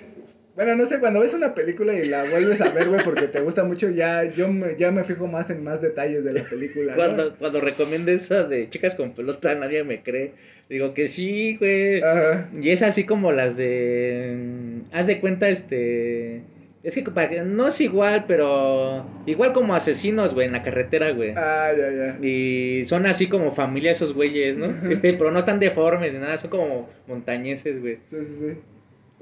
bueno, 0.56 0.76
no 0.76 0.86
sé, 0.86 1.00
cuando 1.00 1.20
ves 1.20 1.34
una 1.34 1.54
película 1.54 1.94
y 1.94 2.04
la 2.06 2.24
vuelves 2.30 2.60
a 2.60 2.70
ver, 2.70 2.88
güey, 2.88 3.02
porque 3.02 3.26
te 3.26 3.40
gusta 3.40 3.64
mucho, 3.64 3.90
ya 3.90 4.24
yo 4.24 4.48
me, 4.48 4.76
ya 4.76 4.90
me 4.92 5.02
fijo 5.04 5.26
más 5.26 5.50
en 5.50 5.64
más 5.64 5.80
detalles 5.82 6.24
de 6.24 6.32
la 6.32 6.44
película. 6.44 6.92
¿no? 6.92 6.96
Cuando, 6.96 7.36
cuando 7.36 7.60
recomiendo 7.60 8.10
esa 8.12 8.44
de 8.44 8.70
chicas 8.70 8.94
con 8.94 9.14
pelota, 9.14 9.54
nadie 9.54 9.82
me 9.84 10.02
cree. 10.02 10.32
Digo 10.68 10.94
que 10.94 11.08
sí, 11.08 11.56
güey. 11.58 12.02
Ajá. 12.02 12.48
Y 12.60 12.70
es 12.70 12.82
así 12.82 13.04
como 13.04 13.32
las 13.32 13.56
de. 13.56 14.34
mm, 14.36 14.80
Haz 14.92 15.06
de 15.08 15.20
cuenta, 15.20 15.48
este. 15.48 16.42
Es 16.84 16.94
que 16.94 17.02
para 17.10 17.30
que- 17.30 17.40
no 17.42 17.66
es 17.68 17.80
igual, 17.80 18.26
pero 18.28 19.06
igual 19.26 19.54
como 19.54 19.74
asesinos, 19.74 20.34
güey, 20.34 20.46
en 20.46 20.52
la 20.52 20.62
carretera, 20.62 21.10
güey. 21.12 21.32
Ah, 21.34 21.72
ya, 21.76 21.90
ya. 21.90 22.18
Y 22.26 22.84
son 22.84 23.06
así 23.06 23.26
como 23.26 23.52
familia 23.52 23.90
esos 23.90 24.12
güeyes, 24.12 24.58
¿no? 24.58 24.68
pero 25.02 25.30
no 25.30 25.38
están 25.38 25.58
deformes 25.58 26.12
ni 26.12 26.18
nada, 26.18 26.36
son 26.38 26.50
como 26.50 26.88
montañeses, 27.08 27.80
güey. 27.80 27.98
Sí, 28.04 28.18
sí, 28.22 28.34
sí. 28.34 28.58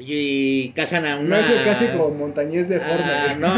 Y 0.05 0.71
cazan 0.75 1.05
a 1.05 1.17
No 1.17 1.23
una... 1.23 1.41
es 1.41 1.49
el 1.51 1.63
clásico 1.63 2.11
montañés 2.11 2.69
de 2.69 2.81
forma. 2.81 3.05
Ah, 3.07 3.37
no, 3.39 3.49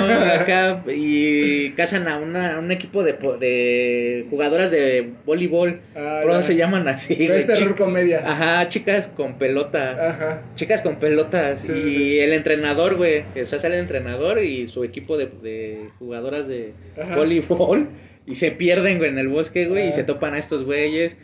acá 0.42 0.84
y 0.92 1.70
cazan 1.70 2.06
a 2.06 2.18
una, 2.18 2.58
un 2.58 2.70
equipo 2.70 3.02
de, 3.02 3.12
de 3.40 4.26
jugadoras 4.30 4.70
de 4.70 5.12
voleibol. 5.24 5.80
Ah, 5.96 6.20
¿Por 6.22 6.32
ya. 6.32 6.42
se 6.42 6.56
llaman 6.56 6.86
así? 6.88 7.14
Pero 7.18 7.34
es 7.34 7.46
terror 7.46 7.76
comedia. 7.76 8.22
Ajá, 8.28 8.68
chicas 8.68 9.08
con 9.08 9.38
pelota. 9.38 10.10
Ajá. 10.10 10.42
Chicas 10.54 10.82
con 10.82 10.96
pelotas. 10.96 11.60
Sí, 11.60 11.72
y 11.72 11.90
sí, 11.90 12.20
el 12.20 12.32
entrenador, 12.32 12.96
güey. 12.96 13.24
O 13.40 13.46
sea, 13.46 13.58
sale 13.58 13.76
el 13.76 13.82
entrenador 13.82 14.42
y 14.42 14.66
su 14.66 14.84
equipo 14.84 15.16
de, 15.16 15.26
de 15.42 15.88
jugadoras 15.98 16.46
de 16.48 16.72
Ajá. 17.00 17.16
voleibol. 17.16 17.88
Y 18.26 18.36
se 18.36 18.50
pierden, 18.52 18.98
güey, 18.98 19.10
en 19.10 19.18
el 19.18 19.28
bosque, 19.28 19.66
güey. 19.66 19.84
Y 19.84 19.88
Ajá. 19.88 19.96
se 19.96 20.04
topan 20.04 20.34
a 20.34 20.38
estos 20.38 20.64
güeyes. 20.64 21.16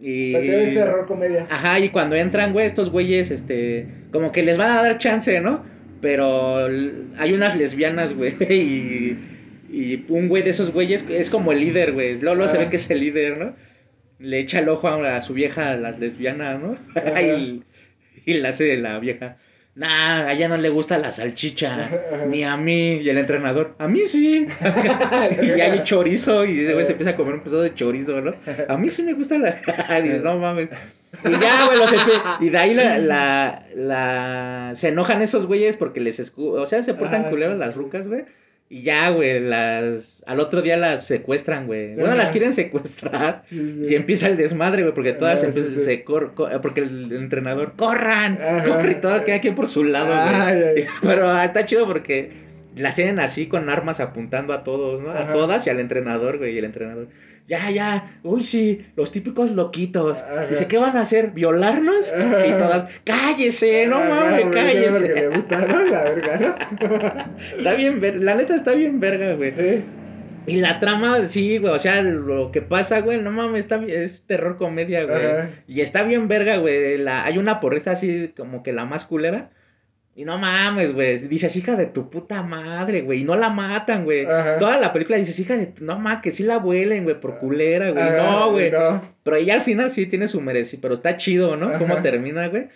Y... 0.00 0.32
Pero 0.32 0.52
es 0.52 0.74
terror 0.74 1.06
comedia. 1.06 1.46
Ajá, 1.50 1.78
y 1.80 1.88
cuando 1.90 2.16
entran, 2.16 2.52
güey, 2.52 2.66
estos 2.66 2.90
güeyes, 2.90 3.30
este, 3.30 3.86
como 4.12 4.32
que 4.32 4.42
les 4.42 4.58
van 4.58 4.70
a 4.70 4.82
dar 4.82 4.98
chance, 4.98 5.40
¿no? 5.40 5.64
Pero 6.00 6.66
hay 7.16 7.32
unas 7.32 7.56
lesbianas, 7.56 8.12
güey, 8.12 8.34
y, 8.50 9.16
y 9.70 10.04
un 10.08 10.28
güey 10.28 10.42
de 10.42 10.50
esos 10.50 10.70
güeyes 10.72 11.06
es 11.08 11.30
como 11.30 11.52
el 11.52 11.60
líder, 11.60 11.92
güey. 11.92 12.16
Lolo 12.20 12.46
se 12.48 12.56
Ah. 12.56 12.60
ve 12.60 12.70
que 12.70 12.76
es 12.76 12.90
el 12.90 13.00
líder, 13.00 13.38
¿no? 13.38 13.56
Le 14.18 14.38
echa 14.40 14.58
el 14.60 14.68
ojo 14.68 14.88
a, 14.88 15.16
a 15.16 15.20
su 15.22 15.32
vieja, 15.34 15.76
la 15.76 15.92
lesbiana, 15.92 16.58
¿no? 16.58 16.76
Y, 17.22 17.62
y 18.26 18.34
la 18.34 18.50
hace 18.50 18.76
la 18.76 18.98
vieja. 18.98 19.36
Nah, 19.76 20.26
a 20.26 20.32
ella 20.32 20.48
no 20.48 20.56
le 20.56 20.68
gusta 20.68 20.98
la 20.98 21.10
salchicha, 21.10 21.90
ni 22.28 22.44
a 22.44 22.56
mí. 22.56 22.98
Y 23.02 23.08
el 23.08 23.18
entrenador, 23.18 23.74
a 23.78 23.88
mí 23.88 24.00
sí. 24.06 24.46
y 25.42 25.60
hay 25.60 25.82
chorizo, 25.82 26.44
y 26.44 26.60
ese 26.60 26.74
güey 26.74 26.84
se 26.84 26.92
empieza 26.92 27.10
a 27.10 27.16
comer 27.16 27.34
un 27.34 27.40
pedazo 27.40 27.62
de 27.62 27.74
chorizo, 27.74 28.20
¿no? 28.20 28.34
A 28.68 28.76
mí 28.76 28.90
sí 28.90 29.02
me 29.02 29.14
gusta 29.14 29.36
la. 29.38 29.60
y 29.98 30.20
no 30.22 30.38
mames. 30.38 30.68
Y 31.24 31.30
ya, 31.30 31.66
güey, 31.66 31.78
los 31.78 31.94
Y 32.40 32.50
de 32.50 32.58
ahí 32.58 32.74
la, 32.74 32.98
la, 32.98 33.66
la. 33.74 34.72
Se 34.74 34.88
enojan 34.88 35.22
esos 35.22 35.46
güeyes 35.46 35.76
porque 35.76 36.00
les 36.00 36.18
escu... 36.20 36.50
O 36.50 36.66
sea, 36.66 36.82
se 36.82 36.94
portan 36.94 37.26
Ah, 37.26 37.30
culeros 37.30 37.54
sí, 37.54 37.60
las 37.60 37.76
rucas, 37.76 38.06
güey. 38.06 38.24
Y 38.74 38.82
ya, 38.82 39.10
güey, 39.10 39.38
las. 39.38 40.24
Al 40.26 40.40
otro 40.40 40.60
día 40.60 40.76
las 40.76 41.06
secuestran, 41.06 41.66
güey. 41.68 41.94
Bueno, 41.94 42.16
las 42.16 42.32
quieren 42.32 42.52
secuestrar. 42.52 43.44
Sí, 43.48 43.70
sí. 43.70 43.86
Y 43.92 43.94
empieza 43.94 44.26
el 44.26 44.36
desmadre, 44.36 44.82
güey, 44.82 44.92
porque 44.92 45.12
todas 45.12 45.44
Ah, 45.44 45.46
empiezan, 45.46 45.70
sí, 45.72 45.80
se 45.84 46.02
cor- 46.02 46.34
co- 46.34 46.48
porque 46.60 46.80
el, 46.80 47.12
entrenador, 47.12 47.74
corran, 47.76 48.36
Ajá. 48.42 48.64
corre, 48.64 48.90
y 48.90 48.94
todo 48.96 49.22
queda 49.22 49.36
aquí 49.36 49.52
por 49.52 49.68
su 49.68 49.84
lado, 49.84 50.06
güey. 50.06 50.18
Ay, 50.18 50.62
ay. 50.78 50.86
Pero 51.02 51.30
ah, 51.30 51.44
está 51.44 51.64
chido 51.64 51.86
porque 51.86 52.32
las 52.76 52.94
tienen 52.94 53.20
así 53.20 53.46
con 53.46 53.68
armas 53.70 54.00
apuntando 54.00 54.52
a 54.52 54.64
todos, 54.64 55.00
¿no? 55.00 55.10
A 55.10 55.30
todas 55.32 55.66
y 55.66 55.70
al 55.70 55.80
entrenador, 55.80 56.38
güey, 56.38 56.54
y 56.54 56.58
el 56.58 56.64
entrenador. 56.64 57.08
Ya, 57.46 57.70
ya, 57.70 58.18
uy, 58.22 58.42
sí, 58.42 58.86
los 58.96 59.12
típicos 59.12 59.50
loquitos. 59.52 60.22
Ajá. 60.22 60.46
Dice, 60.46 60.66
¿qué 60.66 60.78
van 60.78 60.96
a 60.96 61.02
hacer? 61.02 61.32
¿Violarnos? 61.32 62.12
Ajá. 62.14 62.46
Y 62.46 62.52
todas, 62.52 62.86
cállese, 63.04 63.86
no 63.86 64.00
mames, 64.00 64.44
es 64.44 64.46
cállese. 64.46 65.08
que 65.14 65.20
le 65.20 65.28
gusta, 65.28 65.58
¿no? 65.58 65.84
La 65.84 66.04
verga, 66.04 66.36
¿no? 66.38 67.26
Está 67.58 67.74
bien, 67.74 68.00
ver- 68.00 68.16
la 68.16 68.34
neta 68.34 68.54
está 68.54 68.72
bien 68.72 68.98
verga, 68.98 69.34
güey. 69.34 69.52
Sí. 69.52 69.82
Y 70.46 70.56
la 70.60 70.78
trama, 70.78 71.24
sí, 71.26 71.58
güey, 71.58 71.72
o 71.72 71.78
sea, 71.78 72.02
lo 72.02 72.50
que 72.50 72.60
pasa, 72.62 73.00
güey, 73.00 73.20
no 73.20 73.30
mames, 73.30 73.60
está, 73.60 73.82
es 73.86 74.26
terror 74.26 74.56
comedia, 74.58 75.04
güey. 75.04 75.22
Y 75.68 75.80
está 75.80 76.02
bien 76.02 76.28
verga, 76.28 76.56
güey. 76.58 76.98
La, 76.98 77.24
hay 77.24 77.38
una 77.38 77.60
porrista 77.60 77.92
así 77.92 78.32
como 78.36 78.62
que 78.62 78.72
la 78.72 78.84
más 78.84 79.04
culera. 79.04 79.50
Y 80.16 80.24
no 80.24 80.38
mames, 80.38 80.92
güey. 80.92 81.18
Dices, 81.26 81.56
hija 81.56 81.74
de 81.74 81.86
tu 81.86 82.08
puta 82.08 82.42
madre, 82.42 83.02
güey. 83.02 83.22
Y 83.22 83.24
no 83.24 83.34
la 83.34 83.50
matan, 83.50 84.04
güey. 84.04 84.24
Toda 84.58 84.78
la 84.78 84.92
película 84.92 85.18
dices, 85.18 85.38
hija 85.40 85.56
de 85.56 85.66
tu... 85.66 85.84
No 85.84 85.98
mames, 85.98 86.22
que 86.22 86.30
sí 86.30 86.44
la 86.44 86.58
vuelen, 86.58 87.02
güey, 87.04 87.18
por 87.18 87.38
culera, 87.38 87.90
güey. 87.90 88.10
No, 88.10 88.50
güey. 88.52 88.70
No. 88.70 89.02
Pero 89.24 89.38
ya 89.40 89.54
al 89.54 89.62
final 89.62 89.90
sí 89.90 90.06
tiene 90.06 90.28
su 90.28 90.40
merecido. 90.40 90.80
Pero 90.82 90.94
está 90.94 91.16
chido, 91.16 91.56
¿no? 91.56 91.78
Cómo 91.78 92.00
termina, 92.02 92.46
güey. 92.48 92.68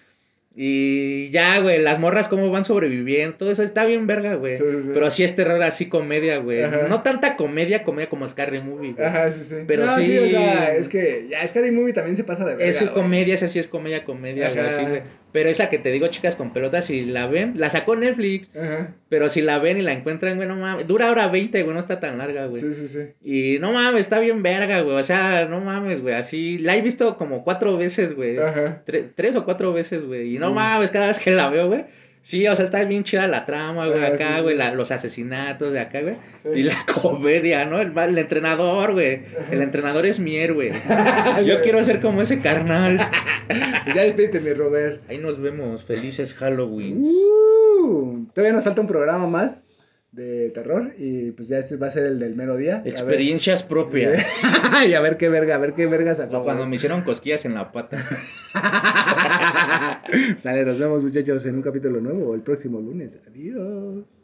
Y 0.60 1.30
ya, 1.30 1.60
güey, 1.60 1.80
las 1.80 2.00
morras 2.00 2.26
cómo 2.26 2.50
van 2.50 2.64
sobreviviendo, 2.64 3.36
todo 3.36 3.52
eso 3.52 3.62
está 3.62 3.84
bien 3.84 4.08
verga, 4.08 4.34
güey. 4.34 4.56
Sí, 4.56 4.64
sí, 4.68 4.82
sí. 4.86 4.90
Pero 4.92 5.08
sí 5.12 5.22
es 5.22 5.36
terror 5.36 5.62
así 5.62 5.88
comedia, 5.88 6.38
güey. 6.38 6.62
No 6.88 7.00
tanta 7.02 7.36
comedia, 7.36 7.84
comedia 7.84 8.08
como 8.08 8.28
Scary 8.28 8.60
Movie, 8.60 8.94
güey. 8.94 9.06
Ajá, 9.06 9.30
sí, 9.30 9.44
sí. 9.44 9.54
Pero 9.68 9.86
no, 9.86 9.96
sí- 9.98 10.18
o 10.18 10.26
sea, 10.26 10.74
es 10.74 10.88
que 10.88 11.28
ya 11.30 11.46
Scary 11.46 11.70
Movie 11.70 11.92
también 11.92 12.16
se 12.16 12.24
pasa 12.24 12.44
de 12.44 12.56
verga. 12.56 12.64
Esa 12.64 12.82
es 12.82 12.90
comedia, 12.90 13.34
esa 13.34 13.46
sí 13.46 13.60
es 13.60 13.68
comedia, 13.68 14.04
comedia, 14.04 14.48
así, 14.48 14.82
güey. 14.82 15.02
Pero 15.30 15.50
esa 15.50 15.68
que 15.68 15.78
te 15.78 15.92
digo, 15.92 16.06
chicas 16.06 16.36
con 16.36 16.52
pelotas, 16.54 16.86
si 16.86 17.04
la 17.04 17.26
ven, 17.26 17.52
la 17.56 17.68
sacó 17.68 17.94
Netflix, 17.96 18.50
Ajá. 18.56 18.94
pero 19.10 19.28
si 19.28 19.42
la 19.42 19.58
ven 19.58 19.76
y 19.78 19.82
la 19.82 19.92
encuentran, 19.92 20.36
güey, 20.36 20.48
no 20.48 20.56
mames, 20.56 20.86
dura 20.86 21.10
hora 21.10 21.28
20, 21.28 21.62
güey, 21.62 21.74
no 21.74 21.80
está 21.80 22.00
tan 22.00 22.16
larga, 22.16 22.46
güey. 22.46 22.62
Sí, 22.62 22.72
sí, 22.72 22.88
sí. 22.88 23.00
Y 23.22 23.58
no 23.60 23.72
mames, 23.72 24.00
está 24.00 24.20
bien 24.20 24.42
verga, 24.42 24.80
güey, 24.80 24.96
o 24.96 25.04
sea, 25.04 25.44
no 25.44 25.60
mames, 25.60 26.00
güey, 26.00 26.14
así, 26.14 26.56
la 26.58 26.76
he 26.76 26.80
visto 26.80 27.16
como 27.18 27.44
cuatro 27.44 27.76
veces, 27.76 28.14
güey. 28.16 28.38
Ajá. 28.38 28.82
Tre- 28.86 29.10
tres 29.14 29.36
o 29.36 29.44
cuatro 29.44 29.72
veces, 29.74 30.02
güey, 30.04 30.34
y 30.34 30.38
no 30.38 30.48
Sí. 30.48 30.54
mames, 30.54 30.90
cada 30.90 31.08
vez 31.08 31.20
que 31.20 31.30
la 31.30 31.50
veo, 31.50 31.66
güey. 31.68 31.84
Sí, 32.28 32.46
o 32.46 32.54
sea, 32.54 32.66
está 32.66 32.84
bien 32.84 33.04
chida 33.04 33.26
la 33.26 33.46
trama, 33.46 33.86
güey, 33.86 34.04
Ah, 34.04 34.08
acá, 34.08 34.36
sí, 34.36 34.42
güey, 34.42 34.54
sí. 34.54 34.58
la- 34.58 34.74
los 34.74 34.90
asesinatos 34.92 35.72
de 35.72 35.80
acá, 35.80 36.02
güey. 36.02 36.16
Sí. 36.42 36.48
Y 36.56 36.62
la 36.64 36.74
comedia, 37.02 37.64
¿no? 37.64 37.80
El, 37.80 37.96
el 37.96 38.18
entrenador, 38.18 38.92
güey. 38.92 39.22
El 39.50 39.62
entrenador 39.62 40.04
es 40.04 40.20
mi 40.20 40.36
héroe. 40.36 40.72
Yo 41.46 41.62
quiero 41.62 41.82
ser 41.82 42.00
como 42.00 42.20
ese 42.20 42.42
carnal. 42.42 42.98
Pues 43.46 43.60
ya 43.96 44.02
despídete, 44.02 44.40
mi 44.40 44.52
Robert. 44.52 45.00
Ahí 45.08 45.16
nos 45.16 45.40
vemos. 45.40 45.84
Felices 45.84 46.34
Halloween. 46.34 47.00
Uh, 47.02 48.26
todavía 48.34 48.52
nos 48.52 48.64
falta 48.64 48.82
un 48.82 48.88
programa 48.88 49.26
más 49.26 49.62
de 50.12 50.50
terror 50.50 50.94
y 50.98 51.30
pues 51.32 51.48
ya 51.48 51.58
ese 51.58 51.76
va 51.76 51.86
a 51.86 51.90
ser 51.90 52.04
el 52.06 52.18
del 52.18 52.34
mero 52.34 52.56
día. 52.56 52.82
Experiencias 52.84 53.62
propias. 53.62 54.26
y 54.86 54.92
a 54.92 55.00
ver 55.00 55.16
qué 55.16 55.28
verga, 55.30 55.54
a 55.54 55.58
ver 55.58 55.72
qué 55.74 55.86
verga 55.86 56.14
sacó. 56.14 56.38
O 56.40 56.44
cuando 56.44 56.66
me 56.66 56.76
hicieron 56.76 57.02
cosquillas 57.02 57.44
en 57.46 57.54
la 57.54 57.72
pata. 57.72 58.04
Sale, 60.38 60.64
nos 60.64 60.78
vemos 60.78 61.02
muchachos 61.02 61.44
en 61.46 61.56
un 61.56 61.62
capítulo 61.62 62.00
nuevo 62.00 62.34
el 62.34 62.42
próximo 62.42 62.80
lunes. 62.80 63.18
Adiós. 63.26 64.17